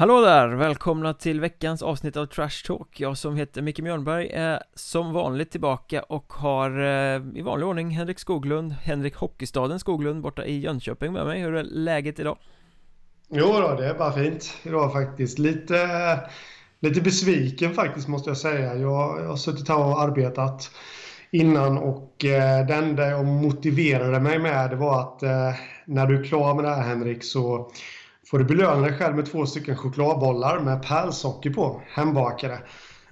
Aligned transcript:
Hallå 0.00 0.20
där! 0.20 0.48
Välkomna 0.48 1.14
till 1.14 1.40
veckans 1.40 1.82
avsnitt 1.82 2.16
av 2.16 2.26
Trash 2.26 2.66
Talk 2.66 3.00
Jag 3.00 3.18
som 3.18 3.36
heter 3.36 3.62
Micke 3.62 3.80
Mjörnberg 3.80 4.30
är 4.30 4.62
som 4.74 5.12
vanligt 5.12 5.50
tillbaka 5.50 6.02
och 6.02 6.32
har 6.32 6.70
eh, 6.70 7.22
i 7.34 7.42
vanlig 7.42 7.68
ordning 7.68 7.90
Henrik 7.90 8.18
Skoglund 8.18 8.72
Henrik 8.72 9.14
Hockeystaden 9.16 9.78
Skoglund 9.78 10.22
borta 10.22 10.44
i 10.44 10.58
Jönköping 10.60 11.12
med 11.12 11.26
mig 11.26 11.40
Hur 11.40 11.54
är 11.54 11.62
läget 11.62 12.18
idag? 12.18 12.38
Jo 13.28 13.46
då, 13.46 13.74
det 13.74 13.86
är 13.86 13.94
bara 13.94 14.12
fint 14.12 14.54
idag 14.62 14.92
faktiskt. 14.92 15.38
Lite, 15.38 15.78
lite 16.80 17.00
besviken 17.00 17.74
faktiskt 17.74 18.08
måste 18.08 18.30
jag 18.30 18.36
säga. 18.36 18.74
Jag, 18.74 19.20
jag 19.20 19.28
har 19.28 19.36
suttit 19.36 19.68
här 19.68 19.78
och 19.78 20.00
arbetat 20.00 20.70
innan 21.30 21.78
och 21.78 22.24
eh, 22.24 22.66
det 22.66 22.74
enda 22.74 23.06
jag 23.06 23.24
motiverade 23.24 24.20
mig 24.20 24.38
med 24.38 24.70
det 24.70 24.76
var 24.76 25.00
att 25.00 25.22
eh, 25.22 25.54
när 25.84 26.06
du 26.06 26.20
är 26.20 26.24
klar 26.24 26.54
med 26.54 26.64
det 26.64 26.70
här 26.70 26.82
Henrik 26.82 27.24
så 27.24 27.70
får 28.30 28.38
du 28.38 28.44
belöna 28.44 28.80
dig 28.80 28.92
själv 28.92 29.16
med 29.16 29.26
två 29.26 29.46
stycken 29.46 29.76
chokladbollar 29.76 30.60
med 30.60 30.82
pärlsocker 30.82 31.50
på, 31.50 31.82
hembakade. 31.88 32.58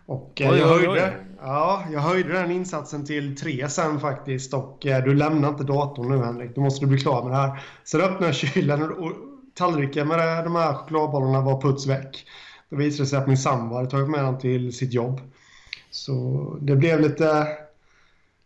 Och 0.06 0.40
eh, 0.40 0.50
oj, 0.50 0.58
jag, 0.58 0.68
höjde, 0.68 0.88
oj, 0.88 1.00
oj. 1.02 1.12
Ja, 1.40 1.84
jag 1.92 2.00
höjde 2.00 2.32
den 2.32 2.50
insatsen 2.50 3.06
till 3.06 3.36
tre 3.36 3.68
sen 3.68 4.00
faktiskt 4.00 4.54
och 4.54 4.86
eh, 4.86 5.04
du 5.04 5.14
lämnar 5.14 5.48
inte 5.48 5.64
datorn 5.64 6.08
nu 6.08 6.24
Henrik. 6.24 6.54
Då 6.54 6.60
måste 6.60 6.84
du 6.84 6.86
bli 6.86 6.98
klar 6.98 7.22
med 7.22 7.32
det 7.32 7.36
här. 7.36 7.62
Sen 7.84 8.00
öppnade 8.00 8.26
jag 8.26 8.34
kylen 8.34 8.82
och 8.82 9.12
tallriken 9.54 10.08
med 10.08 10.44
de 10.44 10.56
här 10.56 10.74
chokladbollarna 10.74 11.40
var 11.40 11.60
puts 11.60 11.86
väck. 11.86 12.24
Då 12.70 12.76
visade 12.76 13.02
det 13.02 13.06
sig 13.06 13.18
att 13.18 13.26
min 13.26 13.38
sambo 13.38 13.74
hade 13.76 13.90
tagit 13.90 14.10
med 14.10 14.24
den 14.24 14.38
till 14.38 14.72
sitt 14.72 14.92
jobb. 14.92 15.20
Så 15.90 16.56
det 16.60 16.76
blev 16.76 17.00
lite, 17.00 17.46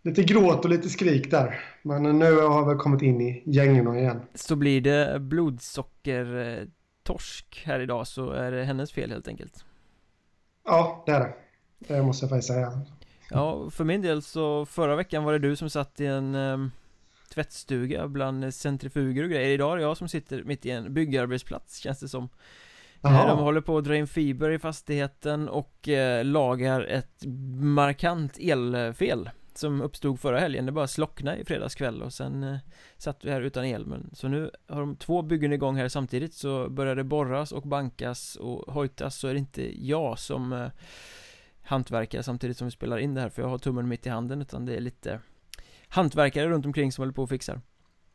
lite 0.02 0.22
gråt 0.22 0.64
och 0.64 0.70
lite 0.70 0.88
skrik 0.88 1.30
där. 1.30 1.60
Men 1.82 2.18
nu 2.18 2.40
har 2.40 2.74
vi 2.74 2.78
kommit 2.78 3.02
in 3.02 3.20
i 3.20 3.42
gängorna 3.46 3.98
igen. 3.98 4.20
Så 4.34 4.56
blir 4.56 4.80
det 4.80 5.20
blodsockertorsk 5.20 7.62
här 7.66 7.80
idag 7.80 8.06
så 8.06 8.30
är 8.30 8.52
det 8.52 8.64
hennes 8.64 8.92
fel 8.92 9.10
helt 9.10 9.28
enkelt. 9.28 9.64
Ja, 10.64 11.02
det 11.06 11.12
är 11.12 11.20
det. 11.20 11.34
Det 11.78 12.02
måste 12.02 12.24
jag 12.24 12.30
faktiskt 12.30 12.48
säga. 12.48 12.80
Ja, 13.30 13.70
för 13.70 13.84
min 13.84 14.02
del 14.02 14.22
så 14.22 14.66
förra 14.66 14.96
veckan 14.96 15.24
var 15.24 15.32
det 15.32 15.38
du 15.38 15.56
som 15.56 15.70
satt 15.70 16.00
i 16.00 16.06
en 16.06 16.34
um, 16.34 16.70
tvättstuga 17.34 18.08
bland 18.08 18.54
centrifuger 18.54 19.24
och 19.24 19.30
grejer. 19.30 19.48
Idag 19.48 19.72
är 19.72 19.76
det 19.76 19.82
jag 19.82 19.96
som 19.96 20.08
sitter 20.08 20.44
mitt 20.44 20.66
i 20.66 20.70
en 20.70 20.94
byggarbetsplats 20.94 21.78
känns 21.78 22.00
det 22.00 22.08
som. 22.08 22.28
Aha. 23.00 23.26
De 23.26 23.38
håller 23.38 23.60
på 23.60 23.78
att 23.78 23.84
dra 23.84 23.96
in 23.96 24.06
fiber 24.06 24.50
i 24.50 24.58
fastigheten 24.58 25.48
och 25.48 25.88
eh, 25.88 26.24
lagar 26.24 26.80
ett 26.80 27.24
markant 27.60 28.38
elfel 28.40 29.30
som 29.58 29.80
uppstod 29.80 30.20
förra 30.20 30.38
helgen, 30.40 30.66
det 30.66 30.72
bara 30.72 30.86
slocknade 30.86 31.36
i 31.36 31.44
fredags 31.44 31.74
kväll 31.74 32.02
och 32.02 32.12
sen 32.12 32.42
eh, 32.42 32.56
satt 32.96 33.24
vi 33.24 33.30
här 33.30 33.40
utan 33.40 33.64
el 33.64 33.86
men 33.86 34.10
så 34.12 34.28
nu 34.28 34.50
har 34.68 34.80
de 34.80 34.96
två 34.96 35.22
byggen 35.22 35.52
igång 35.52 35.76
här 35.76 35.88
samtidigt 35.88 36.34
så 36.34 36.68
börjar 36.68 36.96
det 36.96 37.04
borras 37.04 37.52
och 37.52 37.62
bankas 37.62 38.36
och 38.36 38.74
hojtas 38.74 39.16
så 39.16 39.28
är 39.28 39.32
det 39.32 39.38
inte 39.38 39.86
jag 39.86 40.18
som 40.18 40.52
eh, 40.52 40.68
hantverkare 41.62 42.22
samtidigt 42.22 42.56
som 42.56 42.66
vi 42.66 42.70
spelar 42.70 42.98
in 42.98 43.14
det 43.14 43.20
här 43.20 43.28
för 43.28 43.42
jag 43.42 43.48
har 43.48 43.58
tummen 43.58 43.88
mitt 43.88 44.06
i 44.06 44.10
handen 44.10 44.42
utan 44.42 44.66
det 44.66 44.76
är 44.76 44.80
lite 44.80 45.20
hantverkare 45.88 46.48
runt 46.48 46.66
omkring 46.66 46.92
som 46.92 47.02
håller 47.02 47.12
på 47.12 47.22
och 47.22 47.28
fixar 47.28 47.60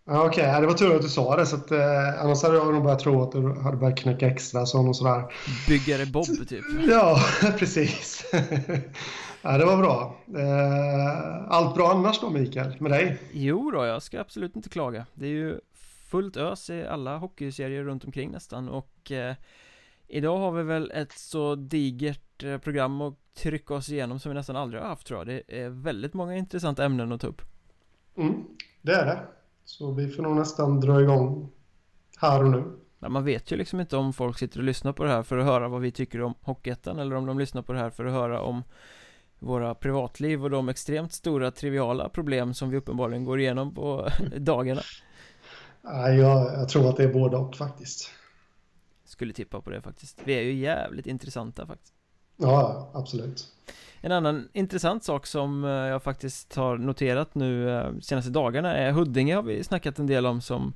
Okej, 0.10 0.44
okay. 0.44 0.62
det 0.62 0.68
var 0.68 0.74
tur 0.74 0.96
att 0.96 1.02
du 1.02 1.10
sa 1.10 1.36
det 1.36 1.46
så 1.46 1.56
att 1.56 1.72
eh, 1.72 2.22
annars 2.22 2.44
hade 2.44 2.56
jag 2.56 2.74
nog 2.74 2.84
börjat 2.84 3.00
tro 3.00 3.24
att 3.24 3.32
du 3.32 3.62
hade 3.62 3.78
börjat 3.78 4.00
knäcka 4.00 4.28
extra 4.28 4.66
sån 4.66 4.88
och 4.90 4.96
sådär. 4.96 5.24
Byggare 5.68 6.06
Bob 6.06 6.48
typ? 6.50 6.66
ja, 6.90 7.20
precis. 7.60 8.26
ja, 9.42 9.58
det 9.58 9.66
var 9.66 9.78
bra. 9.78 10.16
Eh, 10.36 11.52
allt 11.52 11.76
bra 11.76 11.92
annars 11.92 12.20
då 12.22 12.30
Mikael, 12.30 12.82
med 12.82 12.92
dig? 12.92 13.20
Jo 13.34 13.72
då, 13.72 13.86
jag 13.86 14.02
ska 14.02 14.22
absolut 14.22 14.56
inte 14.56 14.70
klaga. 14.70 15.06
Det 15.14 15.26
är 15.26 15.32
ju 15.32 15.60
fullt 16.10 16.38
ös 16.38 16.70
i 16.70 16.86
alla 16.88 17.18
hockeyserier 17.18 17.84
runt 17.84 18.06
omkring 18.06 18.32
nästan 18.32 18.70
och 18.70 19.12
eh, 19.12 19.36
idag 20.08 20.38
har 20.38 20.52
vi 20.52 20.64
väl 20.64 20.92
ett 20.92 21.12
så 21.12 21.56
digert 21.56 22.44
eh, 22.44 22.58
program 22.58 23.02
att 23.02 23.14
trycka 23.34 23.74
oss 23.74 23.90
igenom 23.90 24.20
som 24.20 24.30
vi 24.30 24.36
nästan 24.36 24.56
aldrig 24.56 24.82
har 24.82 24.90
haft 24.90 25.08
tror 25.08 25.20
jag. 25.20 25.28
Det 25.28 25.62
är 25.62 25.70
väldigt 25.70 26.14
många 26.14 26.36
intressanta 26.36 26.86
ämnen 26.86 27.12
att 27.12 27.22
ta 27.22 27.28
upp. 27.28 27.42
Mm, 28.18 28.44
det 28.82 28.92
är 28.92 29.06
det. 29.06 29.20
Så 29.66 29.92
vi 29.92 30.10
får 30.10 30.24
nog 30.24 30.36
nästan 30.36 30.80
dra 30.80 31.02
igång 31.02 31.50
här 32.18 32.44
och 32.44 32.52
nu. 32.52 32.64
Ja, 33.00 33.10
man 33.10 33.26
vet 33.26 33.52
ju 33.52 33.56
liksom 33.56 33.80
inte 33.80 33.98
om 33.98 34.14
folk 34.14 34.40
sitter 34.40 34.60
och 34.60 34.64
lyssnar 34.64 34.94
på 34.94 35.04
det 35.04 35.10
här 35.10 35.24
för 35.24 35.38
att 35.38 35.46
höra 35.46 35.68
vad 35.68 35.82
vi 35.82 35.92
tycker 35.92 36.22
om 36.22 36.34
Hockeyettan 36.42 37.00
eller 37.00 37.16
om 37.16 37.26
de 37.26 37.40
lyssnar 37.40 37.62
på 37.62 37.74
det 37.74 37.80
här 37.80 37.90
för 37.90 38.06
att 38.06 38.14
höra 38.14 38.42
om 38.42 38.64
våra 39.40 39.76
privatliv 39.76 40.44
och 40.44 40.50
de 40.50 40.70
extremt 40.70 41.14
stora 41.14 41.52
triviala 41.52 42.10
problem 42.10 42.54
som 42.54 42.70
vi 42.70 42.78
uppenbarligen 42.78 43.24
går 43.24 43.40
igenom 43.40 43.74
på 43.74 44.10
dagarna. 44.38 44.82
Ja, 45.82 46.10
jag, 46.10 46.54
jag 46.54 46.70
tror 46.70 46.90
att 46.90 46.98
det 46.98 47.04
är 47.04 47.14
både 47.14 47.38
och 47.38 47.56
faktiskt. 47.56 48.12
Skulle 49.06 49.34
tippa 49.34 49.62
på 49.62 49.70
det 49.70 49.82
faktiskt. 49.82 50.22
Vi 50.24 50.34
är 50.34 50.42
ju 50.42 50.54
jävligt 50.54 51.08
intressanta 51.08 51.68
faktiskt. 51.68 51.94
Ja, 52.38 52.90
absolut. 52.94 53.48
En 54.02 54.12
annan 54.12 54.50
intressant 54.54 55.04
sak 55.04 55.26
som 55.26 55.64
eh, 55.64 55.70
jag 55.70 56.04
faktiskt 56.04 56.56
har 56.56 56.78
noterat 56.78 57.36
nu 57.36 57.70
eh, 57.70 57.92
senaste 58.02 58.32
dagarna 58.32 58.76
är 58.76 58.92
Huddinge 58.92 59.36
har 59.36 59.44
vi 59.44 59.64
snackat 59.64 60.00
en 60.00 60.08
del 60.08 60.26
om 60.26 60.42
som 60.42 60.74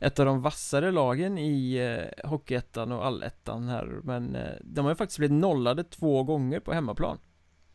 ett 0.00 0.18
av 0.18 0.26
de 0.26 0.42
vassare 0.42 0.90
lagen 0.90 1.38
i 1.38 1.76
eh, 1.76 2.28
Hockeyettan 2.28 2.92
och 2.92 3.06
Allettan 3.06 3.68
här 3.68 4.00
men 4.02 4.36
de 4.60 4.84
har 4.84 4.92
ju 4.92 4.96
faktiskt 4.96 5.18
blivit 5.18 5.40
nollade 5.40 5.84
två 5.84 6.22
gånger 6.22 6.60
på 6.60 6.72
hemmaplan 6.72 7.18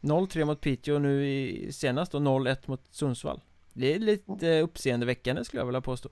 0-3 0.02 0.46
mot 0.46 0.62
Piteå 0.62 0.96
och 0.96 1.02
nu 1.02 1.28
i 1.28 1.72
senast 1.72 2.12
då 2.12 2.18
0-1 2.18 2.58
mot 2.66 2.82
Sundsvall 2.92 3.42
Det 3.74 3.94
är 3.94 4.00
lite 4.00 4.62
uppseendeväckande 4.62 5.46
skulle 5.46 5.62
jag 5.62 5.66
vilja 5.66 5.82
påstå 5.82 6.10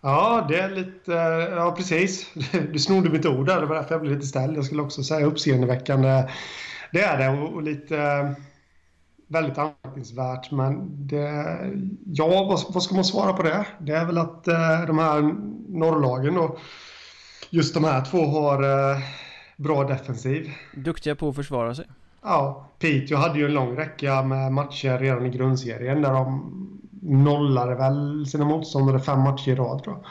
Ja, 0.00 0.46
det 0.48 0.56
är 0.56 0.70
lite, 0.70 1.12
ja 1.56 1.74
precis. 1.76 2.30
Du 2.72 2.78
snodde 2.78 3.10
mitt 3.10 3.26
ord 3.26 3.46
där, 3.46 3.60
det 3.60 3.66
var 3.66 3.76
därför 3.76 3.94
jag 3.94 4.00
blev 4.00 4.14
lite 4.14 4.26
ställd. 4.26 4.56
Jag 4.56 4.64
skulle 4.64 4.82
också 4.82 5.02
säga 5.02 5.26
uppseendeväckande 5.26 6.28
det 6.92 7.00
är 7.00 7.18
det 7.18 7.28
och, 7.28 7.54
och 7.54 7.62
lite 7.62 8.34
väldigt 9.26 9.58
anmärkningsvärt. 9.58 10.50
Men 10.50 11.06
det, 11.06 11.56
ja, 12.06 12.26
vad, 12.26 12.74
vad, 12.74 12.82
ska 12.82 12.94
man 12.94 13.04
svara 13.04 13.32
på 13.32 13.42
det? 13.42 13.66
Det 13.78 13.92
är 13.92 14.06
väl 14.06 14.18
att 14.18 14.48
eh, 14.48 14.86
de 14.86 14.98
här 14.98 15.20
norrlagen 15.68 16.38
och 16.38 16.58
just 17.50 17.74
de 17.74 17.84
här 17.84 18.04
två 18.04 18.26
har 18.26 18.62
eh, 18.62 18.98
bra 19.56 19.84
defensiv. 19.84 20.52
Duktiga 20.74 21.16
på 21.16 21.28
att 21.28 21.36
försvara 21.36 21.74
sig. 21.74 21.86
Ja, 22.22 22.68
Piteå 22.78 23.16
hade 23.16 23.38
ju 23.38 23.44
en 23.44 23.54
lång 23.54 23.76
räcka 23.76 24.22
med 24.22 24.52
matcher 24.52 24.98
redan 24.98 25.26
i 25.26 25.30
grundserien 25.30 26.02
där 26.02 26.12
de 26.12 26.52
nollade 27.02 27.74
väl 27.74 28.26
sina 28.26 28.44
motståndare 28.44 29.00
fem 29.00 29.20
matcher 29.20 29.48
i 29.50 29.54
rad 29.54 29.82
tror 29.82 29.96
jag. 29.96 30.06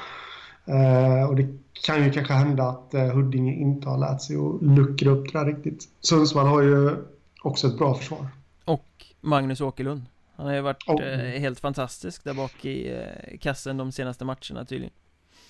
Eh, 0.68 1.30
och 1.30 1.36
det 1.36 1.48
kan 1.86 2.04
ju 2.04 2.12
kanske 2.12 2.34
hända 2.34 2.64
att 2.64 2.94
eh, 2.94 3.06
Huddinge 3.06 3.54
inte 3.54 3.90
har 3.90 3.98
lärt 3.98 4.22
sig 4.22 4.36
att 4.36 4.62
luckra 4.62 5.10
upp 5.10 5.34
det 5.34 5.40
där 5.40 5.46
riktigt. 5.46 5.84
Sundsvall 6.02 6.48
har 6.48 6.62
ju 6.62 6.96
också 7.42 7.68
ett 7.68 7.78
bra 7.78 7.94
försvar. 7.94 8.28
Och 8.66 9.06
Magnus 9.22 9.62
Åkerlund. 9.62 10.02
Han 10.36 10.46
har 10.46 10.54
ju 10.54 10.62
varit 10.62 10.84
oh. 10.88 11.04
eh, 11.04 11.40
helt 11.40 11.60
fantastisk 11.60 12.24
där 12.24 12.34
bak 12.34 12.66
i 12.66 13.02
kassen 13.42 13.78
de 13.78 13.92
senaste 13.92 14.26
matcherna 14.26 14.66
tydligen. 14.66 14.94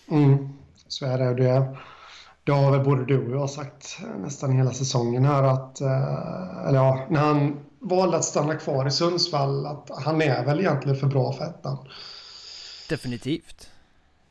Mm, 0.07 0.50
så 0.88 1.06
är 1.06 1.18
det. 1.18 1.44
det. 1.44 1.78
Det 2.47 2.53
har 2.53 2.72
väl 2.72 2.85
både 2.85 3.06
du 3.06 3.25
och 3.25 3.41
jag 3.41 3.50
sagt 3.50 4.00
nästan 4.18 4.52
hela 4.52 4.72
säsongen 4.72 5.25
här 5.25 5.44
att, 5.44 5.81
eh, 5.81 6.68
eller 6.68 6.80
ja, 6.80 7.07
när 7.10 7.19
han 7.19 7.60
valde 7.80 8.18
att 8.18 8.25
stanna 8.25 8.56
kvar 8.56 8.88
i 8.88 8.92
Sundsvall, 8.92 9.66
att 9.66 9.89
han 10.04 10.22
är 10.22 10.45
väl 10.45 10.60
egentligen 10.60 10.98
för 10.98 11.07
bra 11.07 11.33
för 11.33 11.45
ettan. 11.45 11.77
Definitivt. 12.89 13.69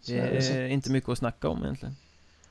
Det 0.07 0.19
är, 0.19 0.31
det 0.31 0.57
är 0.57 0.67
inte 0.67 0.91
mycket 0.91 1.11
att 1.11 1.19
snacka 1.19 1.49
om 1.49 1.63
egentligen. 1.63 1.97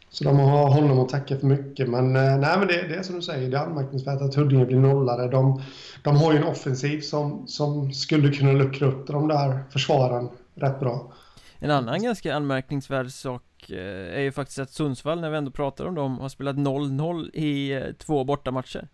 Så 0.10 0.24
de 0.24 0.40
har 0.40 0.69
honom 0.69 1.00
att 1.00 1.10
tacka 1.10 1.38
för 1.38 1.48
mycket. 1.48 1.90
Men, 1.90 2.16
eh, 2.16 2.38
nej, 2.38 2.60
men 2.60 2.68
det, 2.68 2.88
det 2.88 2.95
är 2.95 3.04
som 3.04 3.16
du 3.16 3.22
säger, 3.22 3.51
det 3.51 3.57
är 3.57 3.62
anmärkningsvärt 3.62 4.22
att 4.22 4.36
Huddinge 4.36 4.66
blir 4.66 4.80
nollade. 4.80 5.28
De, 5.28 5.62
de 6.04 6.18
har 6.18 6.34
ju 6.34 6.38
en 6.38 6.44
offensiv 6.44 7.01
som, 7.01 7.48
som 7.48 7.94
skulle 7.94 8.31
kunna 8.31 8.51
luckra 8.51 8.88
upp 8.88 9.07
de 9.07 9.28
där 9.28 9.63
försvaren 9.69 10.30
rätt 10.56 10.80
bra. 10.80 11.13
En 11.60 11.72
annan 11.72 12.04
ganska 12.04 12.36
anmärkningsvärd 12.36 13.12
sak 13.12 13.44
är 13.70 14.22
ju 14.22 14.32
faktiskt 14.32 14.60
att 14.60 14.70
Sundsvall, 14.70 15.22
när 15.22 15.30
vi 15.30 15.38
ändå 15.38 15.52
pratar 15.52 15.86
om 15.86 15.96
dem, 15.96 16.20
har 16.20 16.30
spelat 16.30 16.56
0-0 16.56 17.30
i 17.34 17.72
eh, 17.72 17.92
två 17.98 18.24
bortamatcher. 18.24 18.88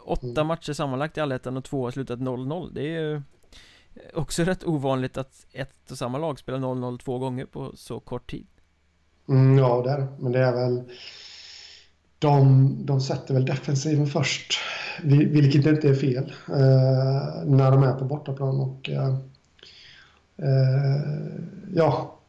Åtta 0.00 0.26
mm. 0.26 0.46
matcher 0.46 0.72
sammanlagt 0.72 1.16
i 1.16 1.20
allettan 1.20 1.56
och 1.56 1.64
två 1.64 1.84
har 1.84 1.90
slutat 1.90 2.18
0-0. 2.18 2.70
Det 2.72 2.80
är 2.80 3.00
ju 3.00 3.22
Också 4.14 4.42
rätt 4.44 4.64
ovanligt 4.64 5.16
att 5.16 5.46
ett 5.52 5.90
och 5.90 5.98
samma 5.98 6.18
lag 6.18 6.38
spelar 6.38 6.58
0-0 6.58 6.98
två 6.98 7.18
gånger 7.18 7.44
på 7.44 7.72
så 7.74 8.00
kort 8.00 8.30
tid. 8.30 8.46
Mm, 9.28 9.58
ja, 9.58 9.82
det 9.82 9.90
är 9.90 10.06
Men 10.18 10.32
det 10.32 10.38
är 10.38 10.52
väl... 10.52 10.82
De, 12.18 12.76
de 12.86 13.00
sätter 13.00 13.34
väl 13.34 13.44
defensiven 13.44 14.06
först, 14.06 14.58
vilket 15.02 15.66
inte 15.66 15.88
är 15.88 15.94
fel, 15.94 16.32
eh, 16.48 17.44
när 17.44 17.70
de 17.70 17.82
är 17.82 17.92
på 17.92 18.04
bortaplan. 18.04 18.60
Och, 18.60 18.90
eh, 18.90 19.14
eh, 20.36 21.02
ja, 21.74 22.19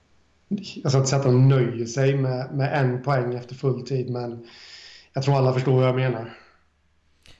jag 0.83 0.92
ska 0.92 0.98
inte 0.98 1.09
säga 1.09 1.19
att 1.19 1.25
de 1.25 1.50
nöjer 1.50 1.86
sig 1.86 2.18
med, 2.18 2.53
med 2.53 2.80
en 2.80 3.01
poäng 3.01 3.36
efter 3.36 3.56
full 3.56 3.86
tid, 3.86 4.09
men 4.09 4.48
jag 5.13 5.24
tror 5.24 5.38
alla 5.38 5.53
förstår 5.53 5.75
vad 5.75 5.88
jag 5.88 5.95
menar. 5.95 6.38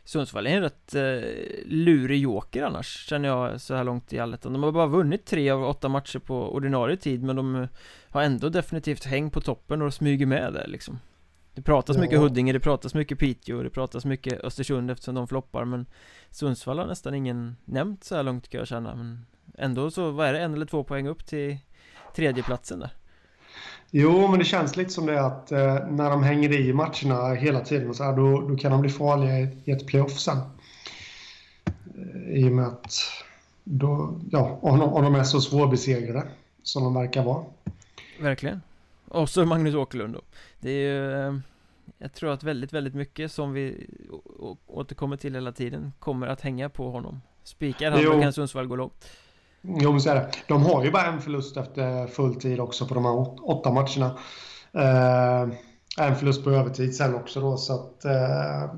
Sundsvall 0.03 0.47
är 0.47 0.51
en 0.51 0.61
rätt 0.61 0.95
eh, 0.95 1.29
lurig 1.65 2.21
joker 2.21 2.63
annars 2.63 3.07
Känner 3.07 3.29
jag 3.29 3.61
så 3.61 3.75
här 3.75 3.83
långt 3.83 4.13
i 4.13 4.19
allettan 4.19 4.53
De 4.53 4.63
har 4.63 4.71
bara 4.71 4.87
vunnit 4.87 5.25
tre 5.25 5.49
av 5.49 5.63
åtta 5.63 5.89
matcher 5.89 6.19
på 6.19 6.53
ordinarie 6.53 6.97
tid 6.97 7.23
Men 7.23 7.35
de 7.35 7.67
har 8.09 8.21
ändå 8.21 8.49
definitivt 8.49 9.05
häng 9.05 9.29
på 9.29 9.41
toppen 9.41 9.81
och 9.81 9.93
smyger 9.93 10.25
med 10.25 10.53
där 10.53 10.67
liksom 10.67 10.99
Det 11.53 11.61
pratas 11.61 11.95
ja. 11.95 12.01
mycket 12.01 12.19
Huddinge, 12.19 12.53
det 12.53 12.59
pratas 12.59 12.93
mycket 12.93 13.19
Piteå, 13.19 13.63
det 13.63 13.69
pratas 13.69 14.05
mycket 14.05 14.43
Östersund 14.43 14.91
eftersom 14.91 15.15
de 15.15 15.27
floppar 15.27 15.65
men 15.65 15.85
Sundsvall 16.29 16.79
har 16.79 16.87
nästan 16.87 17.15
ingen 17.15 17.55
nämnt 17.65 18.03
så 18.03 18.15
här 18.15 18.23
långt 18.23 18.49
kan 18.49 18.59
jag 18.59 18.67
känna 18.67 18.95
men 18.95 19.25
Ändå 19.57 19.91
så, 19.91 20.11
vad 20.11 20.27
är 20.27 20.33
det, 20.33 20.39
en 20.39 20.53
eller 20.53 20.65
två 20.65 20.83
poäng 20.83 21.07
upp 21.07 21.25
till 21.25 21.57
tredjeplatsen 22.15 22.79
där? 22.79 22.91
Jo, 23.91 24.27
men 24.27 24.39
det 24.39 24.45
känns 24.45 24.77
lite 24.77 24.89
som 24.89 25.05
det 25.05 25.25
att 25.25 25.51
eh, 25.51 25.87
när 25.89 26.09
de 26.09 26.23
hänger 26.23 26.53
i 26.53 26.73
matcherna 26.73 27.33
hela 27.33 27.59
tiden 27.59 27.93
så 27.93 28.03
här, 28.03 28.15
då, 28.15 28.41
då 28.41 28.57
kan 28.57 28.71
de 28.71 28.81
bli 28.81 28.89
farliga 28.89 29.39
i, 29.39 29.57
i 29.65 29.71
ett 29.71 29.87
playoff 29.87 30.19
sen. 30.19 30.37
Eh, 31.95 32.33
I 32.33 32.47
och 32.47 32.51
med 32.51 32.67
att 32.67 32.93
då, 33.63 34.19
ja, 34.31 34.59
om 34.61 34.79
de, 34.79 34.93
om 34.93 35.03
de 35.03 35.15
är 35.15 35.23
så 35.23 35.41
svårbesegrade 35.41 36.23
som 36.63 36.83
de 36.83 36.93
verkar 36.93 37.23
vara. 37.23 37.45
Verkligen. 38.19 38.61
Och 39.07 39.29
så 39.29 39.45
Magnus 39.45 39.75
Åkerlund 39.75 40.13
då. 40.13 40.21
Det 40.59 40.71
är 40.71 40.93
ju, 40.93 41.27
eh, 41.27 41.35
jag 41.97 42.13
tror 42.13 42.33
att 42.33 42.43
väldigt, 42.43 42.73
väldigt 42.73 42.95
mycket 42.95 43.31
som 43.31 43.53
vi 43.53 43.87
återkommer 44.67 45.17
till 45.17 45.33
hela 45.33 45.51
tiden 45.51 45.93
kommer 45.99 46.27
att 46.27 46.41
hänga 46.41 46.69
på 46.69 46.91
honom. 46.91 47.21
Spikar 47.43 47.91
han, 47.91 48.03
då 48.03 48.21
kan 48.21 48.33
Sundsvall 48.33 48.67
gå 48.67 48.75
långt. 48.75 49.07
Jo, 49.61 49.91
men 49.91 50.01
så 50.01 50.09
är 50.09 50.15
det. 50.15 50.31
De 50.47 50.63
har 50.63 50.83
ju 50.83 50.91
bara 50.91 51.05
en 51.05 51.21
förlust 51.21 51.57
efter 51.57 52.07
full 52.07 52.35
tid 52.35 52.59
också 52.59 52.87
på 52.87 52.93
de 52.93 53.05
här 53.05 53.49
åtta 53.49 53.71
matcherna. 53.71 54.17
Eh, 54.73 55.49
en 55.97 56.15
förlust 56.15 56.43
på 56.43 56.51
övertid 56.51 56.95
sen 56.95 57.15
också 57.15 57.41
då, 57.41 57.57
så 57.57 57.73
att... 57.73 58.05
Eh, 58.05 58.73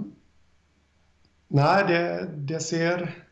nej, 1.47 1.83
det, 1.88 2.30
det 2.35 2.59
ser... 2.59 3.24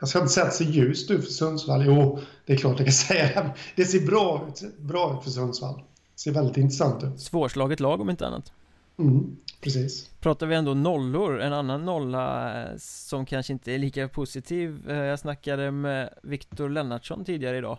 Jag 0.00 0.08
ska 0.08 0.18
inte 0.18 0.32
säga 0.32 0.46
att 0.46 0.58
det 0.58 0.64
ser 0.64 0.70
ljust 0.70 1.10
ut 1.10 1.24
för 1.24 1.32
Sundsvall. 1.32 1.86
Jo, 1.86 2.18
det 2.46 2.52
är 2.52 2.56
klart 2.56 2.78
jag 2.78 2.86
kan 2.86 2.92
säga 3.08 3.42
det. 3.42 3.52
Det 3.76 3.84
ser 3.84 4.06
bra 4.06 4.46
ut, 4.48 4.78
bra 4.78 5.16
ut 5.16 5.24
för 5.24 5.30
Sundsvall. 5.30 5.74
Det 6.14 6.20
ser 6.20 6.32
väldigt 6.32 6.56
intressant 6.56 7.04
ut. 7.04 7.20
Svårslaget 7.20 7.80
lag 7.80 8.00
om 8.00 8.10
inte 8.10 8.26
annat. 8.26 8.52
Mm, 8.98 9.36
precis. 9.60 10.10
Pratar 10.20 10.46
vi 10.46 10.54
ändå 10.54 10.74
nollor, 10.74 11.40
en 11.40 11.52
annan 11.52 11.84
nolla 11.84 12.62
eh, 12.62 12.76
som 12.78 13.26
kanske 13.26 13.52
inte 13.52 13.72
är 13.72 13.78
lika 13.78 14.08
positiv. 14.08 14.90
Eh, 14.90 14.96
jag 14.96 15.18
snackade 15.18 15.70
med 15.70 16.14
Viktor 16.22 16.68
Lennartsson 16.68 17.24
tidigare 17.24 17.58
idag. 17.58 17.78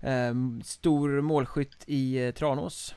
Ehm, 0.00 0.62
stor 0.64 1.20
målskytt 1.20 1.84
i 1.86 2.26
eh, 2.26 2.30
Tranås. 2.30 2.94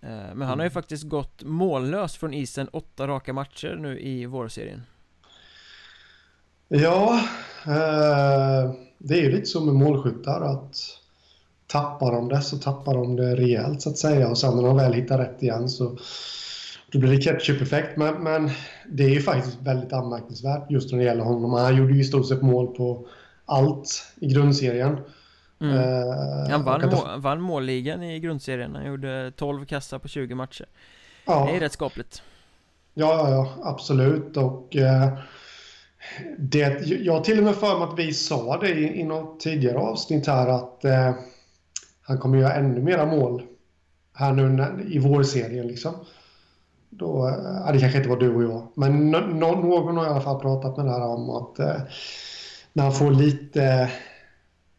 Men 0.00 0.42
han 0.42 0.48
har 0.48 0.56
ju 0.56 0.62
mm. 0.62 0.70
faktiskt 0.70 1.04
gått 1.04 1.42
mållös 1.42 2.16
från 2.16 2.34
isen 2.34 2.68
åtta 2.68 3.06
raka 3.08 3.32
matcher 3.32 3.76
nu 3.80 4.00
i 4.00 4.26
vårserien. 4.26 4.82
Ja, 6.68 7.20
det 8.98 9.14
är 9.14 9.22
ju 9.22 9.30
lite 9.30 9.46
så 9.46 9.64
med 9.64 9.74
målskyttar 9.74 10.40
att 10.40 10.76
tappar 11.66 12.12
de 12.12 12.28
det 12.28 12.42
så 12.42 12.58
tappar 12.58 12.94
de 12.94 13.16
det 13.16 13.36
rejält 13.36 13.82
så 13.82 13.90
att 13.90 13.98
säga 13.98 14.28
och 14.28 14.38
sen 14.38 14.56
när 14.56 14.62
de 14.62 14.76
väl 14.76 14.92
hittar 14.92 15.18
rätt 15.18 15.42
igen 15.42 15.68
så 15.68 15.98
då 16.94 17.00
blir 17.00 17.10
det 17.10 17.22
ketchup-effekt. 17.22 17.96
Men, 17.96 18.22
men, 18.22 18.50
det 18.88 19.04
är 19.04 19.08
ju 19.08 19.20
faktiskt 19.20 19.62
väldigt 19.62 19.92
anmärkningsvärt 19.92 20.70
just 20.70 20.92
när 20.92 20.98
det 20.98 21.04
gäller 21.04 21.24
honom. 21.24 21.52
Han 21.52 21.76
gjorde 21.76 21.92
ju 21.92 22.00
i 22.00 22.04
stort 22.04 22.28
sett 22.28 22.42
mål 22.42 22.66
på 22.76 23.06
allt 23.46 24.12
i 24.20 24.26
grundserien. 24.26 24.98
Mm. 25.60 25.76
Uh, 25.76 26.50
han 26.50 26.64
vann, 26.64 26.90
må, 26.90 27.16
vann 27.16 27.40
målligan 27.40 28.02
i 28.02 28.20
grundserien. 28.20 28.74
Han 28.74 28.86
gjorde 28.86 29.32
12 29.36 29.64
kassar 29.64 29.98
på 29.98 30.08
20 30.08 30.34
matcher. 30.34 30.66
Ja. 31.26 31.46
Det 31.50 31.56
är 31.56 31.60
rätt 31.60 31.72
skapligt. 31.72 32.22
Ja, 32.94 33.30
ja, 33.30 33.54
absolut. 33.62 34.36
Och 34.36 34.76
uh, 34.76 35.18
det, 36.38 36.86
jag 36.86 37.12
har 37.12 37.20
till 37.20 37.38
och 37.38 37.44
med 37.44 37.54
för 37.54 37.78
mig 37.78 37.88
att 37.88 37.98
vi 37.98 38.12
sa 38.12 38.60
det 38.60 38.70
i, 38.70 39.00
i 39.00 39.04
något 39.04 39.40
tidigare 39.40 39.78
avsnitt 39.78 40.26
här 40.26 40.48
att 40.48 40.80
uh, 40.84 41.20
han 42.02 42.18
kommer 42.18 42.38
göra 42.38 42.54
ännu 42.54 42.82
mera 42.82 43.06
mål 43.06 43.42
här 44.12 44.32
nu 44.32 44.84
i 44.90 44.98
vårserien 44.98 45.66
liksom. 45.66 45.94
Då, 46.98 47.40
ja, 47.66 47.72
det 47.72 47.80
kanske 47.80 47.98
inte 47.98 48.10
var 48.10 48.16
du 48.16 48.34
och 48.34 48.42
jag, 48.42 48.68
men 48.74 49.10
no, 49.10 49.16
någon 49.16 49.96
har 49.96 50.06
i 50.06 50.08
alla 50.08 50.20
fall 50.20 50.40
pratat 50.40 50.76
med 50.76 50.86
det 50.86 50.92
här 50.92 51.06
om 51.06 51.30
att 51.30 51.58
eh, 51.58 51.80
när 52.72 52.82
han 52.84 52.92
får 52.92 53.10
lite, 53.10 53.90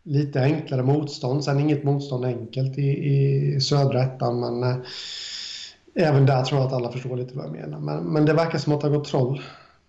lite 0.04 0.42
enklare 0.42 0.84
motstånd, 0.84 1.44
sen 1.44 1.60
inget 1.60 1.84
motstånd 1.84 2.26
enkelt 2.26 2.78
i, 2.78 2.82
i 2.82 3.62
södra 3.62 4.04
ettan, 4.04 4.40
men 4.40 4.64
eh, 4.64 4.78
även 5.96 6.26
där 6.26 6.44
tror 6.44 6.60
jag 6.60 6.68
att 6.68 6.74
alla 6.74 6.92
förstår 6.92 7.18
lite 7.18 7.38
vad 7.38 7.46
jag 7.46 7.52
menar. 7.52 7.80
Men, 7.80 8.04
men 8.04 8.26
det 8.26 8.34
verkar 8.34 8.58
som 8.58 8.74
att 8.74 8.82
det 8.82 8.88
har 8.88 8.98
gått 8.98 9.08
troll 9.08 9.42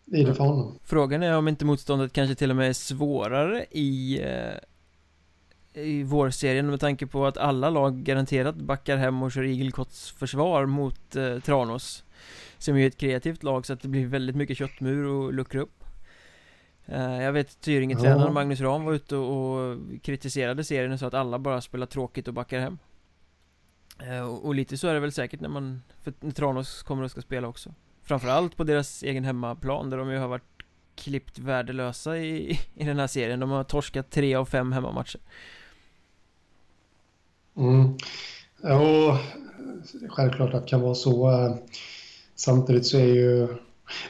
i 0.07 0.25
det 0.25 0.35
för 0.35 0.45
honom. 0.45 0.79
Frågan 0.83 1.23
är 1.23 1.37
om 1.37 1.49
inte 1.49 1.65
motståndet 1.65 2.13
kanske 2.13 2.35
till 2.35 2.51
och 2.51 2.57
med 2.57 2.69
är 2.69 2.73
svårare 2.73 3.65
i 3.71 4.21
eh 4.23 4.59
i 5.77 6.03
vårserien 6.03 6.71
med 6.71 6.81
tanke 6.81 7.07
på 7.07 7.27
att 7.27 7.37
alla 7.37 7.71
lag 7.71 7.97
garanterat 7.97 8.57
backar 8.57 8.97
hem 8.97 9.23
och 9.23 9.33
kör 9.33 9.43
igelkotts 9.43 10.11
försvar 10.11 10.67
mot 10.67 11.17
eh, 11.17 11.39
Tranås 11.39 12.05
som 12.59 12.77
är 12.77 12.87
ett 12.87 12.97
kreativt 12.97 13.43
lag 13.43 13.67
så 13.67 13.73
att 13.73 13.81
det 13.81 13.89
blir 13.89 14.07
väldigt 14.07 14.37
mycket 14.37 14.59
köttmur 14.59 15.05
och 15.05 15.33
luckra 15.33 15.61
upp 15.61 15.85
eh, 16.87 17.23
Jag 17.23 17.33
vet 17.33 17.61
Tyringe-tränaren 17.61 18.27
ja. 18.27 18.33
Magnus 18.33 18.61
Ram 18.61 18.85
var 18.85 18.93
ute 18.93 19.17
och 19.17 19.79
kritiserade 20.03 20.65
serien 20.65 20.93
och 20.93 20.99
sa 20.99 21.07
att 21.07 21.15
alla 21.15 21.39
bara 21.39 21.61
spelar 21.61 21.87
tråkigt 21.87 22.29
och 22.29 22.35
backar 22.35 22.61
hem 22.61 22.79
eh, 24.03 24.21
Och 24.21 24.55
lite 24.55 24.77
så 24.77 24.89
är 24.89 24.95
det 24.95 25.01
väl 25.01 25.13
säkert 25.13 25.41
när 25.41 25.49
man, 25.49 25.83
för 26.03 26.31
Tranås 26.33 26.83
kommer 26.83 27.03
och 27.03 27.11
ska 27.11 27.21
spela 27.21 27.49
också 27.49 27.75
Framförallt 28.03 28.57
på 28.57 28.65
deras 28.65 29.03
egen 29.03 29.25
hemmaplan 29.25 29.91
där 29.91 29.99
de 29.99 30.11
ju 30.11 30.19
har 30.19 30.29
varit 30.29 30.43
klippt 30.95 31.39
värdelösa 31.39 32.19
i, 32.19 32.61
i 32.75 32.85
den 32.85 32.99
här 32.99 33.07
serien 33.07 33.41
De 33.41 33.51
har 33.51 33.65
torskat 33.65 34.11
tre 34.11 34.35
av 34.35 34.45
fem 34.45 34.73
hemmamatcher 34.73 35.21
Mm. 37.57 37.97
Ja, 38.63 39.21
självklart 40.09 40.55
att 40.55 40.63
det 40.63 40.69
kan 40.69 40.81
vara 40.81 40.95
så. 40.95 41.29
Samtidigt 42.37 42.87
så 42.87 42.99
är 42.99 43.07
ju 43.15 43.49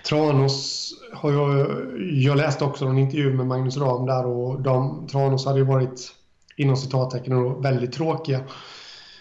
Tranås 0.08 0.92
har 1.12 1.32
jag, 1.32 1.66
jag 2.12 2.36
läste 2.36 2.64
också 2.64 2.84
en 2.84 2.98
intervju 2.98 3.32
med 3.32 3.46
Magnus 3.46 3.76
Ram 3.76 4.06
där 4.06 4.26
och 4.26 4.60
de, 4.60 5.06
Tranås 5.06 5.46
hade 5.46 5.58
ju 5.58 5.64
varit 5.64 6.12
inom 6.56 6.76
citattecken 6.76 7.62
väldigt 7.62 7.92
tråkiga 7.92 8.40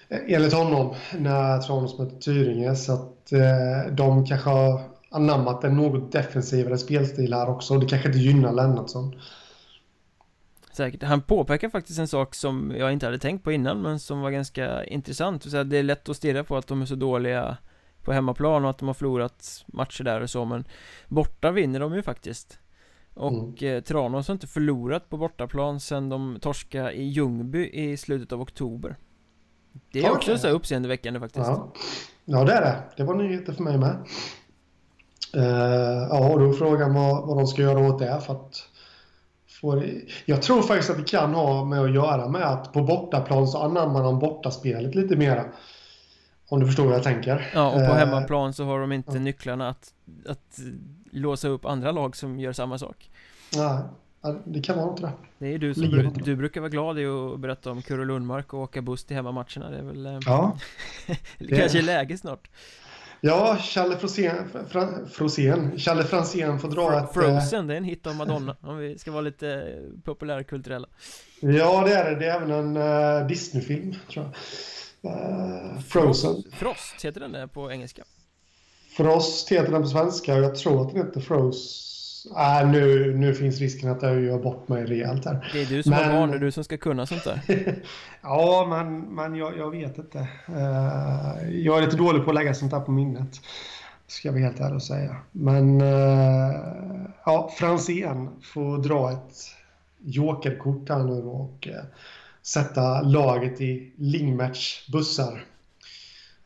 eh, 0.10 0.20
enligt 0.28 0.54
honom 0.54 0.96
när 1.18 1.60
Tranås 1.60 2.00
mötte 2.00 2.16
Tyringe. 2.16 2.76
Så 2.76 2.94
att 2.94 3.32
eh, 3.32 3.94
de 3.94 4.26
kanske 4.26 4.50
har 4.50 4.82
anammat 5.10 5.64
en 5.64 5.76
något 5.76 6.12
defensivare 6.12 6.78
spelstil 6.78 7.34
här 7.34 7.50
också. 7.50 7.74
Och 7.74 7.80
det 7.80 7.86
kanske 7.86 8.08
inte 8.08 8.20
gynnar 8.20 8.54
Lennartsson. 8.54 9.16
Säkert, 10.74 11.04
han 11.04 11.22
påpekar 11.22 11.70
faktiskt 11.70 12.00
en 12.00 12.08
sak 12.08 12.36
som 12.36 12.74
jag 12.78 12.94
inte 12.94 13.06
hade 13.06 13.20
tänkt 13.20 13.44
på 13.44 13.52
innan 13.52 13.82
men 13.82 14.00
som 14.00 14.22
var 14.22 14.32
ganska 14.32 14.84
intressant. 14.84 15.52
Det 15.52 15.78
är 15.78 15.84
lätt 15.84 16.10
att 16.10 16.18
stirra 16.18 16.44
på 16.44 16.58
att 16.58 16.68
de 16.68 16.82
är 16.82 16.86
så 16.86 16.96
dåliga 16.96 17.58
på 18.06 18.14
hemmaplan 18.14 18.64
och 18.64 18.70
att 18.70 18.78
de 18.78 18.88
har 18.88 18.94
förlorat 18.94 19.66
matcher 19.68 20.04
där 20.04 20.22
och 20.22 20.30
så 20.30 20.46
men 20.46 20.66
borta 21.08 21.52
vinner 21.52 21.80
de 21.80 21.96
ju 21.96 22.02
faktiskt 22.02 22.60
och 23.14 23.64
mm. 23.64 23.78
eh, 23.78 23.84
Tranås 23.84 24.28
har 24.28 24.34
inte 24.34 24.48
förlorat 24.48 25.10
på 25.10 25.18
bortaplan 25.18 25.80
sen 25.80 26.10
de 26.10 26.38
torskade 26.42 26.92
i 26.92 27.04
Ljungby 27.04 27.70
i 27.74 27.98
slutet 27.98 28.32
av 28.32 28.42
oktober 28.42 28.96
Det 29.92 30.00
är 30.00 30.04
okay. 30.04 30.16
också 30.16 30.38
så 30.38 30.48
uppseendeväckande 30.48 31.20
faktiskt 31.20 31.48
ja. 31.48 31.74
ja 32.26 32.44
det 32.44 32.54
är 32.54 32.62
det, 32.62 32.84
det 32.98 33.04
var 33.04 33.16
nyheter 33.16 33.54
för 33.54 33.64
mig 33.64 33.78
med 33.78 34.08
uh, 35.36 36.08
Ja, 36.10 36.30
och 36.30 36.40
då 36.40 36.50
är 36.50 36.54
frågan 36.54 36.94
vad, 36.94 37.28
vad 37.28 37.38
de 37.38 37.48
ska 37.48 37.62
göra 37.62 37.80
åt 37.80 38.00
det 38.00 38.22
för 38.26 38.34
att 38.34 38.70
få 39.62 39.84
Jag 40.26 40.42
tror 40.42 40.62
faktiskt 40.62 40.90
att 40.90 40.98
det 40.98 41.08
kan 41.08 41.34
ha 41.34 41.66
med 41.66 41.82
att 41.82 41.94
göra 41.94 42.28
med 42.28 42.44
att 42.44 42.74
på 42.74 42.82
bortaplan 42.82 43.48
så 43.48 43.58
anammar 43.58 44.04
de 44.04 44.20
bortaspelet 44.20 44.96
lite 44.96 45.16
mera 45.16 45.46
om 46.48 46.60
du 46.60 46.66
förstår 46.66 46.86
vad 46.86 46.96
jag 46.96 47.04
tänker. 47.04 47.52
Ja, 47.54 47.68
och 47.68 47.80
på 47.80 47.80
eh, 47.80 47.94
hemmaplan 47.94 48.54
så 48.54 48.66
har 48.66 48.80
de 48.80 48.92
inte 48.92 49.14
ja. 49.14 49.20
nycklarna 49.20 49.70
att, 49.70 49.94
att 50.30 50.60
låsa 51.12 51.48
upp 51.48 51.66
andra 51.66 51.92
lag 51.92 52.16
som 52.16 52.40
gör 52.40 52.54
samma 52.54 52.78
sak. 52.78 53.10
Nej, 53.56 53.84
det 54.46 54.62
kan 54.62 54.78
vara 54.78 54.86
något 54.86 55.02
det. 55.02 55.12
Det 55.38 55.54
är 55.54 55.58
du 55.58 55.74
som 55.74 55.90
bru 55.90 56.10
du 56.10 56.36
brukar 56.36 56.62
vara 56.62 56.70
glad 56.70 57.00
i 57.00 57.06
att 57.06 57.40
berätta 57.40 57.72
om 57.72 57.82
Kurre 57.82 58.06
Lundmark 58.06 58.54
och 58.54 58.60
åka 58.60 58.82
buss 58.82 59.04
till 59.04 59.16
hemmamatcherna. 59.16 59.70
Det 59.70 59.78
är 59.78 59.84
väl... 59.84 60.06
Eh, 60.06 60.20
ja. 60.26 60.58
det 61.38 61.58
kanske 61.58 61.78
är 61.78 61.84
läge 61.84 62.18
snart. 62.18 62.50
Ja, 63.22 63.58
Challe 63.58 63.98
Frosén, 63.98 64.36
Frosén, 65.12 65.80
Challe 65.80 66.04
Franzén 66.04 66.60
får 66.60 66.70
dra 66.70 67.00
ett... 67.00 67.14
Frozen, 67.14 67.68
det 67.68 67.74
är 67.74 67.78
en 67.78 67.84
hit 67.84 68.08
av 68.08 68.16
Madonna, 68.16 68.56
om 68.62 68.78
vi 68.78 68.98
ska 68.98 69.12
vara 69.12 69.22
lite 69.22 69.80
populärkulturella. 70.04 70.88
Ja, 71.40 71.84
det 71.86 71.94
är 71.94 72.12
det. 72.12 72.20
Det 72.20 72.26
är 72.26 72.36
även 72.36 72.52
en 72.52 72.78
uh, 72.78 73.28
Disney-film, 73.28 73.96
tror 74.12 74.26
jag. 74.26 74.34
Uh, 75.06 75.80
Frozen. 75.80 76.44
Frost, 76.52 77.06
heter 77.06 77.20
den 77.20 77.32
det 77.32 77.48
på 77.48 77.72
engelska? 77.72 78.04
Frost 78.98 79.52
heter 79.52 79.72
den 79.72 79.82
på 79.82 79.88
svenska 79.88 80.36
och 80.36 80.44
jag 80.44 80.56
tror 80.56 80.82
att 80.82 80.94
den 80.94 81.06
heter 81.06 81.22
Froze. 81.22 81.86
Äh, 82.32 82.70
nu, 82.70 83.14
nu 83.16 83.34
finns 83.34 83.60
risken 83.60 83.92
att 83.92 84.02
jag 84.02 84.22
gör 84.22 84.40
bort 84.40 84.68
mig 84.68 84.86
rejält 84.86 85.26
här. 85.26 85.50
Det 85.54 85.62
är 85.62 85.66
du 85.66 85.84
som 85.84 85.90
men... 85.90 86.04
har 86.04 86.20
barn, 86.20 86.30
det 86.32 86.36
är 86.36 86.40
du 86.40 86.52
som 86.52 86.64
ska 86.64 86.78
kunna 86.78 87.06
sånt 87.06 87.24
där. 87.24 87.42
ja, 88.22 88.68
men, 88.70 89.00
men 89.00 89.36
jag, 89.36 89.58
jag 89.58 89.72
vet 89.72 89.98
inte. 89.98 90.18
Uh, 90.50 91.50
jag 91.52 91.78
är 91.78 91.82
lite 91.82 91.98
dålig 91.98 92.24
på 92.24 92.30
att 92.30 92.36
lägga 92.36 92.54
sånt 92.54 92.72
där 92.72 92.80
på 92.80 92.92
minnet. 92.92 93.42
Ska 94.08 94.28
jag 94.28 94.34
vara 94.34 94.44
helt 94.44 94.60
ärlig 94.60 94.76
och 94.76 94.84
säga. 94.84 95.16
Men 95.32 95.82
uh, 95.82 96.56
ja, 97.26 97.52
Franzén 97.58 98.30
får 98.42 98.78
dra 98.78 99.12
ett 99.12 99.34
jokerkort 100.04 100.90
här 100.90 101.04
nu 101.04 101.22
och 101.24 101.68
uh, 101.72 101.84
sätta 102.46 103.02
laget 103.02 103.62
i 103.62 103.94
Lingmerts 103.98 104.88
bussar. 104.92 105.46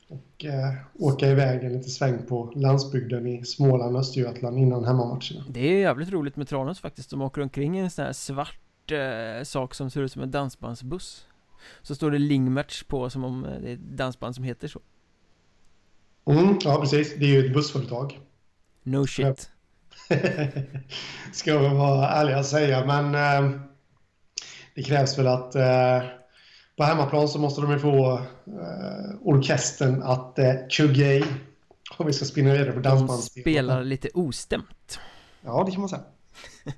Och 0.08 0.46
eh, 0.46 0.74
åka 0.94 1.28
iväg 1.28 1.64
en 1.64 1.74
liten 1.74 1.90
sväng 1.90 2.26
på 2.28 2.54
landsbygden 2.56 3.28
i 3.28 3.46
Småland 3.46 3.96
och 3.96 4.02
Östergötland 4.02 4.58
innan 4.58 4.84
hemmamatcherna. 4.84 5.46
Det 5.50 5.60
är 5.60 5.80
jävligt 5.80 6.10
roligt 6.10 6.36
med 6.36 6.48
Tranås 6.48 6.80
faktiskt. 6.80 7.10
De 7.10 7.22
åker 7.22 7.42
omkring 7.42 7.78
i 7.78 7.82
en 7.82 7.92
sån 7.92 8.06
här 8.06 8.14
svart 8.14 8.92
eh, 8.92 9.44
sak 9.44 9.76
som 9.76 9.90
ser 9.90 10.02
ut 10.02 10.12
som 10.12 10.22
en 10.22 10.32
dansbandsbuss. 10.32 11.26
Så 11.82 11.96
står 11.96 12.12
det 12.12 12.18
Lingmatch 12.18 12.84
på 12.84 13.10
som 13.10 13.24
om 13.24 13.48
det 13.62 13.70
är 13.70 13.74
ett 13.74 13.80
dansband 13.80 14.36
som 14.36 14.44
heter 14.44 14.68
så. 14.68 14.80
Mm, 16.26 16.58
ja, 16.62 16.82
precis. 16.82 17.16
Det 17.16 17.26
är 17.26 17.30
ju 17.30 17.46
ett 17.46 17.54
bussföretag. 17.54 18.20
No 18.84 19.08
shit. 19.08 19.52
Ska 21.34 21.60
vi 21.60 21.68
vara 21.68 22.10
ärliga 22.10 22.40
och 22.40 22.46
säga, 22.46 22.86
men 22.86 23.16
eh, 23.16 23.60
det 24.80 24.84
krävs 24.84 25.18
väl 25.18 25.28
att 25.28 25.56
eh, 25.56 26.02
på 26.78 26.84
hemmaplan 26.84 27.28
så 27.28 27.40
måste 27.40 27.62
de 27.62 27.72
ju 27.72 27.80
få 27.80 28.14
eh, 28.14 29.16
orkestern 29.22 30.04
att 30.04 30.40
eh, 30.40 30.54
tjugga 30.70 31.14
i. 31.14 31.24
Om 31.98 32.08
vi 32.08 32.14
ska 32.14 32.26
spinna 32.26 32.54
vidare 32.54 32.72
på 32.72 32.80
dansbandsspel. 32.80 33.44
De 33.44 33.52
spelar 33.52 33.84
lite 33.84 34.10
ostämt. 34.14 35.00
Ja, 35.42 35.64
det 35.66 35.72
kan 35.72 35.80
man 35.80 35.90
säga. 35.90 36.02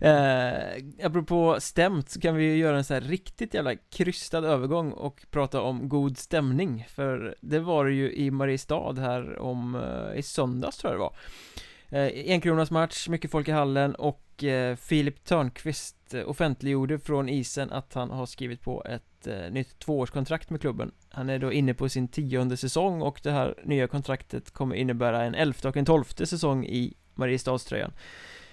Eh, 0.00 0.84
apropå 1.02 1.56
stämt 1.60 2.10
så 2.10 2.20
kan 2.20 2.36
vi 2.36 2.56
göra 2.56 2.76
en 2.76 2.84
så 2.84 2.94
här 2.94 3.00
riktigt 3.00 3.54
jävla 3.54 3.74
krystad 3.76 4.44
övergång 4.44 4.92
och 4.92 5.26
prata 5.30 5.60
om 5.60 5.88
god 5.88 6.18
stämning 6.18 6.86
För 6.88 7.36
det 7.40 7.60
var 7.60 7.84
det 7.84 7.92
ju 7.92 8.12
i 8.12 8.30
Mariestad 8.30 8.92
här 8.92 9.38
om, 9.38 9.74
eh, 9.74 10.18
i 10.18 10.22
söndags 10.22 10.76
tror 10.76 10.92
jag 10.92 11.00
det 11.00 11.02
var 11.02 12.06
eh, 12.06 12.32
Enkronas 12.32 12.70
match, 12.70 13.08
mycket 13.08 13.30
folk 13.30 13.48
i 13.48 13.52
hallen 13.52 13.94
och 13.94 14.44
eh, 14.44 14.76
Filip 14.76 15.24
Törnqvist 15.24 15.97
Eh, 16.14 16.28
offentliggjorde 16.28 16.98
från 16.98 17.28
isen 17.28 17.72
att 17.72 17.94
han 17.94 18.10
har 18.10 18.26
skrivit 18.26 18.62
på 18.62 18.84
ett 18.84 19.26
eh, 19.26 19.50
nytt 19.50 19.78
tvåårskontrakt 19.78 20.50
med 20.50 20.60
klubben 20.60 20.90
Han 21.08 21.30
är 21.30 21.38
då 21.38 21.52
inne 21.52 21.74
på 21.74 21.88
sin 21.88 22.08
tionde 22.08 22.56
säsong 22.56 23.02
och 23.02 23.20
det 23.22 23.30
här 23.30 23.54
nya 23.64 23.86
kontraktet 23.86 24.50
kommer 24.50 24.76
innebära 24.76 25.24
en 25.24 25.34
elfte 25.34 25.68
och 25.68 25.76
en 25.76 25.84
tolfte 25.84 26.26
säsong 26.26 26.66
i 26.66 26.94
Mariestadströjan 27.14 27.92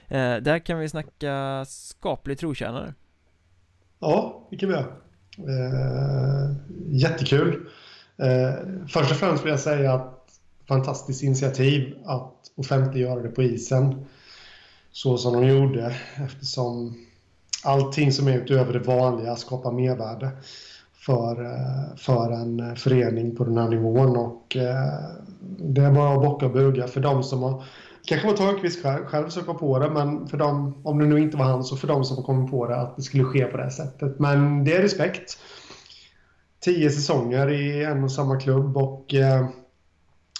Eh, 0.08 0.36
där 0.36 0.60
kan 0.60 0.80
vi 0.80 0.90
snacka 0.90 1.66
skaplig 1.68 2.40
trotjänare. 2.40 2.94
Ja, 4.00 4.48
det 4.52 4.58
kan 4.58 4.70
vi 4.70 4.76
göra. 4.76 4.88
Eh, 5.38 6.56
jättekul. 6.88 7.68
Eh, 8.18 8.54
först 8.88 9.12
och 9.12 9.18
främst 9.18 9.44
vill 9.44 9.50
jag 9.50 9.60
säga 9.60 9.94
att 9.94 10.40
fantastiskt 10.68 11.24
initiativ 11.24 11.98
att 12.06 12.52
offentliggöra 12.56 13.22
det 13.22 13.30
på 13.30 13.44
isen. 13.44 14.06
Så 14.92 15.18
som 15.18 15.34
de 15.34 15.48
gjorde 15.48 15.96
eftersom 16.16 17.05
allting 17.66 18.12
som 18.12 18.28
är 18.28 18.38
utöver 18.38 18.74
det 18.74 18.80
vanliga 18.80 19.36
skapar 19.36 19.72
mervärde 19.72 20.32
för, 20.94 21.46
eh, 21.46 21.96
för 21.98 22.32
en 22.32 22.76
förening 22.76 23.36
på 23.36 23.44
den 23.44 23.58
här 23.58 23.70
nivån. 23.70 24.18
Och 24.18 24.56
eh, 24.56 24.94
det 25.60 25.82
är 25.82 25.92
bara 25.92 26.14
att 26.14 26.22
bocka 26.22 26.46
och 26.46 26.52
buga 26.52 26.88
för 26.88 27.02
de 27.02 27.24
som 27.24 27.44
har 27.44 27.64
kanske 28.06 28.28
var 28.28 28.36
Törnqvist 28.36 28.84
själv, 28.84 29.06
själv 29.06 29.30
som 29.30 29.44
kom 29.44 29.58
på 29.58 29.80
det, 29.80 29.90
men 29.90 30.28
för 30.28 30.38
dem, 30.38 30.82
om 30.84 31.00
det 31.00 31.06
nu 31.06 31.20
inte 31.20 31.38
var 31.38 31.46
han, 31.46 31.64
så 31.64 31.78
för 31.78 31.88
dem 31.88 32.04
som 32.04 32.24
kom 32.24 32.52
på 32.52 32.68
det 32.68 32.76
att 32.76 32.96
det 32.96 33.02
skulle 33.02 33.24
ske 33.24 33.46
på 33.46 33.58
det 33.58 33.64
här 33.64 33.70
sättet. 33.70 34.20
Men 34.20 34.64
det 34.64 34.76
är 34.76 34.82
respekt. 34.82 35.38
Tio 36.60 36.90
säsonger 36.90 37.52
i 37.52 37.84
en 37.84 38.04
och 38.04 38.12
samma 38.12 38.40
klubb 38.40 38.78
och 38.78 39.14
eh, 39.14 39.48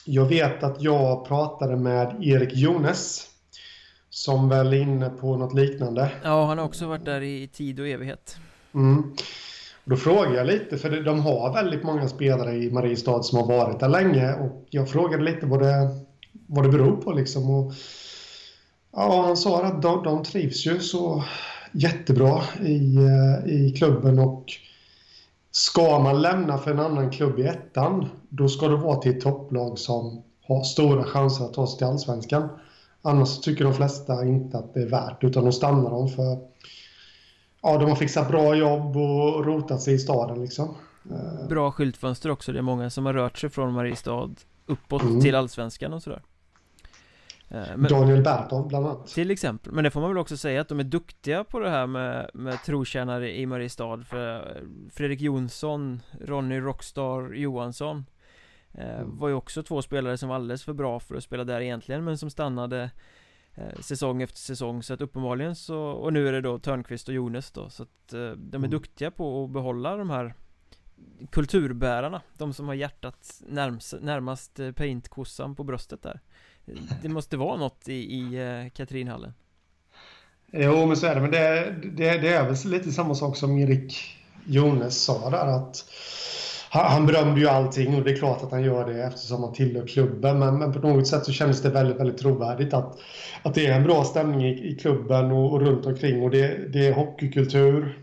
jag 0.06 0.26
vet 0.26 0.64
att 0.64 0.82
jag 0.82 1.28
pratade 1.28 1.76
med 1.76 2.24
Erik 2.24 2.54
Jones 2.54 3.28
som 4.16 4.50
väl 4.50 4.74
är 4.74 4.82
inne 4.82 5.10
på 5.10 5.38
något 5.38 5.54
liknande. 5.54 6.12
Ja, 6.24 6.46
han 6.46 6.58
har 6.58 6.66
också 6.66 6.88
varit 6.88 7.06
där 7.06 7.22
i 7.22 7.48
tid 7.48 7.80
och 7.80 7.88
evighet. 7.88 8.38
Mm. 8.74 9.14
Då 9.84 9.96
frågade 9.96 10.36
jag 10.36 10.48
lite, 10.48 10.78
för 10.78 11.02
de 11.02 11.20
har 11.20 11.54
väldigt 11.54 11.84
många 11.84 12.08
spelare 12.08 12.56
i 12.56 12.72
Mariestad 12.72 13.24
som 13.24 13.38
har 13.38 13.48
varit 13.48 13.80
där 13.80 13.90
länge 13.90 14.34
och 14.34 14.66
jag 14.70 14.90
frågade 14.90 15.24
lite 15.24 15.46
vad 15.46 15.62
det 15.62 15.90
vad 16.48 16.66
det 16.66 16.70
beror 16.70 16.96
på 16.96 17.12
liksom. 17.12 17.50
Och, 17.50 17.74
ja, 18.92 19.24
han 19.26 19.38
sa 19.38 19.64
att 19.64 19.82
de, 19.82 20.04
de 20.04 20.24
trivs 20.24 20.66
ju 20.66 20.80
så 20.80 21.24
jättebra 21.72 22.42
i, 22.62 22.96
eh, 22.96 23.54
i 23.54 23.74
klubben 23.78 24.20
och 24.20 24.46
ska 25.52 26.00
man 26.00 26.22
lämna 26.22 26.58
för 26.58 26.72
en 26.72 26.80
annan 26.80 27.12
klubb 27.12 27.40
i 27.40 27.44
ettan, 27.44 28.10
då 28.30 28.48
ska 28.48 28.68
det 28.68 28.78
vara 28.78 28.96
till 28.96 29.18
ett 29.18 29.22
topplag 29.22 29.80
som 29.80 30.24
har 30.48 30.64
stora 30.64 31.04
chanser 31.04 31.46
att 31.46 31.54
ta 31.54 31.68
sig 31.68 31.78
till 31.78 31.88
allsvenskan. 31.88 32.50
Annars 33.06 33.40
tycker 33.40 33.64
de 33.64 33.74
flesta 33.74 34.26
inte 34.26 34.58
att 34.58 34.74
det 34.74 34.82
är 34.82 34.90
värt, 34.90 35.24
utan 35.24 35.44
de 35.44 35.52
stannar 35.52 35.90
de 35.90 36.10
för 36.10 36.38
ja, 37.62 37.78
de 37.78 37.90
har 37.90 37.96
fixat 37.96 38.28
bra 38.28 38.56
jobb 38.56 38.98
och 38.98 39.46
rotat 39.46 39.82
sig 39.82 39.94
i 39.94 40.00
staden 40.00 40.42
liksom. 40.42 40.76
Bra 41.50 41.72
skyltfönster 41.72 42.32
också, 42.32 42.52
det 42.52 42.58
är 42.58 42.64
många 42.64 42.90
som 42.90 43.06
har 43.06 43.14
rört 43.14 43.38
sig 43.38 43.50
från 43.50 43.74
Mariestad 43.74 44.30
uppåt 44.66 45.02
mm. 45.02 45.22
till 45.22 45.36
allsvenskan 45.36 45.94
och 45.94 46.04
sådär. 46.04 46.22
Eh, 47.50 47.64
men, 47.76 47.92
Daniel 47.92 48.24
Berton 48.24 48.68
bland 48.68 48.86
annat 48.86 49.08
Till 49.08 49.32
exempel, 49.32 49.74
men 49.74 49.84
det 49.84 49.92
får 49.92 50.02
man 50.02 50.10
väl 50.10 50.18
också 50.18 50.38
säga 50.38 50.62
att 50.62 50.68
de 50.68 50.80
är 50.80 50.84
duktiga 50.84 51.44
på 51.44 51.60
det 51.60 51.70
här 51.70 51.88
med, 51.88 52.30
med 52.34 52.64
trotjänare 52.64 53.38
i 53.38 53.46
Mariestad 53.46 54.04
För 54.04 54.58
Fredrik 54.94 55.22
Jonsson, 55.22 56.02
Ronny 56.22 56.60
Rockstar 56.60 57.34
Johansson 57.34 57.98
eh, 57.98 58.15
mm. 58.78 59.18
Var 59.18 59.28
ju 59.28 59.34
också 59.34 59.64
två 59.64 59.82
spelare 59.82 60.18
som 60.18 60.30
var 60.30 60.36
alldeles 60.36 60.64
för 60.64 60.74
bra 60.74 61.00
för 61.00 61.16
att 61.16 61.24
spela 61.24 61.44
där 61.44 61.62
egentligen 61.62 62.04
men 62.04 62.18
som 62.18 62.30
stannade 62.30 62.92
eh, 63.54 63.80
Säsong 63.80 64.22
efter 64.22 64.40
säsong 64.40 64.84
så 64.84 64.94
att 64.94 65.02
uppenbarligen 65.02 65.56
så 65.56 65.80
Och 65.80 66.14
nu 66.14 66.28
är 66.28 66.32
det 66.32 66.42
då 66.42 66.60
Törnqvist 66.60 67.08
och 67.08 67.14
Jonas 67.14 67.52
då 67.52 67.70
så 67.70 67.84
att 67.84 68.14
eh, 68.14 68.20
de 68.20 68.54
är 68.54 68.56
mm. 68.56 68.70
duktiga 68.70 69.12
på 69.12 69.44
att 69.44 69.50
behålla 69.50 69.98
de 69.98 70.10
här 70.10 70.34
Kulturbärarna, 71.32 72.22
de 72.38 72.54
som 72.54 72.68
har 72.68 72.76
hjärtat 72.76 73.42
närmast, 73.48 73.94
närmast 74.02 74.60
eh, 74.60 74.72
paintkossan 74.72 75.56
på 75.56 75.64
bröstet 75.64 76.02
där 76.02 76.20
det 77.02 77.10
måste 77.10 77.38
vara 77.38 77.58
något 77.58 77.88
i, 77.88 77.94
i 77.94 78.72
Katrinhallen. 78.74 79.34
Jo, 80.52 80.86
men 80.86 80.98
så 80.98 81.08
är 81.08 81.16
det. 81.16 81.22
Men 81.22 81.32
det, 81.32 81.76
det, 81.84 82.18
det, 82.18 82.34
är 82.34 82.46
väl 82.46 82.72
lite 82.72 82.92
samma 82.92 83.16
sak 83.16 83.38
som 83.38 83.58
Erik 83.58 84.18
Jones 84.46 85.04
sa 85.04 85.30
där. 85.30 85.48
att 85.48 85.86
han, 86.84 87.06
berömde 87.06 87.40
ju 87.40 87.48
allting 87.48 87.96
och 87.96 88.04
det 88.04 88.12
är 88.12 88.16
klart 88.16 88.44
att 88.44 88.52
han 88.52 88.64
gör 88.64 88.86
det 88.86 89.04
eftersom 89.04 89.44
han 89.44 89.54
tillhör 89.54 89.88
klubben. 89.88 90.40
Men, 90.40 90.60
men 90.60 90.74
på 90.74 90.88
något 90.88 91.08
sätt 91.08 91.26
så 91.26 91.32
kändes 91.32 91.62
det 91.62 91.70
väldigt, 91.70 92.00
väldigt 92.00 92.18
trovärdigt 92.18 92.74
att, 92.74 92.98
att 93.44 93.54
det 93.54 93.66
är 93.66 93.76
en 93.76 93.84
bra 93.84 94.04
stämning 94.04 94.46
i, 94.46 94.68
i 94.68 94.76
klubben 94.76 95.32
och, 95.32 95.54
och 95.54 95.62
runt 95.62 95.86
omkring. 95.86 96.24
Och 96.24 96.32
det, 96.32 96.74
det 96.74 96.88
är 96.88 96.94
hockeykultur 96.94 98.00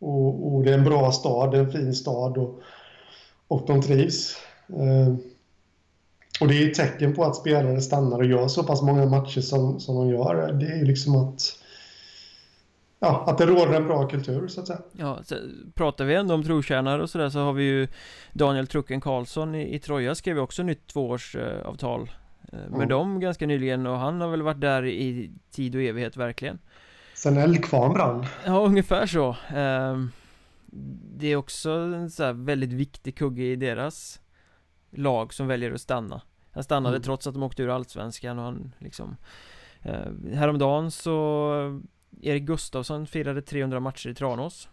och, 0.00 0.54
och, 0.54 0.64
det 0.64 0.70
är 0.70 0.78
en 0.78 0.84
bra 0.84 1.12
stad, 1.12 1.50
det 1.50 1.58
är 1.58 1.62
en 1.62 1.72
fin 1.72 1.94
stad 1.94 2.38
och, 2.38 2.60
och 3.48 3.64
de 3.66 3.82
trivs. 3.82 4.36
Eh, 4.68 5.14
och 6.40 6.48
det 6.48 6.62
är 6.62 6.70
ett 6.70 6.74
tecken 6.74 7.14
på 7.14 7.24
att 7.24 7.36
spelare 7.36 7.80
stannar 7.80 8.18
och 8.18 8.26
gör 8.26 8.48
så 8.48 8.62
pass 8.62 8.82
många 8.82 9.06
matcher 9.06 9.40
som, 9.40 9.80
som 9.80 9.94
de 9.94 10.08
gör. 10.08 10.52
Det 10.52 10.66
är 10.66 10.76
ju 10.76 10.84
liksom 10.84 11.16
att 11.16 11.40
Ja, 13.04 13.24
att 13.26 13.38
det 13.38 13.46
råder 13.46 13.72
en 13.72 13.86
bra 13.86 14.08
kultur 14.08 14.48
så 14.48 14.60
att 14.60 14.66
säga. 14.66 14.78
Ja, 14.92 15.18
så 15.22 15.34
pratar 15.74 16.04
vi 16.04 16.14
ändå 16.14 16.34
om 16.34 16.42
trotjänare 16.42 17.02
och 17.02 17.10
sådär 17.10 17.28
så 17.28 17.38
har 17.38 17.52
vi 17.52 17.64
ju 17.64 17.88
Daniel 18.32 18.66
Trucken 18.66 19.00
Karlsson 19.00 19.54
i, 19.54 19.74
i 19.74 19.78
Troja 19.78 20.14
skrev 20.14 20.38
också 20.38 20.62
nytt 20.62 20.86
tvåårsavtal 20.86 22.10
eh, 22.52 22.58
med 22.58 22.74
mm. 22.74 22.88
dem 22.88 23.20
ganska 23.20 23.46
nyligen 23.46 23.86
och 23.86 23.98
han 23.98 24.20
har 24.20 24.28
väl 24.28 24.42
varit 24.42 24.60
där 24.60 24.86
i 24.86 25.30
tid 25.50 25.74
och 25.74 25.82
evighet 25.82 26.16
verkligen. 26.16 26.58
Sen 27.14 27.36
Eldkvarn 27.36 27.92
brann. 27.92 28.26
Ja, 28.46 28.60
ungefär 28.60 29.06
så. 29.06 29.28
Eh, 29.56 30.04
det 31.16 31.32
är 31.32 31.36
också 31.36 31.70
en 31.70 32.10
så 32.10 32.32
väldigt 32.32 32.72
viktig 32.72 33.16
kugge 33.16 33.42
i 33.42 33.56
deras 33.56 34.20
lag 34.90 35.34
som 35.34 35.46
väljer 35.46 35.72
att 35.72 35.80
stanna 35.80 36.22
Han 36.50 36.64
stannade 36.64 36.96
mm. 36.96 37.02
trots 37.02 37.26
att 37.26 37.34
de 37.34 37.42
åkte 37.42 37.62
ur 37.62 37.68
Allsvenskan 37.68 38.38
och 38.38 38.44
han 38.44 38.72
liksom 38.78 39.16
eh, 39.82 40.34
Häromdagen 40.34 40.90
så 40.90 41.80
Erik 42.22 42.42
Gustafsson 42.42 43.06
firade 43.06 43.42
300 43.42 43.80
matcher 43.80 44.08
i 44.08 44.14
Tranås. 44.14 44.68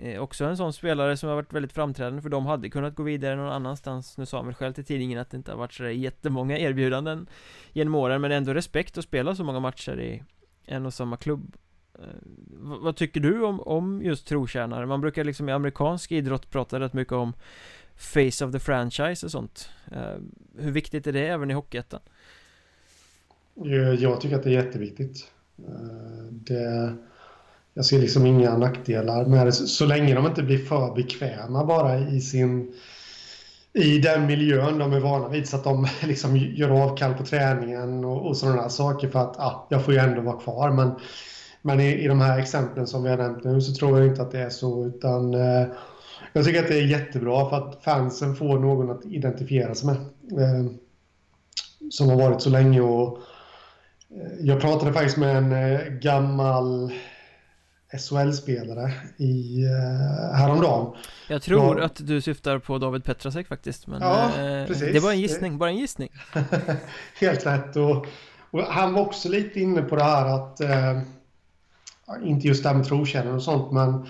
Eh, 0.00 0.22
Också 0.22 0.44
en 0.44 0.56
sån 0.56 0.72
spelare 0.72 1.16
som 1.16 1.28
har 1.28 1.36
varit 1.36 1.52
väldigt 1.52 1.72
framträdande 1.72 2.22
för 2.22 2.28
de 2.28 2.46
hade 2.46 2.70
kunnat 2.70 2.94
gå 2.94 3.02
vidare 3.02 3.36
någon 3.36 3.52
annanstans. 3.52 4.18
Nu 4.18 4.26
sa 4.26 4.36
han 4.36 4.46
väl 4.46 4.54
själv 4.54 4.72
till 4.72 4.84
tidningen 4.84 5.18
att 5.18 5.30
det 5.30 5.36
inte 5.36 5.50
har 5.50 5.58
varit 5.58 5.72
sådär 5.72 5.90
jättemånga 5.90 6.58
erbjudanden 6.58 7.26
Genom 7.72 7.94
åren 7.94 8.20
men 8.20 8.32
ändå 8.32 8.54
respekt 8.54 8.98
att 8.98 9.04
spela 9.04 9.34
så 9.34 9.44
många 9.44 9.60
matcher 9.60 10.00
i 10.00 10.22
en 10.66 10.86
och 10.86 10.94
samma 10.94 11.16
klubb. 11.16 11.56
Eh, 11.94 12.04
vad 12.54 12.96
tycker 12.96 13.20
du 13.20 13.42
om, 13.42 13.60
om 13.60 14.02
just 14.02 14.26
trotjänare? 14.28 14.86
Man 14.86 15.00
brukar 15.00 15.24
liksom 15.24 15.48
i 15.48 15.52
amerikansk 15.52 16.12
idrott 16.12 16.50
prata 16.50 16.80
rätt 16.80 16.92
mycket 16.92 17.12
om 17.12 17.32
face 17.96 18.44
of 18.44 18.52
the 18.52 18.58
franchise 18.58 19.26
och 19.26 19.30
sånt. 19.32 19.70
Eh, 19.92 20.16
Hur 20.58 20.70
viktigt 20.70 21.06
är 21.06 21.12
det 21.12 21.26
även 21.26 21.50
i 21.50 21.54
Hockeyettan? 21.54 22.00
Eh, 23.64 23.72
jag 23.72 24.20
tycker 24.20 24.36
att 24.36 24.42
det 24.42 24.50
är 24.50 24.64
jätteviktigt. 24.64 25.32
Eh, 25.58 26.24
det, 26.30 26.94
Jag 27.74 27.84
ser 27.84 27.98
liksom 27.98 28.26
inga 28.26 28.56
nackdelar 28.56 29.26
med 29.26 29.46
det 29.46 29.52
så 29.52 29.86
länge 29.86 30.14
de 30.14 30.26
inte 30.26 30.42
blir 30.42 30.58
för 30.58 30.94
bekväma 30.94 31.64
bara 31.64 31.98
i 31.98 32.20
sin 32.20 32.72
i 33.74 33.98
den 33.98 34.26
miljön 34.26 34.78
de 34.78 34.92
är 34.92 35.00
vana 35.00 35.28
vid 35.28 35.48
så 35.48 35.56
att 35.56 35.64
de 35.64 35.86
liksom 36.02 36.36
gör 36.36 36.70
avkall 36.70 37.14
på 37.14 37.24
träningen 37.24 38.04
och, 38.04 38.26
och 38.26 38.36
sådana 38.36 38.68
saker 38.68 39.08
för 39.08 39.18
att 39.18 39.38
ah, 39.38 39.66
jag 39.70 39.84
får 39.84 39.94
ju 39.94 40.00
ändå 40.00 40.20
vara 40.20 40.40
kvar. 40.40 40.70
Men, 40.70 40.90
men 41.62 41.80
i, 41.80 42.04
i 42.04 42.08
de 42.08 42.20
här 42.20 42.38
exemplen 42.38 42.86
som 42.86 43.02
vi 43.02 43.10
har 43.10 43.16
nämnt 43.16 43.44
nu 43.44 43.60
så 43.60 43.74
tror 43.74 43.98
jag 43.98 44.08
inte 44.08 44.22
att 44.22 44.30
det 44.30 44.38
är 44.40 44.50
så 44.50 44.86
utan 44.86 45.34
eh, 45.34 45.66
Jag 46.32 46.44
tycker 46.44 46.62
att 46.62 46.68
det 46.68 46.78
är 46.78 46.86
jättebra 46.86 47.48
för 47.48 47.56
att 47.56 47.84
fansen 47.84 48.36
får 48.36 48.58
någon 48.58 48.90
att 48.90 49.04
identifiera 49.04 49.74
sig 49.74 49.86
med. 49.86 49.96
Eh, 50.42 50.66
som 51.90 52.08
har 52.08 52.16
varit 52.16 52.42
så 52.42 52.50
länge 52.50 52.80
och 52.80 53.18
jag 54.40 54.60
pratade 54.60 54.92
faktiskt 54.92 55.16
med 55.16 55.36
en 55.36 55.52
eh, 55.52 55.80
gammal 55.88 56.92
SHL-spelare 57.98 58.92
i, 59.16 59.64
eh, 59.64 60.36
häromdagen. 60.36 60.94
Jag 61.28 61.42
tror 61.42 61.78
ja. 61.78 61.84
att 61.84 62.06
du 62.06 62.20
syftar 62.20 62.58
på 62.58 62.78
David 62.78 63.04
Petrasek 63.04 63.48
faktiskt 63.48 63.86
men 63.86 64.00
ja, 64.02 64.24
eh, 64.24 64.66
precis. 64.66 64.92
Det 64.92 65.00
var 65.00 65.10
en 65.10 65.20
gissning, 65.20 65.58
bara 65.58 65.70
en 65.70 65.76
gissning 65.76 66.08
Helt 67.20 67.46
rätt 67.46 67.76
och, 67.76 68.06
och, 68.50 68.60
han 68.60 68.92
var 68.92 69.02
också 69.02 69.28
lite 69.28 69.60
inne 69.60 69.82
på 69.82 69.96
det 69.96 70.04
här 70.04 70.26
att 70.26 70.60
eh, 70.60 71.00
Inte 72.24 72.48
just 72.48 72.62
det 72.62 72.68
här 72.68 72.76
med 72.76 72.86
trotjänare 72.86 73.34
och 73.34 73.42
sånt 73.42 73.72
men 73.72 74.06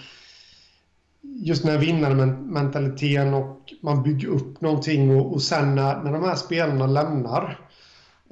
Just 1.24 1.62
den 1.62 1.72
här 1.72 1.78
vinnarmentaliteten 1.78 3.34
och 3.34 3.72
man 3.82 4.02
bygger 4.02 4.28
upp 4.28 4.60
någonting 4.60 5.16
och, 5.16 5.32
och 5.32 5.42
sen 5.42 5.74
när, 5.74 6.02
när 6.02 6.12
de 6.12 6.24
här 6.24 6.34
spelarna 6.34 6.86
lämnar 6.86 7.58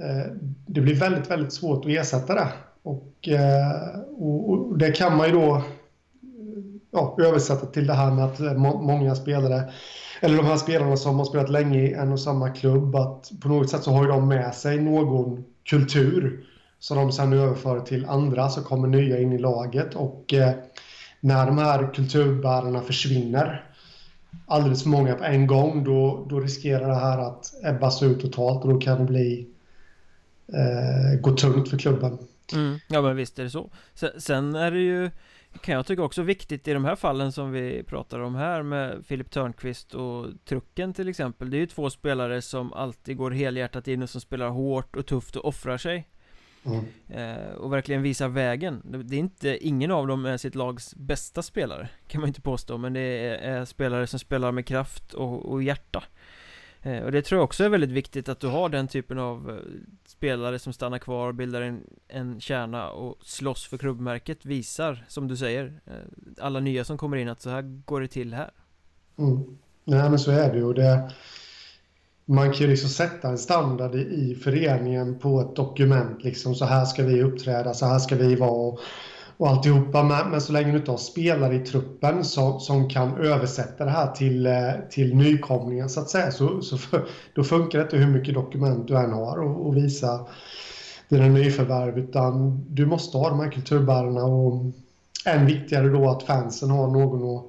Eh, 0.03 0.33
det 0.67 0.81
blir 0.81 0.95
väldigt, 0.95 1.31
väldigt 1.31 1.53
svårt 1.53 1.85
att 1.85 1.91
ersätta 1.91 2.35
det. 2.35 2.49
Och, 2.83 3.29
eh, 3.29 4.01
och, 4.19 4.51
och, 4.51 4.79
det 4.79 4.93
kan 4.93 5.17
man 5.17 5.27
ju 5.27 5.33
då 5.33 5.55
eh, 5.57 5.63
ja, 6.91 7.17
översätta 7.19 7.67
till 7.67 7.87
det 7.87 7.95
här 7.95 8.11
med 8.11 8.25
att 8.25 8.41
må, 8.59 8.83
många 8.83 9.15
spelare, 9.15 9.73
eller 10.21 10.37
de 10.37 10.47
här 10.47 10.57
spelarna 10.57 10.97
som 10.97 11.19
har 11.19 11.25
spelat 11.25 11.51
länge 11.51 11.79
i 11.79 11.93
en 11.93 12.13
och 12.13 12.21
samma 12.21 12.49
klubb, 12.49 12.97
att 12.97 13.31
på 13.43 13.49
något 13.49 13.71
sätt 13.71 13.83
så 13.83 13.91
har 13.91 14.03
ju 14.03 14.11
de 14.11 14.29
med 14.29 14.55
sig 14.55 14.81
någon 14.81 15.45
kultur 15.71 16.47
som 16.79 16.97
de 16.97 17.13
sen 17.13 17.33
överför 17.33 17.81
till 17.81 18.07
andra, 18.07 18.49
så 18.49 18.63
kommer 18.63 18.89
nya 18.89 19.21
in 19.21 19.33
i 19.33 19.39
laget. 19.39 19.95
Och 19.95 20.35
eh, 20.35 20.53
när 21.21 21.47
de 21.47 21.59
här 21.59 21.95
kulturbärarna 21.95 22.81
försvinner 22.81 23.65
alldeles 24.47 24.83
för 24.83 24.91
många 24.91 25.15
på 25.15 25.25
en 25.25 25.47
gång, 25.47 25.85
då, 25.85 26.27
då 26.31 26.41
riskerar 26.41 26.89
det 26.89 26.95
här 26.95 27.19
att 27.19 27.53
ebbas 27.65 28.03
ut 28.03 28.21
totalt 28.21 28.65
och 28.65 28.73
då 28.73 28.81
kan 28.81 28.99
det 28.99 29.05
bli 29.05 29.50
eh, 30.55 31.21
gå 31.21 31.37
tungt 31.37 31.69
för 31.69 31.79
klubben. 31.79 32.19
Mm. 32.53 32.79
Ja 32.89 33.03
men 33.03 33.17
visst 33.17 33.39
är 33.39 33.45
det 33.45 33.51
så 33.51 33.71
Sen 34.19 34.55
är 34.55 34.71
det 34.71 34.81
ju 34.81 35.11
Kan 35.61 35.75
jag 35.75 35.87
tycka 35.87 36.03
också 36.03 36.23
viktigt 36.23 36.69
i 36.69 36.73
de 36.73 36.85
här 36.85 36.97
fallen 36.97 37.33
som 37.33 37.53
vi 37.53 37.83
pratar 37.83 38.21
om 38.21 38.35
här 38.35 38.63
med 38.63 39.07
Filip 39.07 39.31
Törnqvist 39.31 39.95
och 39.95 40.27
Trucken 40.45 40.95
till 40.95 41.09
exempel 41.09 41.51
Det 41.51 41.57
är 41.57 41.59
ju 41.59 41.67
två 41.67 41.91
spelare 41.91 42.43
som 42.43 42.73
alltid 42.73 43.17
går 43.17 43.31
helhjärtat 43.31 43.89
in 43.89 44.03
och 44.03 44.11
som 44.11 44.21
spelar 44.21 44.49
hårt 44.49 44.97
och 44.97 45.07
tufft 45.07 45.37
och 45.37 45.45
offrar 45.45 45.79
sig 45.79 46.09
mm. 46.65 46.85
eh, 47.09 47.53
Och 47.55 47.73
verkligen 47.73 48.03
visar 48.03 48.29
vägen 48.29 48.83
Det 48.85 49.17
är 49.17 49.21
inte, 49.21 49.67
ingen 49.67 49.91
av 49.91 50.07
dem 50.07 50.27
är 50.27 50.37
sitt 50.37 50.55
lags 50.55 50.95
bästa 50.95 51.43
spelare 51.43 51.89
Kan 52.07 52.21
man 52.21 52.29
inte 52.29 52.41
påstå 52.41 52.79
men 52.79 52.93
det 52.93 53.01
är, 53.01 53.35
är 53.35 53.65
spelare 53.65 54.07
som 54.07 54.19
spelar 54.19 54.53
med 54.53 54.67
kraft 54.67 55.15
och, 55.15 55.53
och 55.53 55.63
hjärta 55.63 56.05
Eh, 56.83 57.03
och 57.03 57.13
det 57.13 57.23
tror 57.23 57.39
jag 57.39 57.45
också 57.45 57.65
är 57.65 57.69
väldigt 57.69 57.91
viktigt 57.91 58.29
att 58.29 58.41
du 58.41 58.47
har 58.47 58.69
den 58.69 58.89
typen 58.89 59.19
av 59.19 59.51
eh, 59.51 59.57
spelare 60.07 60.59
som 60.59 60.73
stannar 60.73 60.99
kvar, 60.99 61.29
och 61.29 61.35
bildar 61.35 61.63
en, 61.63 61.81
en 62.09 62.41
kärna 62.41 62.91
och 62.91 63.17
slåss 63.23 63.67
för 63.67 63.79
klubbmärket 63.79 64.45
Visar, 64.45 65.05
som 65.09 65.29
du 65.29 65.37
säger, 65.37 65.81
eh, 65.87 66.45
alla 66.45 66.61
nya 66.61 66.85
som 66.85 66.99
kommer 66.99 67.17
in 67.17 67.29
att 67.29 67.43
så 67.43 67.51
här 67.51 67.63
går 67.63 68.01
det 68.01 68.09
till 68.09 68.35
här. 68.35 68.51
Mm. 69.19 69.59
Nej 69.85 70.11
men 70.11 70.19
så 70.19 70.31
är 70.31 70.53
det 70.55 70.65
och 70.65 70.75
det 70.75 71.11
Man 72.25 72.53
kan 72.53 72.61
ju 72.61 72.67
liksom 72.67 72.89
sätta 72.89 73.29
en 73.29 73.39
standard 73.39 73.95
i 73.95 74.35
föreningen 74.35 75.19
på 75.19 75.41
ett 75.41 75.57
dokument 75.57 76.25
liksom 76.25 76.55
så 76.55 76.65
här 76.65 76.85
ska 76.85 77.03
vi 77.03 77.23
uppträda, 77.23 77.75
så 77.75 77.87
här 77.87 77.99
ska 77.99 78.17
vi 78.17 78.35
vara 78.35 78.79
och 79.41 79.49
alltihopa. 79.49 80.03
Men, 80.03 80.31
men 80.31 80.41
så 80.41 80.53
länge 80.53 80.71
du 80.73 80.79
inte 80.79 80.91
har 80.91 80.99
spelare 80.99 81.55
i 81.55 81.59
truppen 81.59 82.25
som, 82.25 82.61
som 82.61 82.89
kan 82.89 83.17
översätta 83.17 83.85
det 83.85 83.91
här 83.91 84.13
till, 84.13 84.47
eh, 84.47 84.71
till 84.91 85.15
nykomlingen 85.15 85.89
så 85.89 86.01
att 86.01 86.09
säga, 86.09 86.31
så, 86.31 86.63
så 86.63 86.79
för, 86.79 87.05
då 87.35 87.45
funkar 87.45 87.79
det 87.79 87.85
inte 87.85 87.97
hur 87.97 88.07
mycket 88.07 88.35
dokument 88.35 88.89
du 88.89 88.97
än 88.97 89.13
har 89.13 89.39
och, 89.39 89.67
och 89.67 89.77
visa 89.77 90.27
dina 91.09 91.29
nyförvärv, 91.29 91.99
utan 91.99 92.65
du 92.69 92.87
måste 92.87 93.17
ha 93.17 93.29
de 93.29 93.41
här 93.41 93.51
kulturbärarna 93.51 94.25
och 94.25 94.73
än 95.27 95.47
viktigare 95.47 95.89
då 95.89 96.11
att 96.11 96.23
fansen 96.23 96.71
har 96.71 96.87
någon 96.87 97.37
att 97.37 97.45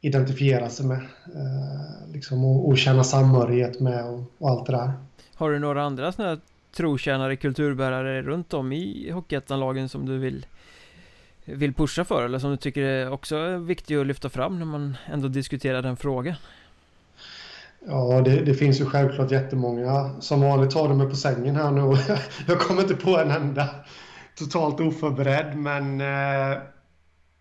identifiera 0.00 0.68
sig 0.68 0.86
med 0.86 0.98
eh, 1.34 2.12
liksom, 2.12 2.44
och, 2.44 2.68
och, 2.68 2.78
känna 2.78 3.04
samhörighet 3.04 3.80
med 3.80 4.04
och, 4.04 4.22
och, 4.38 4.50
allt 4.50 4.66
det 4.66 4.72
där. 4.72 4.92
Har 5.34 5.50
du 5.50 5.58
några 5.58 5.82
andra 5.82 6.12
sådana 6.12 6.30
här 6.30 6.40
trotjänare, 6.76 7.36
kulturbärare 7.36 8.22
runt 8.22 8.54
om 8.54 8.72
i 8.72 9.10
Hockeyettan-lagen 9.10 9.88
som 9.88 10.06
du 10.06 10.18
vill 10.18 10.46
vill 11.44 11.74
pusha 11.74 12.04
för 12.04 12.24
eller 12.24 12.38
som 12.38 12.50
du 12.50 12.56
tycker 12.56 12.82
är 12.82 13.12
också 13.12 13.56
viktig 13.56 13.96
att 13.96 14.06
lyfta 14.06 14.28
fram 14.28 14.58
när 14.58 14.66
man 14.66 14.96
ändå 15.12 15.28
diskuterar 15.28 15.82
den 15.82 15.96
frågan? 15.96 16.34
Ja, 17.86 18.20
det, 18.24 18.40
det, 18.40 18.54
finns 18.54 18.80
ju 18.80 18.86
självklart 18.86 19.30
jättemånga. 19.30 20.10
Som 20.20 20.40
vanligt 20.40 20.74
har 20.74 20.88
de 20.88 20.98
mig 20.98 21.10
på 21.10 21.16
sängen 21.16 21.56
här 21.56 21.70
nu. 21.70 21.96
Jag 22.48 22.60
kommer 22.60 22.82
inte 22.82 22.94
på 22.94 23.18
en 23.18 23.30
enda 23.30 23.68
totalt 24.38 24.80
oförberedd, 24.80 25.56
men 25.56 26.00
eh, 26.00 26.58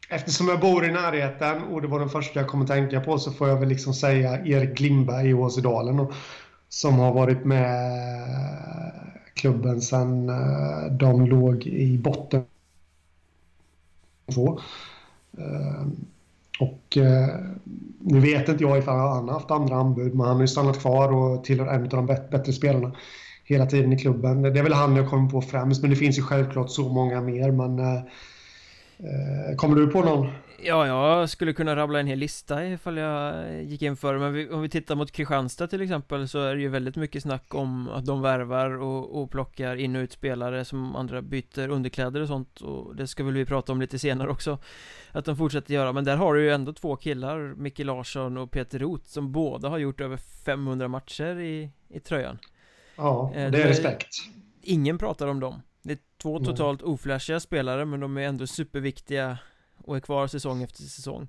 eftersom 0.10 0.48
jag 0.48 0.60
bor 0.60 0.86
i 0.86 0.92
närheten 0.92 1.64
och 1.64 1.82
det 1.82 1.88
var 1.88 2.00
den 2.00 2.10
första 2.10 2.40
jag 2.40 2.50
kom 2.50 2.62
att 2.62 2.68
tänka 2.68 3.02
på 3.02 3.20
så 3.20 3.32
får 3.32 3.50
jag 3.50 3.60
väl 3.60 3.70
liksom 3.70 3.94
säga 3.94 4.46
Erik 4.46 4.78
Glimberg 4.78 5.30
i 5.30 5.34
Åsedalen 5.34 6.08
som 6.70 7.00
har 7.00 7.14
varit 7.14 7.46
med 7.46 7.92
eh, 7.92 8.92
klubben 9.34 9.82
sedan 9.82 10.30
eh, 10.30 10.92
de 10.92 11.26
låg 11.26 11.68
i 11.68 11.98
botten 11.98 12.44
få. 14.32 14.60
Och 16.60 16.98
eh, 16.98 17.24
eh, 17.24 17.36
nu 18.00 18.20
vet 18.20 18.50
inte 18.50 18.64
jag 18.64 18.78
ifall 18.78 19.00
han 19.00 19.28
har 19.28 19.34
haft 19.34 19.52
andra 19.52 19.76
anbud, 19.76 20.16
men 20.16 20.28
han 20.28 20.36
har 20.36 20.42
ju 20.42 20.48
stannat 20.48 20.80
kvar 20.80 21.12
och 21.12 21.44
tillhör 21.44 21.68
en 21.68 21.84
av 21.84 21.90
de 21.90 22.06
bättre 22.06 22.54
spelarna 22.54 22.96
hela 23.44 23.66
tiden 23.66 23.94
i 23.94 24.00
klubben. 24.00 24.42
Det 24.42 24.60
är 24.60 24.64
väl 24.64 24.74
han 24.74 24.96
jag 24.96 25.10
kommer 25.10 25.30
på 25.30 25.42
främst, 25.42 25.82
men 25.82 25.90
det 25.90 25.96
finns 25.96 26.18
ju 26.18 26.22
självklart 26.22 26.70
så 26.70 26.90
många 26.90 27.22
mer. 27.22 27.52
Men 27.52 27.80
eh, 27.80 28.02
kommer 29.58 29.76
du 29.76 29.88
på 29.88 30.02
någon? 30.02 30.28
Ja, 30.64 30.88
jag 30.88 31.30
skulle 31.30 31.54
kunna 31.54 31.76
rabbla 31.76 32.00
en 32.00 32.08
hel 32.08 32.20
lista 32.20 32.66
ifall 32.66 32.98
jag 32.98 33.54
gick 33.64 33.82
in 33.82 33.98
för 33.98 34.14
det. 34.14 34.20
Men 34.20 34.34
vi, 34.34 34.50
om 34.50 34.62
vi 34.62 34.70
tittar 34.70 34.96
mot 34.96 35.12
Kristianstad 35.12 35.68
till 35.68 35.82
exempel 35.82 36.28
Så 36.28 36.40
är 36.40 36.56
det 36.56 36.62
ju 36.62 36.70
väldigt 36.70 36.96
mycket 36.96 37.24
snack 37.24 37.56
om 37.56 37.90
att 37.90 38.06
de 38.06 38.22
värvar 38.22 38.82
och, 38.82 39.22
och 39.22 39.32
plockar 39.32 39.76
in 39.76 39.96
och 39.96 40.00
ut 40.00 40.12
spelare 40.12 40.66
Som 40.66 40.96
andra 40.96 41.22
byter 41.22 41.70
underkläder 41.70 42.22
och 42.22 42.28
sånt. 42.28 42.62
Och 42.62 42.96
det 42.96 43.08
ska 43.08 43.24
väl 43.24 43.34
vi 43.34 43.46
prata 43.46 43.72
om 43.72 43.82
lite 43.82 44.00
senare 44.00 44.30
också 44.30 44.58
Att 45.12 45.26
de 45.26 45.38
fortsätter 45.38 45.74
göra. 45.74 45.94
Men 45.94 46.04
där 46.04 46.18
har 46.18 46.34
du 46.34 46.44
ju 46.44 46.52
ändå 46.52 46.74
två 46.74 46.96
killar 46.96 47.54
Micke 47.56 47.80
Larsson 47.80 48.38
och 48.38 48.52
Peter 48.52 48.80
Roth 48.80 49.06
Som 49.06 49.32
båda 49.32 49.70
har 49.70 49.78
gjort 49.78 50.02
över 50.02 50.18
500 50.18 50.88
matcher 50.88 51.40
i, 51.40 51.72
i 51.90 52.00
tröjan. 52.00 52.38
Ja, 52.96 53.32
eh, 53.36 53.52
det 53.52 53.64
är 53.64 53.68
respekt. 53.68 54.10
Ingen 54.62 54.98
pratar 54.98 55.28
om 55.28 55.40
dem 55.40 55.62
Det 55.90 55.94
är 55.94 56.00
två 56.22 56.40
totalt 56.40 56.82
oflashiga 56.82 57.40
spelare 57.40 57.86
Men 57.86 58.00
de 58.00 58.18
är 58.18 58.22
ändå 58.22 58.48
superviktiga 58.48 59.38
och 59.78 59.96
är 59.96 60.00
kvar 60.00 60.28
säsong 60.28 60.64
efter 60.64 60.84
säsong. 60.84 61.28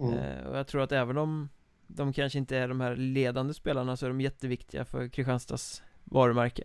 Mm. 0.00 0.18
eh, 0.18 0.46
Och 0.46 0.58
jag 0.58 0.66
tror 0.66 0.82
att 0.82 0.92
även 0.92 1.18
om 1.18 1.48
de 1.86 2.12
kanske 2.12 2.38
inte 2.38 2.56
är 2.56 2.68
de 2.68 2.80
här 2.80 2.96
ledande 2.96 3.54
spelarna 3.54 3.96
så 3.96 4.06
är 4.06 4.10
de 4.10 4.20
jätteviktiga 4.20 4.84
för 4.84 5.08
Kristianstads 5.08 5.82
varumärke. 6.04 6.62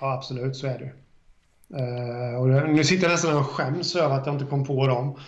Ja 0.00 0.12
absolut, 0.12 0.56
så 0.56 0.66
är 0.66 0.78
det 0.78 0.92
eh, 1.78 2.40
och 2.40 2.68
Nu 2.68 2.84
sitter 2.84 3.04
jag 3.04 3.12
nästan 3.12 3.36
och 3.36 3.46
skäms 3.46 3.96
över 3.96 4.14
att 4.14 4.26
jag 4.26 4.34
inte 4.34 4.46
kom 4.46 4.64
på 4.64 4.86
dem 4.86 5.18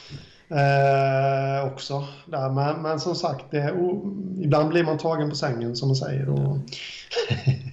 eh, 0.48 1.72
också. 1.72 2.06
Där. 2.26 2.50
Men, 2.50 2.82
men 2.82 3.00
som 3.00 3.14
sagt, 3.14 3.50
det, 3.50 3.72
oh, 3.72 4.12
ibland 4.44 4.68
blir 4.68 4.84
man 4.84 4.98
tagen 4.98 5.30
på 5.30 5.36
sängen 5.36 5.76
som 5.76 5.88
man 5.88 5.96
säger 5.96 6.28
och... 6.28 6.58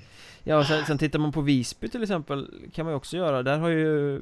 Ja, 0.49 0.65
sen, 0.65 0.85
sen 0.85 0.97
tittar 0.97 1.19
man 1.19 1.31
på 1.31 1.41
Visby 1.41 1.89
till 1.89 2.03
exempel 2.03 2.51
Kan 2.73 2.85
man 2.85 2.93
ju 2.93 2.97
också 2.97 3.17
göra. 3.17 3.43
Där 3.43 3.57
har 3.57 3.69
ju 3.69 4.15
eh, 4.15 4.21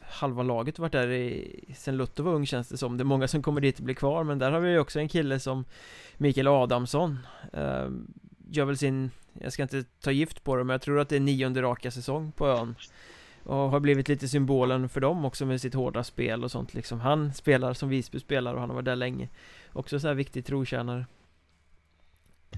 Halva 0.00 0.42
laget 0.42 0.78
varit 0.78 0.92
där 0.92 1.08
i, 1.08 1.74
Sen 1.76 1.96
Lutto 1.96 2.22
var 2.22 2.32
ung 2.32 2.46
känns 2.46 2.68
det 2.68 2.76
som. 2.76 2.96
Det 2.96 3.02
är 3.02 3.04
många 3.04 3.28
som 3.28 3.42
kommer 3.42 3.60
dit 3.60 3.78
och 3.78 3.84
blir 3.84 3.94
kvar 3.94 4.24
Men 4.24 4.38
där 4.38 4.50
har 4.50 4.60
vi 4.60 4.70
ju 4.70 4.78
också 4.78 5.00
en 5.00 5.08
kille 5.08 5.40
som 5.40 5.64
Mikael 6.16 6.46
Adamsson 6.46 7.18
eh, 7.52 7.88
Gör 8.50 8.64
väl 8.64 8.78
sin 8.78 9.10
Jag 9.32 9.52
ska 9.52 9.62
inte 9.62 9.84
ta 10.00 10.10
gift 10.10 10.44
på 10.44 10.56
det 10.56 10.64
Men 10.64 10.74
jag 10.74 10.82
tror 10.82 11.00
att 11.00 11.08
det 11.08 11.16
är 11.16 11.20
nionde 11.20 11.62
raka 11.62 11.90
säsong 11.90 12.32
på 12.32 12.46
ön. 12.46 12.74
Och 13.42 13.56
har 13.56 13.80
blivit 13.80 14.08
lite 14.08 14.28
symbolen 14.28 14.88
för 14.88 15.00
dem 15.00 15.24
också 15.24 15.46
med 15.46 15.60
sitt 15.60 15.74
hårda 15.74 16.04
spel 16.04 16.44
och 16.44 16.50
sånt 16.50 16.74
liksom. 16.74 17.00
Han 17.00 17.34
spelar 17.34 17.74
som 17.74 17.88
Visby 17.88 18.20
spelar 18.20 18.54
och 18.54 18.60
han 18.60 18.70
har 18.70 18.74
varit 18.74 18.84
där 18.84 18.96
länge. 18.96 19.28
Också 19.72 20.00
så 20.00 20.08
här 20.08 20.14
viktig 20.14 20.46
trotjänare. 20.46 21.06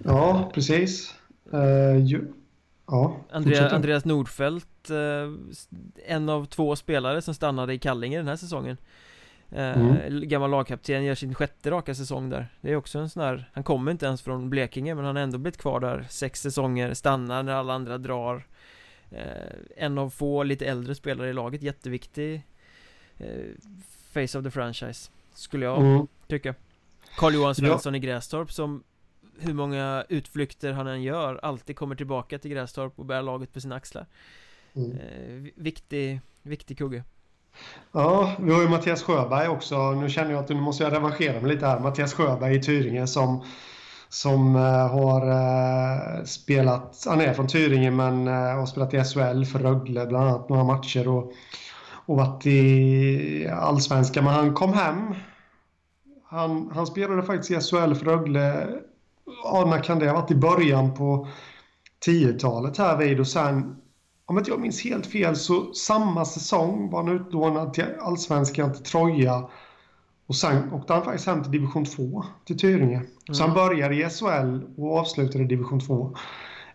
Ja, 0.04 0.50
precis. 0.54 1.14
Uh, 1.54 2.06
ju, 2.06 2.32
Ja, 2.86 3.16
Andrea, 3.30 3.70
Andreas 3.70 4.04
Nordfeldt 4.04 4.90
eh, 4.90 5.30
En 6.06 6.28
av 6.28 6.44
två 6.46 6.76
spelare 6.76 7.22
som 7.22 7.34
stannade 7.34 7.74
i 7.74 7.78
Kallinge 7.78 8.16
den 8.16 8.28
här 8.28 8.36
säsongen 8.36 8.76
eh, 9.50 9.80
mm. 9.80 10.28
Gammal 10.28 10.50
lagkapten, 10.50 11.04
gör 11.04 11.14
sin 11.14 11.34
sjätte 11.34 11.70
raka 11.70 11.94
säsong 11.94 12.30
där 12.30 12.48
Det 12.60 12.72
är 12.72 12.76
också 12.76 12.98
en 12.98 13.10
sån 13.10 13.22
här 13.22 13.50
Han 13.52 13.64
kommer 13.64 13.92
inte 13.92 14.06
ens 14.06 14.22
från 14.22 14.50
Blekinge 14.50 14.94
men 14.94 15.04
han 15.04 15.16
har 15.16 15.22
ändå 15.22 15.38
blivit 15.38 15.60
kvar 15.60 15.80
där 15.80 16.06
Sex 16.10 16.40
säsonger, 16.40 16.94
stannar 16.94 17.42
när 17.42 17.52
alla 17.52 17.72
andra 17.74 17.98
drar 17.98 18.46
eh, 19.10 19.26
En 19.76 19.98
av 19.98 20.10
få 20.10 20.42
lite 20.42 20.66
äldre 20.66 20.94
spelare 20.94 21.30
i 21.30 21.32
laget, 21.32 21.62
jätteviktig 21.62 22.42
Face 24.12 24.38
of 24.38 24.44
the 24.44 24.50
franchise 24.50 25.10
Skulle 25.34 25.64
jag 25.64 25.78
mm. 25.78 26.06
tycka 26.26 26.54
Carl-Johan 27.16 27.54
Svensson 27.54 27.94
ja. 27.94 27.96
i 27.96 28.00
Grästorp 28.00 28.52
som 28.52 28.82
hur 29.38 29.54
många 29.54 30.04
utflykter 30.08 30.72
han 30.72 30.86
än 30.86 31.02
gör 31.02 31.40
alltid 31.42 31.76
kommer 31.76 31.94
tillbaka 31.94 32.38
till 32.38 32.50
Grästorp 32.50 32.98
och 32.98 33.06
bär 33.06 33.22
laget 33.22 33.52
på 33.52 33.60
sina 33.60 33.74
axlar 33.74 34.06
mm. 34.74 34.90
eh, 34.92 35.52
Viktig, 35.56 36.20
viktig 36.42 36.78
kugge 36.78 37.04
Ja, 37.92 38.32
vi 38.38 38.52
har 38.52 38.62
ju 38.62 38.68
Mattias 38.68 39.02
Sjöberg 39.02 39.48
också. 39.48 39.92
Nu 39.92 40.10
känner 40.10 40.30
jag 40.30 40.40
att 40.40 40.48
nu 40.48 40.60
måste 40.60 40.84
jag 40.84 40.92
revanschera 40.92 41.40
mig 41.40 41.54
lite 41.54 41.66
här. 41.66 41.80
Mattias 41.80 42.14
Sjöberg 42.14 42.56
i 42.56 42.62
Tyringe 42.62 43.06
som, 43.06 43.44
som 44.08 44.56
uh, 44.56 44.62
har 44.86 45.28
uh, 45.28 46.24
spelat, 46.24 47.04
han 47.06 47.20
är 47.20 47.34
från 47.34 47.46
Tyringe 47.46 47.90
men 47.90 48.26
har 48.26 48.66
spelat 48.66 48.94
i 48.94 49.04
SHL 49.04 49.44
för 49.44 49.58
Rögle 49.58 50.06
bland 50.06 50.28
annat 50.28 50.48
några 50.48 50.64
matcher 50.64 51.08
och, 51.08 51.32
och 52.06 52.16
varit 52.16 52.46
i 52.46 53.48
Allsvenskan. 53.48 54.24
Men 54.24 54.34
han 54.34 54.54
kom 54.54 54.72
hem. 54.72 55.14
Han, 56.24 56.70
han 56.74 56.86
spelade 56.86 57.22
faktiskt 57.22 57.50
i 57.50 57.54
SHL 57.54 57.94
för 57.94 58.04
Rögle, 58.04 58.68
ja 59.44 59.64
när 59.70 59.82
kan 59.82 59.98
det 59.98 60.06
ha 60.06 60.20
varit 60.20 60.30
i 60.30 60.34
början 60.34 60.94
på 60.94 61.28
10-talet 62.06 62.78
här 62.78 62.96
vid 62.96 63.20
och 63.20 63.26
sen 63.26 63.76
om 64.26 64.38
inte 64.38 64.50
jag 64.50 64.60
minns 64.60 64.84
helt 64.84 65.06
fel 65.06 65.36
så 65.36 65.72
samma 65.74 66.24
säsong 66.24 66.90
var 66.90 67.04
han 67.04 67.16
utlånad 67.16 67.74
till 67.74 67.84
Allsvenskan 68.00 68.72
till 68.72 68.84
Troja. 68.84 69.48
Och 70.26 70.36
sen 70.36 70.72
åkte 70.72 70.92
han 70.92 71.04
faktiskt 71.04 71.26
hem 71.26 71.42
till 71.42 71.52
division 71.52 71.84
2 71.84 72.24
till 72.44 72.58
Tyringe. 72.58 72.96
Mm. 72.96 73.08
Så 73.32 73.42
han 73.42 73.54
började 73.54 73.94
i 73.94 74.08
SHL 74.10 74.60
och 74.76 74.98
avslutade 74.98 75.44
i 75.44 75.46
division 75.46 75.80
2. 75.80 76.16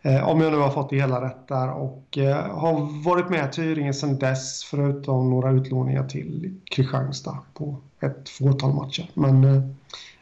Eh, 0.02 0.30
om 0.30 0.41
jag 0.41 0.52
nu 0.52 0.58
har 0.58 0.70
fått 0.70 0.89
det 0.89 0.96
hela 0.96 1.22
rätt 1.26 1.48
där. 1.48 1.70
Och 1.72 2.17
eh, 2.17 2.58
har 2.58 3.04
varit 3.04 3.30
med 3.30 3.50
i 3.50 3.52
Tyringe 3.52 3.93
sedan 3.93 4.20
dess 4.20 4.63
förutom 4.63 5.30
några 5.30 5.52
utlåningar 5.52 6.08
till 6.08 6.60
Kristianstad 6.72 7.38
på 7.54 7.78
ett 8.00 8.30
fåtal 8.30 8.74
matcher. 8.74 9.10
Men 9.13 9.43
eh, 9.43 9.62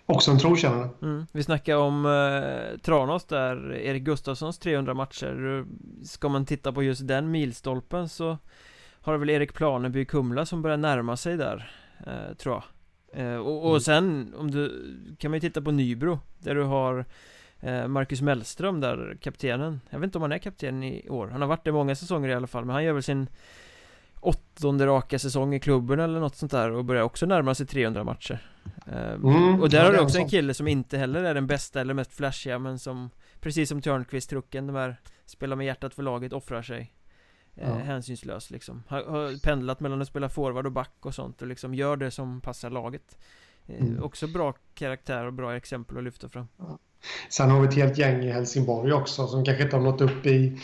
Också 0.06 0.32
en 0.32 0.40
trotjänare 0.40 0.90
mm. 1.02 1.26
Vi 1.32 1.44
snackade 1.44 1.78
om 1.78 2.06
eh, 2.06 2.80
Tranås 2.80 3.26
där, 3.26 3.74
Erik 3.74 4.04
Gustafssons 4.04 4.60
300 4.60 4.94
matcher. 4.94 5.66
Ska 6.06 6.30
man 6.30 6.46
titta 6.46 6.72
på 6.72 6.84
just 6.84 7.08
den 7.08 7.32
milstolpen 7.32 8.10
så 8.10 8.38
Har 9.02 9.18
väl 9.18 9.30
Erik 9.30 9.54
Planeby 9.54 10.06
Kumla 10.06 10.46
som 10.46 10.62
börjar 10.62 10.78
närma 10.78 11.18
sig 11.18 11.38
där 11.38 11.72
eh, 12.08 12.36
Tror 12.38 12.56
jag. 12.56 12.64
Eh, 13.26 13.36
och, 13.36 13.64
och, 13.64 13.70
mm. 13.70 13.80
sen 13.80 14.34
om 14.38 14.52
du 14.52 14.96
Kan 15.20 15.32
man 15.32 15.36
ju 15.36 15.42
titta 15.42 15.62
på 15.62 15.72
Nybro 15.72 16.20
Där 16.40 16.56
du 16.56 16.64
har 16.64 17.06
eh, 17.60 17.88
Marcus 17.88 18.22
Mellström 18.22 18.80
där, 18.80 19.18
kaptenen. 19.22 19.82
Jag 19.90 20.00
vet 20.00 20.08
inte 20.08 20.18
om 20.18 20.22
han 20.22 20.32
är 20.32 20.38
kapten 20.38 20.84
i 20.84 21.10
år. 21.10 21.28
Han 21.28 21.42
har 21.42 21.48
varit 21.48 21.66
det 21.66 21.72
många 21.72 21.96
säsonger 21.96 22.30
i 22.30 22.34
alla 22.34 22.48
fall 22.48 22.66
Men 22.66 22.74
han 22.74 22.84
gör 22.84 22.94
väl 22.94 23.04
sin 23.04 23.28
åttonde 24.26 24.86
raka 24.86 25.20
säsong 25.20 25.54
i 25.54 25.60
klubben 25.60 26.00
eller 26.00 26.20
något 26.20 26.36
sånt 26.36 26.52
där 26.52 26.72
och 26.72 26.86
börjar 26.86 27.04
också 27.04 27.26
närma 27.26 27.56
sig 27.56 27.68
300 27.68 28.04
matcher 28.04 28.50
ehm, 28.86 29.24
mm, 29.24 29.62
Och 29.62 29.70
där 29.70 29.86
har 29.86 29.92
du 29.92 30.00
också 30.00 30.18
en 30.18 30.30
kille 30.30 30.54
som 30.54 30.68
inte 30.68 30.98
heller 30.98 31.24
är 31.24 31.34
den 31.34 31.48
bästa 31.48 31.82
eller 31.82 31.94
mest 31.94 32.14
flashiga 32.14 32.60
men 32.60 32.80
som 32.80 33.10
Precis 33.40 33.70
som 33.70 33.82
Törnqvist-trucken, 33.82 34.68
de 34.68 34.76
här 34.76 35.00
Spelar 35.26 35.56
med 35.56 35.66
hjärtat 35.66 35.94
för 35.94 36.04
laget, 36.04 36.34
offrar 36.34 36.62
sig 36.62 36.94
eh, 37.56 37.70
ja. 37.70 37.76
Hänsynslös 37.76 38.52
liksom 38.52 38.84
har, 38.88 39.04
har, 39.04 39.44
pendlat 39.44 39.80
mellan 39.80 40.02
att 40.02 40.08
spela 40.08 40.30
forward 40.30 40.66
och 40.66 40.72
back 40.72 40.96
och 41.00 41.16
sånt 41.16 41.42
och 41.42 41.48
liksom 41.48 41.76
gör 41.76 41.98
det 41.98 42.12
som 42.12 42.42
passar 42.42 42.70
laget 42.70 43.18
eh, 43.68 43.82
mm. 43.82 44.04
Också 44.04 44.28
bra 44.28 44.54
karaktär 44.74 45.26
och 45.26 45.34
bra 45.34 45.56
exempel 45.56 45.98
att 45.98 46.04
lyfta 46.04 46.30
fram 46.30 46.48
ja. 46.58 46.80
Sen 47.30 47.52
har 47.52 47.62
vi 47.62 47.68
ett 47.68 47.74
helt 47.74 47.98
gäng 47.98 48.24
i 48.24 48.32
Helsingborg 48.32 48.94
också 48.94 49.28
som 49.28 49.46
kanske 49.46 49.64
inte 49.64 49.76
har 49.76 49.84
nått 49.84 50.02
upp 50.02 50.26
i 50.26 50.60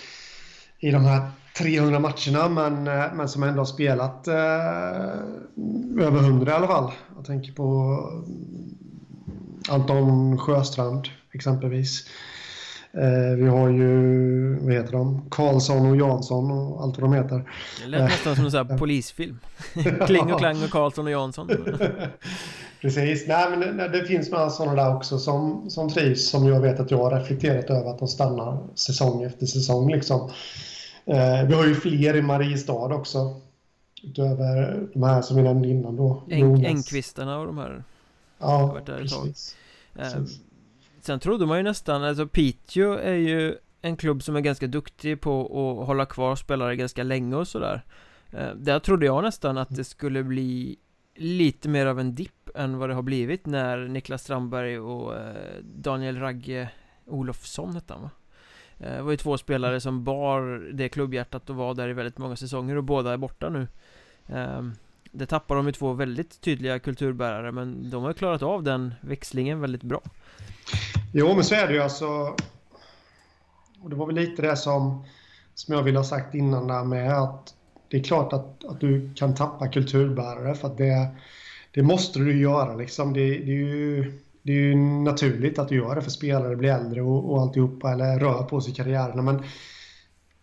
i 0.81 0.91
de 0.91 1.05
här 1.05 1.21
300 1.57 1.99
matcherna 1.99 2.49
men, 2.49 2.87
eh, 2.87 3.13
men 3.13 3.29
som 3.29 3.43
ändå 3.43 3.59
har 3.59 3.65
spelat 3.65 4.27
eh, 4.27 4.35
över 6.05 6.19
100 6.19 6.51
i 6.51 6.55
alla 6.55 6.67
fall. 6.67 6.91
Jag 7.15 7.25
tänker 7.25 7.51
på 7.51 7.63
mm, 8.13 8.75
Anton 9.69 10.37
Sjöstrand 10.37 11.07
exempelvis. 11.33 12.07
Eh, 12.93 13.37
vi 13.37 13.47
har 13.47 13.69
ju, 13.69 14.59
vad 14.61 14.73
heter 14.73 14.91
de, 14.91 15.29
Karlsson 15.31 15.85
och 15.85 15.97
Jansson 15.97 16.51
och 16.51 16.83
allt 16.83 16.97
vad 16.97 17.11
de 17.11 17.17
heter. 17.17 17.51
Det 17.81 17.87
lät 17.87 18.01
nästan 18.01 18.35
som 18.35 18.45
en 18.45 18.51
sån 18.51 18.67
här 18.67 18.77
polisfilm. 18.77 19.39
Kling 20.05 20.33
och 20.33 20.39
Klang 20.39 20.63
och 20.63 20.69
Karlsson 20.69 21.05
och 21.05 21.11
Jansson. 21.11 21.49
Precis, 22.81 23.27
nej 23.27 23.49
men 23.49 23.77
det, 23.77 23.87
det 23.87 24.05
finns 24.05 24.31
några 24.31 24.49
sådana 24.49 24.83
där 24.83 24.95
också 24.95 25.19
som, 25.19 25.69
som 25.69 25.89
trivs 25.89 26.29
som 26.29 26.47
jag 26.47 26.61
vet 26.61 26.79
att 26.79 26.91
jag 26.91 26.97
har 26.97 27.19
reflekterat 27.19 27.69
över 27.69 27.89
att 27.89 27.99
de 27.99 28.07
stannar 28.07 28.59
säsong 28.75 29.23
efter 29.23 29.45
säsong 29.45 29.91
liksom. 29.91 30.31
Eh, 31.05 31.47
vi 31.47 31.53
har 31.53 31.65
ju 31.65 31.75
fler 31.75 32.15
i 32.15 32.21
Mariestad 32.21 32.95
också. 32.95 33.41
Utöver 34.03 34.87
de 34.93 35.03
här 35.03 35.21
som 35.21 35.37
vi 35.37 35.43
nämnde 35.43 35.67
innan 35.67 35.95
då. 35.95 36.23
Eng, 36.29 36.65
Engqvistarna 36.65 37.37
och 37.39 37.45
de 37.45 37.57
här. 37.57 37.83
Ja, 38.39 38.77
precis. 38.85 39.55
Eh, 39.95 40.23
sen 41.01 41.19
trodde 41.19 41.45
man 41.45 41.57
ju 41.57 41.63
nästan, 41.63 42.03
alltså 42.03 42.27
Piteå 42.27 42.93
är 42.93 43.13
ju 43.13 43.55
en 43.81 43.97
klubb 43.97 44.23
som 44.23 44.35
är 44.35 44.41
ganska 44.41 44.67
duktig 44.67 45.21
på 45.21 45.41
att 45.41 45.87
hålla 45.87 46.05
kvar 46.05 46.35
spelare 46.35 46.75
ganska 46.75 47.03
länge 47.03 47.35
och 47.35 47.47
sådär. 47.47 47.81
Eh, 48.31 48.49
där 48.55 48.79
trodde 48.79 49.05
jag 49.05 49.23
nästan 49.23 49.57
att 49.57 49.75
det 49.75 49.83
skulle 49.83 50.23
bli 50.23 50.77
lite 51.15 51.69
mer 51.69 51.85
av 51.85 51.99
en 51.99 52.15
dipp 52.15 52.49
än 52.55 52.77
vad 52.77 52.89
det 52.89 52.95
har 52.95 53.01
blivit 53.01 53.45
när 53.45 53.77
Niklas 53.77 54.23
Strandberg 54.23 54.79
och 54.79 55.13
Daniel 55.63 56.19
Ragge 56.19 56.69
Olofsson 57.05 57.75
hette 57.75 57.93
han 57.93 58.01
va? 58.01 58.09
Eh, 58.83 58.95
det 58.95 59.01
var 59.01 59.11
ju 59.11 59.17
två 59.17 59.37
spelare 59.37 59.79
som 59.79 60.03
bar 60.03 60.71
det 60.73 60.89
klubbhjärtat 60.89 61.49
och 61.49 61.55
var 61.55 61.73
där 61.73 61.89
i 61.89 61.93
väldigt 61.93 62.17
många 62.17 62.35
säsonger 62.35 62.75
och 62.75 62.83
båda 62.83 63.13
är 63.13 63.17
borta 63.17 63.49
nu. 63.49 63.67
Ehm, 64.27 64.73
det 65.11 65.25
tappar 65.25 65.55
de 65.55 65.65
ju 65.65 65.71
två 65.71 65.93
väldigt 65.93 66.41
tydliga 66.41 66.79
kulturbärare 66.79 67.51
men 67.51 67.89
de 67.89 68.03
har 68.03 68.13
klarat 68.13 68.43
av 68.43 68.63
den 68.63 68.93
växlingen 69.01 69.61
väldigt 69.61 69.83
bra. 69.83 70.01
Jo 71.13 71.35
men 71.35 71.43
så 71.43 71.55
är 71.55 71.67
det 71.67 71.73
ju 71.73 71.79
alltså. 71.79 72.35
Och 73.81 73.89
det 73.89 73.95
var 73.95 74.05
väl 74.05 74.15
lite 74.15 74.41
det 74.41 74.55
som 74.57 75.05
Som 75.53 75.75
jag 75.75 75.83
ville 75.83 75.99
ha 75.99 76.03
sagt 76.03 76.35
innan 76.35 76.67
där 76.67 76.83
med 76.83 77.17
att 77.17 77.53
Det 77.89 77.97
är 77.97 78.03
klart 78.03 78.33
att, 78.33 78.65
att 78.65 78.79
du 78.79 79.13
kan 79.15 79.35
tappa 79.35 79.67
kulturbärare 79.67 80.55
för 80.55 80.67
att 80.67 80.77
det 80.77 81.07
Det 81.71 81.83
måste 81.83 82.19
du 82.19 82.41
göra 82.41 82.75
liksom. 82.75 83.13
Det, 83.13 83.19
det 83.19 83.51
är 83.51 83.65
ju 83.65 84.19
det 84.43 84.51
är 84.51 84.55
ju 84.55 84.75
naturligt 84.75 85.59
att 85.59 85.67
du 85.67 85.75
gör 85.75 85.95
det 85.95 86.01
för 86.01 86.11
spelare 86.11 86.55
blir 86.55 86.69
äldre 86.69 87.01
och, 87.01 87.31
och 87.31 87.41
alltihopa 87.41 87.91
eller 87.91 88.19
rör 88.19 88.43
på 88.43 88.61
sig 88.61 88.73
i 88.73 88.75
karriärerna. 88.75 89.21
Men 89.21 89.43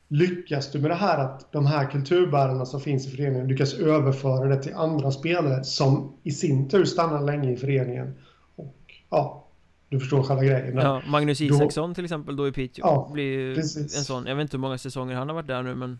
lyckas 0.08 0.72
du 0.72 0.78
med 0.78 0.90
det 0.90 0.94
här 0.94 1.18
att 1.18 1.52
de 1.52 1.66
här 1.66 1.90
kulturbärarna 1.90 2.66
som 2.66 2.80
finns 2.80 3.06
i 3.06 3.10
föreningen 3.10 3.48
lyckas 3.48 3.74
överföra 3.74 4.48
det 4.48 4.62
till 4.62 4.74
andra 4.74 5.10
spelare 5.10 5.64
som 5.64 6.12
i 6.22 6.30
sin 6.30 6.68
tur 6.68 6.84
stannar 6.84 7.22
länge 7.22 7.52
i 7.52 7.56
föreningen. 7.56 8.14
Och 8.56 8.94
ja, 9.10 9.44
du 9.88 10.00
förstår 10.00 10.22
själva 10.22 10.44
grejen. 10.44 10.76
Ja, 10.76 11.02
Magnus 11.06 11.40
Isaksson 11.40 11.90
då, 11.90 11.94
till 11.94 12.04
exempel 12.04 12.36
då 12.36 12.48
i 12.48 12.52
Piteå 12.52 12.86
ja, 12.86 13.10
blir 13.12 13.54
precis. 13.54 13.98
en 13.98 14.04
sån. 14.04 14.26
Jag 14.26 14.36
vet 14.36 14.42
inte 14.42 14.56
hur 14.56 14.60
många 14.60 14.78
säsonger 14.78 15.14
han 15.14 15.28
har 15.28 15.34
varit 15.34 15.46
där 15.46 15.62
nu 15.62 15.74
men 15.74 15.98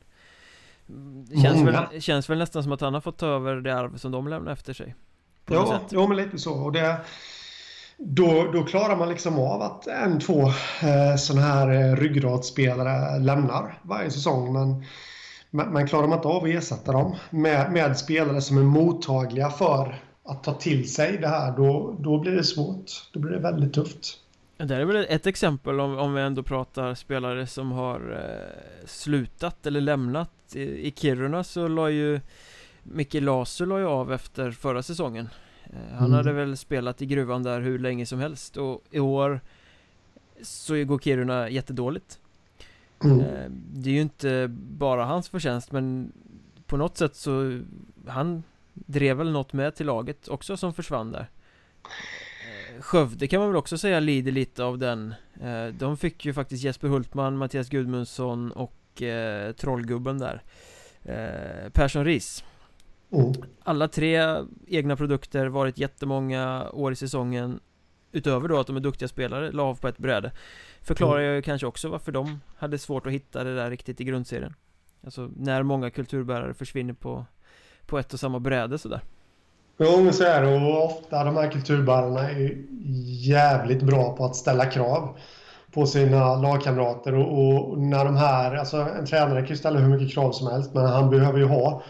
det 1.28 1.40
känns, 1.40 1.68
väl, 1.68 2.00
känns 2.00 2.30
väl 2.30 2.38
nästan 2.38 2.62
som 2.62 2.72
att 2.72 2.80
han 2.80 2.94
har 2.94 3.00
fått 3.00 3.18
ta 3.18 3.26
över 3.26 3.56
det 3.56 3.74
arv 3.74 3.96
som 3.96 4.12
de 4.12 4.28
lämnar 4.28 4.52
efter 4.52 4.72
sig. 4.72 4.94
Ja, 5.46 5.80
jo, 5.90 6.08
men 6.08 6.16
lite 6.16 6.38
så. 6.38 6.54
Och 6.54 6.72
det, 6.72 6.96
då, 7.98 8.50
då 8.52 8.64
klarar 8.64 8.96
man 8.96 9.08
liksom 9.08 9.38
av 9.38 9.62
att 9.62 9.86
en, 9.86 10.20
två 10.20 10.40
eh, 10.82 11.16
sådana 11.18 11.46
här 11.46 11.70
eh, 11.70 11.96
ryggradsspelare 11.96 13.18
lämnar 13.18 13.78
varje 13.82 14.10
säsong. 14.10 14.52
Men, 14.52 14.84
men, 15.72 15.88
klarar 15.88 16.06
man 16.06 16.18
inte 16.18 16.28
av 16.28 16.44
att 16.44 16.50
ersätta 16.50 16.92
dem 16.92 17.16
med, 17.30 17.72
med 17.72 17.98
spelare 17.98 18.40
som 18.40 18.58
är 18.58 18.62
mottagliga 18.62 19.50
för 19.50 20.02
att 20.24 20.44
ta 20.44 20.54
till 20.54 20.92
sig 20.92 21.18
det 21.18 21.28
här, 21.28 21.56
då, 21.56 21.96
då 22.00 22.18
blir 22.18 22.32
det 22.32 22.44
svårt. 22.44 22.90
Då 23.12 23.20
blir 23.20 23.32
det 23.32 23.38
väldigt 23.38 23.72
tufft. 23.72 24.18
Det 24.56 24.74
är 24.74 24.84
väl 24.84 25.06
ett 25.08 25.26
exempel 25.26 25.80
om, 25.80 25.98
om 25.98 26.14
vi 26.14 26.22
ändå 26.22 26.42
pratar 26.42 26.94
spelare 26.94 27.46
som 27.46 27.72
har 27.72 28.12
eh, 28.12 28.86
slutat 28.86 29.66
eller 29.66 29.80
lämnat. 29.80 30.30
I, 30.54 30.62
I 30.62 30.94
Kiruna 30.96 31.44
så 31.44 31.68
la 31.68 31.90
ju 31.90 32.20
Micke 32.82 33.14
Lasu 33.14 33.66
la 33.66 33.78
ju 33.78 33.86
av 33.86 34.12
efter 34.12 34.50
förra 34.50 34.82
säsongen 34.82 35.28
han 35.72 36.06
mm. 36.06 36.12
hade 36.12 36.32
väl 36.32 36.56
spelat 36.56 37.02
i 37.02 37.06
gruvan 37.06 37.42
där 37.42 37.60
hur 37.60 37.78
länge 37.78 38.06
som 38.06 38.18
helst 38.18 38.56
och 38.56 38.84
i 38.90 39.00
år 39.00 39.40
så 40.42 40.84
går 40.84 40.98
Kiruna 40.98 41.50
jättedåligt. 41.50 42.18
Mm. 43.04 43.20
Eh, 43.20 43.50
det 43.50 43.90
är 43.90 43.94
ju 43.94 44.00
inte 44.00 44.48
bara 44.50 45.04
hans 45.04 45.28
förtjänst 45.28 45.72
men 45.72 46.12
på 46.66 46.76
något 46.76 46.96
sätt 46.96 47.16
så 47.16 47.60
han 48.06 48.42
drev 48.74 49.16
väl 49.16 49.30
något 49.30 49.52
med 49.52 49.74
till 49.74 49.86
laget 49.86 50.28
också 50.28 50.56
som 50.56 50.74
försvann 50.74 51.12
där. 51.12 51.28
Eh, 51.84 52.82
Skövde 52.82 53.26
kan 53.26 53.40
man 53.40 53.48
väl 53.48 53.56
också 53.56 53.78
säga 53.78 54.00
lider 54.00 54.32
lite 54.32 54.64
av 54.64 54.78
den. 54.78 55.14
De 55.78 55.96
fick 55.96 56.24
ju 56.24 56.32
faktiskt 56.32 56.64
Jesper 56.64 56.88
Hultman, 56.88 57.36
Mattias 57.36 57.68
Gudmundsson 57.68 58.52
och 58.52 58.74
Trollgubben 59.56 60.18
där. 60.18 60.42
Persson 61.72 62.04
Ris 62.04 62.44
Mm. 63.12 63.32
Alla 63.62 63.88
tre 63.88 64.44
egna 64.66 64.96
produkter, 64.96 65.46
varit 65.46 65.78
jättemånga 65.78 66.70
år 66.70 66.92
i 66.92 66.96
säsongen 66.96 67.60
Utöver 68.12 68.48
då 68.48 68.60
att 68.60 68.66
de 68.66 68.76
är 68.76 68.80
duktiga 68.80 69.08
spelare, 69.08 69.52
la 69.52 69.62
av 69.62 69.74
på 69.74 69.88
ett 69.88 69.98
bräde 69.98 70.32
Förklarar 70.82 71.20
mm. 71.20 71.34
jag 71.34 71.44
kanske 71.44 71.66
också 71.66 71.88
varför 71.88 72.12
de 72.12 72.40
hade 72.56 72.78
svårt 72.78 73.06
att 73.06 73.12
hitta 73.12 73.44
det 73.44 73.54
där 73.54 73.70
riktigt 73.70 74.00
i 74.00 74.04
grundserien 74.04 74.54
Alltså 75.04 75.30
när 75.36 75.62
många 75.62 75.90
kulturbärare 75.90 76.54
försvinner 76.54 76.92
på 76.94 77.24
På 77.86 77.98
ett 77.98 78.12
och 78.12 78.20
samma 78.20 78.40
bräde 78.40 78.78
sådär 78.78 79.00
Jo, 79.78 80.02
men 80.02 80.12
så 80.12 80.24
är 80.24 80.42
det. 80.42 80.56
Och 80.56 80.84
ofta 80.84 81.24
de 81.24 81.36
här 81.36 81.50
kulturbärarna 81.50 82.30
är 82.30 82.56
jävligt 83.28 83.82
bra 83.82 84.16
på 84.16 84.24
att 84.24 84.36
ställa 84.36 84.66
krav 84.66 85.18
på 85.72 85.86
sina 85.86 86.36
lagkamrater. 86.36 87.14
Och, 87.14 87.48
och, 87.48 87.78
när 87.78 88.04
de 88.04 88.16
här, 88.16 88.54
alltså 88.54 88.76
en 88.76 89.06
tränare 89.06 89.40
kan 89.40 89.48
ju 89.48 89.56
ställa 89.56 89.78
hur 89.78 89.88
mycket 89.88 90.14
krav 90.14 90.32
som 90.32 90.46
helst, 90.46 90.74
men 90.74 90.86
han 90.86 91.10
behöver 91.10 91.38
ju 91.38 91.44
ha 91.44 91.82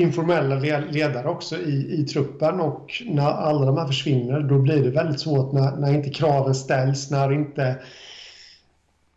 informella 0.00 0.54
ledare 0.90 1.28
också 1.28 1.56
i, 1.56 2.00
i 2.00 2.04
truppen 2.04 2.60
och 2.60 3.02
när 3.06 3.30
alla 3.30 3.66
de 3.66 3.78
här 3.78 3.86
försvinner 3.86 4.40
då 4.40 4.58
blir 4.58 4.84
det 4.84 4.90
väldigt 4.90 5.20
svårt 5.20 5.52
när, 5.52 5.76
när 5.76 5.94
inte 5.94 6.10
kraven 6.10 6.54
ställs, 6.54 7.10
när 7.10 7.32
inte, 7.32 7.76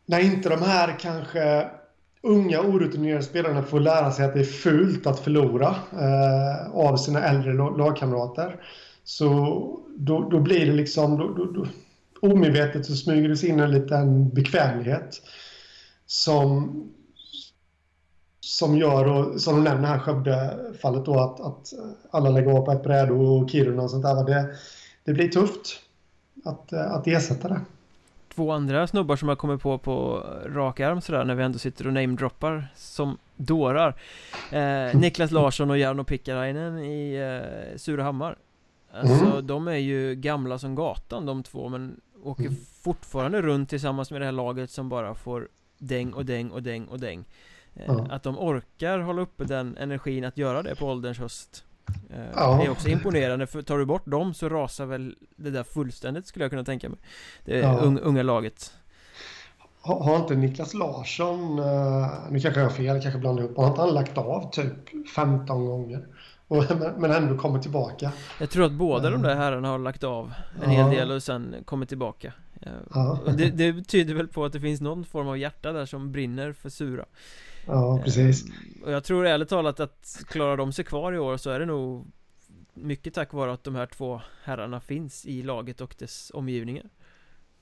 när 0.06 0.20
inte 0.20 0.50
de 0.50 0.62
här 0.62 1.00
kanske 1.00 1.67
unga 2.24 2.62
orutinerade 2.62 3.24
spelarna 3.24 3.63
får 3.63 3.80
lära 3.80 4.12
sig 4.12 4.26
att 4.26 4.34
det 4.34 4.39
är 4.39 4.44
fult 4.44 5.08
att 5.08 5.20
förlora 5.20 5.76
eh, 6.00 6.72
av 6.74 6.98
sina 6.98 7.24
äldre 7.24 7.54
lagkamrater. 7.54 8.56
Så 9.04 9.30
då, 9.98 10.30
då 10.30 10.39
blir 10.39 10.65
det 10.65 10.74
liksom, 10.74 11.17
då, 11.17 11.34
då, 11.34 11.46
då, 11.46 11.67
omedvetet 12.22 12.86
så 12.86 12.96
smyger 12.96 13.30
det 13.30 13.38
sig 13.38 13.50
in 13.50 13.60
en 13.60 13.72
liten 13.72 14.30
bekvämlighet 14.30 15.22
som, 16.06 16.84
som 18.41 18.77
gör, 18.77 19.06
och, 19.06 19.41
som 19.41 19.56
de 19.56 19.63
nämner 19.63 19.88
här 19.88 19.99
Skövde-fallet 19.99 21.06
då, 21.06 21.19
att, 21.19 21.39
att 21.39 21.73
alla 22.12 22.30
lägger 22.30 22.51
av 22.51 22.65
på 22.65 22.71
ett 22.71 22.84
bräde 22.84 23.13
och 23.13 23.49
Kiruna 23.49 23.84
och 23.84 23.91
sånt 23.91 24.04
där. 24.04 24.23
Det, 24.23 24.56
det 25.04 25.13
blir 25.13 25.27
tufft 25.27 25.80
att, 26.45 26.73
att 26.73 27.08
ersätta 27.08 27.47
det 27.47 27.62
två 28.36 28.51
andra 28.51 28.88
snubbar 28.88 29.15
som 29.15 29.30
jag 29.30 29.38
kommer 29.38 29.58
på 29.58 29.77
på 29.77 30.25
rak 30.45 30.80
arm 30.80 31.01
sådär 31.01 31.23
när 31.23 31.36
vi 31.36 31.43
ändå 31.43 31.60
sitter 31.60 31.88
och 31.88 31.93
namedroppar 31.93 32.67
som 32.75 33.17
dårar 33.36 33.95
eh, 34.51 34.99
Niklas 34.99 35.32
Larsson 35.32 35.69
och 35.69 35.77
Jarno 35.77 36.04
Pikkarainen 36.04 36.80
i 36.80 37.15
eh, 37.15 37.77
Surahammar 37.77 38.38
Alltså 38.93 39.25
mm. 39.25 39.47
de 39.47 39.67
är 39.67 39.75
ju 39.75 40.15
gamla 40.15 40.58
som 40.60 40.75
gatan 40.75 41.25
de 41.25 41.43
två 41.43 41.69
men 41.69 42.01
åker 42.23 42.43
mm. 42.43 42.56
fortfarande 42.82 43.41
runt 43.41 43.69
tillsammans 43.69 44.12
med 44.12 44.21
det 44.21 44.25
här 44.25 44.32
laget 44.32 44.69
som 44.69 44.89
bara 44.89 45.15
får 45.15 45.47
däng 45.77 46.13
och 46.13 46.25
däng 46.25 46.49
och 46.49 46.63
däng 46.63 46.86
och 46.86 46.99
däng 46.99 47.25
eh, 47.76 47.90
mm. 47.90 48.12
Att 48.12 48.24
de 48.24 48.40
orkar 48.40 49.00
hålla 49.00 49.22
uppe 49.22 49.44
den 49.44 49.78
energin 49.78 50.26
att 50.26 50.38
göra 50.38 50.64
det 50.64 50.76
på 50.76 50.86
ålderns 50.86 51.20
höst 51.20 51.64
eh, 52.10 52.20
ja. 52.36 52.58
Det 52.58 52.66
är 52.66 52.70
också 52.70 52.90
imponerande 52.90 53.48
för 53.48 53.62
tar 53.62 53.78
du 53.78 53.86
bort 53.86 54.06
dem 54.06 54.34
så 54.34 54.50
rasar 54.50 54.86
väl 54.86 55.16
det 55.36 55.52
där 55.52 55.64
fullständigt 55.64 56.28
skulle 56.28 56.46
jag 56.46 56.52
kunna 56.52 56.64
tänka 56.64 56.90
mig 56.90 57.00
Det 57.46 57.60
ja. 57.60 57.80
unga 57.80 58.24
laget 58.24 58.74
har, 59.82 60.04
har 60.04 60.16
inte 60.16 60.36
Niklas 60.36 60.74
Larsson, 60.74 61.60
uh, 61.60 62.08
nu 62.30 62.40
kanske 62.40 62.60
jag 62.60 62.68
har 62.68 62.76
fel, 62.76 63.02
kanske 63.02 63.20
blandar 63.20 63.44
ihop, 63.44 63.58
har 63.58 63.68
inte 63.68 63.82
han 63.82 63.94
lagt 63.94 64.18
av 64.18 64.52
typ 64.52 65.08
15 65.16 65.66
gånger? 65.66 66.08
Och, 66.48 66.64
men 66.98 67.12
ändå 67.12 67.38
kommer 67.38 67.60
tillbaka 67.60 68.12
Jag 68.40 68.50
tror 68.50 68.66
att 68.66 68.72
båda 68.72 69.10
de 69.10 69.22
där 69.22 69.36
herrarna 69.36 69.68
har 69.68 69.80
lagt 69.80 70.04
av 70.04 70.34
en 70.64 70.72
ja. 70.72 70.84
hel 70.84 70.96
del 70.96 71.12
och 71.12 71.24
sen 71.24 71.56
kommit 71.66 71.90
tillbaka 71.90 72.34
ja. 72.94 73.20
det, 73.38 73.50
det 73.50 73.74
betyder 73.74 74.14
väl 74.14 74.28
på 74.28 74.46
att 74.46 74.54
det 74.54 74.60
finns 74.60 74.82
någon 74.82 75.06
form 75.06 75.28
av 75.28 75.38
hjärta 75.38 75.72
där 75.72 75.86
som 75.86 76.12
brinner 76.12 76.54
för 76.54 76.70
Sura 76.70 77.06
Ja, 77.65 78.02
precis. 78.04 78.45
Ehm, 78.45 78.84
Och 78.84 78.91
jag 78.91 79.04
tror 79.04 79.26
ärligt 79.26 79.50
talat 79.50 79.80
att 79.80 80.24
klarar 80.28 80.58
de 80.58 80.74
sig 80.74 80.86
kvar 80.86 81.13
i 81.13 81.19
år 81.19 81.38
så 81.38 81.50
är 81.50 81.60
det 81.60 81.65
nog 81.65 82.06
Mycket 82.74 83.13
tack 83.13 83.34
vare 83.34 83.54
att 83.54 83.63
de 83.63 83.76
här 83.76 83.86
två 83.86 84.21
herrarna 84.43 84.80
finns 84.80 85.26
i 85.26 85.43
laget 85.43 85.82
och 85.82 85.95
dess 86.00 86.32
omgivningar. 86.34 86.86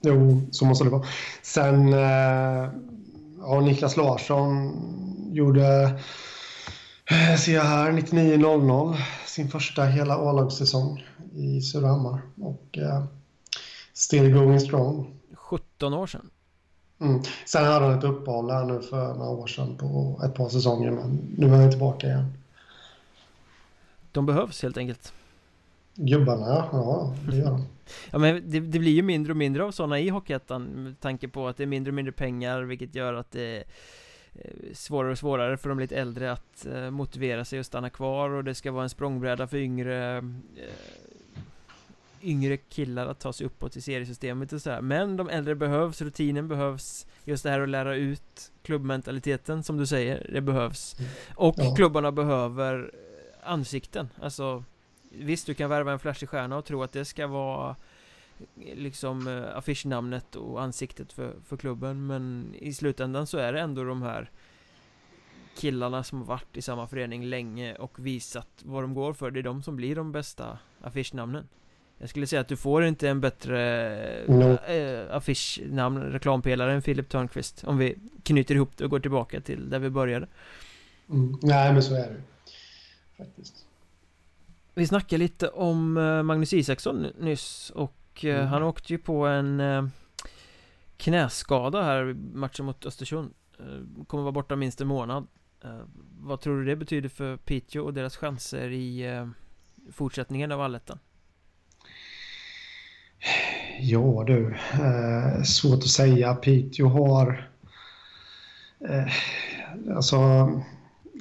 Jo, 0.01 0.41
så 0.51 0.65
måste 0.65 0.83
det 0.83 0.89
vara. 0.89 1.05
Sen 1.41 1.93
eh, 1.93 2.69
Ja, 3.41 3.59
Niklas 3.61 3.97
Larsson 3.97 4.73
gjorde 5.31 5.83
eh, 7.11 7.37
Ser 7.37 7.53
jag 7.53 7.63
här 7.63 7.91
99-00 7.91 8.95
Sin 9.25 9.49
första 9.49 9.83
hela 9.85 10.15
A-lagssäsong 10.17 11.05
I 11.35 11.61
Surahammar. 11.61 12.21
Och 12.41 12.77
eh, 12.77 13.03
Still 13.93 14.33
going 14.33 14.59
strong. 14.59 15.19
17 15.33 15.93
år 15.93 16.07
sedan 16.07 16.29
Mm. 16.99 17.21
Sen 17.45 17.65
hade 17.65 17.85
han 17.85 17.97
ett 17.97 18.03
uppehåll 18.03 18.51
här 18.51 18.65
nu 18.65 18.81
för 18.81 19.13
några 19.13 19.29
år 19.29 19.47
sedan 19.47 19.77
på 19.77 20.21
ett 20.25 20.33
par 20.33 20.49
säsonger 20.49 20.91
men 20.91 21.35
nu 21.37 21.45
är 21.45 21.49
han 21.49 21.69
tillbaka 21.69 22.07
igen. 22.07 22.33
De 24.11 24.25
behövs 24.25 24.63
helt 24.63 24.77
enkelt. 24.77 25.13
Gubbarna, 25.95 26.67
ja 26.71 27.15
det 27.29 27.37
gör 27.37 27.51
de. 27.51 27.65
ja 28.11 28.17
men 28.17 28.51
det, 28.51 28.59
det, 28.59 28.79
blir 28.79 28.91
ju 28.91 29.01
mindre 29.01 29.33
och 29.33 29.37
mindre 29.37 29.63
av 29.63 29.71
sådana 29.71 29.99
i 29.99 30.09
Hockeyettan 30.09 30.63
med 30.63 30.99
tanke 30.99 31.27
på 31.27 31.47
att 31.47 31.57
det 31.57 31.63
är 31.63 31.67
mindre 31.67 31.91
och 31.91 31.95
mindre 31.95 32.11
pengar 32.11 32.61
vilket 32.61 32.95
gör 32.95 33.13
att 33.13 33.31
det 33.31 33.57
är 33.57 33.63
svårare 34.73 35.11
och 35.11 35.17
svårare 35.17 35.57
för 35.57 35.69
de 35.69 35.79
lite 35.79 35.95
äldre 35.95 36.31
att 36.31 36.65
eh, 36.65 36.89
motivera 36.91 37.45
sig 37.45 37.59
och 37.59 37.65
stanna 37.65 37.89
kvar 37.89 38.29
och 38.29 38.43
det 38.43 38.55
ska 38.55 38.71
vara 38.71 38.83
en 38.83 38.89
språngbräda 38.89 39.47
för 39.47 39.57
yngre 39.57 40.17
eh, 40.17 40.23
yngre 42.21 42.57
killar 42.57 43.07
att 43.07 43.19
ta 43.19 43.33
sig 43.33 43.45
uppåt 43.45 43.75
i 43.75 43.81
seriesystemet 43.81 44.53
och 44.53 44.61
sådär. 44.61 44.81
Men 44.81 45.17
de 45.17 45.29
äldre 45.29 45.55
behövs, 45.55 46.01
rutinen 46.01 46.47
behövs. 46.47 47.07
Just 47.23 47.43
det 47.43 47.49
här 47.49 47.61
att 47.61 47.69
lära 47.69 47.95
ut 47.95 48.51
klubbmentaliteten 48.63 49.63
som 49.63 49.77
du 49.77 49.85
säger, 49.85 50.29
det 50.33 50.41
behövs. 50.41 50.99
Mm. 50.99 51.11
Och 51.35 51.55
ja. 51.57 51.75
klubbarna 51.75 52.11
behöver 52.11 52.91
ansikten, 53.43 54.09
alltså 54.21 54.63
Visst, 55.11 55.45
du 55.45 55.53
kan 55.53 55.69
värva 55.69 55.91
en 55.91 55.99
flashig 55.99 56.29
stjärna 56.29 56.57
och 56.57 56.65
tro 56.65 56.83
att 56.83 56.91
det 56.91 57.05
ska 57.05 57.27
vara 57.27 57.75
liksom 58.55 59.27
eh, 59.27 59.57
affischnamnet 59.57 60.35
och 60.35 60.61
ansiktet 60.61 61.13
för, 61.13 61.35
för 61.45 61.57
klubben. 61.57 62.07
Men 62.07 62.53
i 62.59 62.73
slutändan 62.73 63.27
så 63.27 63.37
är 63.37 63.53
det 63.53 63.59
ändå 63.59 63.83
de 63.83 64.01
här 64.01 64.31
killarna 65.55 66.03
som 66.03 66.19
har 66.19 66.25
varit 66.25 66.57
i 66.57 66.61
samma 66.61 66.87
förening 66.87 67.25
länge 67.25 67.75
och 67.75 68.05
visat 68.05 68.49
vad 68.63 68.83
de 68.83 68.93
går 68.93 69.13
för. 69.13 69.31
Det 69.31 69.39
är 69.39 69.43
de 69.43 69.63
som 69.63 69.75
blir 69.75 69.95
de 69.95 70.11
bästa 70.11 70.59
affischnamnen 70.81 71.47
jag 71.99 72.09
skulle 72.09 72.27
säga 72.27 72.41
att 72.41 72.47
du 72.47 72.57
får 72.57 72.85
inte 72.85 73.09
en 73.09 73.21
bättre 73.21 74.25
no. 74.27 74.71
äh, 74.71 75.15
affischnamn, 75.15 76.03
reklampelare 76.03 76.73
än 76.73 76.81
Philip 76.81 77.09
Törnqvist 77.09 77.63
Om 77.63 77.77
vi 77.77 77.97
knyter 78.23 78.55
ihop 78.55 78.77
det 78.77 78.83
och 78.83 78.89
går 78.89 78.99
tillbaka 78.99 79.41
till 79.41 79.69
där 79.69 79.79
vi 79.79 79.89
började 79.89 80.27
mm. 81.09 81.37
Nej 81.41 81.73
men 81.73 81.83
så 81.83 81.95
är 81.95 82.07
det 82.09 82.21
Faktiskt 83.17 83.65
Vi 84.73 84.87
snackade 84.87 85.17
lite 85.17 85.49
om 85.49 85.97
eh, 85.97 86.23
Magnus 86.23 86.53
Isaksson 86.53 87.07
nyss 87.19 87.69
och 87.75 88.25
eh, 88.25 88.35
mm. 88.35 88.47
han 88.47 88.63
åkte 88.63 88.93
ju 88.93 88.99
på 88.99 89.25
en 89.25 89.91
knäskada 90.97 91.83
här 91.83 92.09
i 92.09 92.13
matchen 92.13 92.65
mot 92.65 92.85
Östersund 92.85 93.33
Kommer 94.07 94.23
vara 94.23 94.31
borta 94.31 94.55
minst 94.55 94.81
en 94.81 94.87
månad 94.87 95.27
Vad 96.19 96.41
tror 96.41 96.59
du 96.59 96.65
det 96.65 96.75
betyder 96.75 97.09
för 97.09 97.37
Piteå 97.37 97.85
och 97.85 97.93
deras 97.93 98.17
chanser 98.17 98.69
i 98.69 99.25
fortsättningen 99.91 100.51
av 100.51 100.61
allettan? 100.61 100.99
Ja 103.81 104.23
du, 104.27 104.55
eh, 104.73 105.43
svårt 105.43 105.77
att 105.77 105.87
säga. 105.87 106.35
Piteå 106.35 106.87
har... 106.87 107.49
Eh, 108.89 109.11
alltså, 109.95 110.17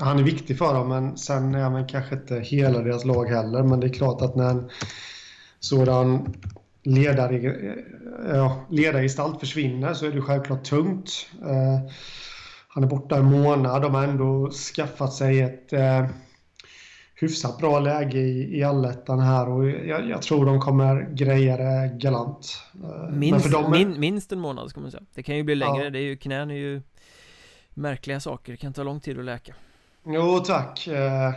han 0.01 0.19
är 0.19 0.23
viktig 0.23 0.59
för 0.59 0.75
dem, 0.75 0.89
men 0.89 1.19
sen 1.19 1.55
är 1.55 1.63
han 1.63 1.87
kanske 1.87 2.15
inte 2.15 2.41
hela 2.41 2.79
deras 2.79 3.05
lag 3.05 3.27
heller. 3.27 3.63
Men 3.63 3.81
det 3.81 3.87
är 3.87 3.93
klart 3.93 4.23
att 4.23 4.37
när 4.37 4.51
en 4.51 4.71
sådan 5.61 6.35
ledare, 6.83 7.37
eh, 7.37 8.37
ja, 8.37 8.67
ledargestalt 8.71 9.41
försvinner 9.41 9.95
så 9.95 10.07
är 10.07 10.13
det 10.13 10.23
självklart 10.23 10.65
tungt. 10.65 11.27
Eh, 11.43 11.91
han 12.69 12.85
är 12.85 12.89
borta 12.89 13.17
en 13.17 13.25
månad. 13.25 13.83
De 13.83 13.95
har 13.95 14.05
ändå 14.05 14.51
skaffat 14.51 15.13
sig 15.13 15.41
ett 15.41 15.73
eh, 15.73 16.07
hyfsat 17.21 17.59
bra 17.59 17.81
läge 17.81 18.19
i, 18.19 18.59
i 18.59 18.65
allettan 18.65 19.21
här 19.21 19.49
och 19.49 19.69
jag, 19.69 20.09
jag, 20.09 20.23
tror 20.23 20.47
de 20.47 20.61
kommer 20.61 21.09
greja 21.11 21.57
det 21.57 21.91
galant. 21.99 22.63
Eh, 22.85 23.11
minst, 23.11 23.53
dem... 23.53 23.71
min, 23.71 24.01
minst 24.01 24.33
en 24.33 24.39
månad 24.39 24.71
ska 24.71 24.81
man 24.81 24.91
säga. 24.91 25.03
Det 25.15 25.23
kan 25.23 25.37
ju 25.37 25.43
bli 25.43 25.55
längre, 25.55 25.85
ja. 25.85 25.91
det 25.91 25.99
är 25.99 26.03
ju, 26.03 26.17
knän 26.17 26.51
är 26.51 26.55
ju 26.55 26.83
märkliga 27.71 28.21
saker, 28.21 28.53
det 28.53 28.57
kan 28.57 28.73
ta 28.73 28.83
lång 28.83 29.01
tid 29.01 29.19
att 29.19 29.25
läka. 29.25 29.55
Jo, 30.07 30.39
tack. 30.39 30.87
Eh, 30.87 31.29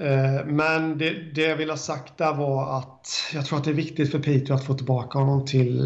eh, 0.00 0.44
men 0.46 0.98
det, 0.98 1.10
det 1.34 1.42
jag 1.42 1.56
vill 1.56 1.70
ha 1.70 1.76
sagt 1.76 2.18
där 2.18 2.34
var 2.34 2.78
att 2.78 3.08
jag 3.34 3.46
tror 3.46 3.58
att 3.58 3.64
det 3.64 3.70
är 3.70 3.74
viktigt 3.74 4.10
för 4.10 4.18
Peter 4.18 4.54
att 4.54 4.64
få 4.64 4.74
tillbaka 4.74 5.18
honom 5.18 5.46
till 5.46 5.82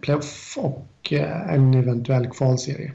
playoff 0.00 0.58
och 0.58 1.12
en 1.12 1.74
eventuell 1.74 2.26
kvalserie. 2.26 2.92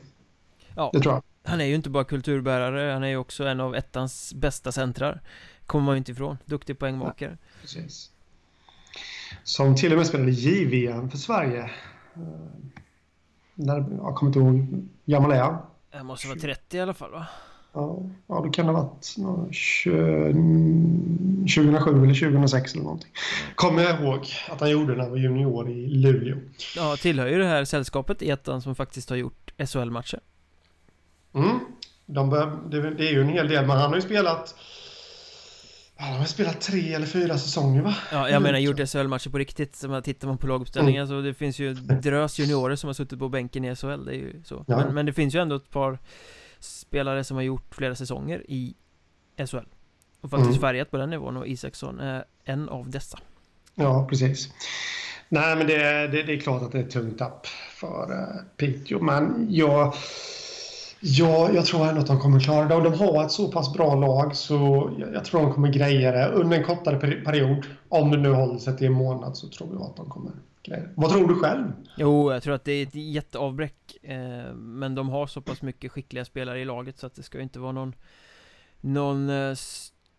Ja. 0.75 0.89
Det 0.93 0.99
tror 0.99 1.13
jag. 1.13 1.23
Han 1.47 1.61
är 1.61 1.65
ju 1.65 1.75
inte 1.75 1.89
bara 1.89 2.03
kulturbärare, 2.03 2.93
han 2.93 3.03
är 3.03 3.07
ju 3.07 3.17
också 3.17 3.43
en 3.43 3.59
av 3.59 3.75
ettans 3.75 4.33
bästa 4.33 4.71
centrar 4.71 5.21
Kommer 5.65 5.85
man 5.85 5.95
ju 5.95 5.97
inte 5.97 6.11
ifrån, 6.11 6.37
duktig 6.45 6.79
poängmakare 6.79 7.37
ja, 7.41 7.47
Precis 7.61 8.11
Som 9.43 9.75
till 9.75 9.91
och 9.91 9.97
med 9.97 10.07
spelade 10.07 10.31
JVM 10.31 11.09
för 11.09 11.17
Sverige 11.17 11.63
eh, 12.15 12.21
När, 13.55 13.77
jag 13.77 14.15
kommer 14.15 14.29
inte 14.29 14.39
ihåg, 14.39 14.87
gammal 15.05 15.31
är 15.31 15.41
han? 15.41 15.57
Han 15.91 16.05
måste 16.05 16.27
vara 16.27 16.39
30 16.39 16.77
i 16.77 16.79
alla 16.79 16.93
fall 16.93 17.11
va? 17.11 17.27
Ja, 17.73 18.01
ja 18.27 18.41
det 18.41 18.49
kan 18.49 18.65
ha 18.65 18.73
varit 18.73 19.15
2007 19.15 19.91
eller 22.03 22.31
2006 22.31 22.73
eller 22.73 22.83
någonting. 22.83 23.11
Kommer 23.55 23.83
jag 23.83 24.01
ihåg 24.01 24.27
att 24.49 24.59
han 24.59 24.69
gjorde 24.69 24.95
när 24.95 25.01
han 25.01 25.11
var 25.11 25.17
junior 25.17 25.69
i 25.69 25.87
Luleå. 25.87 26.37
Ja, 26.75 26.97
tillhör 26.97 27.27
ju 27.27 27.37
det 27.37 27.47
här 27.47 27.65
sällskapet 27.65 28.21
i 28.21 28.29
ettan 28.29 28.61
som 28.61 28.75
faktiskt 28.75 29.09
har 29.09 29.17
gjort 29.17 29.53
SHL-matcher. 29.57 30.19
Mm. 31.37 31.59
De 32.05 32.29
bör, 32.29 32.59
det, 32.69 32.93
det, 32.93 33.07
är 33.07 33.11
ju 33.11 33.21
en 33.21 33.29
hel 33.29 33.47
del, 33.47 33.65
men 33.65 33.77
han 33.77 33.89
har 33.89 33.95
ju 33.95 34.01
spelat 34.01 34.55
de 35.97 36.03
har 36.03 36.25
spelat 36.25 36.61
tre 36.61 36.93
eller 36.93 37.05
fyra 37.05 37.37
säsonger 37.37 37.81
va? 37.81 37.95
Ja, 38.11 38.29
jag 38.29 38.41
menar 38.41 38.59
gjort 38.59 38.89
SHL-matcher 38.89 39.29
på 39.29 39.37
riktigt 39.37 39.75
så 39.75 40.01
Tittar 40.01 40.27
man 40.27 40.37
på 40.37 40.47
laguppställningen 40.47 41.03
mm. 41.03 41.17
så 41.17 41.27
det 41.27 41.33
finns 41.33 41.59
ju 41.59 41.73
drös 41.73 42.39
juniorer 42.39 42.75
som 42.75 42.87
har 42.87 42.93
suttit 42.93 43.19
på 43.19 43.29
bänken 43.29 43.65
i 43.65 43.75
SHL 43.75 44.05
Det 44.05 44.11
är 44.11 44.15
ju 44.15 44.41
så 44.43 44.65
ja. 44.67 44.77
men, 44.77 44.93
men, 44.93 45.05
det 45.05 45.13
finns 45.13 45.35
ju 45.35 45.39
ändå 45.39 45.55
ett 45.55 45.69
par 45.69 45.99
Spelare 46.59 47.23
som 47.23 47.37
har 47.37 47.43
gjort 47.43 47.75
flera 47.75 47.95
säsonger 47.95 48.43
i 48.47 48.75
SHL 49.37 49.57
Och 50.21 50.29
faktiskt 50.29 50.49
mm. 50.49 50.61
färgat 50.61 50.91
på 50.91 50.97
den 50.97 51.09
nivån 51.09 51.37
och 51.37 51.47
Isaksson 51.47 51.99
är 51.99 52.25
en 52.43 52.69
av 52.69 52.89
dessa 52.89 53.19
Ja, 53.75 54.07
precis 54.09 54.49
Nej, 55.29 55.55
men 55.55 55.67
det, 55.67 56.07
det, 56.07 56.23
det 56.23 56.33
är 56.33 56.39
klart 56.39 56.61
att 56.61 56.71
det 56.71 56.77
är 56.77 56.83
ett 56.83 56.91
tungt 56.91 57.17
tapp 57.17 57.47
för 57.71 58.11
uh, 58.11 58.41
Piteå 58.57 58.99
men 59.01 59.47
jag 59.49 59.93
Ja, 60.99 61.51
jag 61.51 61.65
tror 61.65 61.87
ändå 61.87 62.01
att 62.01 62.07
de 62.07 62.19
kommer 62.19 62.39
klara 62.39 62.65
det. 62.65 62.75
Och 62.75 62.83
de 62.83 62.93
har 62.93 63.25
ett 63.25 63.31
så 63.31 63.51
pass 63.51 63.73
bra 63.73 63.95
lag 63.95 64.35
så 64.35 64.91
jag 65.13 65.25
tror 65.25 65.41
de 65.41 65.53
kommer 65.53 65.67
greja 65.67 66.11
det 66.11 66.27
under 66.27 66.57
en 66.57 66.63
kortare 66.63 66.97
period. 67.21 67.65
Om 67.89 68.11
det 68.11 68.17
nu 68.17 68.33
håller 68.33 68.59
sig 68.59 68.77
till 68.77 68.87
en 68.87 68.93
månad 68.93 69.37
så 69.37 69.47
tror 69.47 69.69
jag 69.73 69.81
att 69.81 69.95
de 69.95 70.09
kommer 70.09 70.31
greja 70.63 70.81
det. 70.81 70.89
Vad 70.95 71.11
tror 71.11 71.27
du 71.27 71.35
själv? 71.35 71.71
Jo, 71.97 72.31
jag 72.31 72.43
tror 72.43 72.55
att 72.55 72.65
det 72.65 72.71
är 72.71 72.83
ett 72.83 72.95
jätteavbräck. 72.95 73.97
Eh, 74.03 74.53
men 74.53 74.95
de 74.95 75.09
har 75.09 75.27
så 75.27 75.41
pass 75.41 75.61
mycket 75.61 75.91
skickliga 75.91 76.25
spelare 76.25 76.59
i 76.59 76.65
laget 76.65 76.99
så 76.99 77.07
att 77.07 77.15
det 77.15 77.23
ska 77.23 77.41
inte 77.41 77.59
vara 77.59 77.71
någon 77.71 77.93
någon 78.81 79.29
eh, 79.29 79.55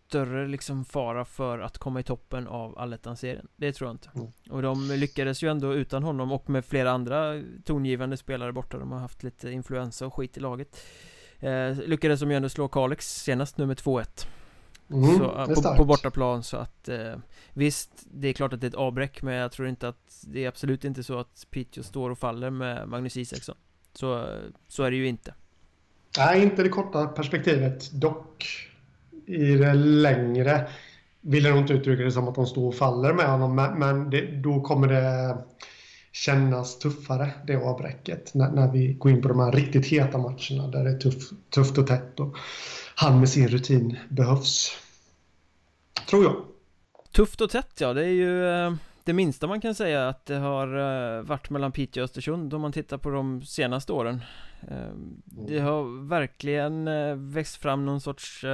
större 0.09 0.47
liksom 0.47 0.85
fara 0.85 1.25
för 1.25 1.59
att 1.59 1.77
komma 1.77 1.99
i 1.99 2.03
toppen 2.03 2.47
av 2.47 2.79
allettan-serien. 2.79 3.47
Det 3.55 3.73
tror 3.73 3.87
jag 3.87 3.93
inte. 3.93 4.09
Mm. 4.15 4.27
Och 4.49 4.61
de 4.61 4.87
lyckades 4.91 5.43
ju 5.43 5.51
ändå 5.51 5.73
utan 5.73 6.03
honom 6.03 6.31
och 6.31 6.49
med 6.49 6.65
flera 6.65 6.91
andra 6.91 7.41
tongivande 7.65 8.17
spelare 8.17 8.53
borta. 8.53 8.77
De 8.77 8.91
har 8.91 8.99
haft 8.99 9.23
lite 9.23 9.51
influensa 9.51 10.05
och 10.05 10.13
skit 10.13 10.37
i 10.37 10.39
laget. 10.39 10.77
Eh, 11.39 11.73
Lyckades 11.73 12.19
de 12.19 12.31
ju 12.31 12.37
ändå 12.37 12.49
slå 12.49 12.67
Kalix 12.67 13.23
senast 13.23 13.57
nu 13.57 13.65
med 13.65 13.77
2-1 13.77 14.27
mm, 14.89 15.17
så, 15.17 15.23
eh, 15.23 15.45
på, 15.45 15.75
på 15.77 15.85
bortaplan 15.85 16.43
så 16.43 16.57
att 16.57 16.89
eh, 16.89 17.15
Visst, 17.53 17.91
det 18.11 18.27
är 18.27 18.33
klart 18.33 18.53
att 18.53 18.61
det 18.61 18.67
är 18.67 18.69
ett 18.69 18.75
avbräck 18.75 19.21
men 19.21 19.33
jag 19.33 19.51
tror 19.51 19.67
inte 19.67 19.87
att 19.87 20.23
Det 20.27 20.43
är 20.43 20.47
absolut 20.47 20.85
inte 20.85 21.03
så 21.03 21.19
att 21.19 21.47
Piteå 21.51 21.83
står 21.83 22.09
och 22.09 22.19
faller 22.19 22.49
med 22.49 22.87
Magnus 22.87 23.17
Isaksson. 23.17 23.55
Så, 23.93 24.39
så 24.67 24.83
är 24.83 24.91
det 24.91 24.97
ju 24.97 25.07
inte. 25.07 25.33
Nej, 26.17 26.43
inte 26.43 26.63
det 26.63 26.69
korta 26.69 27.07
perspektivet 27.07 27.91
dock 27.91 28.69
i 29.29 29.55
det 29.55 29.73
längre 29.73 30.67
vill 31.21 31.43
jag 31.43 31.51
nog 31.51 31.63
inte 31.63 31.73
uttrycka 31.73 32.03
det 32.03 32.11
som 32.11 32.27
att 32.27 32.35
de 32.35 32.45
står 32.45 32.67
och 32.67 32.75
faller 32.75 33.13
med 33.13 33.25
honom, 33.25 33.55
men 33.55 34.09
det, 34.09 34.21
då 34.21 34.61
kommer 34.61 34.87
det 34.87 35.37
kännas 36.11 36.79
tuffare, 36.79 37.31
det 37.47 37.55
avbräcket, 37.55 38.33
när, 38.33 38.51
när, 38.51 38.71
vi 38.71 38.93
går 38.93 39.11
in 39.11 39.21
på 39.21 39.27
de 39.27 39.39
här 39.39 39.51
riktigt 39.51 39.85
heta 39.85 40.17
matcherna 40.17 40.67
där 40.67 40.83
det 40.83 40.89
är 40.89 40.97
tuff, 40.97 41.29
tufft 41.49 41.77
och 41.77 41.87
tätt 41.87 42.19
och 42.19 42.35
han 42.95 43.19
med 43.19 43.29
sin 43.29 43.47
rutin 43.47 43.97
behövs. 44.09 44.77
Tror 46.09 46.23
jag. 46.23 46.35
Tufft 47.11 47.41
och 47.41 47.49
tätt, 47.49 47.77
ja, 47.79 47.93
det 47.93 48.05
är 48.05 48.13
ju 48.13 48.49
eh, 48.49 48.73
det 49.03 49.13
minsta 49.13 49.47
man 49.47 49.61
kan 49.61 49.75
säga 49.75 50.07
att 50.07 50.25
det 50.25 50.35
har 50.35 50.67
eh, 51.17 51.23
varit 51.23 51.49
mellan 51.49 51.71
Piteå 51.71 52.01
och 52.01 52.05
Östersund 52.05 52.53
om 52.53 52.61
man 52.61 52.71
tittar 52.71 52.97
på 52.97 53.09
de 53.09 53.41
senaste 53.41 53.93
åren. 53.93 54.21
Eh, 54.67 54.93
det 55.25 55.59
har 55.59 56.07
verkligen 56.07 56.89
växt 57.31 57.55
fram 57.55 57.85
någon 57.85 58.01
sorts 58.01 58.45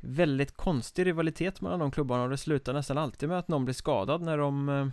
väldigt 0.00 0.56
konstig 0.56 1.06
rivalitet 1.06 1.60
mellan 1.60 1.78
de 1.78 1.90
klubbarna 1.90 2.22
och 2.22 2.30
det 2.30 2.36
slutar 2.36 2.72
nästan 2.72 2.98
alltid 2.98 3.28
med 3.28 3.38
att 3.38 3.48
någon 3.48 3.64
blir 3.64 3.74
skadad 3.74 4.22
när 4.22 4.38
de, 4.38 4.68
eh, 4.68 4.86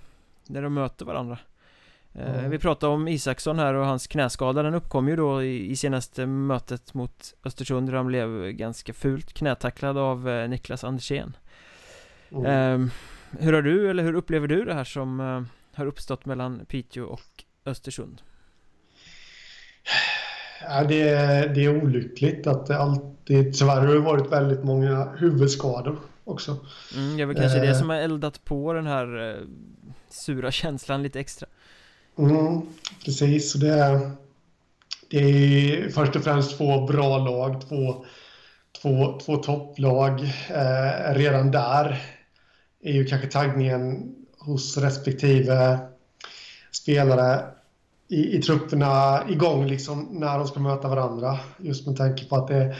när 0.47 0.61
de 0.61 0.73
möter 0.73 1.05
varandra 1.05 1.39
mm. 2.13 2.49
Vi 2.49 2.59
pratade 2.59 2.93
om 2.93 3.07
Isaksson 3.07 3.59
här 3.59 3.73
och 3.73 3.85
hans 3.85 4.07
knäskada 4.07 4.63
Den 4.63 4.73
uppkom 4.73 5.09
ju 5.09 5.15
då 5.15 5.43
i, 5.43 5.71
i 5.71 5.75
senaste 5.75 6.25
mötet 6.25 6.93
mot 6.93 7.33
Östersund 7.43 7.89
där 7.89 7.93
han 7.93 8.07
blev 8.07 8.51
ganska 8.51 8.93
fult 8.93 9.33
knätacklad 9.33 9.97
av 9.97 10.29
eh, 10.29 10.49
Niklas 10.49 10.83
Andersén 10.83 11.37
mm. 12.31 12.45
eh, 12.45 12.87
Hur 13.39 13.53
har 13.53 13.61
du, 13.61 13.89
eller 13.89 14.03
hur 14.03 14.13
upplever 14.13 14.47
du 14.47 14.65
det 14.65 14.73
här 14.73 14.83
som 14.83 15.47
har 15.73 15.85
uppstått 15.85 16.25
mellan 16.25 16.65
Piteå 16.65 17.05
och 17.05 17.43
Östersund? 17.65 18.21
Ja, 20.61 20.83
det, 20.83 21.09
är, 21.09 21.47
det 21.47 21.65
är 21.65 21.83
olyckligt 21.83 22.47
att 22.47 22.65
det 22.65 22.77
alltid 22.77 23.57
tyvärr 23.57 23.85
har 23.85 23.95
varit 23.95 24.31
väldigt 24.31 24.63
många 24.63 25.07
huvudskador 25.17 25.99
också. 26.23 26.57
Mm, 26.95 27.17
det 27.17 27.21
är 27.21 27.25
väl 27.25 27.35
kanske 27.35 27.57
eh, 27.59 27.63
det 27.63 27.75
som 27.75 27.89
har 27.89 27.97
eldat 27.97 28.45
på 28.45 28.73
den 28.73 28.87
här 28.87 29.29
eh, 29.29 29.47
sura 30.09 30.51
känslan 30.51 31.03
lite 31.03 31.19
extra. 31.19 31.47
Mm, 32.17 32.61
precis, 33.05 33.53
det 33.53 33.69
är, 33.69 34.11
det 35.09 35.17
är 35.17 35.89
först 35.89 36.15
och 36.15 36.23
främst 36.23 36.57
två 36.57 36.85
bra 36.85 37.17
lag, 37.17 37.61
två, 37.69 38.05
två, 38.81 39.19
två 39.25 39.35
topplag. 39.35 40.19
Eh, 40.49 41.15
redan 41.15 41.51
där 41.51 42.01
är 42.83 42.93
ju 42.93 43.05
kanske 43.05 43.27
taggningen 43.27 44.15
hos 44.39 44.77
respektive 44.77 45.79
spelare 46.71 47.54
i, 48.07 48.37
i 48.37 48.41
trupperna 48.41 49.23
igång 49.29 49.67
liksom 49.67 50.07
när 50.11 50.37
de 50.37 50.47
ska 50.47 50.59
möta 50.59 50.87
varandra. 50.87 51.39
Just 51.57 51.87
med 51.87 51.97
tanke 51.97 52.25
på 52.25 52.35
att 52.35 52.47
det, 52.47 52.75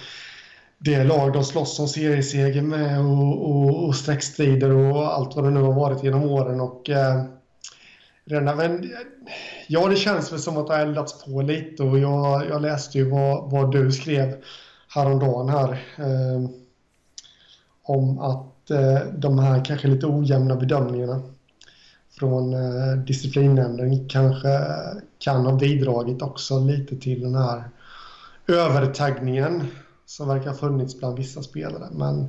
det 0.78 0.94
är 0.94 1.06
lag 1.06 1.34
de 1.34 1.44
slåss 1.44 1.80
om 1.80 1.88
serieseger 1.88 2.62
med 2.62 3.00
och, 3.00 3.50
och, 3.50 3.86
och 3.86 3.96
streckstrider 3.96 4.72
och 4.72 5.14
allt 5.14 5.36
vad 5.36 5.46
det 5.46 5.52
nu 5.52 5.62
har 5.62 5.74
varit 5.74 6.04
genom 6.04 6.24
åren. 6.24 6.62
Och, 6.62 6.90
eh, 6.90 7.24
redan, 8.26 8.58
men, 8.58 8.92
ja, 9.68 9.88
det 9.88 9.96
känns 9.96 10.32
väl 10.32 10.40
som 10.40 10.58
att 10.58 10.68
det 10.68 10.74
har 10.74 10.82
eldats 10.82 11.26
på 11.26 11.42
lite 11.42 11.84
och 11.84 12.00
jag, 12.00 12.46
jag 12.50 12.62
läste 12.62 12.98
ju 12.98 13.10
vad, 13.10 13.52
vad 13.52 13.72
du 13.72 13.92
skrev 13.92 14.36
häromdagen 14.96 15.50
här 15.50 15.72
eh, 15.98 16.50
om 17.84 18.20
att 18.20 18.72
eh, 18.72 19.00
de 19.18 19.40
här 19.40 19.66
kanske 19.66 19.88
lite 19.88 20.08
ojämna 20.08 20.56
bedömningarna 20.56 21.22
från 22.20 22.54
eh, 22.54 22.98
disciplinnämnden 23.08 24.10
kanske 24.10 24.60
kan 25.20 25.46
ha 25.46 25.56
bidragit 25.56 26.22
också 26.22 26.60
lite 26.60 26.96
till 26.98 27.22
den 27.22 27.36
här 27.36 27.64
övertaggningen 28.48 29.68
som 30.06 30.28
verkar 30.28 30.50
ha 30.50 30.58
funnits 30.58 31.00
bland 31.00 31.18
vissa 31.18 31.44
spelare. 31.44 31.88
Men 31.92 32.28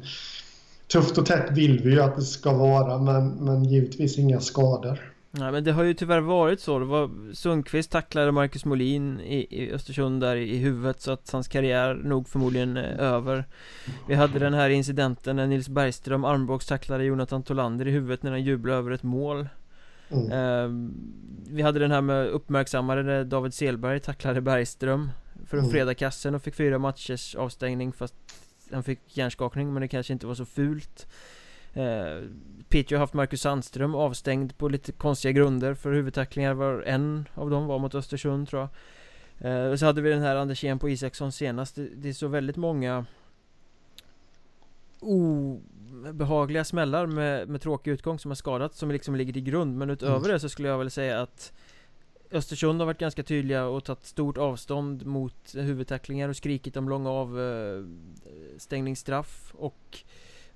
tufft 0.86 1.18
och 1.18 1.26
tätt 1.26 1.50
vill 1.50 1.82
vi 1.82 1.90
ju 1.90 2.00
att 2.00 2.16
det 2.16 2.22
ska 2.22 2.52
vara, 2.52 2.98
men, 2.98 3.28
men 3.28 3.64
givetvis 3.64 4.18
inga 4.18 4.40
skador. 4.40 5.12
Nej 5.38 5.52
men 5.52 5.64
det 5.64 5.72
har 5.72 5.82
ju 5.82 5.94
tyvärr 5.94 6.20
varit 6.20 6.60
så, 6.60 6.78
det 6.78 6.84
var 6.84 7.32
Sundqvist 7.34 7.90
tacklade 7.90 8.32
Marcus 8.32 8.64
Molin 8.64 9.20
i, 9.20 9.46
i 9.50 9.72
Östersund 9.72 10.20
där 10.20 10.36
i 10.36 10.56
huvudet 10.56 11.00
så 11.00 11.10
att 11.10 11.30
hans 11.30 11.48
karriär 11.48 11.94
nog 11.94 12.28
förmodligen 12.28 12.76
är 12.76 12.98
över 12.98 13.44
Vi 14.08 14.14
hade 14.14 14.38
den 14.38 14.54
här 14.54 14.70
incidenten 14.70 15.36
när 15.36 15.46
Nils 15.46 15.68
Bergström 15.68 16.24
armbågstacklade 16.24 17.04
Jonathan 17.04 17.42
Tolander 17.42 17.88
i 17.88 17.90
huvudet 17.90 18.22
när 18.22 18.30
han 18.30 18.42
jublade 18.42 18.78
över 18.78 18.90
ett 18.90 19.02
mål 19.02 19.48
Mm. 20.10 20.32
Uh, 20.32 20.90
vi 21.48 21.62
hade 21.62 21.78
den 21.78 21.90
här 21.90 22.00
med 22.00 22.26
uppmärksammade 22.28 23.02
där 23.02 23.24
David 23.24 23.54
Selberg 23.54 24.00
tacklade 24.00 24.40
Bergström 24.40 25.10
För 25.46 25.58
att 25.58 25.72
mm. 25.72 25.94
kassen 25.94 26.34
och 26.34 26.42
fick 26.42 26.54
fyra 26.54 26.78
matchers 26.78 27.34
avstängning 27.34 27.92
fast 27.92 28.14
han 28.72 28.82
fick 28.82 29.16
hjärnskakning 29.16 29.72
men 29.72 29.80
det 29.80 29.88
kanske 29.88 30.12
inte 30.12 30.26
var 30.26 30.34
så 30.34 30.44
fult 30.44 31.06
uh, 31.76 32.28
Piteå 32.68 32.96
har 32.96 33.00
haft 33.00 33.14
Marcus 33.14 33.40
Sandström 33.40 33.94
avstängd 33.94 34.58
på 34.58 34.68
lite 34.68 34.92
konstiga 34.92 35.32
grunder 35.32 35.74
för 35.74 35.92
huvudtacklingar 35.92 36.54
var 36.54 36.82
en 36.82 37.28
av 37.34 37.50
dem 37.50 37.66
var 37.66 37.78
mot 37.78 37.94
Östersund 37.94 38.48
tror 38.48 38.68
jag 39.40 39.66
uh, 39.66 39.72
Och 39.72 39.78
så 39.78 39.86
hade 39.86 40.02
vi 40.02 40.10
den 40.10 40.22
här 40.22 40.36
Andersén 40.36 40.78
på 40.78 40.88
Isaksson 40.88 41.32
senast 41.32 41.74
det, 41.74 41.88
det 41.96 42.08
är 42.08 42.12
så 42.12 42.28
väldigt 42.28 42.56
många 42.56 43.04
obehagliga 46.10 46.64
smällar 46.64 47.06
med, 47.06 47.48
med 47.48 47.60
tråkig 47.60 47.90
utgång 47.90 48.18
som 48.18 48.30
har 48.30 48.36
skadat 48.36 48.74
som 48.74 48.90
liksom 48.90 49.16
ligger 49.16 49.32
till 49.32 49.42
grund. 49.42 49.78
Men 49.78 49.90
utöver 49.90 50.16
mm. 50.16 50.30
det 50.30 50.40
så 50.40 50.48
skulle 50.48 50.68
jag 50.68 50.78
väl 50.78 50.90
säga 50.90 51.20
att 51.20 51.52
Östersund 52.30 52.80
har 52.80 52.86
varit 52.86 52.98
ganska 52.98 53.22
tydliga 53.22 53.66
och 53.66 53.84
tagit 53.84 54.04
stort 54.04 54.38
avstånd 54.38 55.06
mot 55.06 55.54
huvudtacklingar 55.54 56.28
och 56.28 56.36
skrikit 56.36 56.76
om 56.76 56.88
långa 56.88 57.10
avstängningsstraff 57.10 59.54
och 59.54 59.98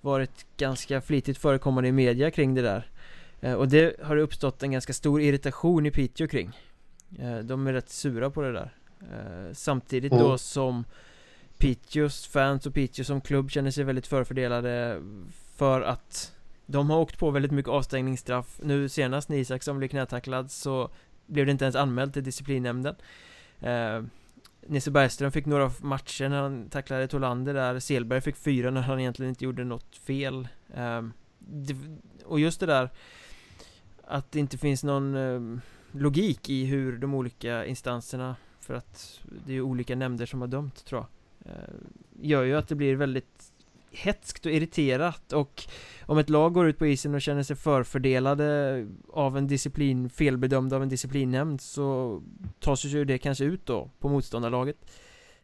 varit 0.01 0.47
ganska 0.57 1.01
flitigt 1.01 1.39
förekommande 1.39 1.89
i 1.89 1.93
media 1.93 2.31
kring 2.31 2.55
det 2.55 2.63
där. 2.63 2.91
Eh, 3.41 3.55
Och 3.55 3.69
det 3.69 3.97
har 4.03 4.17
uppstått 4.17 4.63
en 4.63 4.71
ganska 4.71 4.93
stor 4.93 5.23
irritation 5.23 5.87
i 5.87 5.91
Piteå 5.91 6.29
kring. 6.29 6.51
Eh, 7.19 7.39
De 7.39 7.67
är 7.67 7.73
rätt 7.73 7.89
sura 7.89 8.31
på 8.31 8.43
det 8.43 8.53
där. 8.53 8.75
Eh, 9.01 9.53
Samtidigt 9.53 10.13
då 10.13 10.39
som 10.39 10.85
Piteås 11.61 12.27
fans 12.27 12.67
och 12.67 12.75
Piteå 12.75 13.05
som 13.05 13.21
klubb 13.21 13.51
känner 13.51 13.71
sig 13.71 13.85
väldigt 13.85 14.07
förfördelade 14.07 15.03
För 15.57 15.83
att 15.83 16.33
De 16.67 16.91
har 16.91 16.99
åkt 16.99 17.19
på 17.19 17.31
väldigt 17.31 17.53
mycket 17.53 17.71
avstängningsstraff. 17.71 18.61
Nu 18.63 18.89
senast 18.89 19.29
när 19.29 19.37
Isaksson 19.37 19.79
blev 19.79 19.89
knätacklad 19.89 20.51
så 20.51 20.91
Blev 21.27 21.47
det 21.47 21.53
inte 21.53 21.65
ens 21.65 21.77
anmält 21.77 22.13
till 22.13 22.25
disciplinnämnden. 22.25 22.95
Eh, 23.61 24.03
Nisse 24.67 24.91
Bergström 24.91 25.33
fick 25.33 25.47
några 25.47 25.73
matcher 25.81 26.29
när 26.29 26.43
han 26.43 26.71
tacklade 26.71 27.09
Tolander 27.09 27.55
där. 27.55 27.79
Selberg 27.79 28.21
fick 28.21 28.37
fyra 28.37 28.71
när 28.71 28.81
han 28.83 29.01
egentligen 29.01 29.31
inte 29.31 29.45
gjorde 29.45 29.65
något 29.65 29.97
fel. 29.97 30.49
Eh, 30.75 31.03
det, 31.39 31.77
Och 32.25 32.41
just 32.41 32.61
det 32.61 32.67
där 32.67 32.91
Att 34.05 34.33
det 34.33 34.39
inte 34.39 34.59
finns 34.59 34.85
någon 34.85 35.15
eh, 35.15 35.61
logik 35.93 36.51
i 36.51 36.65
hur 36.65 36.99
de 36.99 37.15
olika 37.15 37.67
instanserna 37.67 38.37
För 38.61 38.75
att 38.75 39.21
det 39.47 39.53
är 39.53 39.61
olika 39.61 39.97
nämnder 39.97 40.27
som 40.27 40.41
har 40.41 40.49
dömt 40.49 40.85
tror 40.85 41.01
jag 41.01 41.20
gör 42.21 42.43
ju 42.43 42.57
att 42.57 42.69
det 42.69 42.75
blir 42.75 42.97
väldigt 42.97 43.53
hetskt 43.91 44.47
och 44.47 44.53
irriterat 44.53 45.33
och 45.33 45.63
om 46.07 46.19
ett 46.19 46.31
lag 46.31 46.53
går 46.53 46.69
ut 46.69 46.79
på 46.79 46.87
isen 46.87 47.15
och 47.15 47.23
känner 47.23 47.43
sig 47.43 47.57
förfördelade 47.57 48.87
av 49.13 49.39
en 49.39 49.47
disciplin, 49.47 50.11
felbedömd 50.11 50.73
av 50.73 50.83
en 50.83 50.89
disciplinnämnd 50.89 51.61
så 51.61 52.21
tas 52.61 52.85
ju 52.85 53.05
det 53.05 53.19
kanske 53.19 53.45
ut 53.45 53.67
då 53.67 53.91
på 53.99 54.09
motståndarlaget. 54.09 54.77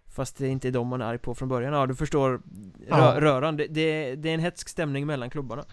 Fast 0.06 0.38
det 0.38 0.48
inte 0.48 0.68
är 0.68 0.72
dem 0.72 0.88
man 0.88 1.00
är 1.00 1.04
arg 1.04 1.18
på 1.18 1.34
från 1.34 1.48
början, 1.48 1.72
ja 1.72 1.86
du 1.86 1.94
förstår 1.94 2.30
rö 2.30 2.40
ja. 2.88 3.20
röran, 3.20 3.56
det, 3.56 3.66
det, 3.66 4.14
det 4.14 4.28
är 4.28 4.34
en 4.34 4.40
hetsk 4.40 4.68
stämning 4.68 5.06
mellan 5.06 5.30
klubbarna. 5.30 5.64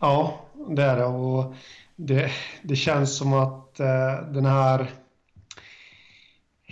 Ja, 0.00 0.40
det 0.68 0.82
är 0.82 0.96
det. 0.96 1.04
Och 1.04 1.54
det, 1.96 2.30
det 2.62 2.76
känns 2.76 3.16
som 3.16 3.32
att 3.32 3.80
eh, 3.80 4.28
den 4.32 4.46
här 4.46 4.90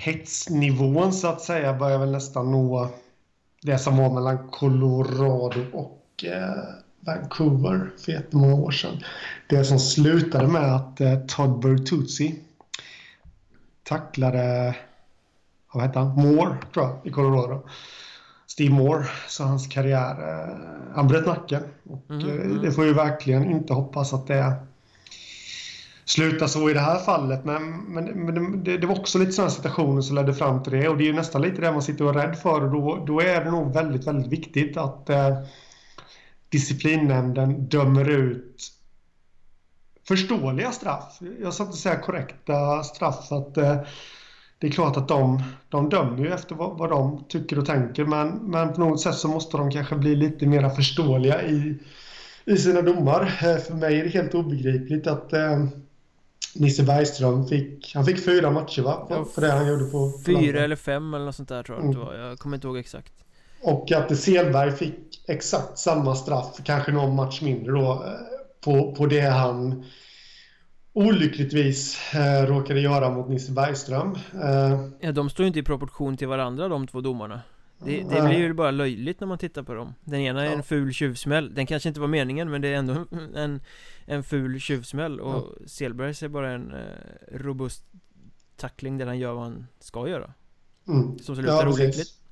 hetsnivån 0.03 1.13
så 1.13 1.29
att 1.29 1.41
säga 1.41 1.75
börjar 1.75 1.99
väl 1.99 2.13
nästan 2.13 2.51
nå 2.51 2.89
det 3.63 3.79
som 3.79 3.97
var 3.97 4.11
mellan 4.11 4.49
Colorado 4.51 5.61
och 5.73 6.25
eh, 6.25 6.65
Vancouver 7.01 7.91
för 7.99 8.13
jättemånga 8.13 8.55
år 8.55 8.71
sedan. 8.71 9.03
Det 9.49 9.65
som 9.65 9.79
slutade 9.79 10.47
med 10.49 10.75
att 10.75 11.01
eh, 11.01 11.19
Todd 11.19 11.61
Bertuzzi 11.61 12.35
tacklade, 13.83 14.77
vad 15.73 15.83
hette 15.83 15.99
han, 15.99 16.09
Moore 16.09 16.57
tror 16.75 16.87
jag, 16.87 16.99
i 17.05 17.11
Colorado. 17.11 17.67
Steve 18.47 18.75
Moore, 18.75 19.07
så 19.29 19.45
hans 19.45 19.67
karriär, 19.67 20.11
eh, 20.11 20.57
han 20.95 21.09
bröt 21.09 21.27
nacken. 21.27 21.63
Och 21.91 22.11
mm, 22.11 22.29
eh, 22.29 22.35
mm. 22.35 22.63
det 22.63 22.73
får 22.73 22.85
ju 22.85 22.95
verkligen 22.95 23.51
inte 23.51 23.75
hoppas 23.75 24.13
att 24.13 24.27
det 24.27 24.55
sluta 26.05 26.49
så 26.49 26.71
i 26.71 26.75
det 26.75 26.81
här 26.81 26.99
fallet. 26.99 27.45
Men, 27.45 27.71
men, 27.71 28.05
men 28.05 28.65
det, 28.65 28.79
det, 28.79 28.87
var 28.87 28.99
också 28.99 29.19
lite 29.19 29.33
sådana 29.33 29.51
situationer 29.51 30.01
som 30.01 30.17
ledde 30.17 30.35
fram 30.35 30.63
till 30.63 30.73
det. 30.73 30.89
Och 30.89 30.97
det 30.97 31.05
är 31.05 31.07
ju 31.07 31.13
nästan 31.13 31.43
lite 31.43 31.61
det 31.61 31.73
man 31.73 31.83
sitter 31.83 32.05
och 32.05 32.11
är 32.11 32.27
rädd 32.27 32.39
för. 32.39 32.65
Och 32.65 32.71
då, 32.71 33.05
då 33.07 33.21
är 33.21 33.45
det 33.45 33.51
nog 33.51 33.75
väldigt, 33.75 34.07
väldigt 34.07 34.33
viktigt 34.33 34.77
att 34.77 35.11
eh, 35.11 35.39
disciplinnämnden 36.49 37.69
dömer 37.69 38.11
ut 38.11 38.73
förståeliga 40.09 40.73
straff. 40.73 41.19
Jag 41.41 41.55
ska 41.55 41.65
inte 41.65 41.77
säga 41.77 41.97
korrekta 41.97 42.83
straff. 42.83 43.33
Att, 43.33 43.57
eh, 43.57 43.77
det 44.59 44.67
är 44.67 44.71
klart 44.71 44.97
att 44.97 45.09
de, 45.09 45.43
de 45.69 45.89
dömer 45.89 46.25
ju 46.25 46.33
efter 46.33 46.55
vad, 46.55 46.79
vad 46.79 46.91
de 46.91 47.25
tycker 47.29 47.59
och 47.59 47.67
tänker. 47.67 48.05
Men, 48.05 48.29
men 48.29 48.73
på 48.73 48.81
något 48.81 49.01
sätt 49.01 49.15
så 49.15 49.29
måste 49.29 49.57
de 49.57 49.71
kanske 49.71 49.97
bli 49.97 50.17
lite 50.17 50.47
mer 50.47 50.69
förståeliga 50.69 51.43
i, 51.43 51.79
i 52.45 52.57
sina 52.57 52.83
domar. 52.83 53.23
Eh, 53.23 53.57
för 53.57 53.75
mig 53.75 54.01
är 54.01 54.05
det 54.05 54.11
helt 54.11 54.35
obegripligt 54.35 55.07
att 55.07 55.33
eh, 55.33 55.65
Nisse 56.55 56.83
Bergström 56.83 57.47
fick, 57.47 57.93
han 57.95 58.05
fick 58.05 58.25
fyra 58.25 58.51
matcher 58.51 58.83
va? 58.83 59.07
För, 59.09 59.25
för 59.25 59.43
det 59.43 59.53
han 59.53 59.69
gjorde 59.69 59.85
på... 59.85 60.13
Fyra 60.27 60.41
landet. 60.41 60.63
eller 60.63 60.77
fem 60.77 61.15
eller 61.15 61.25
något 61.25 61.35
sånt 61.35 61.49
där 61.49 61.63
tror 61.63 61.79
jag 61.79 61.85
mm. 61.85 61.99
det 61.99 62.05
var. 62.05 62.15
Jag 62.15 62.39
kommer 62.39 62.57
inte 62.57 62.67
ihåg 62.67 62.77
exakt. 62.77 63.13
Och 63.63 63.93
att 63.93 64.19
Selberg 64.19 64.73
fick 64.73 65.25
exakt 65.29 65.79
samma 65.79 66.15
straff, 66.15 66.61
kanske 66.65 66.93
någon 66.93 67.17
match 67.17 67.41
mindre 67.43 67.73
då, 67.73 67.93
eh, 67.93 68.11
på, 68.65 68.95
på 68.95 69.07
det 69.07 69.21
han 69.21 69.85
olyckligtvis 70.93 72.15
eh, 72.15 72.47
råkade 72.47 72.81
göra 72.81 73.11
mot 73.11 73.29
Nisse 73.29 73.53
Bergström. 73.53 74.19
Eh, 74.43 74.89
ja, 75.01 75.13
de 75.13 75.31
står 75.31 75.45
ju 75.45 75.47
inte 75.49 75.59
i 75.59 75.63
proportion 75.63 76.17
till 76.17 76.29
varandra 76.29 76.69
de 76.69 76.87
två 76.87 77.01
domarna. 77.01 77.41
Det, 77.85 78.03
det 78.11 78.23
blir 78.23 78.39
ju 78.39 78.53
bara 78.53 78.71
löjligt 78.71 79.21
när 79.21 79.27
man 79.27 79.39
tittar 79.39 79.63
på 79.63 79.75
dem 79.75 79.95
Den 80.05 80.21
ena 80.21 80.43
är 80.43 80.47
ja. 80.47 80.53
en 80.53 80.63
ful 80.63 80.93
tjuvsmäll 80.93 81.55
Den 81.55 81.67
kanske 81.67 81.89
inte 81.89 82.01
var 82.01 82.09
meningen 82.09 82.51
men 82.51 82.61
det 82.61 82.69
är 82.69 82.75
ändå 82.75 83.07
en, 83.35 83.61
en 84.07 84.25
ful 84.25 84.61
tjuvsmäll 84.61 85.21
och 85.21 85.33
ja. 85.33 85.67
Selbergs 85.67 86.23
är 86.23 86.29
bara 86.29 86.51
en 86.51 86.75
eh, 86.75 87.39
robust 87.39 87.85
tackling 88.57 88.99
där 88.99 89.07
han 89.07 89.19
gör 89.19 89.33
vad 89.33 89.43
han 89.43 89.67
ska 89.81 90.09
göra. 90.09 90.33
Mm. 90.89 91.19
Som 91.19 91.37
slutar 91.37 91.53
ja, 91.53 91.69
olyckligt 91.69 92.23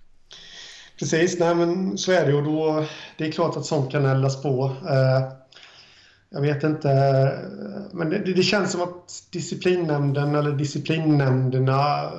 Precis, 0.99 1.39
nej 1.39 1.55
men 1.55 1.99
så 1.99 2.12
är 2.12 2.27
det 2.27 2.33
ju. 2.33 2.43
Då 2.43 2.85
Det 3.16 3.27
är 3.27 3.33
klart 3.33 3.57
att 3.57 3.66
sånt 3.66 3.91
kan 3.91 4.07
eldas 4.07 4.43
på. 4.43 4.64
Eh, 4.64 5.33
Jag 6.31 6.41
vet 6.41 6.62
inte. 6.62 6.89
Men 7.93 8.11
det, 8.11 8.18
det, 8.18 8.43
känns 8.43 8.73
som 8.73 8.83
att 8.83 9.29
disciplinnämnden 9.31 10.35
eller 10.35 10.53
disciplinnämnderna 10.53 12.11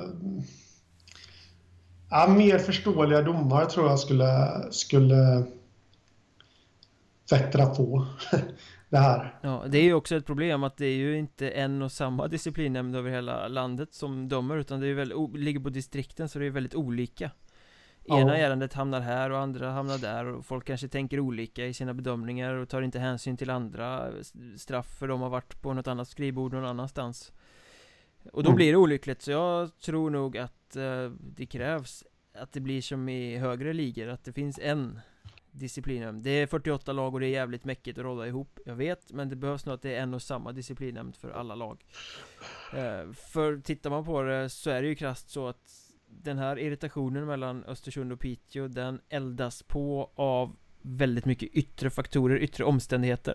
Ja, 2.10 2.26
mer 2.28 2.58
förståeliga 2.58 3.22
domar 3.22 3.64
tror 3.64 3.88
jag 3.88 3.98
skulle, 3.98 4.62
skulle 4.70 5.44
bättra 7.30 7.66
på 7.66 8.06
det 8.92 8.98
här. 8.98 9.38
Ja, 9.40 9.64
det 9.68 9.78
är 9.78 9.82
ju 9.82 9.94
också 9.94 10.16
ett 10.16 10.26
problem 10.26 10.62
att 10.64 10.76
det 10.76 10.86
är 10.86 10.96
ju 10.96 11.18
inte 11.18 11.50
en 11.50 11.82
och 11.82 11.92
samma 11.92 12.28
disciplinnämnd 12.28 12.96
över 12.96 13.10
hela 13.10 13.48
landet 13.48 13.94
som 13.94 14.28
dömer 14.28 14.56
utan 14.56 14.80
det 14.80 14.86
är 14.88 14.94
väldigt, 14.94 15.36
ligger 15.36 15.60
på 15.60 15.68
distrikten 15.68 16.28
så 16.28 16.38
det 16.38 16.46
är 16.46 16.50
väldigt 16.50 16.74
olika. 16.74 17.30
Ena 18.04 18.38
ja. 18.38 18.46
ärendet 18.46 18.72
hamnar 18.72 19.00
här 19.00 19.30
och 19.30 19.38
andra 19.38 19.70
hamnar 19.70 19.98
där 19.98 20.26
och 20.26 20.46
folk 20.46 20.66
kanske 20.66 20.88
tänker 20.88 21.20
olika 21.20 21.66
i 21.66 21.74
sina 21.74 21.94
bedömningar 21.94 22.54
och 22.54 22.68
tar 22.68 22.82
inte 22.82 22.98
hänsyn 22.98 23.36
till 23.36 23.50
andra 23.50 24.10
straff 24.56 24.98
för 24.98 25.08
de 25.08 25.20
har 25.20 25.28
varit 25.28 25.62
på 25.62 25.72
något 25.72 25.86
annat 25.86 26.08
skrivbord 26.08 26.52
någon 26.52 26.64
annanstans. 26.64 27.32
Och 28.32 28.42
då 28.42 28.48
mm. 28.48 28.56
blir 28.56 28.72
det 28.72 28.78
olyckligt 28.78 29.22
så 29.22 29.30
jag 29.30 29.78
tror 29.78 30.10
nog 30.10 30.38
att 30.38 30.76
eh, 30.76 31.10
det 31.18 31.46
krävs 31.46 32.04
att 32.34 32.52
det 32.52 32.60
blir 32.60 32.82
som 32.82 33.08
i 33.08 33.38
högre 33.38 33.72
ligor 33.72 34.08
att 34.08 34.24
det 34.24 34.32
finns 34.32 34.58
en 34.62 35.00
disciplinnämnd. 35.52 36.22
Det 36.22 36.30
är 36.30 36.46
48 36.46 36.92
lag 36.92 37.14
och 37.14 37.20
det 37.20 37.26
är 37.26 37.30
jävligt 37.30 37.64
mäckigt 37.64 37.98
att 37.98 38.04
råda 38.04 38.26
ihop 38.26 38.58
Jag 38.66 38.74
vet, 38.74 39.12
men 39.12 39.28
det 39.28 39.36
behövs 39.36 39.66
nog 39.66 39.74
att 39.74 39.82
det 39.82 39.94
är 39.94 40.02
en 40.02 40.14
och 40.14 40.22
samma 40.22 40.52
disciplinnämnd 40.52 41.16
för 41.16 41.30
alla 41.30 41.54
lag. 41.54 41.84
Eh, 42.74 43.12
För 43.12 43.60
tittar 43.60 43.90
man 43.90 44.04
på 44.04 44.22
det 44.22 44.48
så 44.48 44.70
är 44.70 44.82
det 44.82 44.88
ju 44.88 44.94
krasst 44.94 45.30
så 45.30 45.48
att 45.48 45.92
Den 46.06 46.38
här 46.38 46.58
irritationen 46.58 47.26
mellan 47.26 47.64
Östersund 47.64 48.12
och 48.12 48.20
Piteå 48.20 48.68
Den 48.68 49.00
eldas 49.08 49.62
på 49.62 50.10
av 50.14 50.56
väldigt 50.82 51.24
mycket 51.24 51.48
yttre 51.52 51.90
faktorer, 51.90 52.36
yttre 52.36 52.64
omständigheter. 52.64 53.34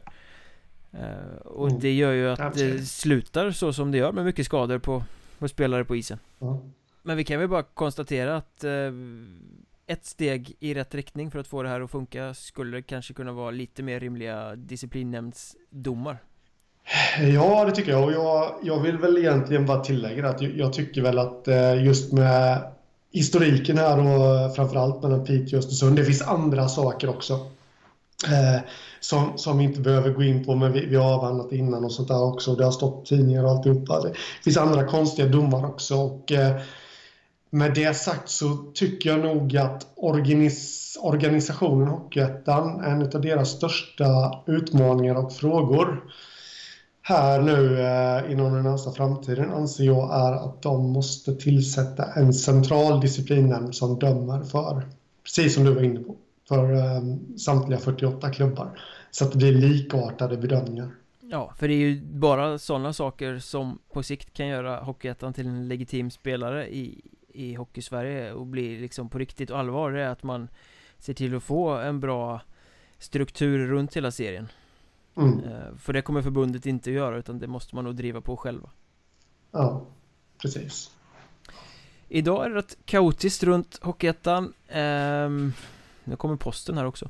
Eh, 0.91 1.37
Och 1.45 1.67
mm. 1.67 1.79
det 1.79 1.93
gör 1.93 2.11
ju 2.11 2.29
att 2.29 2.53
det 2.53 2.85
slutar 2.85 3.51
så 3.51 3.73
som 3.73 3.91
det 3.91 3.97
gör 3.97 4.11
med 4.11 4.25
mycket 4.25 4.45
skador 4.45 4.79
på, 4.79 5.03
på 5.39 5.47
spelare 5.47 5.85
på 5.85 5.95
isen. 5.95 6.19
Mm. 6.39 6.57
Men 7.03 7.17
vi 7.17 7.23
kan 7.23 7.39
väl 7.39 7.49
bara 7.49 7.63
konstatera 7.63 8.35
att 8.37 8.63
eh, 8.63 8.91
ett 9.87 10.05
steg 10.05 10.55
i 10.59 10.73
rätt 10.73 10.95
riktning 10.95 11.31
för 11.31 11.39
att 11.39 11.47
få 11.47 11.63
det 11.63 11.69
här 11.69 11.81
att 11.81 11.91
funka 11.91 12.33
skulle 12.33 12.81
kanske 12.81 13.13
kunna 13.13 13.31
vara 13.31 13.51
lite 13.51 13.83
mer 13.83 13.99
rimliga 13.99 14.55
disciplinnämndsdomar. 14.55 16.17
Ja, 17.33 17.65
det 17.65 17.71
tycker 17.71 17.91
jag. 17.91 18.03
Och 18.03 18.11
jag, 18.11 18.51
jag 18.63 18.79
vill 18.79 18.97
väl 18.97 19.17
egentligen 19.17 19.65
bara 19.65 19.79
tillägga 19.79 20.29
att 20.29 20.41
jag, 20.41 20.57
jag 20.57 20.73
tycker 20.73 21.01
väl 21.01 21.19
att 21.19 21.47
eh, 21.47 21.83
just 21.83 22.13
med 22.13 22.61
historiken 23.11 23.77
här 23.77 23.99
och 23.99 24.55
framförallt 24.55 25.03
mellan 25.03 25.25
Piteå 25.25 25.57
och 25.57 25.63
Östersund, 25.63 25.95
det 25.95 26.05
finns 26.05 26.21
andra 26.21 26.67
saker 26.67 27.09
också. 27.09 27.33
Eh, 28.25 28.61
som, 28.99 29.37
som 29.37 29.57
vi 29.57 29.63
inte 29.63 29.81
behöver 29.81 30.09
gå 30.09 30.23
in 30.23 30.45
på, 30.45 30.55
men 30.55 30.73
vi, 30.73 30.85
vi 30.85 30.95
har 30.95 31.13
avhandlat 31.13 31.51
innan 31.51 31.85
och 31.85 31.91
sånt 31.91 32.07
där 32.07 32.23
också. 32.23 32.55
Det 32.55 32.63
har 32.63 32.71
stått 32.71 33.05
tidningar 33.05 33.43
och 33.43 33.49
alltihopa. 33.49 34.01
Det 34.01 34.13
finns 34.43 34.57
andra 34.57 34.87
konstiga 34.87 35.27
domar 35.27 35.65
också. 35.65 35.95
Och, 35.95 36.31
eh, 36.31 36.61
med 37.49 37.73
det 37.73 37.93
sagt 37.93 38.29
så 38.29 38.71
tycker 38.73 39.09
jag 39.09 39.19
nog 39.19 39.57
att 39.57 39.87
organis 39.95 40.97
organisationen 41.01 41.87
Hockeyettan, 41.87 42.83
en 42.83 43.01
av 43.01 43.21
deras 43.21 43.49
största 43.49 44.39
utmaningar 44.45 45.15
och 45.15 45.33
frågor 45.33 46.03
här 47.07 47.41
nu 47.41 47.81
eh, 47.81 48.31
inom 48.31 48.53
den 48.53 48.63
närmsta 48.63 48.91
framtiden 48.91 49.51
anser 49.51 49.83
jag 49.83 50.13
är 50.13 50.31
att 50.31 50.61
de 50.61 50.91
måste 50.91 51.35
tillsätta 51.35 52.05
en 52.05 52.33
central 52.33 53.01
disciplinnämnd 53.01 53.75
som 53.75 53.99
dömer 53.99 54.43
för, 54.43 54.87
precis 55.23 55.53
som 55.53 55.63
du 55.63 55.73
var 55.73 55.81
inne 55.81 55.99
på, 55.99 56.15
för 56.47 56.73
eh, 56.73 57.01
samtliga 57.37 57.79
48 57.79 58.29
klubbar. 58.29 58.79
Så 59.11 59.25
att 59.25 59.31
det 59.31 59.37
blir 59.37 59.53
likartade 59.53 60.37
bedömningar. 60.37 60.89
Ja, 61.21 61.53
för 61.57 61.67
det 61.67 61.73
är 61.73 61.77
ju 61.77 62.01
bara 62.01 62.57
sådana 62.57 62.93
saker 62.93 63.39
som 63.39 63.79
på 63.93 64.03
sikt 64.03 64.33
kan 64.33 64.47
göra 64.47 64.79
Hockeyettan 64.79 65.33
till 65.33 65.47
en 65.47 65.67
legitim 65.67 66.11
spelare 66.11 66.69
i, 66.69 67.01
i 67.37 67.53
Hockeysverige 67.55 68.33
och 68.33 68.45
blir 68.45 68.81
liksom 68.81 69.09
på 69.09 69.17
riktigt 69.17 69.51
allvar 69.51 69.91
det 69.91 70.01
är 70.01 70.09
att 70.09 70.23
man 70.23 70.47
ser 70.97 71.13
till 71.13 71.35
att 71.35 71.43
få 71.43 71.69
en 71.69 71.99
bra 71.99 72.41
struktur 72.99 73.67
runt 73.67 73.97
hela 73.97 74.11
serien. 74.11 74.47
Mm. 75.17 75.39
Eh, 75.43 75.75
för 75.77 75.93
det 75.93 76.01
kommer 76.01 76.21
förbundet 76.21 76.65
inte 76.65 76.89
att 76.89 76.93
göra 76.93 77.17
utan 77.17 77.39
det 77.39 77.47
måste 77.47 77.75
man 77.75 77.83
nog 77.83 77.95
driva 77.95 78.21
på 78.21 78.37
själva. 78.37 78.69
Ja, 79.51 79.85
precis. 80.37 80.91
Idag 82.09 82.45
är 82.45 82.49
det 82.49 82.55
rätt 82.55 82.77
kaotiskt 82.85 83.43
runt 83.43 83.79
Hockeyettan. 83.81 84.53
Ehm, 84.67 85.53
Nu 86.03 86.15
kommer 86.15 86.35
posten 86.35 86.77
här 86.77 86.85
också. 86.85 87.09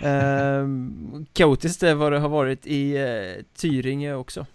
Ehm, 0.00 1.26
Kaotiskt 1.32 1.82
är 1.82 1.94
vad 1.94 2.12
det 2.12 2.18
har 2.18 2.28
varit 2.28 2.66
i 2.66 2.96
eh, 2.96 3.44
Tyringe 3.54 4.14
också. 4.14 4.46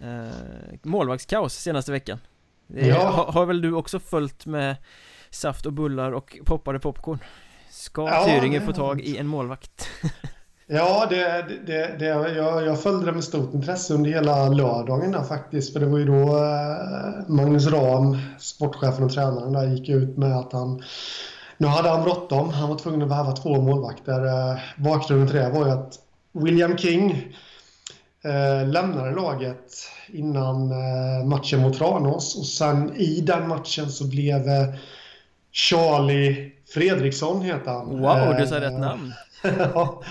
Ehm, 0.00 0.78
Målvaktskaos 0.82 1.54
senaste 1.54 1.92
veckan 1.92 2.18
Ja. 2.74 3.08
Har, 3.08 3.32
har, 3.32 3.46
väl 3.46 3.60
du 3.60 3.72
också 3.72 3.98
följt 3.98 4.46
med 4.46 4.76
saft 5.30 5.66
och 5.66 5.72
bullar 5.72 6.12
och 6.12 6.38
poppade 6.44 6.78
popcorn? 6.78 7.18
Ska 7.70 8.08
ja, 8.08 8.24
Tyringe 8.24 8.60
få 8.60 8.72
tag 8.72 9.00
i 9.00 9.16
en 9.16 9.26
målvakt? 9.26 9.88
ja, 10.66 11.06
det, 11.10 11.46
det, 11.66 11.98
det, 11.98 12.06
jag, 12.06 12.66
jag 12.66 12.82
följde 12.82 13.06
det 13.06 13.12
med 13.12 13.24
stort 13.24 13.54
intresse 13.54 13.94
under 13.94 14.10
hela 14.10 14.48
lördagen 14.48 15.12
där 15.12 15.22
faktiskt. 15.22 15.72
För 15.72 15.80
det 15.80 15.86
var 15.86 15.98
ju 15.98 16.04
då 16.04 16.36
eh, 16.36 17.28
Magnus 17.28 17.66
Ram, 17.66 18.18
sportchefen 18.38 19.04
och 19.04 19.12
tränaren 19.12 19.52
där, 19.52 19.66
gick 19.66 19.88
ut 19.88 20.16
med 20.16 20.36
att 20.36 20.52
han 20.52 20.82
Nu 21.56 21.66
hade 21.66 21.88
han 21.88 22.02
bråttom. 22.02 22.50
Han 22.50 22.68
var 22.68 22.78
tvungen 22.78 23.02
att 23.02 23.10
värva 23.10 23.32
två 23.32 23.60
målvakter. 23.60 24.26
Eh, 24.26 24.58
bakgrunden 24.76 25.28
till 25.28 25.36
det 25.36 25.50
var 25.50 25.66
ju 25.66 25.72
att 25.72 25.98
William 26.32 26.76
King 26.76 27.10
eh, 27.10 27.47
lämnade 28.66 29.10
laget 29.10 29.72
innan 30.12 30.70
eh, 30.70 31.26
matchen 31.26 31.60
mot 31.60 31.78
Tranås 31.78 32.36
och 32.36 32.46
sen 32.46 32.96
i 32.96 33.20
den 33.20 33.48
matchen 33.48 33.90
så 33.90 34.06
blev 34.06 34.48
eh, 34.48 34.74
Charlie 35.52 36.52
Fredriksson 36.74 37.42
heter 37.42 37.70
han. 37.70 38.00
Wow, 38.00 38.34
du 38.38 38.46
sa 38.46 38.60
rätt 38.60 38.80
namn. 38.80 39.12
ja. 39.58 40.02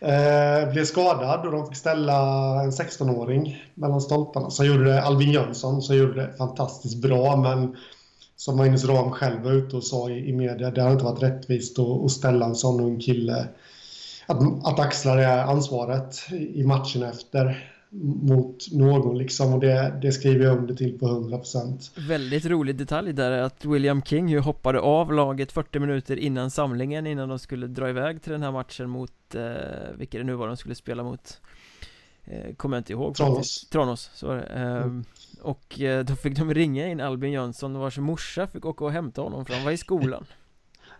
Eh, 0.00 0.72
blev 0.72 0.84
skadad 0.84 1.46
och 1.46 1.52
de 1.52 1.66
fick 1.66 1.76
ställa 1.76 2.18
en 2.62 2.70
16-åring 2.70 3.64
mellan 3.74 4.00
stolparna. 4.00 4.50
Så 4.50 4.64
gjorde 4.64 4.84
det 4.84 5.02
Albin 5.02 5.32
Jönsson 5.32 5.82
som 5.82 5.96
gjorde 5.96 6.22
det 6.22 6.36
fantastiskt 6.38 6.96
bra 6.96 7.36
men 7.36 7.76
som 8.36 8.56
Magnus 8.56 8.84
Ram 8.84 9.10
själv 9.10 9.42
var 9.42 9.52
ute 9.52 9.76
och 9.76 9.84
sa 9.84 10.10
i, 10.10 10.28
i 10.28 10.32
media, 10.32 10.70
det 10.70 10.82
har 10.82 10.92
inte 10.92 11.04
varit 11.04 11.22
rättvist 11.22 11.78
att, 11.78 12.04
att 12.04 12.10
ställa 12.10 12.46
en 12.46 12.54
sån 12.54 12.80
ung 12.80 13.00
kille 13.00 13.48
att, 14.26 14.66
att 14.66 14.78
axla 14.78 15.14
det 15.14 15.42
ansvaret 15.42 16.32
i 16.32 16.64
matchen 16.64 17.02
efter 17.02 17.72
mot 18.22 18.72
någon 18.72 19.18
liksom. 19.18 19.54
Och 19.54 19.60
det, 19.60 19.98
det 20.02 20.12
skriver 20.12 20.44
jag 20.44 20.58
under 20.58 20.74
till 20.74 20.98
på 20.98 21.06
100% 21.06 22.08
Väldigt 22.08 22.46
rolig 22.46 22.76
detalj 22.76 23.12
där 23.12 23.30
är 23.30 23.42
att 23.42 23.64
William 23.64 24.02
King 24.02 24.28
ju 24.28 24.38
hoppade 24.38 24.80
av 24.80 25.12
laget 25.12 25.52
40 25.52 25.78
minuter 25.78 26.16
innan 26.16 26.50
samlingen 26.50 27.06
innan 27.06 27.28
de 27.28 27.38
skulle 27.38 27.66
dra 27.66 27.88
iväg 27.88 28.22
till 28.22 28.32
den 28.32 28.42
här 28.42 28.52
matchen 28.52 28.90
mot 28.90 29.34
eh, 29.34 29.42
vilka 29.96 30.18
det 30.18 30.24
nu 30.24 30.34
var 30.34 30.46
de 30.46 30.56
skulle 30.56 30.74
spela 30.74 31.02
mot. 31.02 31.40
Eh, 32.24 32.54
Kommer 32.54 32.76
jag 32.76 32.80
inte 32.80 32.92
ihåg 32.92 33.14
Tranås. 33.14 33.68
Tranås, 33.68 34.10
så 34.14 34.26
var 34.26 34.36
det 34.36 34.42
eh, 34.42 34.76
mm. 34.76 35.04
Och 35.42 35.80
eh, 35.80 36.04
då 36.04 36.14
fick 36.16 36.36
de 36.36 36.54
ringa 36.54 36.88
in 36.88 37.00
Albin 37.00 37.32
Jönsson 37.32 37.78
vars 37.78 37.98
morsa 37.98 38.46
fick 38.46 38.64
åka 38.64 38.84
och 38.84 38.92
hämta 38.92 39.22
honom 39.22 39.46
för 39.46 39.54
han 39.54 39.64
var 39.64 39.72
i 39.72 39.76
skolan 39.76 40.26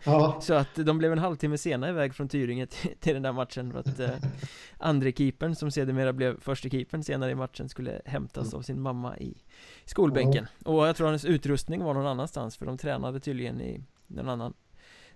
Ja. 0.05 0.38
Så 0.40 0.55
att 0.55 0.74
de 0.74 0.99
blev 0.99 1.12
en 1.12 1.18
halvtimme 1.18 1.59
senare 1.59 1.90
iväg 1.90 2.14
från 2.14 2.28
Tyringe 2.28 2.66
till, 2.70 2.97
till 3.01 3.14
den 3.14 3.22
där 3.22 3.32
matchen 3.32 3.72
för 3.72 3.78
att 3.78 4.01
eh, 4.01 4.11
andre 4.78 5.12
keepern 5.12 5.55
som 5.55 5.70
sedermera 5.70 6.12
blev 6.12 6.40
första 6.40 6.68
keepern 6.68 7.03
senare 7.03 7.30
i 7.30 7.34
matchen 7.34 7.68
skulle 7.68 8.03
hämtas 8.05 8.55
av 8.55 8.62
sin 8.62 8.80
mamma 8.80 9.18
i 9.18 9.34
skolbänken 9.84 10.47
ja. 10.64 10.70
Och 10.70 10.88
jag 10.88 10.97
tror 10.97 11.09
hans 11.09 11.24
utrustning 11.24 11.84
var 11.84 11.94
någon 11.94 12.07
annanstans 12.07 12.57
för 12.57 12.66
de 12.66 12.78
tränade 12.78 13.20
tydligen 13.20 13.61
i 13.61 13.80
någon 14.07 14.28
annan 14.28 14.55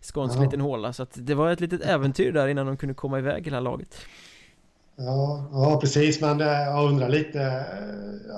skånsk 0.00 0.38
ja. 0.38 0.42
liten 0.42 0.60
håla 0.60 0.92
så 0.92 1.02
att 1.02 1.18
det 1.26 1.34
var 1.34 1.50
ett 1.50 1.60
litet 1.60 1.80
äventyr 1.84 2.32
där 2.32 2.48
innan 2.48 2.66
de 2.66 2.76
kunde 2.76 2.94
komma 2.94 3.18
iväg 3.18 3.44
hela 3.44 3.60
laget 3.60 4.06
Ja, 5.04 5.48
ja 5.52 5.78
precis, 5.80 6.20
men 6.20 6.38
jag 6.40 6.88
undrar 6.88 7.08
lite 7.08 7.66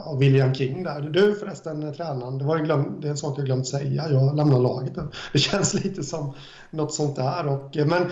av 0.05 0.19
William 0.19 0.55
King 0.55 0.83
där. 0.83 1.01
Du 1.01 1.35
förresten, 1.35 1.95
tränaren, 1.95 2.39
det, 2.39 2.45
var 2.45 2.57
en 2.57 2.65
glöm, 2.65 3.01
det 3.01 3.07
är 3.07 3.11
en 3.11 3.17
sak 3.17 3.39
jag 3.39 3.47
glömt 3.47 3.67
säga. 3.67 4.09
Jag 4.11 4.37
lämnar 4.37 4.61
laget 4.61 4.93
Det 5.33 5.39
känns 5.39 5.75
lite 5.85 6.03
som 6.03 6.35
något 6.71 6.95
sånt 6.95 7.17
där. 7.17 7.47
Och, 7.47 7.77
men 7.87 8.11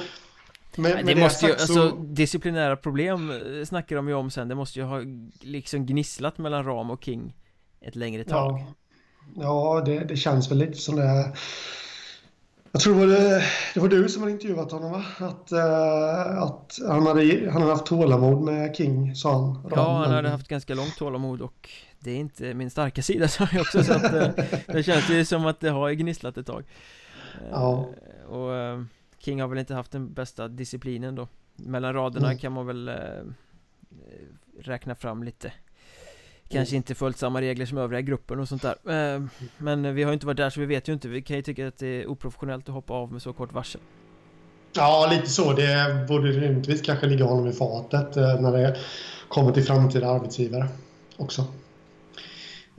men, 0.76 1.07
det, 1.07 1.14
det 1.14 1.20
måste 1.20 1.46
ju, 1.46 1.53
så... 1.53 1.61
alltså 1.61 1.96
disciplinära 1.96 2.76
problem 2.76 3.30
eh, 3.30 3.64
snackar 3.64 3.96
de 3.96 4.09
ju 4.09 4.14
om 4.14 4.30
sen 4.30 4.48
Det 4.48 4.55
måste 4.55 4.78
ju 4.78 4.84
ha 4.84 5.03
liksom 5.40 5.86
gnisslat 5.86 6.38
mellan 6.38 6.64
Ram 6.64 6.90
och 6.90 7.05
King 7.05 7.36
Ett 7.80 7.96
längre 7.96 8.24
tag 8.24 8.53
Ja, 8.53 8.74
ja 9.34 9.82
det, 9.86 10.05
det 10.05 10.16
känns 10.16 10.51
väl 10.51 10.59
lite 10.59 10.78
som 10.78 10.96
det 10.96 11.32
jag 12.72 12.80
tror 12.82 12.94
det 12.94 13.00
var, 13.00 13.06
det, 13.06 13.44
det 13.74 13.80
var 13.80 13.88
du 13.88 14.08
som 14.08 14.22
hade 14.22 14.32
intervjuat 14.32 14.72
honom 14.72 14.92
va? 14.92 15.04
Att, 15.18 15.52
uh, 15.52 16.42
att 16.42 16.78
han, 16.88 17.06
hade, 17.06 17.50
han 17.50 17.62
hade 17.62 17.74
haft 17.74 17.86
tålamod 17.86 18.42
med 18.42 18.76
King, 18.76 19.14
sa 19.14 19.32
han. 19.32 19.70
Ja, 19.70 19.98
han 20.04 20.12
hade 20.12 20.28
haft 20.28 20.48
ganska 20.48 20.74
långt 20.74 20.96
tålamod 20.96 21.40
och 21.40 21.70
det 21.98 22.10
är 22.10 22.16
inte 22.16 22.54
min 22.54 22.70
starka 22.70 23.02
sida 23.02 23.28
sa 23.28 23.48
jag 23.52 23.60
också 23.60 23.84
så 23.84 23.92
att 23.92 24.14
uh, 24.14 24.28
det 24.66 24.82
känns 24.82 25.10
ju 25.10 25.24
som 25.24 25.46
att 25.46 25.60
det 25.60 25.70
har 25.70 25.90
gnisslat 25.92 26.38
ett 26.38 26.46
tag. 26.46 26.64
Uh, 27.42 27.48
ja. 27.50 27.88
Och 28.28 28.84
King 29.18 29.40
har 29.40 29.48
väl 29.48 29.58
inte 29.58 29.74
haft 29.74 29.92
den 29.92 30.12
bästa 30.12 30.48
disciplinen 30.48 31.14
då. 31.14 31.28
Mellan 31.56 31.94
raderna 31.94 32.26
mm. 32.26 32.38
kan 32.38 32.52
man 32.52 32.66
väl 32.66 32.90
räkna 34.60 34.94
fram 34.94 35.22
lite 35.22 35.52
Kanske 36.53 36.76
inte 36.76 36.94
följt 36.94 37.18
samma 37.18 37.40
regler 37.40 37.66
som 37.66 37.78
övriga 37.78 38.01
gruppen 38.01 38.40
och 38.40 38.48
sånt 38.48 38.62
där 38.62 39.14
eh, 39.14 39.22
Men 39.59 39.94
vi 39.94 40.03
har 40.03 40.11
ju 40.11 40.14
inte 40.14 40.26
varit 40.26 40.36
där 40.36 40.51
så 40.51 40.61
vi 40.61 40.66
vet 40.66 40.88
ju 40.88 40.92
inte 40.92 41.09
Vi 41.09 41.22
kan 41.22 41.36
ju 41.36 41.42
tycka 41.42 41.68
att 41.68 41.78
det 41.78 41.86
är 41.86 42.07
oprofessionellt 42.07 42.68
att 42.68 42.74
hoppa 42.74 42.94
av 42.94 43.12
med 43.12 43.22
så 43.22 43.32
kort 43.32 43.53
varsel 43.53 43.80
Ja, 44.72 45.09
lite 45.11 45.30
så. 45.30 45.53
Det 45.53 46.07
borde 46.09 46.28
rimligtvis 46.28 46.82
kanske 46.82 47.07
ligga 47.07 47.24
honom 47.24 47.46
i 47.46 47.53
fatet 47.53 48.16
eh, 48.16 48.40
när 48.40 48.53
det 48.53 48.76
kommer 49.28 49.53
till 49.53 49.64
framtida 49.64 50.09
arbetsgivare 50.09 50.68
också. 51.16 51.44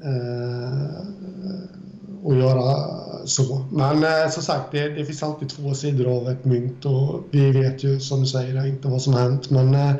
Eh, 0.03 1.05
och 2.23 2.35
göra 2.35 2.87
så. 3.25 3.65
Men 3.71 4.03
eh, 4.03 4.29
som 4.29 4.43
sagt, 4.43 4.71
det, 4.71 4.89
det, 4.89 5.05
finns 5.05 5.23
alltid 5.23 5.49
två 5.49 5.73
sidor 5.73 6.17
av 6.17 6.29
ett 6.29 6.45
mynt 6.45 6.85
och 6.85 7.23
vi 7.31 7.51
vet 7.51 7.83
ju 7.83 7.99
som 7.99 8.21
du 8.21 8.27
säger 8.27 8.65
inte 8.65 8.87
vad 8.87 9.01
som 9.01 9.13
har 9.13 9.21
hänt. 9.21 9.49
Men 9.49 9.97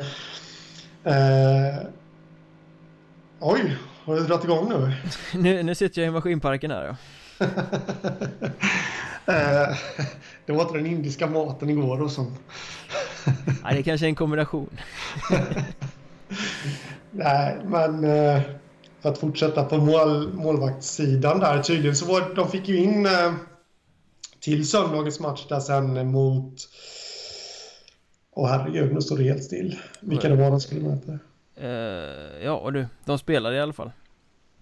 Oj, 3.44 3.76
har 4.04 4.16
du 4.16 4.26
dragit 4.26 4.44
igång 4.44 4.68
nu? 4.68 4.92
nu? 5.34 5.62
Nu 5.62 5.74
sitter 5.74 6.02
jag 6.02 6.08
i 6.08 6.12
maskinparken 6.12 6.70
här 6.70 6.84
ja. 6.84 6.96
Eh, 9.26 9.76
det 10.46 10.52
var 10.52 10.62
inte 10.62 10.74
den 10.74 10.86
indiska 10.86 11.26
maten 11.26 11.70
igår 11.70 12.02
och 12.02 12.10
sånt. 12.10 12.40
Nej, 13.64 13.76
det 13.76 13.82
kanske 13.82 14.06
är 14.06 14.08
en 14.08 14.14
kombination. 14.14 14.70
Nej, 17.10 17.56
men 17.64 18.04
eh, 18.04 18.40
för 19.00 19.08
att 19.08 19.18
fortsätta 19.18 19.64
på 19.64 19.76
mål, 19.76 20.32
målvaktssidan 20.32 21.40
där. 21.40 21.62
Tydligen 21.62 21.96
så 21.96 22.06
var 22.06 22.34
de 22.34 22.50
fick 22.50 22.68
ju 22.68 22.76
in 22.76 23.06
eh, 23.06 23.32
till 24.40 24.68
söndagens 24.68 25.20
match 25.20 25.46
där 25.48 25.60
sen 25.60 26.10
mot... 26.10 26.54
Åh 28.30 28.48
herregud, 28.48 28.94
nu 28.94 29.00
står 29.00 29.18
det 29.18 29.24
helt 29.24 29.44
still. 29.44 29.78
Vilka 30.00 30.28
det 30.28 30.36
var 30.36 30.50
de 30.50 30.60
skulle 30.60 30.80
möta. 30.80 31.18
Uh, 31.62 32.44
ja 32.44 32.70
du, 32.70 32.86
de 33.04 33.18
spelade 33.18 33.56
i 33.56 33.60
alla 33.60 33.72
fall. 33.72 33.90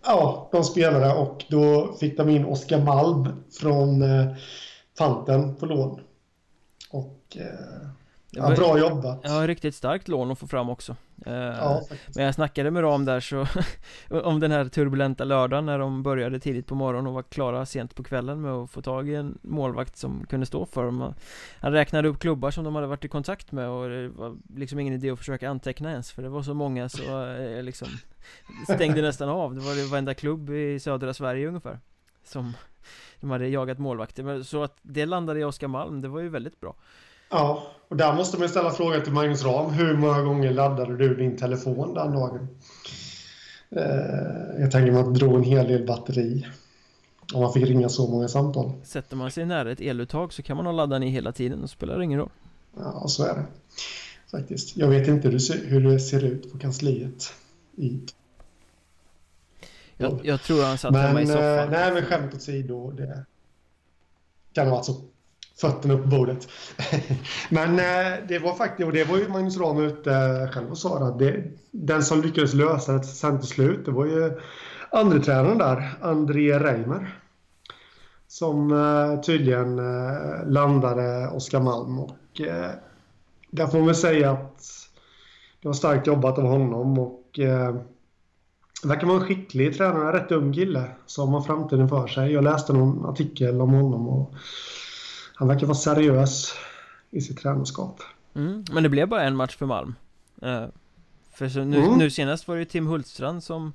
Ja, 0.05 0.49
de 0.53 0.65
spelade 0.65 1.15
och 1.15 1.45
då 1.49 1.97
fick 2.01 2.17
de 2.17 2.29
in 2.29 2.45
Oskar 2.45 2.85
Malm 2.85 3.45
från 3.61 4.03
eh, 4.03 4.33
Fanten 4.99 5.57
på 5.57 5.67
lån. 5.67 6.01
Och 6.91 7.37
eh, 7.37 7.89
ja, 8.33 8.55
bra 8.55 8.79
jobbat. 8.79 9.21
Ja, 9.23 9.47
riktigt 9.47 9.75
starkt 9.75 10.09
lån 10.09 10.31
att 10.31 10.39
få 10.39 10.47
fram 10.47 10.71
också. 10.71 10.97
Eh, 11.27 11.35
ja, 11.35 11.83
men 12.15 12.25
jag 12.25 12.35
snackade 12.35 12.71
med 12.71 12.83
Ram 12.83 13.05
där 13.05 13.21
så 13.21 13.47
om 14.23 14.41
den 14.41 14.51
här 14.51 14.65
turbulenta 14.65 15.25
lördagen 15.25 15.67
när 15.67 15.79
de 15.79 16.03
började 16.03 16.41
tidigt 16.41 16.67
på 16.67 16.75
morgonen 16.75 17.07
och 17.07 17.13
var 17.13 17.23
klara 17.23 17.67
sent 17.67 17.95
på 17.95 18.03
kvällen 18.03 18.41
med 18.41 18.53
att 18.53 18.71
få 18.71 18.83
tag 18.83 19.09
i 19.09 19.15
en 19.15 19.39
målvakt 19.43 19.97
som 19.97 20.27
kunde 20.27 20.47
stå 20.47 20.67
för 20.67 20.85
dem. 20.85 21.15
Han 21.61 21.73
räknade 21.73 22.09
upp 22.09 22.19
klubbar 22.19 22.51
som 22.51 22.65
de 22.65 22.75
hade 22.75 22.87
varit 22.87 23.05
i 23.05 23.09
kontakt 23.09 23.53
med 23.53 23.69
och 23.69 23.89
det 23.89 24.09
var 24.09 24.37
liksom 24.57 24.79
ingen 24.79 24.95
idé 24.95 25.11
att 25.11 25.19
försöka 25.19 25.51
anteckna 25.51 25.91
ens 25.91 26.13
för 26.13 26.23
det 26.23 26.29
var 26.29 26.43
så 26.43 26.55
många 26.55 26.89
så 26.89 27.27
eh, 27.27 27.63
liksom 27.63 27.89
stängde 28.75 29.03
nästan 29.03 29.29
av. 29.29 29.55
Det 29.55 29.61
var 29.61 29.91
varenda 29.91 30.15
klubb 30.15 30.51
i 30.51 30.81
södra 30.81 31.15
Sverige 31.15 31.49
ungefär 31.49 31.79
som 32.25 32.53
de 33.21 33.31
hade 33.31 33.49
jagat 33.49 33.79
målvakter. 33.79 34.43
Så 34.43 34.63
att 34.63 34.79
det 34.83 35.07
landade 35.07 35.41
i 35.41 35.45
Oskar 35.45 35.69
Malm, 35.69 36.01
det 36.01 36.09
var 36.09 36.21
ju 36.21 36.29
väldigt 36.29 36.61
bra. 36.61 36.77
Ja, 37.31 37.63
och 37.91 37.97
där 37.97 38.15
måste 38.15 38.39
man 38.39 38.49
ställa 38.49 38.71
frågan 38.71 39.03
till 39.03 39.13
Magnus 39.13 39.45
Ram. 39.45 39.71
Hur 39.71 39.97
många 39.97 40.23
gånger 40.23 40.51
laddade 40.51 40.97
du 40.97 41.17
din 41.17 41.37
telefon 41.37 41.95
den 41.95 42.13
dagen? 42.13 42.49
Eh, 43.71 44.61
jag 44.61 44.71
tänker 44.71 44.93
mig 44.93 45.01
att 45.01 45.15
det 45.15 45.21
drog 45.21 45.35
en 45.35 45.43
hel 45.43 45.69
del 45.69 45.87
batteri. 45.87 46.47
Om 47.35 47.43
man 47.43 47.53
fick 47.53 47.67
ringa 47.67 47.89
så 47.89 48.11
många 48.11 48.29
samtal. 48.29 48.73
Sätter 48.85 49.17
man 49.17 49.31
sig 49.31 49.47
nära 49.47 49.73
ett 49.73 49.81
eluttag 49.81 50.33
så 50.33 50.43
kan 50.43 50.57
man 50.57 50.65
nog 50.65 50.75
ladda 50.75 50.99
ner 50.99 51.09
hela 51.09 51.33
tiden 51.33 51.63
och 51.63 51.71
spelar 51.71 52.03
ingen 52.03 52.19
roll. 52.19 52.31
Ja, 52.77 53.09
så 53.09 53.25
är 53.25 53.35
det. 53.35 53.45
Faktiskt. 54.31 54.77
Jag 54.77 54.89
vet 54.89 55.09
inte 55.09 55.29
hur 55.29 55.81
det 55.91 56.01
ser 56.01 56.25
ut 56.25 56.53
på 56.53 56.59
kansliet. 56.59 57.33
I... 57.77 58.01
Jag, 59.97 60.21
jag 60.23 60.43
tror 60.43 60.65
han 60.65 60.79
satt 60.79 60.97
hemma 60.97 61.23
i 61.23 61.27
soffan. 61.27 61.43
Eh, 61.43 61.71
nej, 61.71 61.93
men 61.93 62.03
skämt 62.03 62.35
åsido. 62.35 62.91
Det 62.91 63.25
kan 64.53 64.67
ha 64.67 64.75
varit 64.75 64.85
så 64.85 64.95
fötterna 65.61 65.95
upp 65.95 66.03
på 66.03 66.09
bordet. 66.09 66.49
Men 67.49 67.79
eh, 67.79 68.19
det 68.29 68.39
var 68.39 68.55
faktiskt, 68.55 68.87
och 68.87 68.93
det 68.93 69.05
var 69.05 69.19
ju 69.19 69.29
Magnus 69.29 69.59
Ram 69.59 69.79
ute 69.79 70.13
eh, 70.13 70.51
själv 70.51 70.71
och 70.71 70.79
sa 70.79 71.09
att 71.09 71.19
det, 71.19 71.45
den 71.71 72.03
som 72.03 72.23
lyckades 72.23 72.55
lösa 72.55 72.93
det 72.93 73.05
sen 73.05 73.39
till 73.39 73.49
slut, 73.49 73.85
det 73.85 73.91
var 73.91 74.07
ju 74.07 74.41
andre 74.91 75.21
tränaren 75.21 75.59
där, 75.59 75.95
André 76.01 76.59
Reimer. 76.59 77.17
Som 78.29 78.73
eh, 78.73 79.21
tydligen 79.21 79.79
eh, 79.79 80.47
landade 80.47 81.29
Oskar 81.29 81.61
Malm 81.61 81.99
och 81.99 82.41
eh, 82.41 82.71
där 83.51 83.67
får 83.67 83.79
man 83.79 83.87
väl 83.87 83.97
säga 83.97 84.31
att 84.31 84.65
det 85.63 85.69
var 85.69 85.73
starkt 85.73 86.07
jobbat 86.07 86.39
av 86.39 86.45
honom 86.45 86.99
och 86.99 87.39
eh, 87.39 87.75
verkar 88.85 89.07
vara 89.07 89.21
en 89.21 89.27
skicklig 89.27 89.77
tränare, 89.77 90.19
rätt 90.19 90.33
ung 90.33 90.53
kille 90.53 90.85
som 91.07 91.33
har 91.33 91.43
framtiden 91.43 91.89
för 91.89 92.07
sig. 92.07 92.33
Jag 92.33 92.45
läste 92.45 92.73
någon 92.73 93.07
artikel 93.07 93.61
om 93.61 93.71
honom 93.71 94.09
och 94.09 94.35
han 95.41 95.49
verkar 95.49 95.67
vara 95.67 95.77
seriös 95.77 96.55
i 97.11 97.21
sitt 97.21 97.39
tränarskap. 97.39 98.01
Mm, 98.35 98.65
men 98.73 98.83
det 98.83 98.89
blev 98.89 99.09
bara 99.09 99.23
en 99.23 99.37
match 99.37 99.57
för 99.57 99.67
Malm. 99.67 99.95
Uh, 100.43 100.67
för 101.33 101.49
så 101.49 101.65
nu, 101.65 101.79
mm. 101.79 101.99
nu, 101.99 102.11
senast 102.11 102.49
var 102.49 102.57
det 102.57 102.65
Tim 102.65 102.87
Hultstrand 102.87 103.45
som 103.45 103.73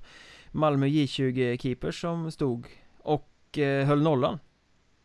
Malmö 0.52 0.86
J20-keeper 0.86 1.92
som 1.92 2.32
stod 2.32 2.68
och 2.98 3.30
uh, 3.58 3.86
höll 3.86 4.02
nollan. 4.02 4.40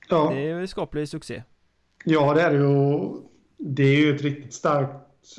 Ja. 0.09 0.31
Det 0.35 0.41
är 0.41 0.61
ju 0.61 0.67
skaplig 0.67 1.09
succé. 1.09 1.43
Ja, 2.05 2.35
det 2.35 2.43
är 2.43 2.51
det 2.51 2.57
ju. 2.57 2.99
Det 3.59 3.83
är 3.83 3.97
ju 3.97 4.15
ett 4.15 4.23
riktigt 4.23 4.55
starkt... 4.55 4.93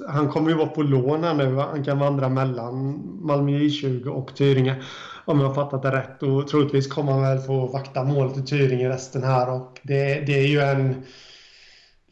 Han 0.08 0.30
kommer 0.30 0.50
ju 0.50 0.56
vara 0.56 0.68
på 0.68 0.82
lån 0.82 1.24
här 1.24 1.34
nu. 1.34 1.56
Han 1.56 1.84
kan 1.84 2.00
vandra 2.00 2.30
mellan 2.30 3.02
Malmö 3.22 3.52
J20 3.52 4.08
och 4.08 4.36
Tyringe. 4.36 4.84
Om 5.26 5.40
jag 5.40 5.48
har 5.48 5.56
fattat 5.56 5.82
det 5.82 5.92
rätt. 5.92 6.24
Och 6.24 6.48
troligtvis 6.48 6.88
kommer 6.88 7.12
han 7.12 7.22
väl 7.22 7.40
få 7.40 7.68
vakta 7.68 8.04
målet 8.04 8.38
i 8.38 8.42
Tyringe 8.42 8.90
resten 8.90 9.24
här. 9.24 9.50
Och 9.50 9.80
det, 9.84 10.20
det 10.20 10.40
är 10.40 10.48
ju 10.48 10.60
en 10.60 11.04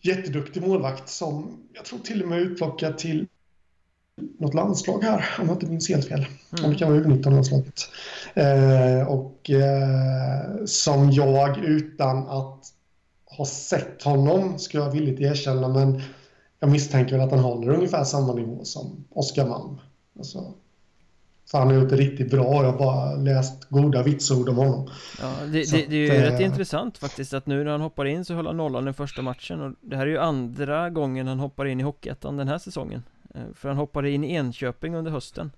jätteduktig 0.02 0.68
målvakt 0.68 1.10
som 1.10 1.58
jag 1.74 1.86
tror 1.86 2.00
till 2.00 2.24
och 2.24 2.30
med 2.30 2.40
är 2.40 2.44
utplockad 2.44 2.98
till 2.98 3.28
något 4.40 4.54
landslag 4.54 5.04
här, 5.04 5.26
om 5.40 5.48
jag 5.48 5.56
inte 5.56 5.66
minns 5.66 5.90
helt 5.90 6.08
fel. 6.08 6.20
Mm. 6.20 6.66
Om 6.66 6.72
det 6.72 6.78
kan 6.78 6.92
vara 6.92 7.04
U19-landslaget. 7.04 7.90
Eh, 8.34 9.08
och 9.08 9.50
eh, 9.50 10.66
som 10.66 11.12
jag 11.12 11.58
utan 11.58 12.18
att 12.18 12.74
ha 13.26 13.46
sett 13.46 14.04
honom, 14.04 14.60
ska 14.60 14.78
jag 14.78 14.92
villigt 14.92 15.20
erkänna, 15.20 15.68
men 15.68 16.02
jag 16.60 16.72
misstänker 16.72 17.20
att 17.20 17.32
han 17.32 17.40
håller 17.40 17.74
ungefär 17.74 18.04
samma 18.04 18.34
nivå 18.34 18.66
som 18.66 19.06
Oskar 19.10 19.48
Malm. 19.48 19.78
Alltså, 20.18 20.54
för 21.52 21.58
han 21.58 21.68
har 21.68 21.76
gjort 21.76 21.90
det 21.90 21.96
riktigt 21.96 22.32
bra. 22.32 22.64
Jag 22.64 22.72
har 22.72 22.78
bara 22.78 23.16
läst 23.16 23.70
goda 23.70 24.04
vitsord 24.04 24.50
om 24.50 24.56
honom. 24.56 24.90
Ja, 25.22 25.34
det, 25.46 25.72
det, 25.72 25.86
det 25.86 25.96
är 25.96 26.14
ju 26.14 26.26
att, 26.26 26.34
rätt 26.34 26.40
äh... 26.40 26.46
intressant 26.46 26.98
faktiskt 26.98 27.34
att 27.34 27.46
nu 27.46 27.64
när 27.64 27.72
han 27.72 27.82
hoppar 27.82 28.06
in 28.06 28.26
så 28.26 28.34
höll 28.34 28.48
han 28.48 28.58
nollan 28.58 28.86
den 28.86 28.94
första 28.94 29.22
matchen 29.22 29.62
och 29.62 29.74
det 29.82 29.96
här 29.96 30.08
är 30.08 30.12
ju 30.12 30.18
andra 30.18 30.90
gången 30.90 31.28
han 31.28 31.40
hoppar 31.40 31.66
in 31.66 31.80
i 31.80 31.84
Hockeyettan 31.84 32.38
den 32.38 32.48
här 32.48 32.58
säsongen. 32.58 33.04
Eh, 33.36 33.42
för 33.54 33.70
han 33.70 33.78
hoppade 33.78 34.10
in 34.10 34.24
i 34.24 34.34
Enköping 34.34 34.96
under 34.96 35.12
hösten. 35.12 35.52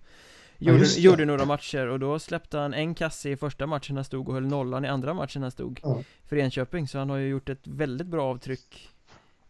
Gjorde, 0.57 0.85
ja, 0.85 0.99
gjorde 0.99 1.25
några 1.25 1.45
matcher 1.45 1.87
och 1.87 1.99
då 1.99 2.19
släppte 2.19 2.57
han 2.57 2.73
en 2.73 2.95
kasse 2.95 3.29
i 3.29 3.37
första 3.37 3.67
matchen 3.67 3.95
han 3.95 4.05
stod 4.05 4.27
och 4.27 4.33
höll 4.33 4.47
nollan 4.47 4.85
i 4.85 4.87
andra 4.87 5.13
matchen 5.13 5.41
han 5.41 5.51
stod 5.51 5.79
ja. 5.83 6.03
för 6.25 6.35
Enköping 6.35 6.87
så 6.87 6.97
han 6.97 7.09
har 7.09 7.17
ju 7.17 7.27
gjort 7.27 7.49
ett 7.49 7.67
väldigt 7.67 8.07
bra 8.07 8.29
avtryck 8.29 8.89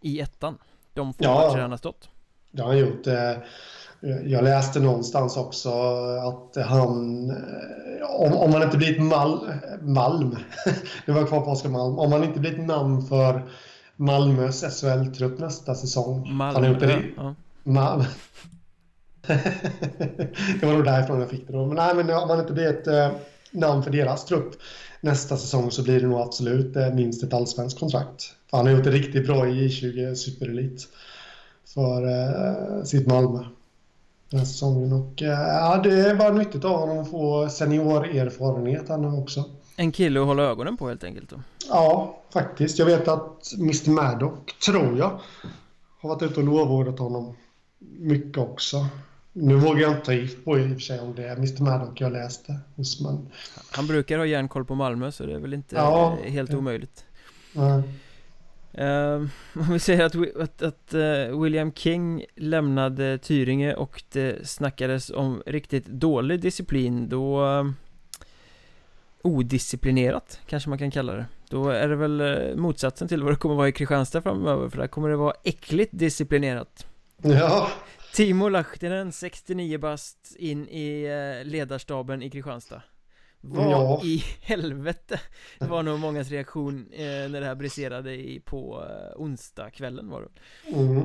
i 0.01 0.19
ettan 0.19 0.57
de 0.93 1.13
få 1.13 1.23
ja, 1.23 1.47
matcher 1.47 1.61
han 1.61 1.71
har 1.71 1.77
stått. 1.77 2.09
Det 2.51 2.61
har 2.61 2.69
han 2.69 2.77
gjort. 2.77 3.07
Eh, 3.07 3.31
jag 4.01 4.43
läste 4.43 4.79
någonstans 4.79 5.37
också 5.37 5.69
att 6.17 6.65
han, 6.65 7.29
eh, 7.29 8.05
om, 8.09 8.33
om 8.33 8.53
han 8.53 8.63
inte 8.63 8.77
blir 8.77 8.91
ett 8.91 9.03
Mal, 9.03 9.49
Malm, 9.81 10.37
nu 11.05 11.13
var 11.13 11.25
kvar 11.25 11.41
på 11.41 11.51
Oskar 11.51 11.69
Malm, 11.69 11.99
om 11.99 12.11
han 12.11 12.23
inte 12.23 12.39
blir 12.39 12.51
ett 12.51 12.67
namn 12.67 13.07
för 13.07 13.49
Malmös 13.95 14.81
SHL-trupp 14.81 15.39
nästa 15.39 15.75
säsong. 15.75 16.33
Malmö, 16.33 16.53
han 16.53 16.63
har 16.63 16.69
gjort 16.69 16.79
det, 16.79 17.03
ja. 17.17 17.35
Malm. 17.63 18.03
det 20.59 20.63
var 20.63 20.73
nog 20.73 20.85
därifrån 20.85 21.19
jag 21.19 21.29
fick 21.29 21.47
det 21.47 21.53
då. 21.53 21.65
Men, 21.65 21.75
nej, 21.75 21.95
men 21.95 22.09
om 22.09 22.27
man 22.27 22.39
inte 22.39 22.53
blir 22.53 22.67
ett 22.67 22.87
eh, 22.87 23.11
namn 23.51 23.83
för 23.83 23.91
deras 23.91 24.25
trupp 24.25 24.53
nästa 25.01 25.37
säsong 25.37 25.71
så 25.71 25.83
blir 25.83 25.99
det 25.99 26.07
nog 26.07 26.21
absolut 26.21 26.75
eh, 26.75 26.93
minst 26.93 27.23
ett 27.23 27.33
allsvenskt 27.33 27.79
kontrakt. 27.79 28.23
För 28.49 28.57
han 28.57 28.65
har 28.65 28.73
gjort 28.73 28.83
det 28.83 28.91
riktigt 28.91 29.27
bra 29.27 29.47
i 29.47 29.67
J20 29.67 30.15
Superelit 30.15 30.87
för 31.73 32.07
eh, 32.07 32.83
sitt 32.83 33.07
Malmö 33.07 33.43
den 34.31 34.39
här 34.39 34.47
säsongen. 34.47 34.93
Och, 34.93 35.21
eh, 35.21 35.29
ja, 35.29 35.81
det 35.83 36.13
var 36.13 36.31
nyttigt 36.31 36.65
av 36.65 36.79
honom 36.79 36.99
att 36.99 37.11
få 37.11 37.49
seniorerfarenhet 37.49 38.89
han 38.89 39.05
också. 39.05 39.45
En 39.75 39.91
kille 39.91 40.19
att 40.21 40.25
hålla 40.25 40.43
ögonen 40.43 40.77
på 40.77 40.87
helt 40.87 41.03
enkelt 41.03 41.29
då? 41.29 41.41
Ja, 41.69 42.17
faktiskt. 42.33 42.79
Jag 42.79 42.85
vet 42.85 43.07
att 43.07 43.53
Mr 43.59 43.89
Maddock, 43.89 44.59
tror 44.65 44.97
jag, 44.97 45.19
har 46.01 46.09
varit 46.09 46.21
ute 46.21 46.39
och 46.39 46.45
lovordat 46.45 46.99
honom 46.99 47.35
mycket 47.99 48.37
också. 48.37 48.85
Nu 49.33 49.55
vågar 49.55 49.81
jag 49.81 49.91
inte 49.91 50.05
ta 50.05 50.13
gift 50.13 50.45
på 50.45 50.59
i 50.59 50.65
och 50.65 50.69
för 50.69 50.79
sig 50.79 50.99
om 50.99 51.15
det 51.15 51.27
är 51.27 51.35
Mr 51.35 51.63
Maddock 51.63 52.01
jag 52.01 52.11
läste 52.11 52.59
hos 52.75 53.01
men... 53.01 53.27
Han 53.71 53.87
brukar 53.87 54.17
ha 54.17 54.25
järnkoll 54.25 54.65
på 54.65 54.75
Malmö 54.75 55.11
så 55.11 55.25
det 55.25 55.33
är 55.33 55.39
väl 55.39 55.53
inte 55.53 55.75
ja, 55.75 56.17
helt 56.25 56.51
ja. 56.51 56.57
omöjligt 56.57 57.05
ja. 57.53 57.83
Uh, 58.79 59.27
om 59.53 59.73
vi 59.73 59.79
säger 59.79 60.05
att, 60.05 60.35
att, 60.37 60.61
att 60.61 60.93
uh, 60.93 61.41
William 61.41 61.73
King 61.73 62.25
lämnade 62.35 63.17
Tyringe 63.17 63.73
och 63.73 64.03
det 64.11 64.47
snackades 64.47 65.09
om 65.09 65.43
riktigt 65.45 65.85
dålig 65.85 66.39
disciplin 66.39 67.09
då 67.09 67.45
uh, 67.45 67.71
Odisciplinerat 69.23 70.39
kanske 70.47 70.69
man 70.69 70.77
kan 70.77 70.91
kalla 70.91 71.13
det. 71.13 71.25
Då 71.49 71.69
är 71.69 71.87
det 71.87 71.95
väl 71.95 72.21
uh, 72.21 72.55
motsatsen 72.55 73.07
till 73.07 73.23
vad 73.23 73.31
det 73.31 73.37
kommer 73.37 73.55
vara 73.55 73.67
i 73.67 73.71
Kristianstad 73.71 74.21
framöver 74.21 74.69
för 74.69 74.77
där 74.77 74.87
kommer 74.87 75.09
det 75.09 75.15
vara 75.15 75.33
äckligt 75.43 75.91
disciplinerat. 75.93 76.85
Ja. 77.21 77.71
Timo 78.13 78.49
Lahtinen, 78.49 79.11
69 79.11 79.77
bast, 79.77 80.35
in 80.35 80.67
i 80.69 81.03
eh, 81.03 81.45
ledarstaben 81.45 82.21
i 82.21 82.29
Kristianstad 82.29 82.81
Vad 83.41 83.71
ja. 83.71 84.01
i 84.03 84.23
helvete 84.41 85.19
Det 85.59 85.65
var 85.69 85.83
nog 85.83 85.99
mångas 85.99 86.29
reaktion 86.29 86.87
eh, 86.91 87.03
när 87.03 87.39
det 87.41 87.45
här 87.45 87.55
briserade 87.55 88.13
i, 88.13 88.39
på 88.39 88.85
eh, 88.89 89.21
onsdagskvällen 89.21 90.09
var 90.09 90.21
det 90.21 90.75
mm. 90.75 91.03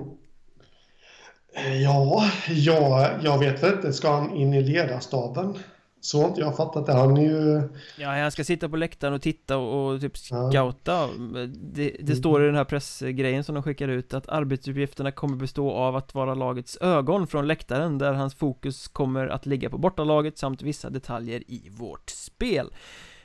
Ja, 1.83 2.31
ja, 2.49 3.11
jag 3.23 3.39
vet 3.39 3.63
inte, 3.63 3.93
ska 3.93 4.11
han 4.11 4.37
in 4.37 4.55
i 4.55 4.63
ledarstaben? 4.63 5.59
Så 6.07 6.21
har 6.21 6.29
inte 6.29 6.41
jag 6.41 6.57
fattat 6.57 6.87
det. 6.87 6.93
Han 6.93 7.17
är 7.17 7.23
ju... 7.23 7.69
Ja, 7.97 8.09
han 8.09 8.31
ska 8.31 8.45
sitta 8.45 8.69
på 8.69 8.77
läktaren 8.77 9.15
och 9.15 9.23
titta 9.23 9.57
och, 9.57 9.95
och 9.95 10.01
typ 10.01 10.17
scouta. 10.19 10.93
Ja. 10.93 11.09
Det, 11.49 11.91
det 11.91 12.01
mm. 12.01 12.17
står 12.17 12.43
i 12.43 12.47
den 12.47 12.55
här 12.55 12.65
pressgrejen 12.65 13.45
som 13.45 13.55
de 13.55 13.63
skickar 13.63 13.89
ut 13.89 14.15
att 14.15 14.29
arbetsuppgifterna 14.29 15.11
kommer 15.13 15.37
bestå 15.37 15.71
av 15.71 15.97
att 15.97 16.15
vara 16.15 16.35
lagets 16.35 16.79
ögon 16.81 17.27
från 17.27 17.47
läktaren 17.47 17.99
där 17.99 18.13
hans 18.13 18.35
fokus 18.35 18.89
kommer 18.89 19.29
att 19.29 19.47
ligga 19.47 19.71
på 19.71 19.79
bortalaget 19.79 20.39
samt 20.39 20.63
vissa 20.63 20.91
detaljer 20.91 21.43
i 21.47 21.69
vårt 21.71 22.11
spel. 22.11 22.75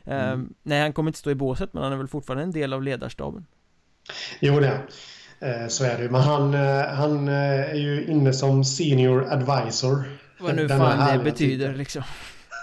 Mm. 0.05 0.33
Um, 0.33 0.53
nej, 0.63 0.81
han 0.81 0.93
kommer 0.93 1.09
inte 1.09 1.19
stå 1.19 1.29
i 1.29 1.35
båset 1.35 1.73
men 1.73 1.83
han 1.83 1.93
är 1.93 1.97
väl 1.97 2.07
fortfarande 2.07 2.43
en 2.43 2.51
del 2.51 2.73
av 2.73 2.83
ledarstaben. 2.83 3.45
Jo, 4.39 4.59
det 4.59 4.81
är 5.39 5.63
eh, 5.63 5.67
Så 5.67 5.83
är 5.83 5.97
det 5.97 6.09
Men 6.09 6.21
han, 6.21 6.53
eh, 6.53 6.85
han 6.85 7.27
eh, 7.27 7.71
är 7.71 7.75
ju 7.75 8.05
inne 8.05 8.33
som 8.33 8.63
senior 8.63 9.27
advisor. 9.31 10.03
Vad 10.39 10.55
nu 10.55 10.69
fan 10.69 11.17
det 11.17 11.23
betyder 11.23 11.75
liksom. 11.75 12.03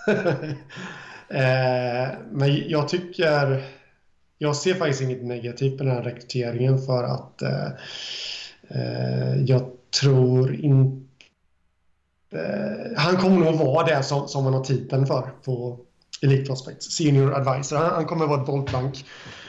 eh, 1.28 2.18
men 2.30 2.68
jag 2.68 2.88
tycker... 2.88 3.64
Jag 4.40 4.56
ser 4.56 4.74
faktiskt 4.74 5.02
inget 5.02 5.24
negativt 5.24 5.78
på 5.78 5.84
den 5.84 5.92
här 5.92 6.02
rekryteringen 6.02 6.78
för 6.78 7.04
att 7.04 7.42
eh, 7.42 7.66
eh 8.68 9.36
jag 9.46 9.62
tror 10.00 10.54
inte... 10.54 11.04
Eh, 12.32 12.96
han 12.96 13.16
kommer 13.16 13.44
nog 13.44 13.54
vara 13.54 13.86
det 13.86 14.02
som, 14.02 14.28
som 14.28 14.44
han 14.44 14.54
har 14.54 14.64
titeln 14.64 15.06
för 15.06 15.30
på 15.44 15.80
Elite 16.22 16.44
Prospects, 16.44 16.86
Senior 16.90 17.34
Advisor. 17.34 17.76
Han, 17.76 17.90
han 17.94 18.06
kommer 18.06 18.26
vara 18.26 18.40
ett 18.40 18.46
bollplank 18.46 19.04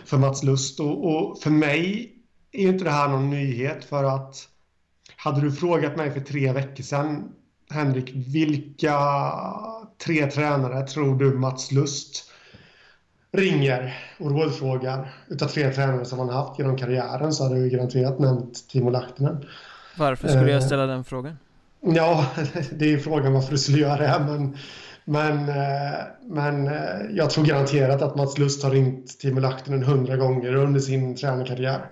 för 0.05 0.17
Mats 0.17 0.43
Lust 0.43 0.79
och, 0.79 1.05
och 1.05 1.41
för 1.41 1.49
mig 1.49 2.13
är 2.51 2.67
inte 2.67 2.83
det 2.83 2.91
här 2.91 3.07
någon 3.07 3.29
nyhet 3.29 3.85
för 3.85 4.03
att 4.03 4.47
hade 5.15 5.41
du 5.41 5.51
frågat 5.51 5.97
mig 5.97 6.11
för 6.11 6.19
tre 6.19 6.51
veckor 6.51 6.83
sedan 6.83 7.31
Henrik, 7.69 8.11
vilka 8.13 8.97
tre 10.05 10.25
tränare 10.25 10.87
tror 10.87 11.15
du 11.15 11.33
Mats 11.33 11.71
Lust 11.71 12.25
ringer 13.31 13.97
och 14.19 14.31
rådfrågar 14.31 15.13
utav 15.27 15.47
tre 15.47 15.71
tränare 15.71 16.05
som 16.05 16.19
han 16.19 16.29
haft 16.29 16.59
genom 16.59 16.77
karriären 16.77 17.33
så 17.33 17.43
hade 17.43 17.55
du 17.55 17.69
garanterat 17.69 18.19
nämnt 18.19 18.69
Timo 18.69 18.89
Lahtinen. 18.89 19.45
Varför 19.97 20.27
skulle 20.27 20.51
jag 20.51 20.63
ställa 20.63 20.85
den 20.85 21.03
frågan? 21.03 21.37
Ja, 21.81 22.25
det 22.71 22.93
är 22.93 22.97
frågan 22.97 23.33
varför 23.33 23.51
du 23.51 23.57
skulle 23.57 23.77
göra 23.77 23.97
det 23.97 24.25
men, 24.25 24.57
men, 25.05 25.49
eh, 25.49 25.99
men 26.25 26.67
eh, 26.67 27.11
jag 27.11 27.29
tror 27.29 27.45
garanterat 27.45 28.01
att 28.01 28.15
Mats 28.15 28.37
Lust 28.37 28.63
har 28.63 28.71
ringt 28.71 29.19
Timo 29.19 29.39
Lahtinen 29.39 29.83
hundra 29.83 30.17
gånger 30.17 30.55
under 30.55 30.79
sin 30.79 31.15
tränarkarriär. 31.15 31.85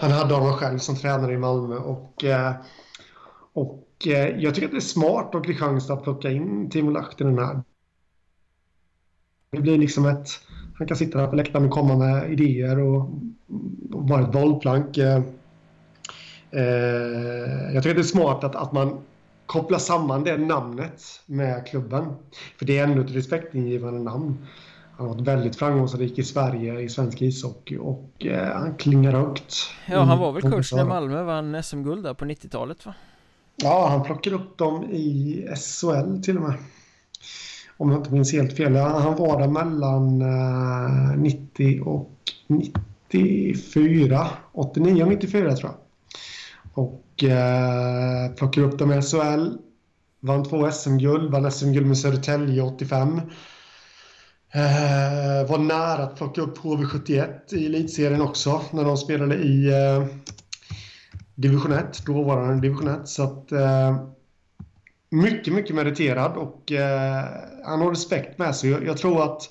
Han 0.00 0.10
hade 0.10 0.34
honom 0.34 0.52
själv 0.52 0.78
som 0.78 0.96
tränare 0.96 1.32
i 1.32 1.38
Malmö 1.38 1.76
och, 1.76 2.24
eh, 2.24 2.52
och 3.52 3.85
Eh, 3.85 3.85
jag 4.04 4.54
tycker 4.54 4.66
att 4.66 4.72
det 4.72 4.78
är 4.78 4.80
smart 4.80 5.34
av 5.34 5.42
Kristianstad 5.42 5.94
att 5.94 6.02
plocka 6.02 6.30
in 6.30 6.70
Timo 6.70 6.90
Lahtinen 6.90 7.38
här. 7.38 7.62
Det 9.50 9.60
blir 9.60 9.78
liksom 9.78 10.06
ett... 10.06 10.28
Han 10.78 10.86
kan 10.86 10.96
sitta 10.96 11.18
där 11.18 11.26
på 11.26 11.36
läktaren 11.36 11.64
och 11.64 11.70
komma 11.70 11.96
med 11.96 12.32
idéer 12.32 12.78
och, 12.78 13.00
och 13.92 14.08
vara 14.08 14.22
ett 14.22 14.32
bollplank. 14.32 14.98
Eh, 14.98 15.22
eh, 16.50 17.74
jag 17.74 17.82
tycker 17.82 17.90
att 17.90 17.96
det 17.96 18.00
är 18.00 18.02
smart 18.02 18.44
att, 18.44 18.56
att 18.56 18.72
man 18.72 18.98
kopplar 19.46 19.78
samman 19.78 20.24
det 20.24 20.36
namnet 20.36 21.02
med 21.26 21.66
klubben. 21.66 22.14
För 22.58 22.66
det 22.66 22.78
är 22.78 22.84
ändå 22.84 23.00
ett 23.00 23.10
respektingivande 23.10 24.00
namn. 24.00 24.46
Han 24.96 25.06
har 25.06 25.14
varit 25.14 25.28
väldigt 25.28 25.56
framgångsrik 25.56 26.18
i 26.18 26.22
Sverige 26.22 26.80
i 26.80 26.88
svensk 26.88 27.22
ishockey 27.22 27.78
och 27.78 28.26
eh, 28.26 28.56
han 28.56 28.74
klingar 28.74 29.12
högt. 29.12 29.54
Ja, 29.86 30.00
han 30.00 30.18
var 30.18 30.32
väl 30.32 30.42
coach 30.42 30.72
när 30.72 30.84
Malmö 30.84 31.22
vann 31.22 31.62
SM-guld 31.62 32.04
där 32.04 32.14
på 32.14 32.24
90-talet 32.24 32.86
va? 32.86 32.94
Ja, 33.56 33.88
han 33.88 34.02
plockade 34.02 34.36
upp 34.36 34.58
dem 34.58 34.84
i 34.84 35.48
SHL 35.56 36.22
till 36.22 36.36
och 36.36 36.42
med. 36.42 36.54
Om 37.76 37.90
jag 37.90 38.00
inte 38.00 38.12
minns 38.12 38.32
helt 38.32 38.56
fel. 38.56 38.76
Han 38.76 39.16
var 39.16 39.40
där 39.40 39.48
mellan 39.48 40.22
eh, 40.22 41.16
90 41.16 41.82
och 41.82 42.10
94. 42.46 44.28
89 44.52 45.02
och 45.02 45.08
94 45.08 45.56
tror 45.56 45.70
jag. 45.70 45.78
Och 46.84 47.24
eh, 47.24 48.32
plockade 48.32 48.66
upp 48.66 48.78
dem 48.78 48.92
i 48.92 49.02
SHL. 49.02 49.56
Vann 50.20 50.44
två 50.44 50.70
SM-guld. 50.70 51.32
Vann 51.32 51.52
SM-guld 51.52 51.86
med 51.86 51.98
Södertälje 51.98 52.62
85. 52.62 53.20
Eh, 54.52 55.50
var 55.50 55.58
nära 55.58 56.02
att 56.02 56.16
plocka 56.16 56.40
upp 56.40 56.58
HV71 56.58 57.54
i 57.54 57.66
elitserien 57.66 58.20
också 58.20 58.60
när 58.70 58.84
de 58.84 58.96
spelade 58.96 59.34
i 59.34 59.68
eh, 59.68 60.06
division 61.36 61.72
1, 61.72 62.06
dåvarande 62.06 62.60
division 62.60 62.88
1. 62.88 63.08
Så 63.08 63.22
att, 63.22 63.52
eh, 63.52 63.96
mycket, 65.10 65.54
mycket 65.54 65.76
meriterad 65.76 66.36
och 66.36 66.72
eh, 66.72 67.24
han 67.64 67.80
har 67.80 67.90
respekt 67.90 68.38
med 68.38 68.56
sig. 68.56 68.70
Jag, 68.70 68.86
jag, 68.86 68.96
tror 68.96 69.22
att 69.22 69.42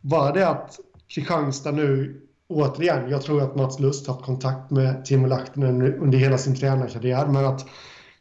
bara 0.00 0.32
det 0.32 0.48
att 0.48 0.78
Kristianstad 1.08 1.70
nu, 1.70 2.20
återigen, 2.48 3.10
jag 3.10 3.22
tror 3.22 3.42
att 3.42 3.56
Mats 3.56 3.80
Lust 3.80 4.06
haft 4.06 4.24
kontakt 4.24 4.70
med 4.70 5.04
Timo 5.04 5.26
Lahtinen 5.26 5.82
under 5.82 6.18
hela 6.18 6.38
sin 6.38 6.56
tränarkarriär, 6.56 7.26
men 7.26 7.46
att 7.46 7.66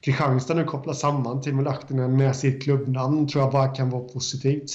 Kristianstad 0.01 0.53
nu 0.53 0.63
kopplar 0.63 0.93
samman 0.93 1.41
Timo 1.41 1.61
Lahtinen 1.61 2.17
med 2.17 2.35
sitt 2.35 2.63
klubbnamn 2.63 3.27
tror 3.27 3.43
jag 3.43 3.51
bara 3.51 3.67
kan 3.67 3.89
vara 3.89 4.03
positivt. 4.03 4.71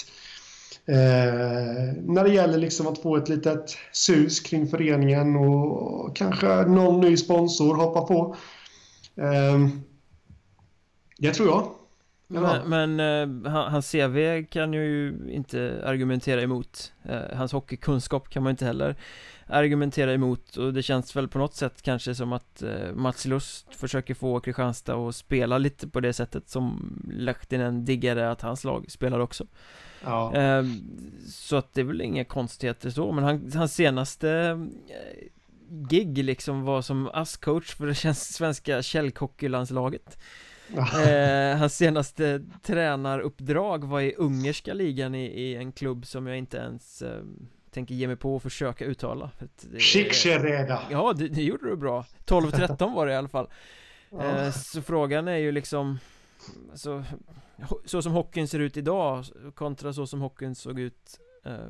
Eh, 0.86 1.94
när 2.02 2.24
det 2.24 2.30
gäller 2.30 2.58
liksom 2.58 2.86
att 2.86 2.98
få 2.98 3.16
ett 3.16 3.28
litet 3.28 3.76
sus 3.92 4.40
kring 4.40 4.68
föreningen 4.68 5.36
och 5.36 6.16
kanske 6.16 6.46
någon 6.46 7.00
ny 7.00 7.16
sponsor 7.16 7.74
hoppa 7.74 8.00
på. 8.00 8.36
Eh, 9.16 9.68
det 11.18 11.32
tror 11.32 11.48
jag. 11.48 11.68
Men, 12.40 12.68
men 12.96 13.00
uh, 13.46 13.52
hans 13.52 13.92
CV 13.92 14.44
kan 14.50 14.72
ju 14.72 15.14
inte 15.30 15.82
argumentera 15.84 16.42
emot 16.42 16.92
uh, 17.10 17.36
Hans 17.36 17.52
hockeykunskap 17.52 18.28
kan 18.28 18.42
man 18.42 18.50
inte 18.50 18.64
heller 18.64 18.96
argumentera 19.46 20.12
emot 20.12 20.56
och 20.56 20.72
det 20.72 20.82
känns 20.82 21.16
väl 21.16 21.28
på 21.28 21.38
något 21.38 21.54
sätt 21.54 21.82
kanske 21.82 22.14
som 22.14 22.32
att 22.32 22.62
uh, 22.64 22.94
Mats 22.94 23.26
Lust 23.26 23.74
försöker 23.74 24.14
få 24.14 24.40
Kristianstad 24.40 25.08
att 25.08 25.16
spela 25.16 25.58
lite 25.58 25.88
på 25.88 26.00
det 26.00 26.12
sättet 26.12 26.48
som 26.48 26.92
Lehtinen 27.12 27.84
diggade 27.84 28.30
att 28.30 28.42
hans 28.42 28.64
lag 28.64 28.90
spelar 28.90 29.18
också 29.18 29.46
ja. 30.05 30.32
uh, 30.61 30.70
Så 31.28 31.57
att 31.57 31.74
det 31.74 31.80
är 31.80 31.84
väl 31.84 32.00
inga 32.00 32.24
konstigheter 32.24 32.90
så 32.90 33.12
men 33.12 33.24
han, 33.24 33.53
hans 33.55 33.74
senaste 33.74 34.59
gig 35.90 36.18
liksom 36.18 36.64
var 36.64 36.82
som 36.82 37.09
ASS-coach 37.09 37.76
för 37.76 37.86
det 37.86 37.94
känns 37.94 38.34
svenska 38.34 38.82
källhockeylandslaget 38.82 40.18
eh, 40.76 41.59
hans 41.59 41.76
senaste 41.76 42.42
tränaruppdrag 42.62 43.84
var 43.84 44.00
i 44.00 44.14
ungerska 44.14 44.74
ligan 44.74 45.14
i, 45.14 45.24
i 45.24 45.57
en 45.57 45.72
klubb 45.72 46.07
som 46.07 46.26
jag 46.26 46.38
inte 46.38 46.57
ens 46.57 47.03
eh, 47.03 47.22
tänker 47.70 47.94
ge 47.94 48.07
mig 48.07 48.16
på 48.16 48.36
att 48.36 48.42
försöka 48.42 48.84
uttala 48.84 49.30
Kiksereda 49.78 50.82
Ja, 50.90 51.12
det, 51.12 51.28
det, 51.28 51.42
gjorde 51.42 51.70
du 51.70 51.76
bra. 51.76 52.05
12-13 52.26 52.94
var 52.94 53.07
det 53.07 53.12
i 53.12 53.16
alla 53.16 53.28
fall. 53.28 53.48
Eh, 54.20 54.50
Så 54.50 54.82
frågan 54.82 55.28
är 55.28 55.36
ju 55.36 55.53
liksom 55.53 55.98
alltså, 56.70 57.05
Så 57.84 58.03
som 58.03 58.12
hockeyn 58.12 58.48
ser 58.48 58.59
ut 58.59 58.76
idag 58.76 59.24
kontra 59.55 59.92
så 59.92 60.07
som 60.07 60.20
hockeyn 60.20 60.55
såg 60.55 60.80
ut 60.80 61.20
eh, 61.44 61.66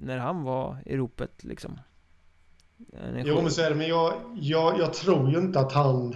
när 0.00 0.18
han 0.18 0.42
var 0.42 0.82
i 0.86 0.96
ropet 0.96 1.44
liksom. 1.44 1.80
Jo 3.24 3.42
men 3.42 3.50
så 3.50 3.62
är 3.62 3.70
det, 3.70 3.76
men 3.76 3.88
jag, 3.88 4.14
jag, 4.34 4.78
jag 4.78 4.94
tror 4.94 5.30
ju 5.30 5.38
inte 5.38 5.60
att 5.60 5.72
han 5.72 6.14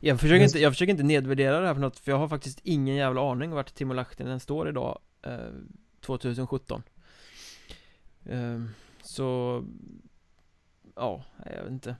jag 0.00 0.20
försöker, 0.20 0.44
inte, 0.44 0.58
jag 0.58 0.72
försöker 0.72 0.90
inte 0.90 1.02
nedvärdera 1.02 1.60
det 1.60 1.66
här 1.66 1.74
för 1.74 1.80
något 1.80 1.98
För 1.98 2.12
jag 2.12 2.18
har 2.18 2.28
faktiskt 2.28 2.60
ingen 2.62 2.96
jävla 2.96 3.30
aning 3.30 3.50
vart 3.50 3.74
Timo 3.74 3.94
Lahtinen 3.94 4.40
står 4.40 4.68
idag 4.68 4.98
eh, 5.22 5.38
2017 6.00 6.82
eh, 8.24 8.62
Så 9.02 9.64
Ja, 10.96 11.24
jag 11.44 11.62
vet 11.62 11.72
inte 11.72 11.96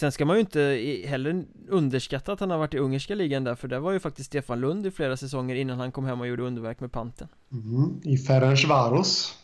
Sen 0.00 0.12
ska 0.12 0.24
man 0.24 0.36
ju 0.36 0.40
inte 0.40 0.60
heller 1.08 1.44
underskatta 1.68 2.32
att 2.32 2.40
han 2.40 2.50
har 2.50 2.58
varit 2.58 2.74
i 2.74 2.78
ungerska 2.78 3.14
ligan 3.14 3.44
där 3.44 3.54
För 3.54 3.68
där 3.68 3.78
var 3.78 3.92
ju 3.92 4.00
faktiskt 4.00 4.26
Stefan 4.26 4.60
Lund 4.60 4.86
i 4.86 4.90
flera 4.90 5.16
säsonger 5.16 5.54
innan 5.54 5.78
han 5.78 5.92
kom 5.92 6.04
hem 6.04 6.20
och 6.20 6.26
gjorde 6.26 6.42
underverk 6.42 6.80
med 6.80 6.92
panten 6.92 7.28
mm, 7.52 8.00
I 8.04 8.16
Ferencvaros 8.16 9.36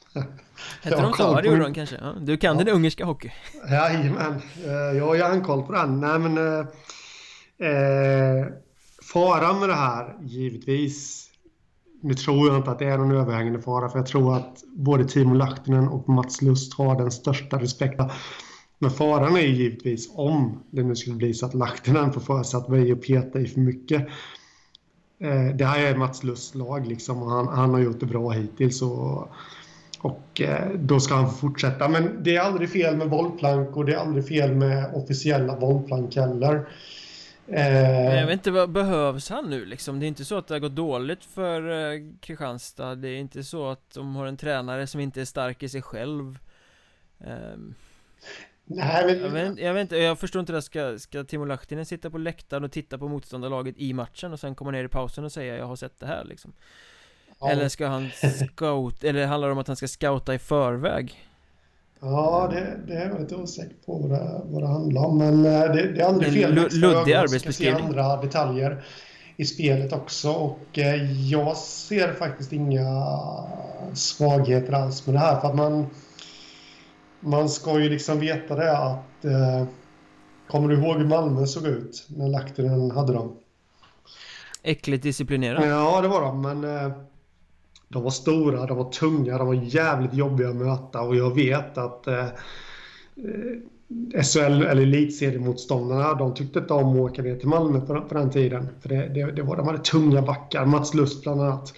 Hette 0.82 1.02
de 1.02 1.12
så? 1.12 1.40
Det 1.40 1.48
gjorde 1.48 1.62
de 1.62 1.74
kanske? 1.74 1.96
Ja, 2.00 2.14
du 2.20 2.36
kan 2.36 2.58
ja. 2.58 2.64
den 2.64 2.74
ungerska 2.74 3.04
hockey? 3.04 3.30
Jajamän, 3.70 4.42
eh, 4.64 4.72
jag 4.72 5.06
har 5.06 5.16
järnkoll 5.16 5.62
på 5.62 5.72
den 5.72 6.00
Nej 6.00 6.18
men 6.18 6.58
eh, 6.58 6.66
Eh, 7.58 8.46
faran 9.12 9.60
med 9.60 9.68
det 9.68 9.74
här, 9.74 10.16
givetvis, 10.20 11.26
nu 12.02 12.14
tror 12.14 12.48
jag 12.48 12.56
inte 12.56 12.70
att 12.70 12.78
det 12.78 12.84
är 12.84 12.98
någon 12.98 13.16
överhängande 13.16 13.62
fara 13.62 13.88
för 13.88 13.98
jag 13.98 14.06
tror 14.06 14.36
att 14.36 14.62
både 14.76 15.04
Timo 15.04 15.34
Lahtinen 15.34 15.88
och 15.88 16.08
Mats 16.08 16.42
Lust 16.42 16.74
har 16.74 16.98
den 16.98 17.10
största 17.10 17.58
respekten. 17.58 18.10
Men 18.78 18.90
faran 18.90 19.36
är 19.36 19.40
ju 19.40 19.54
givetvis 19.54 20.10
om 20.14 20.62
det 20.70 20.82
nu 20.82 20.96
skulle 20.96 21.16
bli 21.16 21.34
så 21.34 21.46
att 21.46 21.54
Lahtinen 21.54 22.12
får 22.12 22.20
för 22.20 22.42
sig 22.42 22.58
att 22.58 22.68
vara 22.68 22.92
och 22.92 23.02
peta 23.02 23.40
i 23.40 23.46
för 23.46 23.60
mycket. 23.60 24.08
Eh, 25.18 25.46
det 25.54 25.64
här 25.64 25.86
är 25.86 25.96
Mats 25.96 26.24
Lusts 26.24 26.54
lag 26.54 26.86
liksom 26.86 27.22
och 27.22 27.30
han, 27.30 27.48
han 27.48 27.70
har 27.70 27.80
gjort 27.80 28.00
det 28.00 28.06
bra 28.06 28.30
hittills. 28.30 28.82
Och, 28.82 29.28
och 30.00 30.40
eh, 30.40 30.70
då 30.74 31.00
ska 31.00 31.14
han 31.14 31.32
fortsätta. 31.32 31.88
Men 31.88 32.22
det 32.22 32.36
är 32.36 32.40
aldrig 32.40 32.70
fel 32.70 32.96
med 32.96 33.10
bollplank 33.10 33.76
och 33.76 33.84
det 33.84 33.92
är 33.92 33.98
aldrig 33.98 34.28
fel 34.28 34.54
med 34.54 34.94
officiella 34.94 35.56
bollplank 35.56 36.16
heller. 36.16 36.68
Eh, 37.48 38.14
jag 38.14 38.26
vet 38.26 38.32
inte, 38.32 38.50
vad 38.50 38.70
behövs 38.70 39.30
han 39.30 39.50
nu 39.50 39.64
liksom? 39.64 40.00
Det 40.00 40.06
är 40.06 40.08
inte 40.08 40.24
så 40.24 40.38
att 40.38 40.46
det 40.46 40.54
har 40.54 40.60
gått 40.60 40.76
dåligt 40.76 41.24
för 41.24 41.70
eh, 41.70 42.00
Kristianstad 42.20 42.94
Det 42.94 43.08
är 43.08 43.16
inte 43.16 43.44
så 43.44 43.68
att 43.70 43.94
de 43.94 44.16
har 44.16 44.26
en 44.26 44.36
tränare 44.36 44.86
som 44.86 45.00
inte 45.00 45.20
är 45.20 45.24
stark 45.24 45.62
i 45.62 45.68
sig 45.68 45.82
själv 45.82 46.38
eh, 47.20 47.56
Nej, 48.68 49.04
men... 49.06 49.22
jag, 49.22 49.30
vet, 49.30 49.58
jag 49.58 49.74
vet 49.74 49.80
inte, 49.80 49.96
jag 49.96 50.18
förstår 50.18 50.40
inte 50.40 50.52
det 50.52 50.62
Ska, 50.62 50.98
ska 50.98 51.24
Timo 51.24 51.44
Lahtinen 51.44 51.86
sitta 51.86 52.10
på 52.10 52.18
läktaren 52.18 52.64
och 52.64 52.72
titta 52.72 52.98
på 52.98 53.08
motståndarlaget 53.08 53.74
i 53.78 53.92
matchen 53.92 54.32
och 54.32 54.40
sen 54.40 54.54
komma 54.54 54.70
ner 54.70 54.84
i 54.84 54.88
pausen 54.88 55.24
och 55.24 55.32
säga 55.32 55.56
jag 55.56 55.66
har 55.66 55.76
sett 55.76 56.00
det 56.00 56.06
här 56.06 56.24
liksom? 56.24 56.52
Ja. 57.40 57.50
Eller 57.50 57.68
ska 57.68 57.86
han 57.86 58.10
scout, 58.10 59.04
eller 59.04 59.26
handlar 59.26 59.48
det 59.48 59.52
om 59.52 59.58
att 59.58 59.66
han 59.66 59.76
ska 59.76 59.88
scouta 59.88 60.34
i 60.34 60.38
förväg? 60.38 61.26
Ja, 62.00 62.50
det, 62.52 62.78
det 62.86 62.94
är 62.94 63.08
jag 63.08 63.20
lite 63.20 63.34
osäker 63.34 63.76
på 63.86 63.98
vad 63.98 64.10
det, 64.10 64.40
vad 64.44 64.62
det 64.62 64.68
handlar 64.68 65.04
om. 65.04 65.18
Men 65.18 65.44
eh, 65.44 65.74
det, 65.74 65.92
det 65.92 66.00
är 66.00 66.06
aldrig 66.06 66.32
fel 66.32 66.54
luddig 66.54 67.12
arbetsbeskrivning. 67.12 67.78
se 67.78 67.86
andra 67.86 68.22
detaljer 68.22 68.84
i 69.36 69.44
spelet 69.44 69.92
också. 69.92 70.30
Och 70.30 70.78
eh, 70.78 71.30
jag 71.30 71.56
ser 71.56 72.12
faktiskt 72.12 72.52
inga 72.52 72.84
svagheter 73.94 74.72
alls 74.72 75.06
med 75.06 75.14
det 75.14 75.18
här. 75.18 75.40
För 75.40 75.48
att 75.48 75.56
man, 75.56 75.86
man 77.26 77.48
ska 77.48 77.80
ju 77.80 77.88
liksom 77.88 78.20
veta 78.20 78.56
det 78.56 78.78
att... 78.78 79.24
Eh, 79.24 79.64
kommer 80.48 80.68
du 80.68 80.74
ihåg 80.74 80.96
hur 80.96 81.06
Malmö 81.06 81.46
såg 81.46 81.66
ut 81.66 82.06
när 82.08 82.28
Laktinen 82.28 82.90
hade 82.90 83.12
dem? 83.12 83.36
Äckligt 84.62 85.02
disciplinerat. 85.02 85.66
Ja, 85.66 86.00
det 86.00 86.08
var 86.08 86.20
de. 86.20 86.40
Men 86.40 86.64
eh, 86.64 86.92
de 87.88 88.02
var 88.02 88.10
stora, 88.10 88.66
de 88.66 88.76
var 88.76 88.90
tunga, 88.90 89.38
de 89.38 89.46
var 89.46 89.54
jävligt 89.54 90.14
jobbiga 90.14 90.48
att 90.48 90.56
möta 90.56 91.00
och 91.00 91.16
jag 91.16 91.34
vet 91.34 91.78
att 91.78 92.06
eh, 92.06 92.24
eh 92.24 92.32
SHL 94.22 94.62
eller 94.62 94.82
elitseriemotståndarna, 94.82 96.14
de 96.14 96.34
tyckte 96.34 96.58
inte 96.58 96.74
om 96.74 96.90
att 96.90 97.10
åka 97.10 97.22
ner 97.22 97.36
till 97.36 97.48
Malmö 97.48 97.80
på, 97.80 98.00
på 98.00 98.14
den 98.14 98.30
tiden. 98.30 98.68
För 98.80 98.88
det, 98.88 99.08
det, 99.08 99.32
det, 99.32 99.42
var, 99.42 99.56
de 99.56 99.66
hade 99.66 99.78
tunga 99.78 100.22
backar, 100.22 100.64
Mats 100.64 100.94
Lust 100.94 101.22
bland 101.22 101.40
annat. 101.40 101.74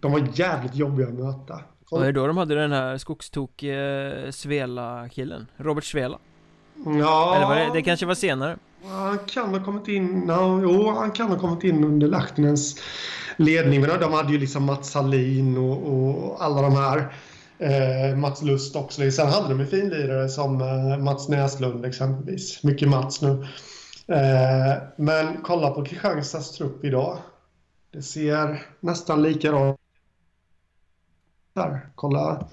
De 0.00 0.12
var 0.12 0.28
jävligt 0.34 0.74
jobbiga 0.74 1.08
att 1.08 1.14
möta. 1.14 1.60
Var 1.90 2.04
det 2.04 2.12
då 2.12 2.26
de 2.26 2.36
hade 2.36 2.54
den 2.54 2.72
här 2.72 2.98
skogstokig 2.98 3.74
Svela-killen? 4.30 5.46
Robert 5.56 5.84
Svela? 5.84 6.18
Ja... 6.84 7.36
Eller 7.36 7.46
var 7.46 7.56
det, 7.56 7.70
det 7.72 7.82
kanske 7.82 8.06
var 8.06 8.14
senare? 8.14 8.56
Han 8.84 9.18
kan 9.18 9.54
ha 9.54 9.64
kommit 9.64 9.88
in, 9.88 10.06
no, 10.06 10.60
jo, 10.62 10.90
han 10.90 11.10
kan 11.10 11.28
ha 11.28 11.38
kommit 11.38 11.64
in 11.64 11.84
under 11.84 12.08
Lahtinens 12.08 12.80
ledning. 13.36 13.80
Men 13.80 14.00
de 14.00 14.12
hade 14.12 14.32
ju 14.32 14.38
liksom 14.38 14.64
Mats 14.64 14.94
Hallin 14.94 15.56
och, 15.56 15.92
och 15.92 16.44
alla 16.44 16.62
de 16.62 16.72
här. 16.76 17.12
Eh, 17.58 18.16
Mats 18.16 18.42
Lust 18.42 18.76
också. 18.76 19.10
Sen 19.10 19.28
hade 19.28 19.48
de 19.48 19.60
ju 19.60 19.66
finlirare 19.66 20.28
som 20.28 20.60
eh, 20.60 20.98
Mats 20.98 21.28
Näslund 21.28 21.84
exempelvis. 21.84 22.62
Mycket 22.62 22.88
Mats 22.88 23.22
nu. 23.22 23.46
Eh, 24.08 24.82
men 24.96 25.40
kolla 25.42 25.70
på 25.70 25.84
Kristianstads 25.84 26.56
trupp 26.56 26.84
idag. 26.84 27.18
Det 27.92 28.02
ser 28.02 28.62
nästan 28.80 29.22
likadant 29.22 29.80
där. 31.56 31.80
Kolla 31.94 32.46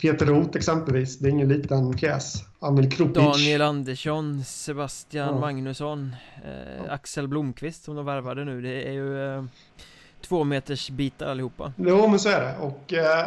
Peter 0.00 0.26
Roth 0.26 0.56
exempelvis. 0.56 1.18
Det 1.18 1.28
är 1.28 1.30
ingen 1.30 1.48
liten 1.48 1.96
pjäs. 1.96 2.44
Amil 2.60 2.92
Kropic. 2.92 3.14
Daniel 3.14 3.62
Andersson, 3.62 4.44
Sebastian 4.44 5.34
ja. 5.34 5.40
Magnusson, 5.40 6.16
eh, 6.44 6.84
ja. 6.86 6.92
Axel 6.92 7.28
Blomqvist 7.28 7.84
som 7.84 7.96
de 7.96 8.04
värvade 8.04 8.44
nu. 8.44 8.62
Det 8.62 8.88
är 8.88 8.92
ju 8.92 9.36
eh, 9.36 9.44
två 10.20 10.44
meters 10.44 10.90
bitar 10.90 11.26
allihopa. 11.26 11.72
Jo, 11.76 12.08
men 12.08 12.18
så 12.18 12.28
är 12.28 12.40
det. 12.40 12.54
Och 12.60 12.92
eh, 12.92 13.26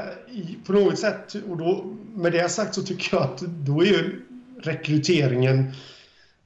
på 0.65 0.73
något 0.73 0.99
sätt, 0.99 1.35
och 1.49 1.57
då, 1.57 1.83
med 2.15 2.31
det 2.31 2.49
sagt 2.49 2.75
så 2.75 2.81
tycker 2.81 3.17
jag 3.17 3.23
att 3.23 3.39
då 3.39 3.81
är 3.81 3.85
ju 3.85 4.21
rekryteringen 4.61 5.73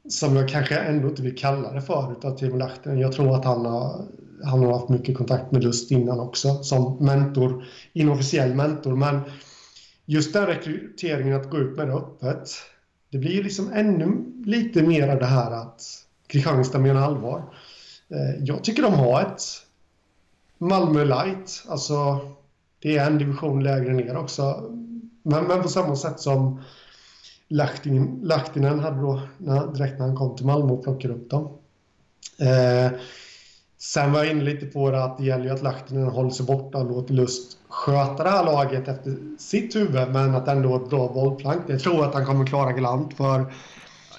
som 0.09 0.35
jag 0.35 0.49
kanske 0.49 0.75
ändå 0.75 1.07
inte 1.07 1.21
vill 1.21 1.37
kalla 1.37 1.73
det 1.73 1.81
för 1.81 2.11
utav 2.11 2.37
Timo 2.37 2.57
Lahtinen. 2.57 2.99
Jag 2.99 3.11
tror 3.11 3.35
att 3.35 3.45
han 3.45 3.65
har, 3.65 4.05
han 4.43 4.63
har 4.63 4.73
haft 4.73 4.89
mycket 4.89 5.17
kontakt 5.17 5.51
med 5.51 5.63
Lust 5.63 5.91
innan 5.91 6.19
också 6.19 6.63
som 6.63 7.05
mentor, 7.05 7.65
inofficiell 7.93 8.55
mentor. 8.55 8.95
Men 8.95 9.19
just 10.05 10.33
den 10.33 10.45
rekryteringen 10.45 11.35
att 11.35 11.49
gå 11.49 11.57
ut 11.57 11.77
med 11.77 11.87
det 11.87 11.93
öppet, 11.93 12.49
det 13.09 13.17
blir 13.17 13.31
ju 13.31 13.43
liksom 13.43 13.71
ännu 13.73 14.25
lite 14.45 14.83
mer 14.83 15.19
det 15.19 15.25
här 15.25 15.51
att 15.51 15.81
Kristianstad 16.27 16.79
menar 16.79 17.01
allvar. 17.01 17.43
Eh, 18.09 18.43
jag 18.43 18.63
tycker 18.63 18.83
de 18.83 18.93
har 18.93 19.21
ett 19.21 19.41
Malmö 20.57 21.03
light. 21.03 21.63
Alltså, 21.67 22.19
det 22.79 22.97
är 22.97 23.07
en 23.07 23.17
division 23.17 23.63
lägre 23.63 23.93
ner 23.93 24.17
också. 24.17 24.71
Men, 25.23 25.43
men 25.43 25.61
på 25.61 25.69
samma 25.69 25.95
sätt 25.95 26.19
som 26.19 26.61
Lahtinen, 27.47 28.19
Lahtinen 28.23 28.79
hade 28.79 29.01
då 29.01 29.21
när, 29.37 29.67
direkt 29.67 29.99
när 29.99 30.07
han 30.07 30.15
kom 30.15 30.35
till 30.35 30.45
Malmö 30.45 30.73
och 30.73 30.83
plockade 30.83 31.13
upp 31.13 31.29
dem. 31.29 31.57
Eh, 32.39 32.91
sen 33.83 34.11
var 34.11 34.19
jag 34.19 34.31
inne 34.31 34.43
lite 34.43 34.65
på 34.65 34.91
det 34.91 35.03
att 35.03 35.17
det 35.17 35.23
gäller 35.23 35.45
ju 35.45 35.51
att 35.51 35.61
Lahtinen 35.61 36.07
håller 36.07 36.29
sig 36.29 36.45
borta 36.45 36.77
och 36.77 36.85
låter 36.85 37.13
Lust 37.13 37.57
sköta 37.69 38.23
det 38.23 38.29
här 38.29 38.43
laget 38.45 38.87
efter 38.87 39.15
sitt 39.39 39.75
huvud 39.75 40.11
men 40.11 40.35
att 40.35 40.47
ändå 40.47 40.75
ett 40.75 40.89
bra 40.89 41.07
bollplank. 41.07 41.61
Jag 41.67 41.79
tror 41.79 42.05
att 42.05 42.13
han 42.13 42.25
kommer 42.25 42.45
klara 42.45 42.71
galant 42.71 43.17
för 43.17 43.45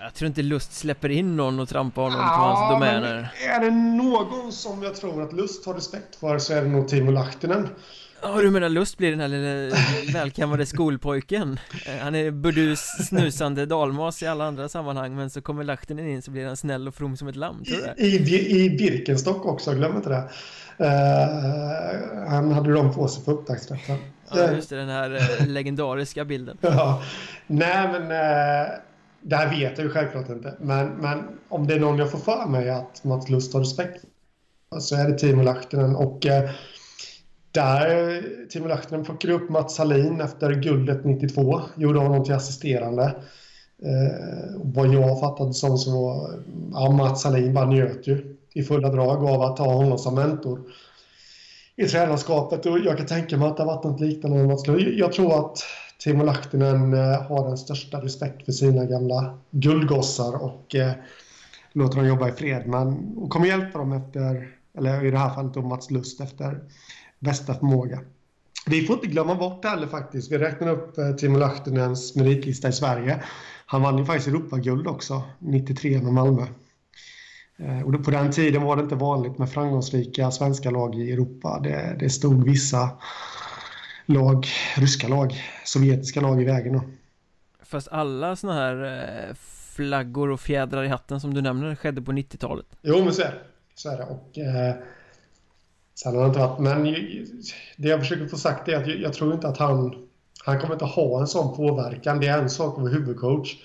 jag 0.00 0.14
tror 0.14 0.26
inte 0.26 0.42
Lust 0.42 0.72
släpper 0.72 1.08
in 1.08 1.36
någon 1.36 1.60
och 1.60 1.68
trampar 1.68 2.02
honom 2.02 2.18
ja, 2.20 2.26
på 2.26 2.42
hans 2.42 2.72
domäner. 2.72 3.32
Är 3.48 3.60
det 3.60 3.70
någon 3.70 4.52
som 4.52 4.82
jag 4.82 4.94
tror 4.94 5.22
att 5.22 5.32
Lust 5.32 5.66
har 5.66 5.74
respekt 5.74 6.16
för 6.16 6.38
så 6.38 6.52
är 6.52 6.62
det 6.62 6.68
nog 6.68 6.88
Timo 6.88 7.10
Lahtinen. 7.10 7.68
Ja, 8.24 8.40
du 8.42 8.50
menar 8.50 8.68
Lust 8.68 8.98
blir 8.98 9.10
den 9.10 9.20
här 9.20 9.28
lilla 9.28 9.76
välkammade 10.12 10.66
skolpojken. 10.66 11.58
Eh, 11.86 12.02
Han 12.02 12.14
är 12.14 12.30
burdus, 12.30 12.80
snusande 13.08 13.66
dalmas 13.66 14.22
i 14.22 14.26
alla 14.26 14.44
andra 14.44 14.68
sammanhang 14.68 15.16
Men 15.16 15.30
så 15.30 15.42
kommer 15.42 15.64
Lahtinen 15.64 16.08
in 16.08 16.22
så 16.22 16.30
blir 16.30 16.46
han 16.46 16.56
snäll 16.56 16.88
och 16.88 16.94
from 16.94 17.16
som 17.16 17.28
ett 17.28 17.36
lamm, 17.36 17.64
tror 17.64 17.76
det? 17.96 18.02
I, 18.02 18.16
i, 18.16 18.64
i 18.64 18.70
Birkenstock 18.70 19.46
också, 19.46 19.72
glöm 19.74 19.96
inte 19.96 20.08
det. 20.08 20.28
Uh, 20.80 22.28
Han 22.28 22.52
hade 22.52 22.72
dem 22.72 22.94
på 22.94 23.08
sig 23.08 23.24
på 23.24 23.30
upptaktsträffen. 23.30 23.96
Ja, 24.34 24.50
just 24.52 24.70
det, 24.70 24.76
den 24.76 24.88
här 24.88 25.10
uh, 25.14 25.46
legendariska 25.46 26.24
bilden. 26.24 26.58
Ja, 26.62 27.02
nej 27.46 27.88
men 27.92 28.02
uh, 28.02 28.72
Det 29.20 29.36
här 29.36 29.50
vet 29.50 29.78
jag 29.78 29.84
ju 29.84 29.90
självklart 29.90 30.28
inte. 30.28 30.54
Men, 30.60 30.88
men 30.88 31.22
om 31.48 31.66
det 31.66 31.74
är 31.74 31.80
någon 31.80 31.98
jag 31.98 32.10
får 32.10 32.18
för 32.18 32.46
mig 32.46 32.70
att 32.70 33.04
Mats 33.04 33.28
Lust 33.30 33.52
har 33.52 33.60
respekt 33.60 34.04
så 34.80 34.96
är 34.96 35.08
det 35.08 35.18
Timo 35.18 35.42
Lahtinen. 35.42 35.96
Och 35.96 36.26
uh, 36.26 36.50
där 37.54 38.22
Timo 38.50 38.68
Lahtinen 38.68 39.04
plockade 39.04 39.34
upp 39.34 39.50
Mats 39.50 39.78
Hallin 39.78 40.20
efter 40.20 40.52
guldet 40.52 41.04
92, 41.04 41.60
gjorde 41.76 41.98
honom 41.98 42.24
till 42.24 42.34
assisterande. 42.34 43.04
Eh, 43.82 44.60
vad 44.62 44.94
jag 44.94 45.20
fattade 45.20 45.54
som 45.54 45.78
så 45.78 45.90
var 45.90 46.30
ja, 46.72 46.90
Mats 46.90 47.24
Hallin 47.24 47.54
bara 47.54 47.66
njöt 47.66 48.06
ju 48.06 48.36
i 48.54 48.62
fulla 48.62 48.88
drag 48.88 49.24
av 49.24 49.42
att 49.42 49.58
ha 49.58 49.74
honom 49.74 49.98
som 49.98 50.14
mentor 50.14 50.60
i 51.76 51.86
tränarskapet. 51.86 52.66
Och 52.66 52.78
jag 52.78 52.96
kan 52.96 53.06
tänka 53.06 53.36
mig 53.36 53.48
att 53.48 53.56
det 53.56 53.62
har 53.62 53.74
varit 53.74 53.84
något 53.84 54.00
liknande 54.00 54.36
med 54.36 54.46
Mats 54.46 54.62
Jag 54.96 55.12
tror 55.12 55.38
att 55.38 55.58
Timo 55.98 56.24
Lahtinen 56.24 56.94
eh, 56.94 57.22
har 57.22 57.48
den 57.48 57.58
största 57.58 58.00
respekt 58.00 58.44
för 58.44 58.52
sina 58.52 58.84
gamla 58.84 59.38
guldgossar 59.50 60.42
och 60.42 60.74
eh, 60.74 60.92
låter 61.72 61.96
dem 61.96 62.06
jobba 62.06 62.28
i 62.28 62.32
fred. 62.32 62.66
Men 62.66 63.14
kommer 63.28 63.46
hjälpa 63.46 63.78
dem 63.78 63.92
efter, 63.92 64.48
eller 64.78 65.04
i 65.04 65.10
det 65.10 65.18
här 65.18 65.34
fallet 65.34 65.54
då 65.54 65.62
Mats 65.62 65.90
Lust 65.90 66.20
efter 66.20 66.60
bästa 67.24 67.54
förmåga. 67.54 68.00
Vi 68.66 68.86
får 68.86 68.96
inte 68.96 69.06
glömma 69.06 69.34
bort 69.34 69.64
heller 69.64 69.86
faktiskt. 69.86 70.32
Vi 70.32 70.38
räknar 70.38 70.68
upp 70.68 70.98
eh, 70.98 71.10
Timo 71.10 71.38
Lahtinens 71.38 72.14
meritlista 72.16 72.68
i 72.68 72.72
Sverige. 72.72 73.24
Han 73.66 73.82
vann 73.82 73.98
ju 73.98 74.04
faktiskt 74.04 74.28
Europaguld 74.28 74.86
också, 74.86 75.22
93 75.38 75.98
med 76.02 76.12
Malmö. 76.12 76.46
Eh, 77.56 77.82
och 77.82 78.04
på 78.04 78.10
den 78.10 78.32
tiden 78.32 78.62
var 78.62 78.76
det 78.76 78.82
inte 78.82 78.94
vanligt 78.94 79.38
med 79.38 79.50
framgångsrika 79.50 80.30
svenska 80.30 80.70
lag 80.70 80.94
i 80.94 81.12
Europa. 81.12 81.60
Det, 81.62 81.96
det 82.00 82.10
stod 82.10 82.44
vissa 82.44 82.90
lag, 84.06 84.46
ryska 84.76 85.08
lag, 85.08 85.34
sovjetiska 85.64 86.20
lag 86.20 86.42
i 86.42 86.44
vägen. 86.44 86.72
Då. 86.72 86.82
Fast 87.62 87.88
alla 87.88 88.36
såna 88.36 88.54
här 88.54 88.84
eh, 88.84 89.34
flaggor 89.76 90.30
och 90.30 90.40
fjädrar 90.40 90.84
i 90.84 90.88
hatten 90.88 91.20
som 91.20 91.34
du 91.34 91.42
nämner 91.42 91.74
skedde 91.74 92.02
på 92.02 92.12
90-talet. 92.12 92.66
Jo, 92.82 93.04
men 93.04 93.14
så 93.14 93.22
är 93.22 93.26
det. 93.30 93.40
Så 93.74 93.90
är 93.90 93.96
det. 93.96 94.04
Och, 94.04 94.38
eh, 94.38 94.74
Sen 95.94 96.14
har 96.14 96.22
det 96.22 96.28
inte 96.28 96.38
varit, 96.38 96.58
men 96.58 96.84
det 97.76 97.88
jag 97.88 98.00
försöker 98.00 98.26
få 98.26 98.36
sagt 98.36 98.68
är 98.68 98.76
att 98.76 98.86
jag, 98.86 99.00
jag 99.00 99.12
tror 99.12 99.34
inte 99.34 99.48
att 99.48 99.58
han, 99.58 99.94
han 100.44 100.60
kommer 100.60 100.74
inte 100.74 100.84
ha 100.84 101.20
en 101.20 101.26
sån 101.26 101.56
påverkan. 101.56 102.20
Det 102.20 102.26
är 102.26 102.38
en 102.38 102.50
sak 102.50 102.74
att 102.76 102.82
vara 102.82 102.92
huvudcoach. 102.92 103.56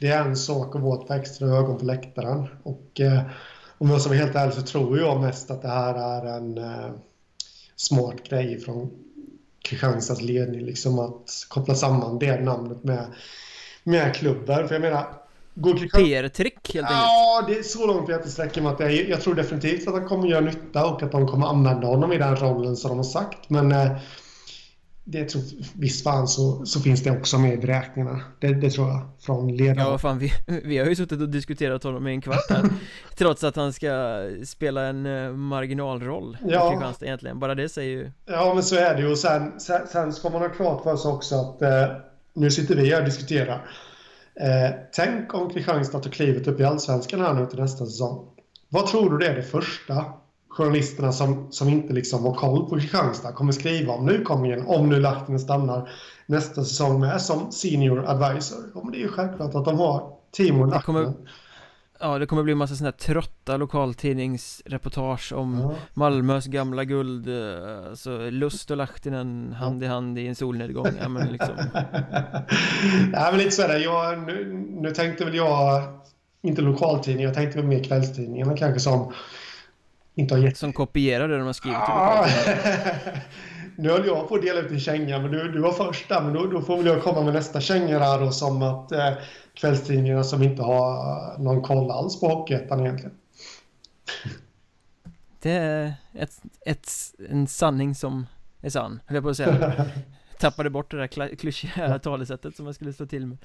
Det 0.00 0.06
är 0.06 0.24
en 0.24 0.36
sak 0.36 0.76
att 0.76 0.82
vara 0.82 1.00
ett 1.02 1.08
par 1.08 1.16
extra 1.16 1.48
ögon 1.48 1.78
på 1.78 1.84
läktaren. 1.84 2.46
Och 2.62 3.00
eh, 3.00 3.22
om 3.78 3.90
jag 3.90 4.00
ska 4.00 4.10
vara 4.10 4.18
helt 4.18 4.36
ärlig 4.36 4.54
så 4.54 4.62
tror 4.62 4.98
jag 4.98 5.20
mest 5.20 5.50
att 5.50 5.62
det 5.62 5.68
här 5.68 5.94
är 5.94 6.36
en 6.36 6.58
eh, 6.58 6.90
smart 7.76 8.28
grej 8.28 8.60
från 8.60 8.90
Kristianstads 9.62 10.22
ledning. 10.22 10.60
Liksom 10.60 10.98
att 10.98 11.46
koppla 11.48 11.74
samman 11.74 12.18
det 12.18 12.40
namnet 12.40 12.84
med, 12.84 13.06
med 13.84 14.14
klubben. 14.14 14.68
För 14.68 14.74
jag 14.74 14.82
menar, 14.82 15.19
PR-trick 15.92 16.74
helt 16.74 16.86
enkelt? 16.86 16.90
Ja, 16.90 17.44
det 17.48 17.58
är 17.58 17.62
så 17.62 17.86
långt 17.86 18.08
jag 18.08 18.18
inte 18.18 18.30
sträcker 18.30 18.62
mig 18.62 18.72
att 18.72 18.78
det 18.78 18.92
Jag 18.92 19.20
tror 19.20 19.34
definitivt 19.34 19.88
att 19.88 19.94
han 19.94 20.08
kommer 20.08 20.28
göra 20.28 20.40
nytta 20.40 20.86
och 20.86 21.02
att 21.02 21.12
de 21.12 21.26
kommer 21.26 21.46
använda 21.46 21.86
honom 21.86 22.12
i 22.12 22.18
den 22.18 22.36
rollen 22.36 22.76
som 22.76 22.88
de 22.88 22.96
har 22.96 23.04
sagt. 23.04 23.50
Men 23.50 23.72
eh, 23.72 23.92
det 25.04 25.24
tror, 25.24 25.42
visst 25.74 26.04
fan 26.04 26.28
så, 26.28 26.66
så 26.66 26.80
finns 26.80 27.02
det 27.02 27.10
också 27.10 27.38
med 27.38 27.54
i 27.54 27.56
beräkningarna. 27.56 28.20
Det, 28.38 28.54
det 28.54 28.70
tror 28.70 28.88
jag, 28.88 29.08
från 29.20 29.56
ledarna. 29.56 29.90
Ja, 29.90 29.98
fan, 29.98 30.18
vi, 30.18 30.32
vi 30.64 30.78
har 30.78 30.86
ju 30.86 30.96
suttit 30.96 31.20
och 31.20 31.28
diskuterat 31.28 31.84
honom 31.84 32.06
i 32.06 32.10
en 32.10 32.20
kvart 32.20 32.50
här. 32.50 32.64
trots 33.16 33.44
att 33.44 33.56
han 33.56 33.72
ska 33.72 34.22
spela 34.44 34.86
en 34.86 35.06
uh, 35.06 35.32
marginalroll 35.32 36.38
ja. 36.48 36.66
i 36.66 36.70
Kristianstad 36.70 37.06
egentligen. 37.06 37.38
Bara 37.38 37.54
det 37.54 37.68
säger 37.68 37.90
ju... 37.90 38.12
Ja, 38.26 38.54
men 38.54 38.62
så 38.62 38.76
är 38.76 38.94
det 38.94 39.00
ju. 39.00 39.10
Och 39.10 39.18
sen, 39.18 39.60
sen, 39.60 39.86
sen 39.86 40.12
ska 40.12 40.30
man 40.30 40.42
ha 40.42 40.48
klart 40.48 40.82
för 40.82 40.96
sig 40.96 41.10
också 41.10 41.34
att 41.34 41.62
uh, 41.62 41.96
nu 42.34 42.50
sitter 42.50 42.76
vi 42.76 42.90
här 42.90 42.98
och 42.98 43.04
diskuterar. 43.04 43.70
Eh, 44.34 44.74
tänk 44.92 45.34
om 45.34 45.50
Kristianstad 45.50 45.98
tar 45.98 46.10
klivet 46.10 46.46
upp 46.46 46.60
i 46.60 46.64
Allsvenskan 46.64 47.20
här 47.20 47.34
nu 47.34 47.46
till 47.46 47.58
nästa 47.58 47.86
säsong. 47.86 48.26
Vad 48.68 48.86
tror 48.86 49.10
du 49.10 49.18
det 49.18 49.26
är 49.26 49.36
det 49.36 49.42
första 49.42 50.04
journalisterna 50.48 51.12
som, 51.12 51.52
som 51.52 51.68
inte 51.68 51.92
liksom 51.92 52.24
har 52.24 52.34
koll 52.34 52.68
på 52.68 52.80
Kristianstad 52.80 53.32
kommer 53.32 53.52
skriva 53.52 53.92
om 53.92 54.06
nykomlingen, 54.06 54.66
om 54.66 54.88
nu 54.88 55.00
Lahtinen 55.00 55.40
stannar 55.40 55.90
nästa 56.26 56.64
säsong 56.64 57.00
med 57.00 57.22
som 57.22 57.52
senior 57.52 58.04
advisor? 58.06 58.58
Ja, 58.74 58.88
det 58.92 58.98
är 58.98 59.02
ju 59.02 59.08
självklart 59.08 59.54
att 59.54 59.64
de 59.64 59.78
har 59.78 60.12
Timo 60.30 60.64
Lahtinen. 60.64 61.14
Ja, 62.02 62.18
det 62.18 62.26
kommer 62.26 62.42
bli 62.42 62.54
massa 62.54 62.74
sådana 62.74 62.90
här 62.90 62.98
trötta 62.98 63.56
lokaltidningsreportage 63.56 65.32
om 65.32 65.58
ja. 65.60 65.74
Malmös 65.94 66.46
gamla 66.46 66.84
guld 66.84 67.28
Alltså 67.88 68.30
Lust 68.30 68.70
och 68.70 68.76
Lahtinen 68.76 69.52
hand 69.52 69.82
i 69.82 69.86
hand 69.86 70.18
i 70.18 70.26
en 70.26 70.34
solnedgång 70.34 70.86
Ja 71.00 71.08
men 71.08 71.32
liksom 71.32 71.54
Ja 73.12 73.28
men 73.30 73.38
lite 73.38 73.50
sådär, 73.50 73.78
jag, 73.78 74.18
nu, 74.18 74.66
nu 74.80 74.90
tänkte 74.90 75.24
väl 75.24 75.34
jag 75.34 75.82
Inte 76.42 76.62
lokaltidning, 76.62 77.24
jag 77.24 77.34
tänkte 77.34 77.58
väl 77.58 77.66
mer 77.66 77.84
kvällstidningarna 77.84 78.56
kanske 78.56 78.80
som 78.80 79.12
Inte 80.14 80.34
har 80.34 80.42
gett 80.42 80.56
Som 80.56 80.72
kopierar 80.72 81.28
det 81.28 81.38
de 81.38 81.46
har 81.46 81.52
skrivit 81.52 81.78
ja. 81.78 82.26
Nu 83.76 83.88
höll 83.88 84.06
jag 84.06 84.28
på 84.28 84.34
att 84.34 84.42
dela 84.42 84.60
ut 84.60 84.70
en 84.70 84.80
känga 84.80 85.18
men 85.18 85.30
du, 85.30 85.52
du 85.52 85.60
var 85.60 85.72
först 85.72 86.08
där 86.08 86.20
men 86.20 86.32
då, 86.32 86.46
då 86.46 86.62
får 86.62 86.76
väl 86.76 86.86
jag 86.86 87.02
komma 87.02 87.22
med 87.22 87.34
nästa 87.34 87.60
känga 87.60 87.98
där 87.98 88.20
då 88.20 88.30
som 88.30 88.62
att 88.62 88.92
eh, 88.92 89.12
kvällstidningarna 89.60 90.24
som 90.24 90.42
inte 90.42 90.62
har 90.62 91.38
någon 91.38 91.62
koll 91.62 91.90
alls 91.90 92.20
på 92.20 92.28
Hockeyettan 92.28 92.80
egentligen. 92.80 93.14
Det 95.42 95.50
är 95.50 95.94
ett, 96.12 96.42
ett, 96.66 96.90
en 97.28 97.46
sanning 97.46 97.94
som 97.94 98.26
är 98.60 98.70
sann, 98.70 99.00
höll 99.06 99.14
jag 99.14 99.24
på 99.24 99.30
att 99.30 99.36
säga. 99.36 99.86
Tappade 100.38 100.70
bort 100.70 100.90
det 100.90 100.96
där 100.96 101.36
klyschiga 101.36 101.98
talesättet 101.98 102.56
som 102.56 102.66
jag 102.66 102.74
skulle 102.74 102.92
stå 102.92 103.06
till 103.06 103.26
med. 103.26 103.38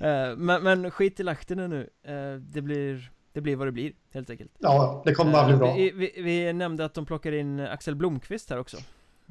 Uh, 0.00 0.36
men, 0.36 0.62
men 0.62 0.90
skit 0.90 1.20
i 1.20 1.22
Lahtinen 1.22 1.70
nu. 1.70 1.90
Uh, 2.08 2.40
Det 2.40 2.60
blir 2.60 3.10
det 3.32 3.40
blir 3.40 3.56
vad 3.56 3.66
det 3.66 3.72
blir, 3.72 3.92
helt 4.12 4.30
enkelt. 4.30 4.50
Ja, 4.58 5.02
det 5.04 5.14
kommer 5.14 5.32
bara 5.32 5.46
bli 5.46 5.56
bra. 5.56 5.74
vi, 5.74 5.90
vi, 5.90 6.22
vi, 6.22 6.52
nämnde 6.52 6.84
att 6.84 6.94
de 6.94 7.06
plockar 7.06 7.32
in 7.32 7.60
Axel 7.60 7.94
Blomqvist 7.94 8.50
här 8.50 8.58
också. 8.58 8.76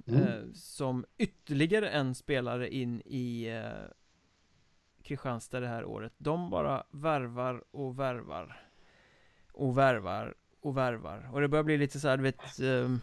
Mm. 0.08 0.54
Som 0.54 1.06
ytterligare 1.18 1.90
en 1.90 2.16
spelare 2.16 2.70
in 2.70 3.02
i 3.02 3.48
Kristianstad 5.10 5.60
det 5.60 5.68
här 5.68 5.86
året. 5.86 6.14
De 6.18 6.50
bara 6.50 6.84
värvar 6.92 7.64
och 7.72 8.00
värvar 8.00 8.58
Och 9.54 9.78
värvar 9.78 10.34
och 10.62 10.78
värvar. 10.78 11.30
Och 11.34 11.42
det 11.42 11.48
börjar 11.48 11.64
bli 11.64 11.78
lite 11.78 12.00
så 12.00 12.08
här, 12.08 12.18
du 12.18 12.24
vet 12.24 12.60
eh, 12.60 12.96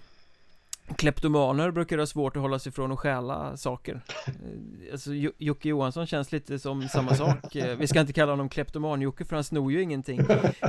Kleptomaner 0.96 1.70
brukar 1.70 1.98
ha 1.98 2.06
svårt 2.06 2.36
att 2.36 2.42
hålla 2.42 2.58
sig 2.58 2.72
från 2.72 2.92
att 2.92 2.98
stjäla 2.98 3.56
saker. 3.56 4.00
Eh, 4.26 4.92
Alltså 4.92 5.14
Jocke 5.38 5.68
Johansson 5.68 6.06
känns 6.06 6.32
lite 6.32 6.58
som 6.58 6.88
samma 6.88 7.14
sak. 7.14 7.56
Eh, 7.56 7.76
Vi 7.78 7.86
ska 7.86 8.00
inte 8.00 8.12
kalla 8.12 8.32
honom 8.32 8.48
kleptoman-Jocke 8.48 9.24
för 9.24 9.36
han 9.36 9.44
snor 9.44 9.72
ju 9.72 9.82
ingenting. 9.82 10.20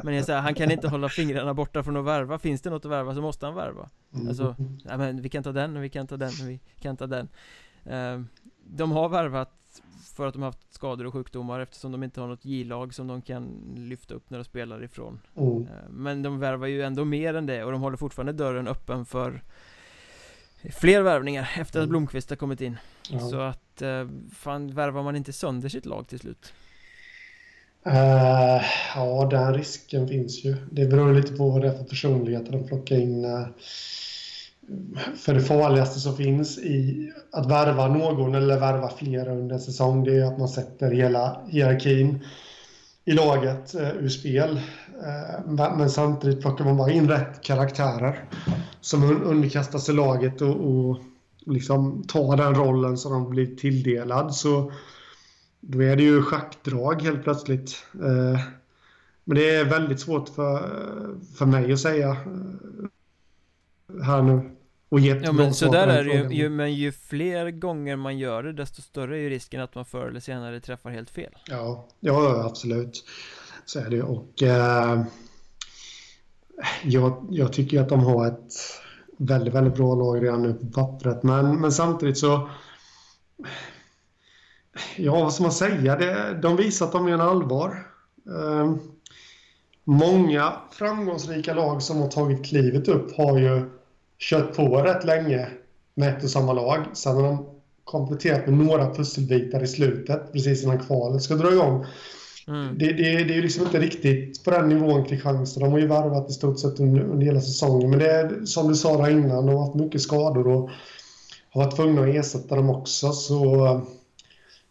Men 0.04 0.14
jag 0.14 0.26
säger, 0.26 0.40
han 0.42 0.54
kan 0.56 0.72
inte 0.72 0.88
hålla 0.88 1.10
fingrarna 1.10 1.54
borta 1.54 1.84
från 1.84 1.98
att 1.98 2.06
värva. 2.06 2.40
Finns 2.40 2.62
det 2.62 2.70
något 2.70 2.86
att 2.86 2.92
värva 2.92 3.16
så 3.16 3.22
måste 3.22 3.46
han 3.46 3.56
värva. 3.56 3.90
Alltså, 4.28 4.56
nej 4.60 4.98
men 4.98 5.22
vi 5.22 5.30
kan 5.30 5.44
ta 5.44 5.52
den 5.52 5.78
och 5.78 5.84
vi 5.84 5.90
kan 5.90 6.08
ta 6.08 6.18
den 6.18 6.30
och 6.30 6.50
vi 6.50 6.60
kan 6.82 6.98
ta 6.98 7.08
den 7.08 7.28
De 8.64 8.92
har 8.92 9.10
värvat 9.10 9.82
för 10.16 10.28
att 10.28 10.34
de 10.34 10.42
har 10.42 10.50
haft 10.50 10.74
skador 10.74 11.06
och 11.06 11.14
sjukdomar 11.14 11.60
eftersom 11.60 11.92
de 11.92 12.04
inte 12.04 12.22
har 12.22 12.28
något 12.28 12.46
J-lag 12.46 12.94
som 12.94 13.08
de 13.08 13.22
kan 13.22 13.74
lyfta 13.76 14.14
upp 14.14 14.30
när 14.30 14.38
de 14.38 14.44
spelar 14.44 14.84
ifrån 14.84 15.20
mm. 15.38 15.68
Men 15.90 16.24
de 16.24 16.40
värvar 16.40 16.68
ju 16.68 16.82
ändå 16.82 17.06
mer 17.06 17.34
än 17.34 17.46
det 17.46 17.64
och 17.64 17.72
de 17.72 17.82
håller 17.82 17.98
fortfarande 17.98 18.34
dörren 18.34 18.68
öppen 18.68 19.06
för 19.06 19.44
Fler 20.72 21.02
värvningar 21.02 21.50
efter 21.60 21.80
att 21.80 21.84
mm. 21.84 21.90
Blomqvist 21.90 22.30
har 22.30 22.38
kommit 22.38 22.62
in 22.62 22.78
ja. 23.10 23.20
Så 23.20 23.40
att, 23.40 23.82
eh, 23.82 24.08
fan 24.36 24.76
värvar 24.76 25.04
man 25.04 25.16
inte 25.16 25.34
sönder 25.34 25.70
sitt 25.70 25.86
lag 25.86 26.08
till 26.08 26.20
slut? 26.20 26.54
Uh, 27.88 28.64
ja, 28.96 29.28
den 29.32 29.54
risken 29.54 30.08
finns 30.08 30.46
ju 30.46 30.56
Det 30.72 30.86
beror 30.86 31.14
lite 31.14 31.34
på 31.34 31.50
vad 31.50 31.62
det 31.62 31.68
är 31.68 31.78
för 31.78 31.84
personligheter 31.84 32.52
de 32.52 32.68
plockar 32.68 32.96
in 32.96 33.26
uh, 33.26 33.48
för 35.16 35.34
det 35.34 35.42
farligaste 35.42 36.00
som 36.00 36.18
finns 36.18 36.58
i 36.58 37.12
att 37.32 37.46
värva 37.46 37.88
någon 37.88 38.36
eller 38.36 38.60
värva 38.60 38.90
flera 38.90 39.32
under 39.32 39.56
en 39.56 39.62
säsong, 39.62 40.04
det 40.04 40.16
är 40.16 40.26
att 40.26 40.40
man 40.40 40.50
sätter 40.50 40.92
hela 40.92 41.42
hierarkin 41.48 42.20
i 43.06 43.12
laget 43.12 43.76
eh, 43.76 43.96
ur 43.96 44.10
spel. 44.10 44.60
Eh, 45.04 45.52
men 45.78 45.90
samtidigt 45.90 46.42
plockar 46.42 46.66
man 46.66 46.78
bara 46.78 46.92
in 46.92 47.10
rätt 47.10 47.42
karaktärer 47.42 48.24
som 48.82 49.24
underkastar 49.24 49.80
sig 49.80 49.96
laget 49.96 50.42
och, 50.42 50.56
och 50.56 50.98
liksom 51.46 52.04
tar 52.08 52.38
den 52.38 52.56
rollen 52.56 52.98
som 52.98 53.12
de 53.12 53.30
blir 53.30 53.56
tilldelad. 53.56 54.36
Så 54.36 54.72
då 55.60 55.84
är 55.84 55.96
det 55.96 56.04
ju 56.04 56.22
schackdrag 56.22 57.02
helt 57.02 57.24
plötsligt. 57.24 57.84
Eh, 57.94 58.40
men 59.24 59.38
det 59.38 59.56
är 59.56 59.66
väldigt 59.66 60.00
svårt 60.00 60.30
för, 60.30 60.70
för 61.38 61.46
mig 61.46 61.74
att 61.74 61.80
säga 61.80 62.10
eh, 62.10 62.16
här 64.04 64.22
nu. 64.22 64.57
Och 64.90 65.00
ja 65.00 65.32
men 65.32 65.54
så 65.54 65.72
där 65.72 65.88
är 65.88 66.04
det 66.04 66.14
ju, 66.14 66.36
ju, 66.36 66.50
men 66.50 66.74
ju 66.74 66.92
fler 66.92 67.52
gånger 67.52 67.96
man 67.96 68.18
gör 68.18 68.44
det 68.44 68.54
desto 68.54 68.82
större 68.82 69.18
är 69.18 69.22
ju 69.22 69.30
risken 69.30 69.62
att 69.62 69.76
man 69.76 69.86
förr 69.86 70.08
eller 70.08 70.20
senare 70.20 70.60
träffar 70.60 70.90
helt 70.90 71.10
fel. 71.10 71.32
Ja, 71.50 71.88
ja 72.00 72.46
absolut. 72.46 73.06
Så 73.66 73.80
är 73.80 73.90
det 73.90 74.04
och 74.04 74.44
eh, 74.44 75.04
jag, 76.84 77.28
jag 77.30 77.54
tycker 77.54 77.82
att 77.82 77.90
de 77.90 78.00
har 78.00 78.28
ett 78.28 78.54
väldigt, 79.18 79.54
väldigt 79.54 79.76
bra 79.76 79.96
lag 79.96 80.24
redan 80.24 80.42
nu 80.42 80.54
på 80.54 80.66
pappret. 80.66 81.24
Men, 81.24 81.62
men 81.62 81.72
samtidigt 81.72 82.18
så... 82.18 82.50
Ja, 84.96 85.24
vad 85.24 85.34
ska 85.34 85.44
man 85.44 85.52
säga? 85.52 85.96
Det, 85.96 86.40
de 86.42 86.56
visar 86.56 86.86
att 86.86 86.92
de 86.92 87.06
menar 87.06 87.28
allvar. 87.28 87.88
Eh, 88.28 88.76
många 89.84 90.54
framgångsrika 90.72 91.54
lag 91.54 91.82
som 91.82 91.98
har 92.02 92.08
tagit 92.08 92.46
klivet 92.46 92.88
upp 92.88 93.18
har 93.18 93.38
ju 93.38 93.70
kört 94.20 94.56
på 94.56 94.78
rätt 94.78 95.04
länge 95.04 95.48
med 95.94 96.18
ett 96.18 96.24
och 96.24 96.30
samma 96.30 96.54
lag. 96.54 96.80
Sen 96.94 97.16
har 97.16 97.24
de 97.24 97.46
kompletterat 97.84 98.48
med 98.48 98.66
några 98.66 98.94
pusselbitar 98.94 99.64
i 99.64 99.68
slutet 99.68 100.34
precis 100.34 100.64
innan 100.64 100.80
kvalet 100.80 101.24
ska 101.24 101.36
dra 101.36 101.52
igång. 101.52 101.86
Mm. 102.48 102.78
Det, 102.78 102.86
det, 102.86 103.04
det, 103.04 103.34
är 103.34 103.36
ju 103.36 103.42
liksom 103.42 103.64
inte 103.64 103.80
riktigt 103.80 104.44
på 104.44 104.52
den 104.52 104.70
nivån 104.70 105.06
Kristianstad. 105.06 105.60
De 105.60 105.72
har 105.72 105.80
ju 105.80 105.88
värvat 105.88 106.30
i 106.30 106.34
stort 106.34 106.60
sett 106.60 106.80
under, 106.80 107.02
under 107.02 107.26
hela 107.26 107.42
säsongen. 107.42 107.90
Men 107.90 108.00
det 108.00 108.12
är 108.12 108.46
som 108.46 108.68
du 108.68 108.76
sa 108.76 108.98
där 108.98 109.12
innan, 109.12 109.46
de 109.46 109.56
har 109.56 109.66
haft 109.66 109.76
mycket 109.76 110.02
skador 110.02 110.48
och 110.48 110.70
har 111.50 111.64
varit 111.64 111.76
tvungna 111.76 112.02
att 112.02 112.08
ersätta 112.08 112.56
dem 112.56 112.70
också. 112.70 113.12
Så, 113.12 113.82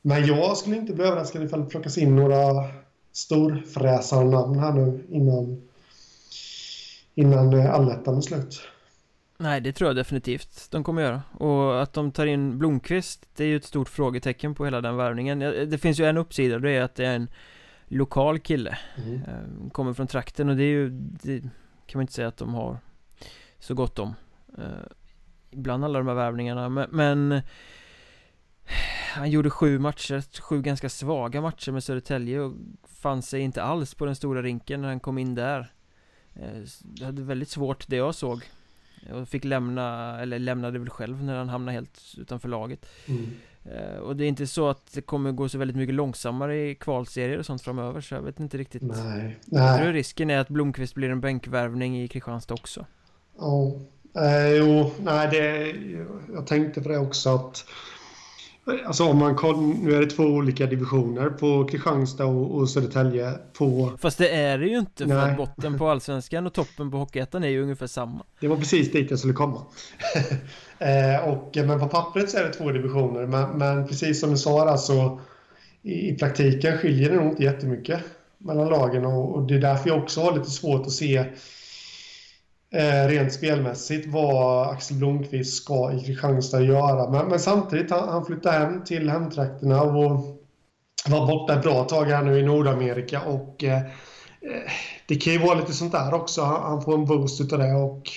men 0.03 0.27
jag 0.27 0.57
skulle 0.57 0.77
inte 0.77 0.93
bli 0.93 1.05
överraskad 1.05 1.43
ifall 1.43 1.61
det 1.61 1.71
plockas 1.71 1.99
in 1.99 2.17
några 2.17 2.65
storfräsarnamn 3.13 4.59
här 4.59 4.73
nu 4.73 5.05
innan, 5.11 5.63
innan 7.15 7.61
allettan 7.61 8.17
är 8.17 8.21
slut. 8.21 8.61
Nej, 9.39 9.61
det 9.61 9.73
tror 9.73 9.89
jag 9.89 9.97
definitivt 9.97 10.71
de 10.71 10.85
kommer 10.85 11.03
göra. 11.03 11.23
Och 11.33 11.83
att 11.83 11.93
de 11.93 12.13
tar 12.13 12.27
in 12.27 12.59
Blomqvist 12.59 13.29
Det 13.37 13.45
är 13.45 13.49
ju 13.49 13.57
ett 13.57 13.65
stort 13.65 13.89
frågetecken 13.89 14.55
på 14.55 14.65
hela 14.65 14.81
den 14.81 14.97
värvningen. 14.97 15.39
Det 15.71 15.79
finns 15.79 16.01
ju 16.01 16.05
en 16.05 16.17
uppsida, 16.17 16.59
det 16.59 16.71
är 16.71 16.83
att 16.83 16.95
det 16.95 17.07
är 17.07 17.15
en 17.15 17.29
lokal 17.89 18.39
kille 18.39 18.79
mm. 18.97 19.15
Eh, 19.23 19.71
kommer 19.71 19.93
från 19.93 20.07
trakten 20.07 20.49
och 20.49 20.57
det 20.57 20.63
är 20.63 20.69
ju 20.69 20.91
Det 21.23 21.41
kan 21.87 21.99
man 21.99 22.01
inte 22.01 22.13
säga 22.13 22.29
att 22.29 22.37
de 22.37 22.55
har 22.55 22.79
Så 23.59 23.75
gott 23.75 23.99
om 23.99 24.15
eh, 24.59 24.65
Bland 25.51 25.85
alla 25.85 25.99
de 25.99 26.09
här 26.09 26.15
värvningarna. 26.15 26.69
Men, 26.69 26.89
men 26.91 27.43
Han 29.15 29.31
gjorde 29.31 29.51
sju 29.51 29.79
matcher, 29.79 30.41
sju 30.41 30.63
ganska 30.63 30.89
svaga 30.89 31.41
matcher 31.41 31.73
med 31.73 31.85
Södertälje 31.85 32.41
och 32.41 32.55
fann 32.85 33.23
sig 33.23 33.41
inte 33.41 33.63
alls 33.63 33.95
på 33.95 34.07
den 34.07 34.17
stora 34.17 34.43
rinken 34.43 34.81
när 34.81 34.89
han 34.89 35.01
kom 35.01 35.19
in 35.19 35.35
där. 35.35 35.73
Eh, 36.35 36.63
Det 36.83 37.05
hade 37.05 37.23
väldigt 37.23 37.49
svårt 37.49 37.89
det 37.89 37.97
jag 37.97 38.15
såg 38.15 38.45
och 39.13 39.29
fick 39.29 39.45
lämna, 39.45 40.19
eller 40.21 40.39
lämnade 40.39 40.79
väl 40.79 40.91
själv 40.91 41.25
när 41.25 41.39
han 41.39 41.49
hamnade 41.49 41.73
helt 41.73 42.01
utanför 42.19 42.49
laget 42.49 42.87
mm. 43.07 43.27
uh, 43.67 43.99
Och 43.99 44.17
det 44.17 44.25
är 44.25 44.29
inte 44.29 44.47
så 44.47 44.69
att 44.69 44.93
det 44.93 45.01
kommer 45.01 45.33
gå 45.33 45.49
så 45.49 45.59
väldigt 45.59 45.77
mycket 45.77 45.95
långsammare 45.95 46.71
i 46.71 46.75
kvalserier 46.75 47.39
och 47.39 47.47
sånt 47.47 47.63
framöver 47.63 48.01
Så 48.01 48.15
jag 48.15 48.23
vet 48.23 48.41
inte 48.41 48.59
riktigt 48.59 48.83
Nej, 48.83 49.39
nej. 49.45 49.63
Jag 49.63 49.79
tror 49.79 49.93
risken 49.93 50.31
är 50.31 50.39
att 50.39 50.49
Blomqvist 50.49 50.95
blir 50.95 51.11
en 51.11 51.21
bänkvärvning 51.21 52.03
i 52.03 52.09
Kristianstad 52.09 52.55
också 52.55 52.87
Ja, 53.39 53.47
oh. 53.47 53.83
eh, 54.25 54.57
jo, 54.57 54.91
nej 55.01 55.29
det 55.31 55.75
Jag 56.35 56.47
tänkte 56.47 56.83
på 56.83 56.89
det 56.89 56.99
också 56.99 57.35
att 57.35 57.65
Alltså 58.87 59.05
om 59.05 59.19
man 59.19 59.35
kollar, 59.35 59.83
nu 59.83 59.95
är 59.95 60.01
det 60.01 60.07
två 60.07 60.23
olika 60.23 60.67
divisioner 60.67 61.31
på 61.31 61.65
Kristianstad 61.65 62.25
och, 62.25 62.55
och 62.55 62.71
Södertälje 62.71 63.33
på... 63.59 63.93
Fast 63.99 64.19
det 64.19 64.29
är 64.29 64.59
det 64.59 64.67
ju 64.67 64.79
inte 64.79 65.07
för 65.07 65.15
Nej. 65.15 65.31
att 65.31 65.37
botten 65.37 65.79
på 65.79 65.89
Allsvenskan 65.89 66.47
och 66.47 66.53
toppen 66.53 66.91
på 66.91 66.97
Hockeyettan 66.97 67.45
är 67.45 67.49
ju 67.49 67.63
ungefär 67.63 67.87
samma. 67.87 68.25
Det 68.41 68.49
var 68.49 68.57
precis 68.57 68.93
dit 68.93 69.11
jag 69.11 69.19
skulle 69.19 69.35
komma. 69.35 69.63
eh, 70.79 71.29
och, 71.29 71.57
men 71.57 71.81
på 71.81 71.89
pappret 71.89 72.31
så 72.31 72.39
är 72.39 72.45
det 72.45 72.53
två 72.53 72.73
divisioner, 72.73 73.27
men, 73.27 73.59
men 73.59 73.89
precis 73.89 74.21
som 74.21 74.31
du 74.31 74.37
sa 74.37 74.65
där 74.65 74.77
så 74.77 75.21
i, 75.83 76.09
i 76.09 76.15
praktiken 76.15 76.79
skiljer 76.79 77.11
det 77.11 77.17
nog 77.17 77.27
inte 77.27 77.43
jättemycket 77.43 78.01
mellan 78.39 78.69
lagen 78.69 79.05
och, 79.05 79.35
och 79.35 79.47
det 79.47 79.55
är 79.55 79.59
därför 79.59 79.89
jag 79.89 79.99
också 80.03 80.21
har 80.21 80.39
lite 80.39 80.51
svårt 80.51 80.87
att 80.87 80.93
se 80.93 81.25
eh, 82.77 83.09
rent 83.09 83.33
spelmässigt 83.33 84.07
vad 84.07 84.69
Axel 84.69 84.97
Blomqvist 84.97 85.63
ska 85.63 85.93
i 85.93 86.01
Kristianstad 86.01 86.61
göra. 86.61 87.11
Men, 87.11 87.29
men 87.29 87.41
samtidigt, 87.41 87.91
han, 87.91 88.09
han 88.09 88.25
flyttade 88.25 88.59
hem 88.59 88.85
till 88.85 89.11
hemtrakterna 89.11 89.83
och 89.83 89.93
var 91.09 91.27
borta 91.27 91.55
ett 91.55 91.63
bra 91.63 91.85
tag 91.85 92.05
här 92.05 92.23
nu 92.23 92.39
i 92.39 92.43
Nordamerika 92.43 93.23
och 93.23 93.65
eh, 93.65 93.81
det 95.09 95.15
kan 95.15 95.33
ju 95.33 95.39
vara 95.39 95.59
lite 95.59 95.73
sånt 95.73 95.93
där 95.93 96.15
också. 96.15 96.43
Han, 96.43 96.63
han 96.63 96.83
får 96.83 96.95
en 96.95 97.05
boost 97.05 97.41
utav 97.41 97.59
det 97.59 97.75
och 97.75 98.11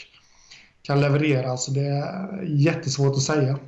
kan 0.82 1.02
leverera, 1.02 1.58
så 1.58 1.72
det 1.72 1.86
är 1.86 2.44
jättesvårt 2.44 3.16
att 3.16 3.22
säga. 3.22 3.60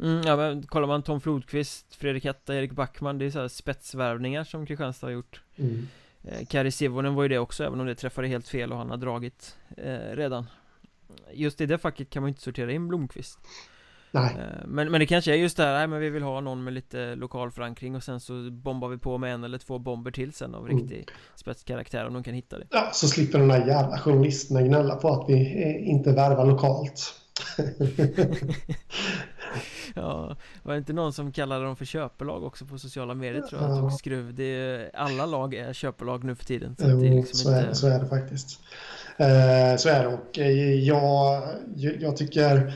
Mm, 0.00 0.22
ja, 0.26 0.36
men 0.36 0.62
kollar 0.62 0.86
man 0.86 1.02
Tom 1.02 1.20
Flodqvist, 1.20 1.94
Fredrik 1.94 2.24
Hatta, 2.24 2.54
Erik 2.54 2.72
Backman 2.72 3.18
Det 3.18 3.24
är 3.24 3.30
så 3.30 3.40
här 3.40 3.48
spetsvärvningar 3.48 4.44
som 4.44 4.66
Kristianstad 4.66 5.06
har 5.06 5.12
gjort 5.12 5.42
mm. 5.56 5.88
Eh, 6.24 6.46
Kari 6.46 6.70
Sivonen 6.70 7.14
var 7.14 7.22
ju 7.22 7.28
det 7.28 7.38
också, 7.38 7.64
även 7.64 7.80
om 7.80 7.86
det 7.86 7.94
träffade 7.94 8.28
helt 8.28 8.48
fel 8.48 8.72
och 8.72 8.78
han 8.78 8.90
har 8.90 8.96
dragit 8.96 9.56
eh, 9.76 10.16
redan 10.16 10.46
Just 11.32 11.60
i 11.60 11.66
det 11.66 11.78
facket 11.78 12.10
kan 12.10 12.22
man 12.22 12.28
ju 12.28 12.30
inte 12.30 12.42
sortera 12.42 12.72
in 12.72 12.88
Blomqvist 12.88 13.38
Nej. 14.10 14.36
Eh, 14.38 14.66
men, 14.66 14.90
men 14.90 15.00
det 15.00 15.06
kanske 15.06 15.32
är 15.32 15.36
just 15.36 15.56
det 15.56 15.62
här, 15.62 15.72
nej 15.72 15.86
men 15.86 16.00
vi 16.00 16.10
vill 16.10 16.22
ha 16.22 16.40
någon 16.40 16.64
med 16.64 16.72
lite 16.72 17.14
lokal 17.14 17.50
förankring 17.50 17.96
och 17.96 18.02
sen 18.02 18.20
så 18.20 18.50
bombar 18.50 18.88
vi 18.88 18.98
på 18.98 19.18
med 19.18 19.34
en 19.34 19.44
eller 19.44 19.58
två 19.58 19.78
bomber 19.78 20.10
till 20.10 20.32
sen 20.32 20.54
av 20.54 20.66
mm. 20.66 20.78
riktig 20.78 21.08
spetskaraktär 21.34 22.06
om 22.06 22.14
de 22.14 22.22
kan 22.22 22.34
hitta 22.34 22.58
det 22.58 22.66
Ja, 22.70 22.90
så 22.92 23.08
slipper 23.08 23.38
de 23.38 23.48
där 23.48 23.66
jävla 23.66 23.98
journalisterna 23.98 24.62
gnälla 24.62 24.96
på 24.96 25.08
att 25.08 25.28
vi 25.28 25.84
inte 25.84 26.12
värvar 26.12 26.46
lokalt 26.46 27.14
Ja, 29.94 30.36
var 30.62 30.72
det 30.72 30.78
inte 30.78 30.92
någon 30.92 31.12
som 31.12 31.32
kallade 31.32 31.64
dem 31.64 31.76
för 31.76 31.84
köpelag 31.84 32.44
också 32.44 32.66
på 32.66 32.78
sociala 32.78 33.14
medier 33.14 33.42
tror 33.42 33.62
jag? 33.62 33.70
Ja. 33.70 33.80
Tog 33.80 33.92
skruv. 33.92 34.34
Det 34.34 34.44
är, 34.44 34.90
alla 34.94 35.26
lag 35.26 35.54
är 35.54 35.72
köpelag 35.72 36.24
nu 36.24 36.34
för 36.34 36.44
tiden. 36.44 36.76
Så, 36.78 36.88
jo, 36.88 37.00
det 37.00 37.08
är 37.08 37.14
liksom 37.14 37.38
så, 37.38 37.48
inte... 37.48 37.70
är, 37.70 37.72
så 37.72 37.86
är 37.86 38.00
det 38.00 38.06
faktiskt. 38.06 38.60
Eh, 39.16 39.76
så 39.76 39.88
är 39.88 40.02
det 40.02 40.06
och 40.06 40.38
eh, 40.38 40.74
jag, 40.74 41.42
jag 41.76 42.16
tycker 42.16 42.72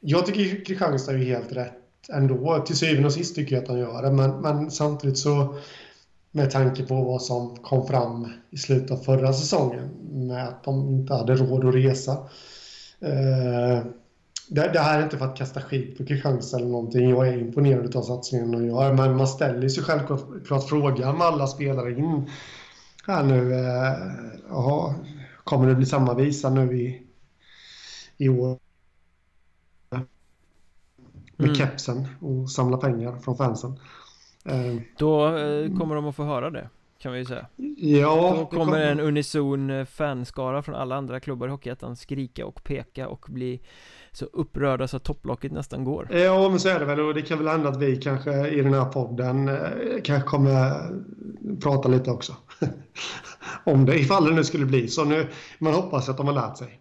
jag 0.00 0.26
tycker 0.26 0.64
Kristianstad 0.64 1.12
är 1.12 1.18
helt 1.18 1.52
rätt 1.52 1.72
ändå. 2.12 2.64
Till 2.66 2.76
syvende 2.76 3.06
och 3.06 3.12
sist 3.12 3.34
tycker 3.34 3.54
jag 3.54 3.62
att 3.62 3.68
de 3.68 3.78
gör 3.78 4.02
det. 4.02 4.10
Men, 4.10 4.40
men 4.40 4.70
samtidigt 4.70 5.18
så 5.18 5.54
med 6.30 6.50
tanke 6.50 6.82
på 6.82 6.94
vad 6.94 7.22
som 7.22 7.56
kom 7.56 7.86
fram 7.86 8.32
i 8.50 8.56
slutet 8.56 8.90
av 8.90 8.96
förra 8.96 9.32
säsongen 9.32 9.88
med 10.10 10.48
att 10.48 10.64
de 10.64 10.88
inte 10.88 11.14
hade 11.14 11.34
råd 11.34 11.68
att 11.68 11.74
resa. 11.74 12.16
Eh, 13.00 13.84
det, 14.48 14.70
det, 14.72 14.78
här 14.78 14.98
är 14.98 15.04
inte 15.04 15.18
för 15.18 15.24
att 15.24 15.36
kasta 15.36 15.60
skit 15.60 15.98
på 15.98 16.04
Kristianstad 16.04 16.56
eller 16.56 16.68
någonting. 16.68 17.10
Jag 17.10 17.28
är 17.28 17.38
imponerad 17.38 17.96
av 17.96 18.02
satsningen 18.02 18.54
och 18.54 18.66
jag, 18.66 18.96
men 18.96 19.16
man 19.16 19.28
ställer 19.28 19.68
sig 19.68 19.84
självklart 19.84 20.68
frågan 20.68 21.18
med 21.18 21.26
alla 21.26 21.46
spelare 21.46 21.92
in 21.92 22.30
här 23.06 23.24
nu. 23.24 23.54
Eh, 23.54 23.94
jaha, 24.48 24.94
kommer 25.44 25.68
det 25.68 25.74
bli 25.74 25.86
samma 25.86 26.14
visa 26.14 26.50
nu 26.50 26.78
i, 26.80 27.02
i 28.16 28.28
år? 28.28 28.58
Med 31.36 31.48
mm. 31.48 31.54
kepsen 31.54 32.08
och 32.20 32.50
samla 32.50 32.76
pengar 32.76 33.18
från 33.18 33.36
fansen. 33.36 33.78
Eh, 34.44 34.76
Då 34.98 35.36
eh, 35.36 35.78
kommer 35.78 35.94
de 35.94 36.06
att 36.06 36.16
få 36.16 36.24
höra 36.24 36.50
det 36.50 36.68
kan 36.98 37.12
vi 37.12 37.18
ju 37.18 37.24
säga. 37.24 37.46
Ja 37.76 38.34
Då 38.38 38.46
kommer, 38.46 38.64
kommer. 38.64 38.80
en 38.80 39.00
unison 39.00 39.70
eh, 39.70 39.84
fanskara 39.84 40.62
från 40.62 40.74
alla 40.74 40.96
andra 40.96 41.20
klubbar 41.20 41.48
i 41.48 41.50
Hockeyettan 41.50 41.96
skrika 41.96 42.46
och 42.46 42.64
peka 42.64 43.08
och 43.08 43.26
bli 43.28 43.60
så 44.12 44.24
upprörda 44.24 44.88
så 44.88 44.96
att 44.96 45.04
topplocket 45.04 45.52
nästan 45.52 45.84
går. 45.84 46.08
Ja 46.12 46.48
men 46.48 46.60
så 46.60 46.68
är 46.68 46.78
det 46.78 46.84
väl. 46.84 47.00
Och 47.00 47.14
det 47.14 47.22
kan 47.22 47.38
väl 47.38 47.48
hända 47.48 47.68
att 47.68 47.82
vi 47.82 47.96
kanske 47.96 48.48
i 48.48 48.62
den 48.62 48.74
här 48.74 48.84
podden 48.84 49.48
eh, 49.48 49.56
kanske 50.04 50.28
kommer 50.28 50.72
prata 51.60 51.88
lite 51.88 52.10
också. 52.10 52.36
Om 53.64 53.84
det 53.84 53.98
ifall 53.98 54.24
det 54.24 54.34
nu 54.34 54.44
skulle 54.44 54.66
bli. 54.66 54.88
Så 54.88 55.04
nu 55.04 55.26
man 55.58 55.74
hoppas 55.74 56.08
att 56.08 56.16
de 56.16 56.26
har 56.26 56.34
lärt 56.34 56.58
sig 56.58 56.80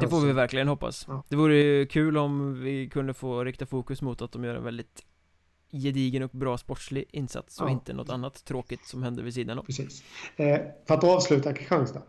det 0.00 0.08
får 0.08 0.26
vi 0.26 0.32
verkligen 0.32 0.68
hoppas. 0.68 1.04
Ja. 1.08 1.22
Det 1.28 1.36
vore 1.36 1.56
ju 1.56 1.86
kul 1.86 2.18
om 2.18 2.60
vi 2.60 2.88
kunde 2.88 3.14
få 3.14 3.44
rikta 3.44 3.66
fokus 3.66 4.02
mot 4.02 4.22
att 4.22 4.32
de 4.32 4.44
gör 4.44 4.54
en 4.54 4.64
väldigt 4.64 5.02
gedigen 5.82 6.22
och 6.22 6.30
bra 6.32 6.58
sportslig 6.58 7.04
insats 7.10 7.60
och 7.60 7.70
inte 7.70 7.92
något 7.92 8.10
annat 8.10 8.44
tråkigt 8.44 8.86
som 8.86 9.02
händer 9.02 9.22
vid 9.22 9.34
sidan 9.34 9.58
om. 9.58 9.66
Precis. 9.66 10.02
Eh, 10.36 10.58
för 10.86 10.94
att 10.94 11.04
avsluta 11.04 11.52
Kristianstad. 11.52 12.02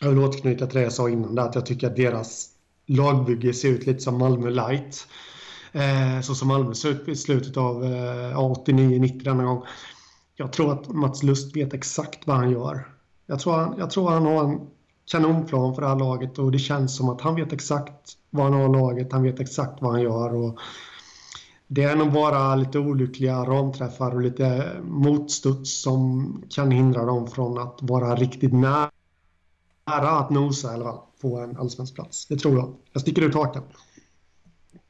Jag 0.00 0.08
vill 0.08 0.18
återknyta 0.18 0.66
till 0.66 0.78
det 0.78 0.82
jag 0.82 0.92
sa 0.92 1.08
innan, 1.08 1.34
där, 1.34 1.42
att 1.42 1.54
jag 1.54 1.66
tycker 1.66 1.86
att 1.86 1.96
deras 1.96 2.48
lagbygge 2.86 3.54
ser 3.54 3.68
ut 3.68 3.86
lite 3.86 4.00
som 4.00 4.18
Malmö 4.18 4.50
light. 4.50 5.06
Eh, 5.72 6.20
så 6.22 6.34
som 6.34 6.48
Malmö 6.48 6.74
ser 6.74 6.88
ut 6.88 7.08
i 7.08 7.16
slutet 7.16 7.56
av 7.56 7.84
eh, 7.84 8.38
89-90 8.38 9.24
denna 9.24 9.44
gång. 9.44 9.62
Jag 10.36 10.52
tror 10.52 10.72
att 10.72 10.88
Mats 10.88 11.22
Lust 11.22 11.56
vet 11.56 11.74
exakt 11.74 12.26
vad 12.26 12.36
han 12.36 12.50
gör. 12.50 12.88
Jag 13.26 13.40
tror 13.40 13.52
han, 13.52 13.74
jag 13.78 13.90
tror 13.90 14.10
han 14.10 14.26
har 14.26 14.44
en 14.44 14.60
kanonplan 15.10 15.74
för 15.74 15.82
det 15.82 15.88
här 15.88 15.98
laget 15.98 16.38
och 16.38 16.52
det 16.52 16.58
känns 16.58 16.96
som 16.96 17.08
att 17.08 17.20
han 17.20 17.34
vet 17.34 17.52
exakt 17.52 18.12
vad 18.30 18.44
han 18.44 18.52
har 18.52 18.68
laget, 18.68 19.12
han 19.12 19.22
vet 19.22 19.40
exakt 19.40 19.82
vad 19.82 19.92
han 19.92 20.02
gör. 20.02 20.34
Och 20.34 20.58
det 21.74 21.82
är 21.82 21.96
nog 21.96 22.12
bara 22.12 22.54
lite 22.54 22.78
olyckliga 22.78 23.36
ramträffar 23.36 24.14
och 24.14 24.20
lite 24.20 24.76
motstuds 24.82 25.82
som 25.82 26.42
kan 26.50 26.70
hindra 26.70 27.04
dem 27.04 27.26
från 27.26 27.58
att 27.58 27.78
vara 27.82 28.16
riktigt 28.16 28.52
nära 28.52 28.90
att 29.86 30.30
nosa 30.30 30.74
eller 30.74 30.94
få 31.20 31.40
en 31.40 31.56
allsvensk 31.56 31.94
plats. 31.94 32.26
Det 32.26 32.36
tror 32.36 32.54
jag. 32.54 32.74
Jag 32.92 33.02
sticker 33.02 33.22
ut 33.22 33.34
hakan. 33.34 33.62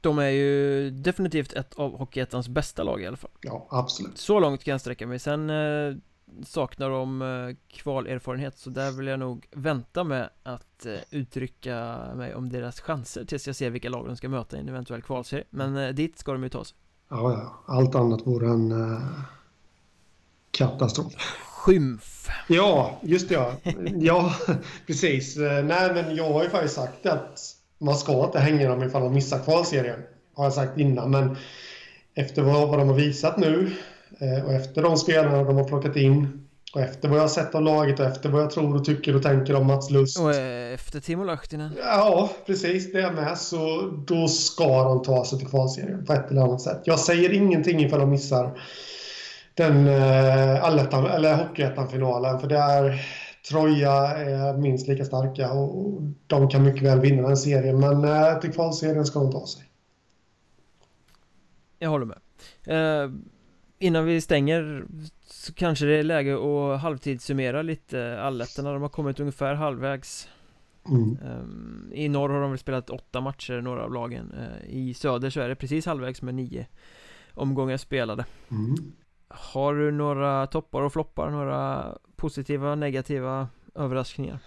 De 0.00 0.18
är 0.18 0.28
ju 0.28 0.90
definitivt 0.90 1.52
ett 1.52 1.74
av 1.74 1.98
Hockeyettans 1.98 2.48
bästa 2.48 2.82
lag 2.82 3.02
i 3.02 3.06
alla 3.06 3.16
fall 3.16 3.30
Ja, 3.40 3.66
absolut 3.70 4.18
Så 4.18 4.40
långt 4.40 4.64
kan 4.64 4.72
jag 4.72 4.80
sträcka 4.80 5.06
mig, 5.06 5.18
sen 5.18 5.50
eh, 5.50 5.96
saknar 6.44 6.90
de 6.90 7.22
eh, 7.22 7.56
kvalerfarenhet 7.68 8.58
så 8.58 8.70
där 8.70 8.90
vill 8.90 9.06
jag 9.06 9.18
nog 9.18 9.46
vänta 9.50 10.04
med 10.04 10.30
att 10.42 10.86
eh, 10.86 10.94
uttrycka 11.10 11.98
mig 12.14 12.34
om 12.34 12.48
deras 12.48 12.80
chanser 12.80 13.24
tills 13.24 13.46
jag 13.46 13.56
ser 13.56 13.70
vilka 13.70 13.88
lag 13.88 14.06
de 14.06 14.16
ska 14.16 14.28
möta 14.28 14.56
i 14.56 14.60
en 14.60 14.68
eventuell 14.68 15.02
kvalserie 15.02 15.44
Men 15.50 15.76
eh, 15.76 15.88
dit 15.88 16.18
ska 16.18 16.32
de 16.32 16.42
ju 16.42 16.48
ta 16.48 16.64
sig 16.64 16.76
Ja, 17.08 17.32
ja, 17.32 17.74
allt 17.74 17.94
annat 17.94 18.26
vore 18.26 18.46
en 18.46 18.92
eh, 18.92 19.02
katastrof 20.50 21.12
Skymf 21.46 22.28
Ja, 22.48 22.98
just 23.02 23.28
det 23.28 23.34
ja. 23.34 23.52
Ja, 23.96 24.34
precis. 24.86 25.36
Nej, 25.36 25.94
men 25.94 26.16
jag 26.16 26.32
har 26.32 26.42
ju 26.42 26.50
faktiskt 26.50 26.74
sagt 26.74 27.06
att 27.06 27.40
man 27.78 27.94
ska 27.94 28.24
inte 28.24 28.38
hänga 28.38 28.68
dem 28.68 28.82
ifall 28.82 29.02
de 29.02 29.14
missar 29.14 29.38
kvalserien. 29.38 30.00
Har 30.34 30.44
jag 30.44 30.52
sagt 30.52 30.78
innan, 30.78 31.10
men 31.10 31.36
efter 32.14 32.42
vad, 32.42 32.78
de 32.78 32.88
har 32.88 32.94
visat 32.94 33.38
nu 33.38 33.70
och 34.44 34.52
efter 34.52 34.82
de 34.82 34.96
spelarna 34.96 35.42
de 35.42 35.56
har 35.56 35.64
plockat 35.64 35.96
in 35.96 36.42
och 36.74 36.80
efter 36.80 37.08
vad 37.08 37.18
jag 37.18 37.22
har 37.22 37.28
sett 37.28 37.54
av 37.54 37.62
laget 37.62 38.00
och 38.00 38.06
efter 38.06 38.28
vad 38.28 38.42
jag 38.42 38.50
tror 38.50 38.76
och 38.76 38.84
tycker 38.84 39.16
och 39.16 39.22
tänker 39.22 39.54
om 39.54 39.66
Mats 39.66 39.90
Lust. 39.90 40.20
Och 40.20 40.34
eh, 40.34 40.74
efter 40.74 41.00
Timo 41.00 41.24
Lahtinen. 41.24 41.70
Ja, 41.78 42.30
precis. 42.46 42.92
Det 42.92 43.12
med. 43.12 43.38
Så 43.38 43.90
då 44.06 44.28
ska 44.28 44.84
de 44.84 45.02
ta 45.02 45.24
sig 45.24 45.38
till 45.38 45.48
kvalserien 45.48 46.04
på 46.04 46.12
ett 46.12 46.30
eller 46.30 46.42
annat 46.42 46.60
sätt. 46.60 46.80
Jag 46.84 46.98
säger 46.98 47.32
ingenting 47.32 47.80
ifall 47.80 48.00
de 48.00 48.10
missar 48.10 48.58
den 49.54 49.88
eh, 49.88 50.64
allettan, 50.64 51.06
eller 51.06 51.34
hockeyettan-finalen. 51.34 52.40
För 52.40 52.48
det 52.48 52.58
är 52.58 53.06
Troja 53.48 53.92
är 53.92 54.56
minst 54.56 54.88
lika 54.88 55.04
starka 55.04 55.52
och 55.52 56.02
de 56.26 56.48
kan 56.48 56.62
mycket 56.62 56.82
väl 56.82 57.00
vinna 57.00 57.28
den 57.28 57.36
serien. 57.36 57.80
Men 57.80 58.04
eh, 58.04 58.40
till 58.40 58.52
kvalserien 58.52 59.04
ska 59.04 59.18
de 59.18 59.32
ta 59.32 59.46
sig. 59.46 59.64
Jag 61.78 61.90
håller 61.90 62.06
med. 62.06 62.18
Eh, 62.66 63.10
innan 63.82 64.04
vi 64.04 64.20
stänger 64.20 64.84
så 65.26 65.54
kanske 65.54 65.86
det 65.86 65.98
är 65.98 66.02
läge 66.02 66.34
att 66.34 66.80
halvtidssummera 66.80 67.62
lite 67.62 68.20
allettorna. 68.20 68.72
De 68.72 68.82
har 68.82 68.88
kommit 68.88 69.20
ungefär 69.20 69.54
halvvägs. 69.54 70.28
Mm. 70.88 71.18
Um, 71.24 71.90
I 71.94 72.08
norr 72.08 72.28
har 72.28 72.40
de 72.40 72.50
väl 72.50 72.58
spelat 72.58 72.90
åtta 72.90 73.20
matcher, 73.20 73.60
några 73.60 73.84
av 73.84 73.92
lagen. 73.92 74.32
Uh, 74.32 74.70
I 74.70 74.94
söder 74.94 75.30
så 75.30 75.40
är 75.40 75.48
det 75.48 75.54
precis 75.54 75.86
halvvägs 75.86 76.22
med 76.22 76.34
nio 76.34 76.66
omgångar 77.34 77.76
spelade. 77.76 78.24
Mm. 78.50 78.74
Har 79.28 79.74
du 79.74 79.90
några 79.90 80.46
toppar 80.46 80.82
och 80.82 80.92
floppar? 80.92 81.30
Några 81.30 81.86
positiva, 82.16 82.74
negativa 82.74 83.48
överraskningar? 83.74 84.38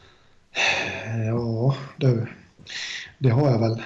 Ja, 1.27 1.75
du. 1.97 2.27
Det 3.19 3.29
har 3.29 3.51
jag 3.51 3.59
väl. 3.59 3.81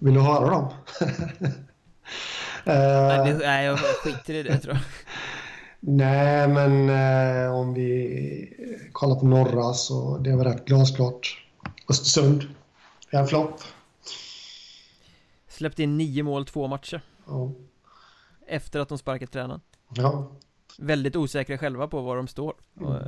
Vill 0.00 0.14
du 0.14 0.20
höra 0.20 0.50
dem? 0.50 0.72
nej, 2.68 3.32
det, 3.32 3.38
nej, 3.38 3.66
jag 3.66 3.78
skiter 3.78 4.34
i 4.34 4.42
det 4.42 4.58
tror 4.58 4.74
jag. 4.74 4.82
Nej, 5.80 6.48
men 6.48 6.88
eh, 6.88 7.54
om 7.54 7.74
vi 7.74 8.88
kollar 8.92 9.16
på 9.16 9.26
norra 9.26 9.74
så 9.74 10.18
det 10.18 10.36
väl 10.36 10.46
rätt 10.46 10.64
glasklart. 10.64 11.44
Östersund 11.88 12.42
är 13.10 13.20
en 13.20 13.26
flopp. 13.26 13.60
Släppte 15.48 15.82
in 15.82 15.96
nio 15.96 16.22
mål, 16.22 16.46
två 16.46 16.66
matcher. 16.66 17.00
Ja. 17.26 17.52
Efter 18.46 18.80
att 18.80 18.88
de 18.88 18.98
sparkat 18.98 19.32
tränaren. 19.32 19.60
Ja. 19.94 20.30
Väldigt 20.78 21.16
osäkra 21.16 21.58
själva 21.58 21.88
på 21.88 22.00
var 22.00 22.16
de 22.16 22.28
står. 22.28 22.54
Mm. 22.80 22.92
Och 22.92 23.02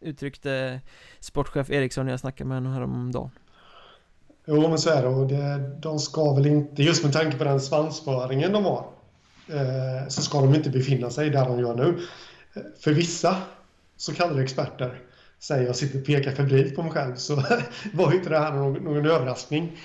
uttryckte 0.00 0.80
sportchef 1.20 1.70
Eriksson 1.70 2.04
när 2.04 2.12
jag 2.12 2.20
snackade 2.20 2.48
med 2.48 2.56
honom 2.56 2.72
häromdagen. 2.72 3.30
Jo, 4.46 4.68
men 4.68 4.78
så 4.78 4.90
är 4.90 5.02
det. 5.02 5.08
Och 5.08 5.26
det, 5.26 5.78
de 5.80 5.98
ska 5.98 6.34
väl 6.34 6.46
inte, 6.46 6.82
just 6.82 7.04
med 7.04 7.12
tanke 7.12 7.38
på 7.38 7.44
den 7.44 7.60
svansföringen 7.60 8.52
de 8.52 8.64
har, 8.64 8.78
eh, 8.78 8.84
så 10.08 10.22
ska 10.22 10.40
de 10.40 10.54
inte 10.54 10.70
befinna 10.70 11.10
sig 11.10 11.30
där 11.30 11.44
de 11.44 11.60
gör 11.60 11.74
nu. 11.74 12.00
För 12.80 12.92
vissa 12.92 13.36
så 13.96 14.14
kallade 14.14 14.42
experter 14.42 15.00
säger 15.38 15.66
jag 15.66 15.76
sitter 15.76 15.98
och 16.00 16.06
pekar 16.06 16.32
febrilt 16.32 16.76
på 16.76 16.82
mig 16.82 16.92
själv 16.92 17.14
så 17.16 17.34
var 17.92 18.10
ju 18.10 18.16
inte 18.16 18.30
det 18.30 18.38
här 18.38 18.52
någon, 18.52 18.72
någon 18.72 19.06
överraskning. 19.06 19.78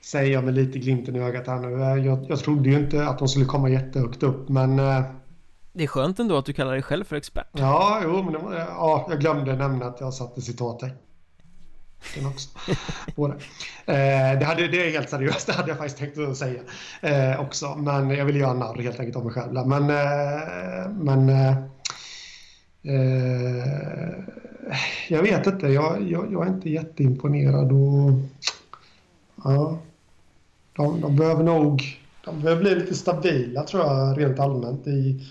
Säger 0.00 0.32
jag 0.32 0.44
med 0.44 0.54
lite 0.54 0.78
glimten 0.78 1.16
i 1.16 1.20
ögat 1.20 1.46
här 1.46 1.60
nu. 1.60 2.04
Jag, 2.06 2.26
jag 2.28 2.38
trodde 2.38 2.68
ju 2.68 2.78
inte 2.78 3.06
att 3.06 3.18
de 3.18 3.28
skulle 3.28 3.44
komma 3.44 3.68
jättehögt 3.68 4.22
upp 4.22 4.48
men 4.48 4.78
eh, 4.78 5.02
det 5.72 5.82
är 5.84 5.88
skönt 5.88 6.18
ändå 6.18 6.36
att 6.36 6.46
du 6.46 6.52
kallar 6.52 6.72
dig 6.72 6.82
själv 6.82 7.04
för 7.04 7.16
expert. 7.16 7.48
Ja, 7.52 8.00
jo, 8.04 8.22
men 8.22 8.32
det, 8.32 8.66
ja, 8.68 9.06
jag 9.10 9.20
glömde 9.20 9.56
nämna 9.56 9.86
att 9.86 10.00
jag 10.00 10.14
satte 10.14 10.40
citattecken 10.42 10.96
också. 12.26 12.48
På 13.14 13.28
det. 13.28 13.34
Eh, 13.86 14.38
det, 14.38 14.44
hade, 14.44 14.68
det 14.68 14.86
är 14.86 14.90
helt 14.90 15.10
seriöst, 15.10 15.46
det 15.46 15.52
hade 15.52 15.68
jag 15.68 15.78
faktiskt 15.78 15.98
tänkt 15.98 16.18
att 16.18 16.36
säga 16.36 16.60
eh, 17.00 17.40
också. 17.40 17.74
Men 17.74 18.10
jag 18.10 18.24
vill 18.24 18.36
göra 18.36 18.54
narr 18.54 18.82
helt 18.82 19.00
enkelt 19.00 19.16
av 19.16 19.24
mig 19.24 19.34
själv. 19.34 19.66
Men, 19.66 19.90
eh, 19.90 20.88
men 20.90 21.28
eh, 21.28 21.56
eh, 22.82 24.24
jag 25.08 25.22
vet 25.22 25.46
inte, 25.46 25.66
jag, 25.66 26.10
jag, 26.10 26.32
jag, 26.32 26.46
är 26.46 26.50
inte 26.50 26.70
jätteimponerad. 26.70 27.72
Och, 27.72 28.10
ja, 29.44 29.78
de, 30.76 31.00
de 31.00 31.16
behöver 31.16 31.44
nog 31.44 31.98
de 32.24 32.40
behöver 32.40 32.62
bli 32.62 32.74
lite 32.74 32.94
stabila 32.94 33.64
tror 33.64 33.82
jag 33.82 34.20
rent 34.20 34.38
allmänt 34.38 34.86
i 34.86 35.26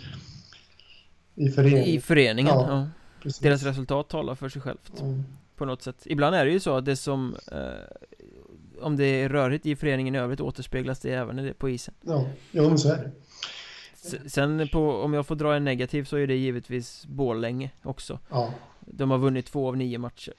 i 1.36 1.50
föreningen. 1.50 1.86
I 1.86 2.02
föreningen, 2.02 2.54
ja. 2.56 2.90
ja. 3.24 3.32
Deras 3.42 3.64
resultat 3.64 4.10
talar 4.10 4.36
för 4.36 4.50
sig 4.50 4.62
självt. 4.62 5.02
Mm. 5.02 5.24
På 5.62 5.66
något 5.66 5.82
sätt. 5.82 6.02
Ibland 6.06 6.36
är 6.36 6.46
det 6.46 6.52
ju 6.52 6.60
så 6.60 6.78
att 6.78 6.86
det 6.86 6.96
som 6.96 7.36
eh, 7.52 8.82
Om 8.82 8.98
det 8.98 9.06
är 9.06 9.30
rörigt 9.30 9.66
i 9.66 9.76
föreningen 9.76 10.16
i 10.16 10.18
övrigt 10.18 10.42
återspeglas 10.42 11.00
det 11.00 11.14
även 11.14 11.54
på 11.58 11.70
isen. 11.70 11.94
Ja, 12.02 12.26
jo 12.52 12.70
men 12.70 12.78
så 12.78 12.90
är 12.90 12.98
det. 12.98 14.30
Sen 14.30 14.68
på, 14.72 14.96
om 14.96 15.14
jag 15.14 15.28
får 15.28 15.36
dra 15.36 15.56
en 15.56 15.64
negativ 15.64 16.04
så 16.04 16.18
är 16.18 16.28
det 16.28 16.36
givetvis 16.36 17.06
Borlänge 17.06 17.72
också. 17.84 18.20
Ja. 18.30 18.54
De 18.80 19.12
har 19.12 19.18
vunnit 19.18 19.46
två 19.46 19.68
av 19.68 19.78
nio 19.78 19.98
matcher. 19.98 20.34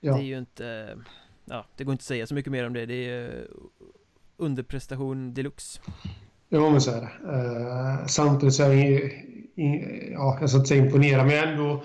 Ja. 0.00 0.14
Det 0.14 0.20
är 0.20 0.24
ju 0.24 0.38
inte 0.38 0.96
Ja, 1.44 1.64
det 1.76 1.84
går 1.84 1.92
inte 1.92 2.02
att 2.02 2.06
säga 2.06 2.26
så 2.26 2.34
mycket 2.34 2.52
mer 2.52 2.66
om 2.66 2.72
det. 2.72 2.86
Det 2.86 3.10
är 3.10 3.46
underprestation 4.36 5.34
deluxe. 5.34 5.80
Jo, 6.48 6.70
men 6.70 6.80
så 6.80 6.90
är 6.90 7.00
det. 7.00 7.32
Uh, 7.32 8.06
samtidigt 8.06 8.54
så 8.54 8.62
är 8.62 8.68
det 8.68 9.12
ja, 10.12 10.38
jag 10.40 10.48
ska 10.48 10.58
inte 10.58 10.68
säga 10.68 10.84
imponera, 10.84 11.24
men 11.24 11.48
ändå... 11.48 11.82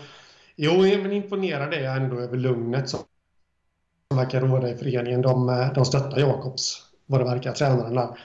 Jo, 0.63 0.77
men 0.77 1.11
imponerad 1.11 1.73
är 1.73 1.83
jag 1.83 1.97
ändå 1.97 2.19
över 2.19 2.38
lugnet 2.38 2.89
som 2.89 2.99
verkar 4.15 4.41
råda 4.41 4.69
i 4.69 4.75
föreningen. 4.75 5.21
De, 5.21 5.69
de 5.75 5.85
stöttar 5.85 6.19
Jakobs, 6.19 6.81
vad 7.05 7.19
det 7.21 7.25
verkar, 7.25 7.51
tränaren 7.51 7.93
där. 7.95 8.19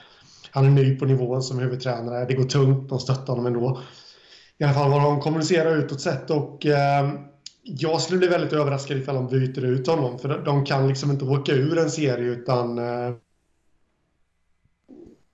Han 0.51 0.65
är 0.65 0.69
ny 0.69 0.95
på 0.95 1.05
nivån 1.05 1.43
som 1.43 1.59
huvudtränare. 1.59 2.25
Det 2.25 2.33
går 2.33 2.43
tungt, 2.43 2.89
de 2.89 2.99
stöttar 2.99 3.27
honom 3.27 3.45
ändå. 3.45 3.81
I 4.57 4.63
alla 4.63 4.73
fall 4.73 4.91
vad 4.91 5.01
de 5.01 5.21
kommunicerar 5.21 5.75
utåt 5.75 6.01
sett 6.01 6.29
och 6.29 6.65
eh, 6.65 7.09
jag 7.63 8.01
skulle 8.01 8.19
bli 8.19 8.27
väldigt 8.27 8.53
överraskad 8.53 8.97
ifall 8.97 9.15
de 9.15 9.27
byter 9.27 9.65
ut 9.65 9.87
honom 9.87 10.19
för 10.19 10.41
de 10.45 10.65
kan 10.65 10.87
liksom 10.87 11.11
inte 11.11 11.25
åka 11.25 11.51
ur 11.51 11.77
en 11.77 11.91
serie 11.91 12.29
utan 12.29 12.77
eh, 12.77 13.15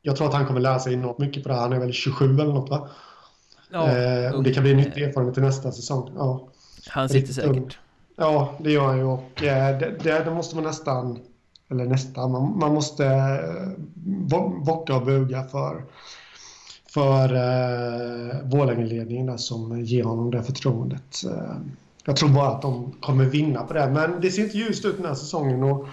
jag 0.02 0.16
tror 0.16 0.28
att 0.28 0.34
han 0.34 0.46
kommer 0.46 0.60
lära 0.60 0.80
sig 0.80 0.96
något 0.96 1.20
mycket 1.20 1.44
på 1.44 1.50
det 1.50 1.56
här. 1.56 1.62
Han 1.62 1.74
är 1.74 1.80
väl 1.80 1.94
27 1.94 2.26
eller 2.26 2.54
något 2.54 2.70
va? 2.70 2.90
Ja, 3.72 3.98
eh, 3.98 4.34
och 4.34 4.44
det 4.44 4.54
kan 4.54 4.64
bli 4.64 4.72
en 4.72 4.78
nyttig 4.78 5.04
erfarenhet 5.04 5.34
till 5.34 5.44
nästa 5.44 5.72
säsong. 5.72 6.12
Ja. 6.16 6.53
Han 6.88 7.10
sitter 7.10 7.34
säkert. 7.34 7.56
Ung. 7.56 7.72
Ja, 8.16 8.54
det 8.60 8.72
gör 8.72 8.86
han 8.88 8.98
ju 8.98 9.04
och 9.04 9.44
eh, 9.44 9.80
det, 9.80 10.24
det, 10.26 10.32
måste 10.32 10.56
man 10.56 10.64
nästan, 10.64 11.20
eller 11.70 11.86
nästan, 11.86 12.32
man, 12.32 12.60
man 12.60 12.74
måste 12.74 13.06
eh, 13.06 13.84
bocka 14.66 14.96
och 14.96 15.06
buga 15.06 15.44
för, 15.44 15.84
för 16.94 17.34
eh, 17.34 18.44
Borlängeledningen 18.44 19.38
som 19.38 19.82
ger 19.82 20.04
honom 20.04 20.32
det 20.32 20.44
förtroendet. 20.44 21.24
Eh, 21.26 21.56
jag 22.06 22.16
tror 22.16 22.30
bara 22.30 22.50
att 22.50 22.62
de 22.62 22.92
kommer 23.02 23.26
vinna 23.26 23.64
på 23.64 23.74
det, 23.74 23.90
men 23.90 24.22
det 24.22 24.32
ser 24.32 24.44
inte 24.44 24.58
ljust 24.58 24.86
ut 24.86 24.98
den 24.98 25.06
här 25.06 25.16
säsongen 25.16 25.64
och 25.64 25.88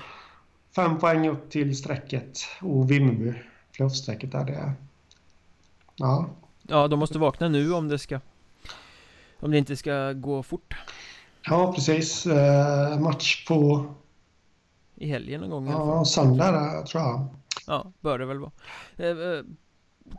fem 0.76 0.98
poäng 0.98 1.28
upp 1.28 1.50
till 1.50 1.76
strecket 1.76 2.38
och 2.62 2.90
Vimmerby, 2.90 3.34
playoffstrecket 3.72 4.32
där 4.32 4.44
det 4.44 4.72
Ja, 5.96 6.28
Ja, 6.70 6.88
de 6.88 6.98
måste 6.98 7.18
vakna 7.18 7.48
nu 7.48 7.72
om 7.72 7.88
det 7.88 7.98
ska 7.98 8.20
Om 9.40 9.50
det 9.50 9.58
inte 9.58 9.76
ska 9.76 10.12
gå 10.12 10.42
fort 10.42 10.74
Ja, 11.42 11.72
precis. 11.74 12.26
Eh, 12.26 13.00
match 13.00 13.46
på 13.48 13.84
i 14.96 15.06
helgen 15.08 15.40
någon 15.40 15.50
gång. 15.50 15.70
Ja, 15.70 16.04
söndag 16.04 16.84
tror 16.86 17.02
jag. 17.02 17.26
Ja, 17.66 17.92
bör 18.00 18.18
det 18.18 18.26
väl 18.26 18.38
vara. 18.38 18.50
Eh, 18.96 19.06
eh, 19.06 19.44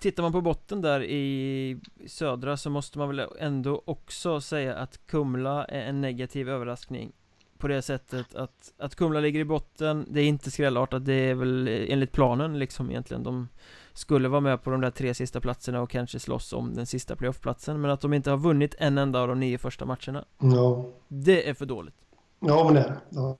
tittar 0.01 0.23
man 0.23 0.31
på 0.31 0.41
botten 0.41 0.81
där 0.81 1.03
i 1.03 1.79
södra 2.07 2.57
så 2.57 2.69
måste 2.69 2.97
man 2.97 3.07
väl 3.07 3.27
ändå 3.39 3.81
också 3.85 4.41
säga 4.41 4.75
att 4.75 5.07
Kumla 5.07 5.65
är 5.65 5.81
en 5.81 6.01
negativ 6.01 6.49
överraskning 6.49 7.11
på 7.57 7.67
det 7.67 7.81
sättet 7.81 8.35
att, 8.35 8.73
att 8.77 8.95
Kumla 8.95 9.19
ligger 9.19 9.39
i 9.39 9.45
botten 9.45 10.05
Det 10.09 10.21
är 10.21 10.25
inte 10.25 10.51
skrällartat, 10.51 11.05
det 11.05 11.13
är 11.13 11.35
väl 11.35 11.67
enligt 11.67 12.11
planen 12.11 12.59
liksom 12.59 12.89
egentligen 12.89 13.23
De 13.23 13.47
skulle 13.93 14.29
vara 14.29 14.41
med 14.41 14.63
på 14.63 14.69
de 14.69 14.81
där 14.81 14.91
tre 14.91 15.13
sista 15.13 15.41
platserna 15.41 15.81
och 15.81 15.89
kanske 15.89 16.19
slåss 16.19 16.53
om 16.53 16.73
den 16.73 16.85
sista 16.85 17.15
playoffplatsen 17.15 17.81
Men 17.81 17.91
att 17.91 18.01
de 18.01 18.13
inte 18.13 18.29
har 18.29 18.37
vunnit 18.37 18.75
en 18.77 18.97
enda 18.97 19.21
av 19.21 19.27
de 19.27 19.39
nio 19.39 19.57
första 19.57 19.85
matcherna 19.85 20.25
Ja 20.41 20.85
Det 21.07 21.49
är 21.49 21.53
för 21.53 21.65
dåligt 21.65 21.95
Ja 22.39 22.63
men 22.63 22.73
det 22.73 22.79
är 22.79 22.89
det 22.89 22.97
ja. 23.09 23.37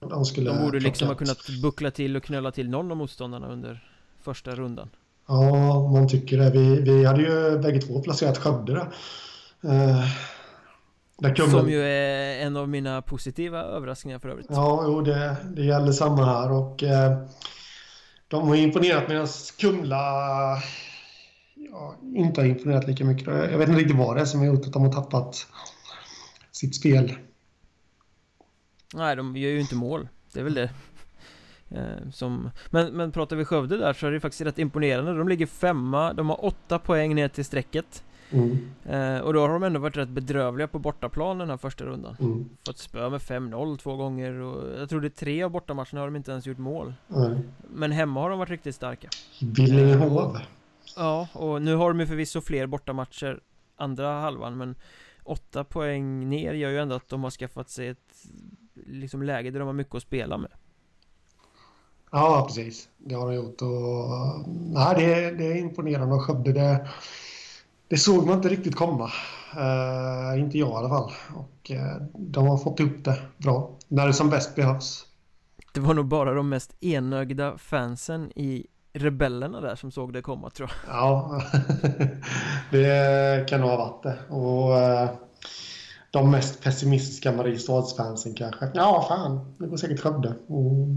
De, 0.00 0.24
skulle 0.24 0.50
de 0.50 0.64
borde 0.64 0.80
liksom 0.80 1.08
ha 1.08 1.14
kunnat 1.14 1.38
buckla 1.62 1.90
till 1.90 2.16
och 2.16 2.22
knöla 2.22 2.50
till 2.50 2.70
någon 2.70 2.90
av 2.90 2.96
motståndarna 2.96 3.48
under 3.48 3.88
första 4.20 4.54
rundan 4.54 4.90
Ja, 5.28 5.88
man 5.88 6.08
tycker 6.08 6.38
det. 6.38 6.50
Vi, 6.50 6.80
vi 6.80 7.04
hade 7.04 7.22
ju 7.22 7.58
bägge 7.58 7.80
två 7.80 8.02
placerat 8.02 8.38
Skövde 8.38 8.72
där. 8.72 8.86
Uh, 9.64 10.04
där 11.18 11.48
Som 11.48 11.70
ju 11.70 11.82
är 11.82 12.46
en 12.46 12.56
av 12.56 12.68
mina 12.68 13.02
positiva 13.02 13.62
överraskningar 13.62 14.18
för 14.18 14.28
övrigt. 14.28 14.46
Ja, 14.50 14.82
jo, 14.86 15.00
det, 15.00 15.36
det 15.56 15.64
gäller 15.64 15.92
samma 15.92 16.24
här 16.24 16.52
och 16.52 16.82
uh, 16.82 16.90
de 18.28 18.48
har 18.48 18.56
imponerat 18.56 19.08
medan 19.08 19.26
Kumla 19.58 19.98
ja, 21.54 21.96
inte 22.14 22.40
har 22.40 22.48
imponerat 22.48 22.86
lika 22.86 23.04
mycket. 23.04 23.26
Jag 23.26 23.58
vet 23.58 23.68
inte 23.68 23.80
riktigt 23.80 23.96
vad 23.96 24.16
det 24.16 24.20
är 24.20 24.24
som 24.24 24.40
har 24.40 24.46
gjort 24.46 24.66
att 24.66 24.72
de 24.72 24.82
har 24.82 24.92
tappat 24.92 25.46
sitt 26.52 26.74
spel. 26.74 27.14
Nej, 28.94 29.16
de 29.16 29.36
gör 29.36 29.50
ju 29.50 29.60
inte 29.60 29.74
mål. 29.74 30.08
Det 30.32 30.40
är 30.40 30.44
väl 30.44 30.54
det. 30.54 30.70
Eh, 31.70 32.10
som, 32.12 32.50
men, 32.70 32.96
men 32.96 33.12
pratar 33.12 33.36
vi 33.36 33.44
Skövde 33.44 33.76
där 33.76 33.92
så 33.92 34.06
är 34.06 34.10
det 34.10 34.20
faktiskt 34.20 34.40
rätt 34.40 34.58
imponerande 34.58 35.14
De 35.14 35.28
ligger 35.28 35.46
femma, 35.46 36.12
de 36.12 36.28
har 36.28 36.44
åtta 36.44 36.78
poäng 36.78 37.14
ner 37.14 37.28
till 37.28 37.44
strecket 37.44 38.04
mm. 38.30 38.70
eh, 38.84 39.20
Och 39.20 39.32
då 39.32 39.40
har 39.40 39.48
de 39.48 39.62
ändå 39.62 39.80
varit 39.80 39.96
rätt 39.96 40.08
bedrövliga 40.08 40.68
på 40.68 40.78
bortaplan 40.78 41.38
den 41.38 41.50
här 41.50 41.56
första 41.56 41.84
rundan 41.84 42.16
mm. 42.20 42.48
Fått 42.66 42.78
spö 42.78 43.10
med 43.10 43.20
5-0 43.20 43.76
två 43.76 43.96
gånger 43.96 44.32
och 44.32 44.80
jag 44.80 44.88
tror 44.88 45.00
det 45.00 45.06
är 45.06 45.10
tre 45.10 45.42
av 45.42 45.50
bortamatcherna 45.50 46.00
har 46.00 46.06
de 46.06 46.16
inte 46.16 46.30
ens 46.30 46.46
gjort 46.46 46.58
mål 46.58 46.94
mm. 47.14 47.38
Men 47.74 47.92
hemma 47.92 48.20
har 48.20 48.30
de 48.30 48.38
varit 48.38 48.50
riktigt 48.50 48.74
starka 48.74 49.08
Billingehov 49.40 50.38
Ja, 50.96 51.28
och 51.32 51.62
nu 51.62 51.74
har 51.74 51.88
de 51.88 52.00
ju 52.00 52.06
förvisso 52.06 52.40
fler 52.40 52.66
bortamatcher 52.66 53.40
andra 53.76 54.20
halvan 54.20 54.58
men 54.58 54.74
åtta 55.22 55.64
poäng 55.64 56.28
ner 56.28 56.54
gör 56.54 56.70
ju 56.70 56.78
ändå 56.78 56.94
att 56.94 57.08
de 57.08 57.24
har 57.24 57.30
skaffat 57.30 57.70
sig 57.70 57.88
ett 57.88 58.26
liksom 58.74 59.22
läge 59.22 59.50
där 59.50 59.58
de 59.58 59.66
har 59.66 59.72
mycket 59.72 59.94
att 59.94 60.02
spela 60.02 60.38
med 60.38 60.50
Ja, 62.10 62.44
precis. 62.48 62.88
Det 62.98 63.14
har 63.14 63.26
de 63.26 63.34
gjort. 63.34 63.62
Och, 63.62 64.48
nej, 64.48 64.94
det, 64.96 65.30
det 65.30 65.52
är 65.52 65.56
imponerande 65.56 66.14
och 66.14 66.22
Skövde, 66.22 66.52
det, 66.52 66.88
det 67.88 67.96
såg 67.96 68.26
man 68.26 68.36
inte 68.36 68.48
riktigt 68.48 68.76
komma. 68.76 69.10
Uh, 69.56 70.40
inte 70.40 70.58
jag 70.58 70.68
i 70.68 70.72
alla 70.72 70.88
fall. 70.88 71.12
Och 71.34 71.70
uh, 71.70 72.06
de 72.12 72.46
har 72.46 72.56
fått 72.56 72.80
upp 72.80 73.04
det 73.04 73.18
bra. 73.36 73.70
När 73.88 74.06
det 74.06 74.12
som 74.12 74.30
bäst 74.30 74.54
behövs. 74.54 75.06
Det 75.72 75.80
var 75.80 75.94
nog 75.94 76.06
bara 76.06 76.34
de 76.34 76.48
mest 76.48 76.76
enögda 76.80 77.58
fansen 77.58 78.32
i 78.38 78.66
rebellerna 78.92 79.60
där 79.60 79.74
som 79.74 79.90
såg 79.90 80.12
det 80.12 80.22
komma 80.22 80.50
tror 80.50 80.70
jag. 80.86 80.96
Ja, 80.96 81.42
det 82.70 83.48
kan 83.48 83.60
nog 83.60 83.70
ha 83.70 83.76
varit 83.76 84.02
det. 84.02 84.34
Och 84.34 84.70
uh, 84.70 85.10
de 86.10 86.30
mest 86.30 86.62
pessimistiska 86.62 87.32
Mariestadsfansen 87.32 88.34
kanske. 88.34 88.70
Ja, 88.74 89.06
fan, 89.08 89.54
det 89.58 89.66
går 89.66 89.76
säkert 89.76 90.00
Skövde. 90.00 90.34
Och 90.46 90.88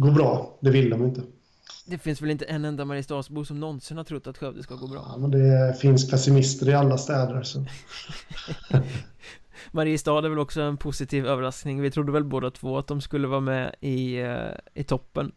gå 0.00 0.10
bra. 0.10 0.58
Det 0.60 0.70
vill 0.70 0.90
de 0.90 1.04
inte. 1.04 1.22
Det 1.92 1.98
finns 1.98 2.22
väl 2.22 2.30
inte 2.30 2.44
en 2.44 2.64
enda 2.64 2.84
Mariestadsbo 2.84 3.44
som 3.44 3.60
någonsin 3.60 3.96
har 3.96 4.04
trott 4.04 4.26
att 4.26 4.38
Skövde 4.38 4.62
ska 4.62 4.74
gå 4.74 4.86
bra? 4.86 5.06
Ja, 5.08 5.16
men 5.18 5.30
det 5.30 5.76
finns 5.80 6.10
pessimister 6.10 6.68
i 6.68 6.74
alla 6.74 6.98
städer. 6.98 7.42
Så. 7.42 7.64
Mariestad 9.70 10.24
är 10.24 10.28
väl 10.28 10.38
också 10.38 10.60
en 10.60 10.76
positiv 10.76 11.26
överraskning. 11.26 11.80
Vi 11.80 11.90
trodde 11.90 12.12
väl 12.12 12.24
båda 12.24 12.50
två 12.50 12.78
att 12.78 12.86
de 12.86 13.00
skulle 13.00 13.26
vara 13.26 13.40
med 13.40 13.74
i, 13.80 14.20
eh, 14.20 14.36
i 14.74 14.84
toppen. 14.84 15.32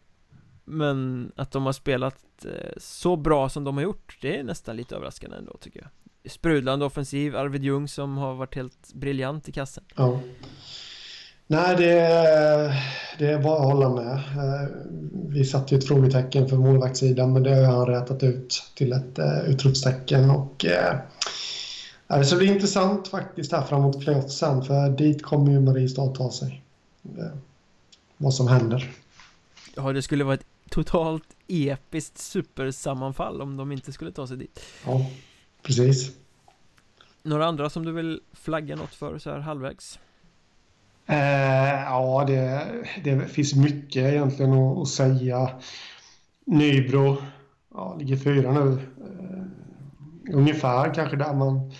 Men 0.64 1.32
att 1.36 1.50
de 1.50 1.66
har 1.66 1.72
spelat 1.72 2.44
eh, 2.44 2.72
så 2.76 3.16
bra 3.16 3.48
som 3.48 3.64
de 3.64 3.76
har 3.76 3.84
gjort, 3.84 4.18
det 4.20 4.38
är 4.38 4.44
nästan 4.44 4.76
lite 4.76 4.96
överraskande 4.96 5.36
ändå 5.36 5.56
tycker 5.60 5.80
jag 5.80 5.90
sprudlande 6.28 6.84
offensiv, 6.84 7.36
Arvid 7.36 7.64
Ljung 7.64 7.88
som 7.88 8.16
har 8.16 8.34
varit 8.34 8.54
helt 8.54 8.94
briljant 8.94 9.48
i 9.48 9.52
kassen. 9.52 9.84
Ja. 9.94 10.20
Nej, 11.46 11.76
det, 11.76 11.94
det 13.18 13.26
är 13.26 13.42
bara 13.42 13.58
att 13.58 13.72
hålla 13.72 13.88
med. 13.88 14.14
Eh, 14.14 14.68
vi 15.28 15.44
satte 15.44 15.74
ju 15.74 15.78
ett 15.78 15.88
frågetecken 15.88 16.48
för 16.48 16.56
målvaktssidan 16.56 17.32
men 17.32 17.42
det 17.42 17.54
har 17.54 17.76
han 17.76 17.86
rätat 17.86 18.22
ut 18.22 18.62
till 18.74 18.92
ett 18.92 19.18
uh, 19.18 19.50
utropstecken. 19.50 20.30
Och, 20.30 20.64
uh, 22.08 22.22
så 22.22 22.34
det 22.34 22.38
blir 22.38 22.52
intressant 22.52 23.08
faktiskt 23.08 23.52
här 23.52 23.62
framåt 23.62 24.00
playoff 24.00 24.30
sen 24.30 24.64
för 24.64 24.90
dit 24.90 25.22
kommer 25.22 25.52
ju 25.52 25.60
Mariestad 25.60 26.06
ta 26.06 26.30
sig. 26.30 26.62
Vad 28.16 28.34
som 28.34 28.48
händer. 28.48 28.90
Ja, 29.76 29.92
det 29.92 30.02
skulle 30.02 30.24
vara 30.24 30.34
ett 30.34 30.46
totalt 30.70 31.36
episkt 31.48 32.18
supersammanfall 32.18 33.42
om 33.42 33.56
de 33.56 33.72
inte 33.72 33.92
skulle 33.92 34.12
ta 34.12 34.26
sig 34.26 34.36
dit. 34.36 34.60
Ja. 34.86 35.06
Precis. 35.62 36.10
Några 37.22 37.46
andra 37.46 37.70
som 37.70 37.84
du 37.84 37.92
vill 37.92 38.20
flagga 38.32 38.76
något 38.76 38.94
för 38.94 39.18
så 39.18 39.30
här 39.30 39.38
halvvägs? 39.38 39.98
Eh, 41.06 41.82
ja, 41.82 42.24
det, 42.26 42.66
det, 43.04 43.26
finns 43.26 43.54
mycket 43.54 44.02
egentligen 44.12 44.52
att, 44.52 44.78
att 44.78 44.88
säga. 44.88 45.50
Nybro 46.44 47.16
ja, 47.74 47.96
ligger 47.98 48.16
fyra 48.16 48.52
nu. 48.52 48.72
Eh, 48.72 50.34
ungefär 50.34 50.94
kanske 50.94 51.16
där 51.16 51.34
man 51.34 51.72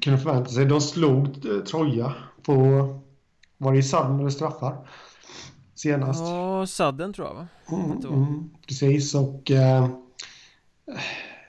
kunde 0.00 0.18
förvänta 0.18 0.50
sig. 0.50 0.64
De 0.64 0.80
slog 0.80 1.26
eh, 1.26 1.64
Troja 1.64 2.14
på, 2.42 2.54
var 3.58 3.72
det 3.72 3.78
i 3.78 3.82
sadden 3.82 4.20
eller 4.20 4.30
straffar? 4.30 4.88
Senast. 5.74 6.20
Ja, 6.20 6.66
sadden 6.66 7.12
tror 7.12 7.26
jag 7.28 7.34
va? 7.34 7.48
Mm, 7.70 7.98
mm, 8.06 8.50
precis 8.66 9.14
och 9.14 9.50
eh, 9.50 9.88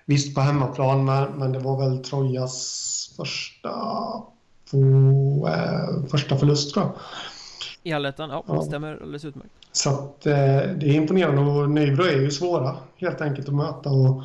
Visst 0.05 0.35
på 0.35 0.41
hemmaplan, 0.41 1.05
men, 1.05 1.31
men 1.31 1.51
det 1.51 1.59
var 1.59 1.80
väl 1.80 2.03
Trojas 2.03 3.13
första, 3.17 3.69
på, 4.74 5.50
eh, 5.50 6.10
första 6.10 6.38
förlust 6.38 6.74
tror 6.74 6.86
jag. 6.86 6.94
I 7.84 7.94
allettan, 7.94 8.30
ja, 8.30 8.44
ja. 8.48 8.62
stämmer 8.62 9.02
alldeles 9.02 9.26
utmärkt. 9.26 9.54
Så 9.72 9.90
att, 9.90 10.26
eh, 10.26 10.34
det 10.78 10.86
är 10.86 10.94
imponerande 10.94 11.41
och 11.41 11.70
Nybro 11.70 12.04
är 12.04 12.22
ju 12.22 12.32
svåra 12.32 12.76
helt 12.95 13.22
enkelt 13.22 13.48
att 13.48 13.56
möta. 13.56 13.90
Och, 13.90 14.24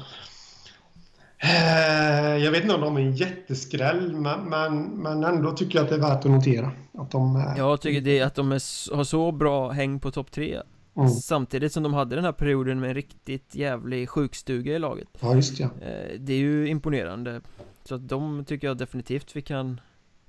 eh, 1.39 2.37
jag 2.37 2.51
vet 2.51 2.63
inte 2.63 2.75
om 2.75 2.81
de 2.81 2.97
är 2.97 3.01
en 3.01 3.17
jätteskräll, 3.17 4.13
men, 4.13 4.41
men, 4.41 4.83
men 4.83 5.25
ändå 5.25 5.53
tycker 5.53 5.79
jag 5.79 5.85
att 5.85 5.91
det 5.91 5.97
är 5.97 6.01
värt 6.01 6.25
att 6.25 6.31
notera. 6.31 6.71
Att 6.99 7.11
de, 7.11 7.37
eh, 7.37 7.43
jag 7.57 7.81
tycker 7.81 8.01
det 8.01 8.23
att 8.23 8.35
de 8.35 8.53
är, 8.53 8.95
har 8.97 9.05
så 9.05 9.33
bra 9.33 9.71
häng 9.71 10.01
på 10.01 10.11
topp 10.11 10.31
tre 10.31 10.63
Mm. 10.99 11.11
Samtidigt 11.11 11.73
som 11.73 11.83
de 11.83 11.95
hade 11.95 12.15
den 12.15 12.25
här 12.25 12.33
perioden 12.33 12.81
med 12.81 12.89
en 12.89 12.95
riktigt 12.95 13.55
jävlig 13.55 14.09
sjukstuga 14.09 14.75
i 14.75 14.79
laget 14.79 15.09
Ja 15.21 15.35
just 15.35 15.61
ja 15.61 15.67
eh, 15.67 16.21
Det 16.21 16.33
är 16.33 16.39
ju 16.39 16.69
imponerande 16.69 17.41
Så 17.85 17.95
att 17.95 18.09
de 18.09 18.45
tycker 18.45 18.67
jag 18.67 18.77
definitivt 18.77 19.37
vi 19.37 19.43
kan 19.43 19.81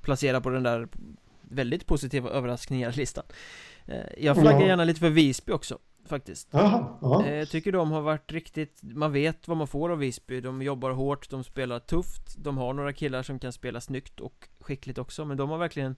placera 0.10 0.42
på 0.42 0.50
den 0.50 0.64
där 0.64 0.88
väldigt 1.42 1.86
positiva 1.86 2.30
överraskningar-listan 2.30 3.24
eh, 3.86 3.98
Jag 4.18 4.38
flaggar 4.38 4.62
ja. 4.62 4.68
gärna 4.68 4.84
lite 4.84 5.00
för 5.00 5.10
Visby 5.10 5.52
också 5.52 5.78
Faktiskt 6.06 6.56
aha, 6.56 7.00
aha. 7.02 7.26
Eh, 7.26 7.36
jag 7.36 7.50
tycker 7.50 7.72
de 7.72 7.92
har 7.92 8.02
varit 8.02 8.32
riktigt 8.32 8.80
Man 8.82 9.12
vet 9.12 9.48
vad 9.48 9.58
man 9.58 9.68
får 9.68 9.90
av 9.90 9.98
Visby 9.98 10.42
De 10.42 10.62
jobbar 10.62 10.92
hårt, 10.92 11.30
de 11.30 11.44
spelar 11.44 11.80
tufft 11.80 12.36
De 12.38 12.58
har 12.58 12.74
några 12.74 12.94
killar 12.94 13.24
som 13.24 13.40
kan 13.40 13.54
spela 13.54 13.82
snyggt 13.82 14.20
och 14.20 14.48
skickligt 14.60 14.98
också 14.98 15.26
Men 15.26 15.38
de 15.38 15.50
har 15.50 15.58
verkligen 15.58 15.96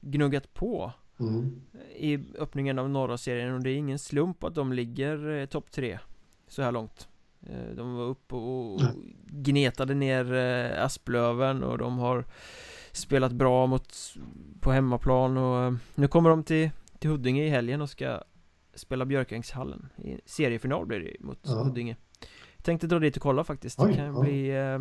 gnuggat 0.00 0.54
på 0.54 0.92
Mm. 1.20 1.60
I 1.96 2.18
öppningen 2.38 2.78
av 2.78 2.90
norra 2.90 3.18
serien 3.18 3.54
och 3.54 3.60
det 3.60 3.70
är 3.70 3.76
ingen 3.76 3.98
slump 3.98 4.44
att 4.44 4.54
de 4.54 4.72
ligger 4.72 5.28
eh, 5.28 5.46
topp 5.46 5.70
tre 5.70 5.98
Så 6.48 6.62
här 6.62 6.72
långt 6.72 7.08
eh, 7.46 7.74
De 7.76 7.94
var 7.94 8.04
uppe 8.04 8.34
och 8.34 8.80
mm. 8.80 9.14
gnetade 9.26 9.94
ner 9.94 10.34
eh, 10.34 10.84
Asplöven 10.84 11.62
och 11.62 11.78
de 11.78 11.98
har 11.98 12.24
Spelat 12.98 13.32
bra 13.32 13.66
mot 13.66 13.96
På 14.60 14.72
hemmaplan 14.72 15.36
och 15.36 15.64
eh, 15.64 15.72
nu 15.94 16.08
kommer 16.08 16.30
de 16.30 16.44
till, 16.44 16.70
till 16.98 17.10
Huddinge 17.10 17.44
i 17.44 17.48
helgen 17.48 17.80
och 17.80 17.90
ska 17.90 18.20
Spela 18.74 19.04
Björkängshallen 19.04 19.88
I 19.96 20.18
seriefinal 20.26 20.86
blir 20.86 21.00
det 21.00 21.24
mot 21.26 21.38
ja. 21.42 21.62
Huddinge 21.62 21.96
Tänkte 22.62 22.86
dra 22.86 22.98
dit 22.98 23.16
och 23.16 23.22
kolla 23.22 23.44
faktiskt 23.44 23.80
Oj, 23.80 23.90
Det 23.90 23.96
kan 23.96 24.14
ja. 24.14 24.20
bli 24.20 24.50
eh, 24.50 24.78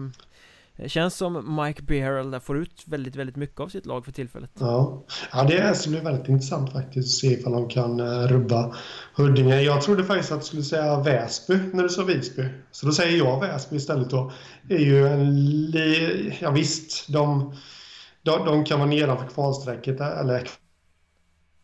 känns 0.85 1.15
som 1.15 1.55
Mike 1.55 1.83
Beharrell 1.83 2.31
där 2.31 2.39
får 2.39 2.57
ut 2.57 2.83
väldigt, 2.85 3.15
väldigt 3.15 3.35
mycket 3.35 3.59
av 3.59 3.67
sitt 3.67 3.85
lag 3.85 4.05
för 4.05 4.11
tillfället. 4.11 4.51
Ja, 4.59 5.03
ja 5.31 5.43
det 5.43 5.77
ska 5.77 5.89
bli 5.89 5.99
väldigt 5.99 6.27
intressant 6.27 6.71
faktiskt 6.71 7.07
att 7.07 7.11
se 7.11 7.27
ifall 7.27 7.53
de 7.53 7.69
kan 7.69 7.99
uh, 7.99 8.27
rubba 8.27 8.75
Huddinge. 9.15 9.61
Jag 9.61 9.81
trodde 9.81 10.03
faktiskt 10.03 10.31
att 10.31 10.39
du 10.39 10.45
skulle 10.45 10.63
säga 10.63 10.99
Väsby 10.99 11.59
när 11.73 11.83
du 11.83 11.89
sa 11.89 12.03
Visby. 12.03 12.43
Så 12.71 12.85
då 12.85 12.91
säger 12.91 13.17
jag 13.17 13.39
Väsby 13.39 13.75
istället 13.75 14.09
då. 14.09 14.31
Det 14.63 14.75
är 14.75 14.85
ju 14.85 15.07
en... 15.07 15.35
Li... 15.65 16.37
Ja 16.39 16.51
visst, 16.51 17.13
de, 17.13 17.53
de, 18.27 18.45
de 18.45 18.65
kan 18.65 18.79
vara 18.79 18.89
nedanför 18.89 19.27
kvalstrecket 19.27 20.01
eller 20.01 20.49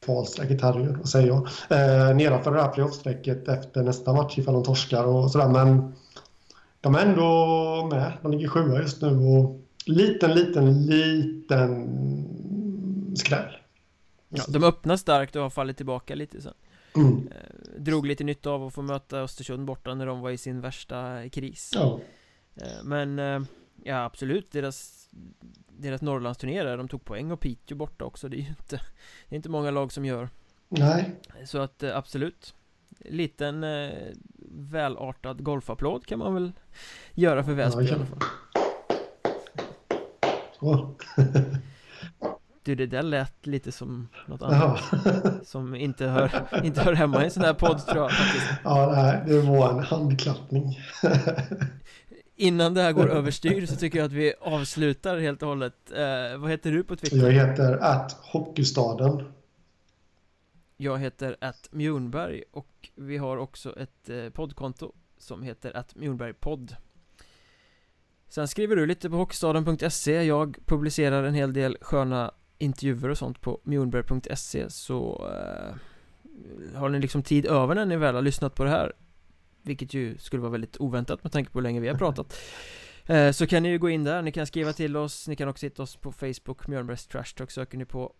kvalstrecket, 0.05 0.61
herregud, 0.61 0.97
vad 0.97 1.09
säger 1.09 1.27
jag? 1.27 1.47
Eh, 1.69 2.15
nedanför 2.15 2.51
det 2.51 2.61
här 2.61 2.71
playoff-strecket 2.71 3.47
efter 3.47 3.83
nästa 3.83 4.13
match 4.13 4.37
ifall 4.37 4.53
de 4.53 4.63
torskar 4.63 5.03
och 5.03 5.31
sådär. 5.31 5.47
Men 5.47 5.93
de 6.81 6.95
är 6.95 7.05
ändå 7.05 7.89
med. 7.91 8.13
De 8.21 8.31
ligger 8.31 8.47
sjua 8.47 8.81
just 8.81 9.01
nu 9.01 9.17
och 9.17 9.59
liten, 9.85 10.33
liten, 10.33 10.85
liten 10.85 11.89
skräll. 13.15 13.57
Ja, 14.29 14.43
de 14.47 14.63
öppnar 14.63 14.97
starkt 14.97 15.35
och 15.35 15.41
har 15.41 15.49
fallit 15.49 15.77
tillbaka 15.77 16.15
lite 16.15 16.41
sen. 16.41 16.53
Mm. 16.95 17.27
Eh, 17.27 17.81
drog 17.81 18.05
lite 18.05 18.23
nytta 18.23 18.49
av 18.49 18.63
att 18.63 18.73
få 18.73 18.81
möta 18.81 19.19
Östersund 19.19 19.65
borta 19.65 19.93
när 19.93 20.05
de 20.05 20.21
var 20.21 20.29
i 20.29 20.37
sin 20.37 20.61
värsta 20.61 21.29
kris. 21.29 21.71
Ja. 21.75 21.99
Eh, 22.55 22.83
men 22.83 23.19
eh, 23.19 23.41
ja, 23.83 24.03
absolut, 24.03 24.51
deras, 24.51 25.09
deras 25.67 26.01
Norrlandsturné 26.01 26.63
där, 26.63 26.77
de 26.77 26.87
tog 26.87 27.05
poäng 27.05 27.31
och 27.31 27.39
Piteå 27.39 27.77
borta 27.77 28.05
också. 28.05 28.29
Det 28.29 28.37
är 28.37 28.41
ju 28.41 28.47
inte, 28.47 28.81
det 29.29 29.35
är 29.35 29.37
inte 29.37 29.49
många 29.49 29.71
lag 29.71 29.91
som 29.91 30.05
gör. 30.05 30.29
Nej. 30.69 31.15
Så 31.45 31.57
att 31.57 31.83
absolut. 31.83 32.55
Liten 32.99 33.65
välartad 34.49 35.43
golfapplåd 35.43 36.05
kan 36.05 36.19
man 36.19 36.33
väl 36.33 36.51
göra 37.13 37.43
för 37.43 37.53
Väsby 37.53 37.83
ja, 37.83 37.89
i 37.89 37.93
alla 37.93 38.05
fall. 38.05 38.19
Du, 42.63 42.75
det 42.75 42.85
där 42.85 43.01
lät 43.01 43.47
lite 43.47 43.71
som 43.71 44.07
något 44.27 44.41
annat 44.41 44.79
Som 45.45 45.75
inte 45.75 46.07
hör, 46.07 46.31
inte 46.63 46.81
hör 46.81 46.93
hemma 46.93 47.21
i 47.21 47.25
en 47.25 47.31
sån 47.31 47.43
här 47.43 47.53
podd 47.53 47.85
tror 47.85 47.97
jag 47.97 48.11
faktiskt 48.11 48.45
Ja, 48.63 48.91
nej, 48.95 49.23
det 49.27 49.41
var 49.41 49.69
en 49.69 49.79
handklappning 49.79 50.79
Innan 52.43 52.73
det 52.73 52.81
här 52.81 52.91
går 52.91 53.09
överstyr 53.17 53.65
så 53.65 53.75
tycker 53.75 53.99
jag 53.99 54.05
att 54.05 54.11
vi 54.11 54.33
avslutar 54.41 55.17
helt 55.17 55.41
och 55.41 55.47
hållet. 55.49 55.91
Eh, 55.91 56.37
Vad 56.37 56.51
heter 56.51 56.71
du 56.71 56.83
på 56.83 56.95
Twitter? 56.95 57.17
Jag 57.17 57.31
heter 57.47 57.77
att 57.77 58.11
Hockeystaden. 58.11 59.23
Jag 60.77 60.97
heter 60.97 61.37
att 61.41 61.67
Mjornberg 61.71 62.43
och 62.51 62.89
vi 62.95 63.17
har 63.17 63.37
också 63.37 63.79
ett 63.79 64.09
eh, 64.09 64.29
poddkonto 64.29 64.91
som 65.17 65.43
heter 65.43 65.77
att 65.77 65.95
Mjornbergpodd. 65.95 66.75
Sen 68.29 68.47
skriver 68.47 68.75
du 68.75 68.85
lite 68.85 69.09
på 69.09 69.15
hockeystaden.se 69.15 70.23
Jag 70.23 70.57
publicerar 70.65 71.23
en 71.23 71.33
hel 71.33 71.53
del 71.53 71.77
sköna 71.81 72.31
intervjuer 72.57 73.09
och 73.09 73.17
sånt 73.17 73.41
på 73.41 73.59
mjornberg.se 73.63 74.69
så 74.69 75.29
eh, 75.31 75.75
har 76.79 76.89
ni 76.89 76.99
liksom 76.99 77.23
tid 77.23 77.45
över 77.45 77.75
när 77.75 77.85
ni 77.85 77.97
väl 77.97 78.15
har 78.15 78.21
lyssnat 78.21 78.55
på 78.55 78.63
det 78.63 78.69
här 78.69 78.93
vilket 79.63 79.93
ju 79.93 80.17
skulle 80.17 80.41
vara 80.41 80.51
väldigt 80.51 80.77
oväntat 80.79 81.23
med 81.23 81.31
tanke 81.31 81.51
på 81.51 81.59
hur 81.59 81.63
länge 81.63 81.79
vi 81.79 81.87
har 81.87 81.95
pratat. 81.95 82.35
Eh, 83.05 83.31
Så 83.31 83.47
kan 83.47 83.63
ni 83.63 83.69
ju 83.69 83.79
gå 83.79 83.89
in 83.89 84.03
där, 84.03 84.21
ni 84.21 84.31
kan 84.31 84.47
skriva 84.47 84.73
till 84.73 84.97
oss, 84.97 85.27
ni 85.27 85.35
kan 85.35 85.49
också 85.49 85.65
hitta 85.65 85.83
oss 85.83 85.95
på 85.95 86.11
Facebook, 86.11 86.67
Mjörnbergs 86.67 87.07
Trash 87.07 87.23
Talk 87.37 87.51
söker 87.51 87.77
ni 87.77 87.85
på 87.85 88.13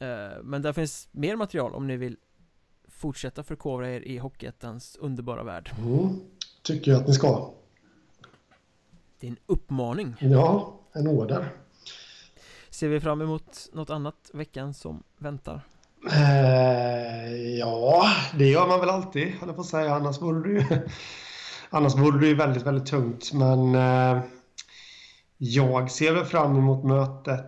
eh, 0.00 0.42
Men 0.42 0.62
där 0.62 0.72
finns 0.72 1.08
mer 1.12 1.36
material 1.36 1.74
om 1.74 1.86
ni 1.86 1.96
vill 1.96 2.16
fortsätta 2.88 3.42
förkovra 3.42 3.90
er 3.90 4.00
i 4.00 4.18
Hockeyettans 4.18 4.96
underbara 5.00 5.42
värld. 5.44 5.70
Mm, 5.78 6.20
Tycker 6.62 6.90
jag 6.90 7.00
att 7.00 7.06
ni 7.08 7.14
ska. 7.14 7.50
Det 9.20 9.26
är 9.26 9.30
en 9.30 9.38
uppmaning. 9.46 10.14
Ja, 10.20 10.80
en 10.92 11.08
order. 11.08 11.52
Ser 12.70 12.88
vi 12.88 13.00
fram 13.00 13.20
emot 13.22 13.68
något 13.72 13.90
annat 13.90 14.30
veckan 14.34 14.74
som 14.74 15.02
väntar? 15.18 15.60
Eh, 16.12 17.56
ja, 17.58 18.06
det 18.38 18.46
gör 18.46 18.66
man 18.66 18.80
väl 18.80 18.90
alltid, 18.90 19.28
höll 19.28 19.48
jag 19.48 19.56
på 19.56 19.62
att 19.62 19.66
säga. 19.66 19.94
Annars 19.94 20.22
vore 20.22 20.48
det 20.48 20.54
ju, 20.54 20.64
annars 21.70 21.94
vore 21.94 22.20
det 22.20 22.26
ju 22.26 22.34
väldigt, 22.34 22.62
väldigt 22.62 22.86
tungt. 22.86 23.32
Men 23.32 23.74
eh, 23.74 24.20
jag 25.38 25.90
ser 25.90 26.12
väl 26.12 26.24
fram 26.24 26.56
emot 26.56 26.84
mötet 26.84 27.46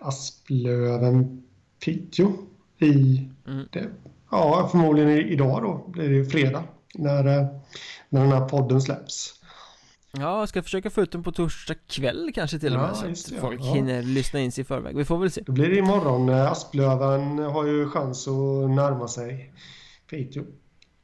Asplöven-Piteå 0.00 2.32
i 2.78 3.28
mm. 3.46 3.68
det, 3.72 3.86
ja, 4.30 4.68
förmodligen 4.70 5.10
idag 5.10 5.62
då, 5.62 5.84
blir 5.88 6.08
det 6.08 6.14
ju 6.14 6.26
fredag 6.26 6.64
när, 6.94 7.26
eh, 7.26 7.46
när 8.08 8.20
den 8.20 8.32
här 8.32 8.48
podden 8.48 8.80
släpps. 8.80 9.35
Ja, 10.12 10.38
jag 10.38 10.48
ska 10.48 10.62
försöka 10.62 10.90
få 10.90 11.02
ut 11.02 11.12
den 11.12 11.22
på 11.22 11.32
torsdag 11.32 11.74
kväll 11.86 12.30
kanske 12.34 12.58
till 12.58 12.74
och 12.74 12.80
med 12.80 12.90
ja, 12.90 12.94
så 12.94 13.34
att 13.34 13.40
folk 13.40 13.60
ja. 13.60 13.74
hinner 13.74 14.02
lyssna 14.02 14.40
in 14.40 14.52
sig 14.52 14.62
i 14.62 14.64
förväg. 14.64 14.96
Vi 14.96 15.04
får 15.04 15.18
väl 15.18 15.30
se. 15.30 15.42
Då 15.46 15.52
blir 15.52 15.68
det 15.68 15.76
imorgon. 15.76 16.30
Asplöven 16.30 17.38
har 17.38 17.66
ju 17.66 17.88
chans 17.88 18.28
att 18.28 18.70
närma 18.70 19.08
sig 19.08 19.52
Piteå. 20.10 20.44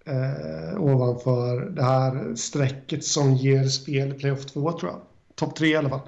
Eh, 0.04 0.82
ovanför 0.82 1.70
det 1.70 1.82
här 1.82 2.34
strecket 2.34 3.04
som 3.04 3.34
ger 3.34 3.64
spel 3.64 4.12
i 4.12 4.14
playoff 4.14 4.46
2 4.46 4.72
tror 4.72 4.92
jag. 4.92 5.00
Topp 5.34 5.56
3 5.56 5.68
i 5.68 5.76
alla 5.76 5.88
fall. 5.88 6.00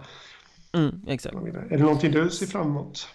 Mm, 0.73 1.01
exakt. 1.07 1.35
Är 1.35 1.69
det 1.69 1.83
någonting 1.83 2.13
du 2.13 2.31
ser 2.31 2.47
fram 2.47 2.67
emot? 2.67 3.09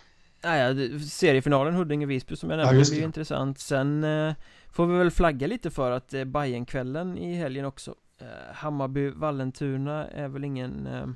Nej, 0.43 0.99
seriefinalen 0.99 1.76
Huddinge-Visby 1.76 2.35
som 2.35 2.49
jag 2.49 2.57
nämnde 2.57 2.80
ja, 2.80 2.85
blir 2.89 3.03
intressant. 3.03 3.60
Sen 3.60 4.03
eh, 4.03 4.34
får 4.72 4.85
vi 4.85 4.97
väl 4.97 5.11
flagga 5.11 5.47
lite 5.47 5.72
för 5.72 5.91
att 5.91 6.14
eh, 6.14 6.23
Bajenkvällen 6.23 7.18
i 7.18 7.35
helgen 7.35 7.65
också 7.65 7.95
eh, 8.20 8.54
Hammarby-Vallentuna 8.54 10.08
är 10.12 10.28
väl 10.28 10.44
ingen 10.44 10.88
eh, 10.88 11.08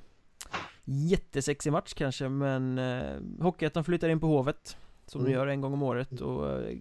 jättesexig 0.83 1.71
match 1.71 1.93
kanske 1.93 2.29
men 2.29 2.77
eh, 2.77 3.19
Hockeyettan 3.39 3.83
flyttar 3.83 4.09
in 4.09 4.19
på 4.19 4.27
Hovet 4.27 4.77
Som 5.05 5.21
mm. 5.21 5.31
de 5.31 5.37
gör 5.37 5.47
en 5.47 5.61
gång 5.61 5.73
om 5.73 5.83
året 5.83 6.21
och 6.21 6.61
eh, 6.61 6.77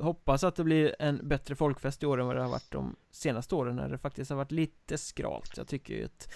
hoppas 0.00 0.44
att 0.44 0.56
det 0.56 0.64
blir 0.64 0.96
en 0.98 1.28
bättre 1.28 1.54
folkfest 1.54 2.02
i 2.02 2.06
år 2.06 2.20
än 2.20 2.26
vad 2.26 2.36
det 2.36 2.42
har 2.42 2.50
varit 2.50 2.70
de 2.70 2.96
senaste 3.10 3.54
åren 3.54 3.76
när 3.76 3.88
det 3.88 3.98
faktiskt 3.98 4.30
har 4.30 4.36
varit 4.36 4.52
lite 4.52 4.98
skralt 4.98 5.56
Jag 5.56 5.68
tycker 5.68 5.94
ju 5.94 6.04
att 6.04 6.28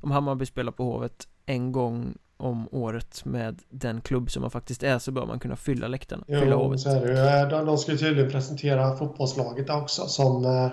om 0.00 0.10
Hammarby 0.10 0.46
spelar 0.46 0.72
på 0.72 0.84
Hovet 0.84 1.28
en 1.46 1.72
gång 1.72 2.14
om 2.36 2.68
året 2.72 3.24
med 3.24 3.62
den 3.68 4.00
klubb 4.00 4.30
som 4.30 4.42
man 4.42 4.50
faktiskt 4.50 4.82
är 4.82 4.98
så 4.98 5.12
bör 5.12 5.26
man 5.26 5.38
kunna 5.38 5.56
fylla 5.56 5.88
läktarna, 5.88 6.24
jo, 6.28 6.40
fylla 6.40 6.56
Hovet. 6.56 6.80
Så 6.80 6.90
är 6.90 7.06
det. 7.06 7.48
De, 7.50 7.66
de 7.66 7.78
ska 7.78 7.92
ju 7.92 7.98
tydligen 7.98 8.30
presentera 8.30 8.96
fotbollslaget 8.96 9.70
också 9.70 10.06
som 10.06 10.44
eh, 10.44 10.70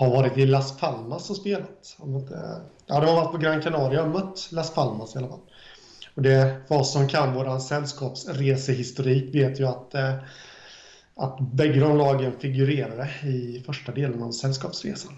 har 0.00 0.10
varit 0.10 0.38
i 0.38 0.46
Las 0.46 0.78
Palmas 0.78 1.30
och 1.30 1.36
spelat. 1.36 1.96
Ja, 2.86 3.00
de 3.00 3.06
har 3.06 3.14
varit 3.14 3.32
på 3.32 3.38
Gran 3.38 3.62
Canaria 3.62 4.02
och 4.02 4.10
mött 4.10 4.48
Las 4.52 4.74
Palmas 4.74 5.14
i 5.14 5.18
alla 5.18 5.28
fall. 5.28 5.40
Och 6.14 6.22
det, 6.22 6.60
oss 6.68 6.92
som 6.92 7.08
kan 7.08 7.34
vår 7.34 7.58
sällskapsresehistorik 7.58 9.34
vet 9.34 9.60
ju 9.60 9.66
att, 9.66 9.94
eh, 9.94 10.14
att 11.14 11.40
bägge 11.40 11.80
de 11.80 11.96
lagen 11.96 12.32
figurerade 12.40 13.10
i 13.24 13.62
första 13.66 13.92
delen 13.92 14.22
av 14.22 14.32
sällskapsresan. 14.32 15.12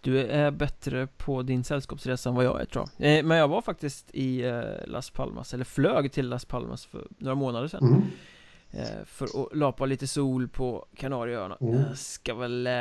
Du 0.00 0.20
är 0.20 0.50
bättre 0.50 1.06
på 1.06 1.42
din 1.42 1.64
sällskapsresa 1.64 2.28
än 2.28 2.34
vad 2.34 2.44
jag 2.44 2.60
är 2.60 2.64
tror 2.64 2.88
jag. 2.96 3.18
Eh, 3.18 3.24
men 3.24 3.38
jag 3.38 3.48
var 3.48 3.62
faktiskt 3.62 4.10
i 4.12 4.42
eh, 4.44 4.62
Las 4.86 5.10
Palmas, 5.10 5.54
eller 5.54 5.64
flög 5.64 6.12
till 6.12 6.28
Las 6.28 6.44
Palmas 6.44 6.86
för 6.86 7.06
några 7.18 7.34
månader 7.34 7.68
sedan. 7.68 7.88
Mm. 7.88 8.02
Eh, 8.76 9.04
för 9.06 9.24
att 9.24 9.56
lapa 9.56 9.86
lite 9.86 10.06
sol 10.06 10.48
på 10.48 10.86
Kanarieöarna. 10.96 11.56
Mm. 11.60 11.74
Jag 11.74 11.98
ska 11.98 12.34
väl 12.34 12.66
eh, 12.66 12.72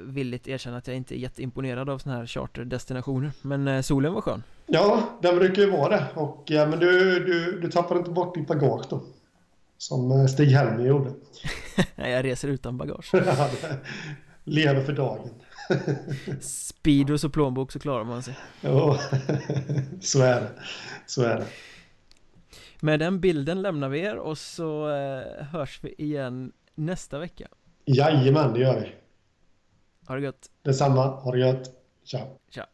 villigt 0.00 0.48
erkänna 0.48 0.76
att 0.76 0.86
jag 0.86 0.96
inte 0.96 1.14
är 1.14 1.18
jätteimponerad 1.18 1.90
av 1.90 1.98
sådana 1.98 2.18
här 2.18 2.26
charterdestinationer 2.26 3.32
Men 3.42 3.68
eh, 3.68 3.80
solen 3.80 4.14
var 4.14 4.20
skön. 4.20 4.42
Ja, 4.66 5.18
den 5.22 5.38
brukar 5.38 5.62
ju 5.62 5.70
vara 5.70 5.88
det. 5.88 6.06
Och 6.14 6.42
ja, 6.46 6.66
men 6.66 6.78
du, 6.78 7.24
du, 7.24 7.60
du 7.60 7.70
tappar 7.70 7.96
inte 7.96 8.10
bort 8.10 8.34
ditt 8.34 8.46
bagage 8.46 8.86
då 8.90 9.02
Som 9.78 10.28
Stig-Helmer 10.28 10.86
gjorde. 10.86 11.10
Nej, 11.94 12.12
jag 12.12 12.24
reser 12.24 12.48
utan 12.48 12.76
bagage. 12.76 13.12
Lever 14.44 14.84
för 14.84 14.92
dagen. 14.92 15.28
Speedos 16.40 17.24
och 17.24 17.32
plånbok 17.32 17.72
så 17.72 17.78
klarar 17.78 18.04
man 18.04 18.22
sig. 18.22 18.38
Ja, 18.60 18.98
så 20.00 20.22
är 20.22 20.40
det. 20.40 20.50
Så 21.06 21.22
är 21.22 21.36
det 21.36 21.46
med 22.84 23.00
den 23.00 23.20
bilden 23.20 23.62
lämnar 23.62 23.88
vi 23.88 24.00
er 24.00 24.16
och 24.16 24.38
så 24.38 24.88
eh, 24.88 25.44
hörs 25.44 25.80
vi 25.82 25.94
igen 25.98 26.52
nästa 26.74 27.18
vecka. 27.18 27.48
Jajamän, 27.84 28.52
det 28.52 28.60
gör 28.60 28.80
vi. 28.80 28.94
Ha 30.08 30.14
det 30.14 30.20
gött. 30.20 30.50
Detsamma, 30.62 31.06
ha 31.06 31.32
det 31.32 31.38
gött. 31.38 31.70
Tja. 32.04 32.18
Tja. 32.50 32.66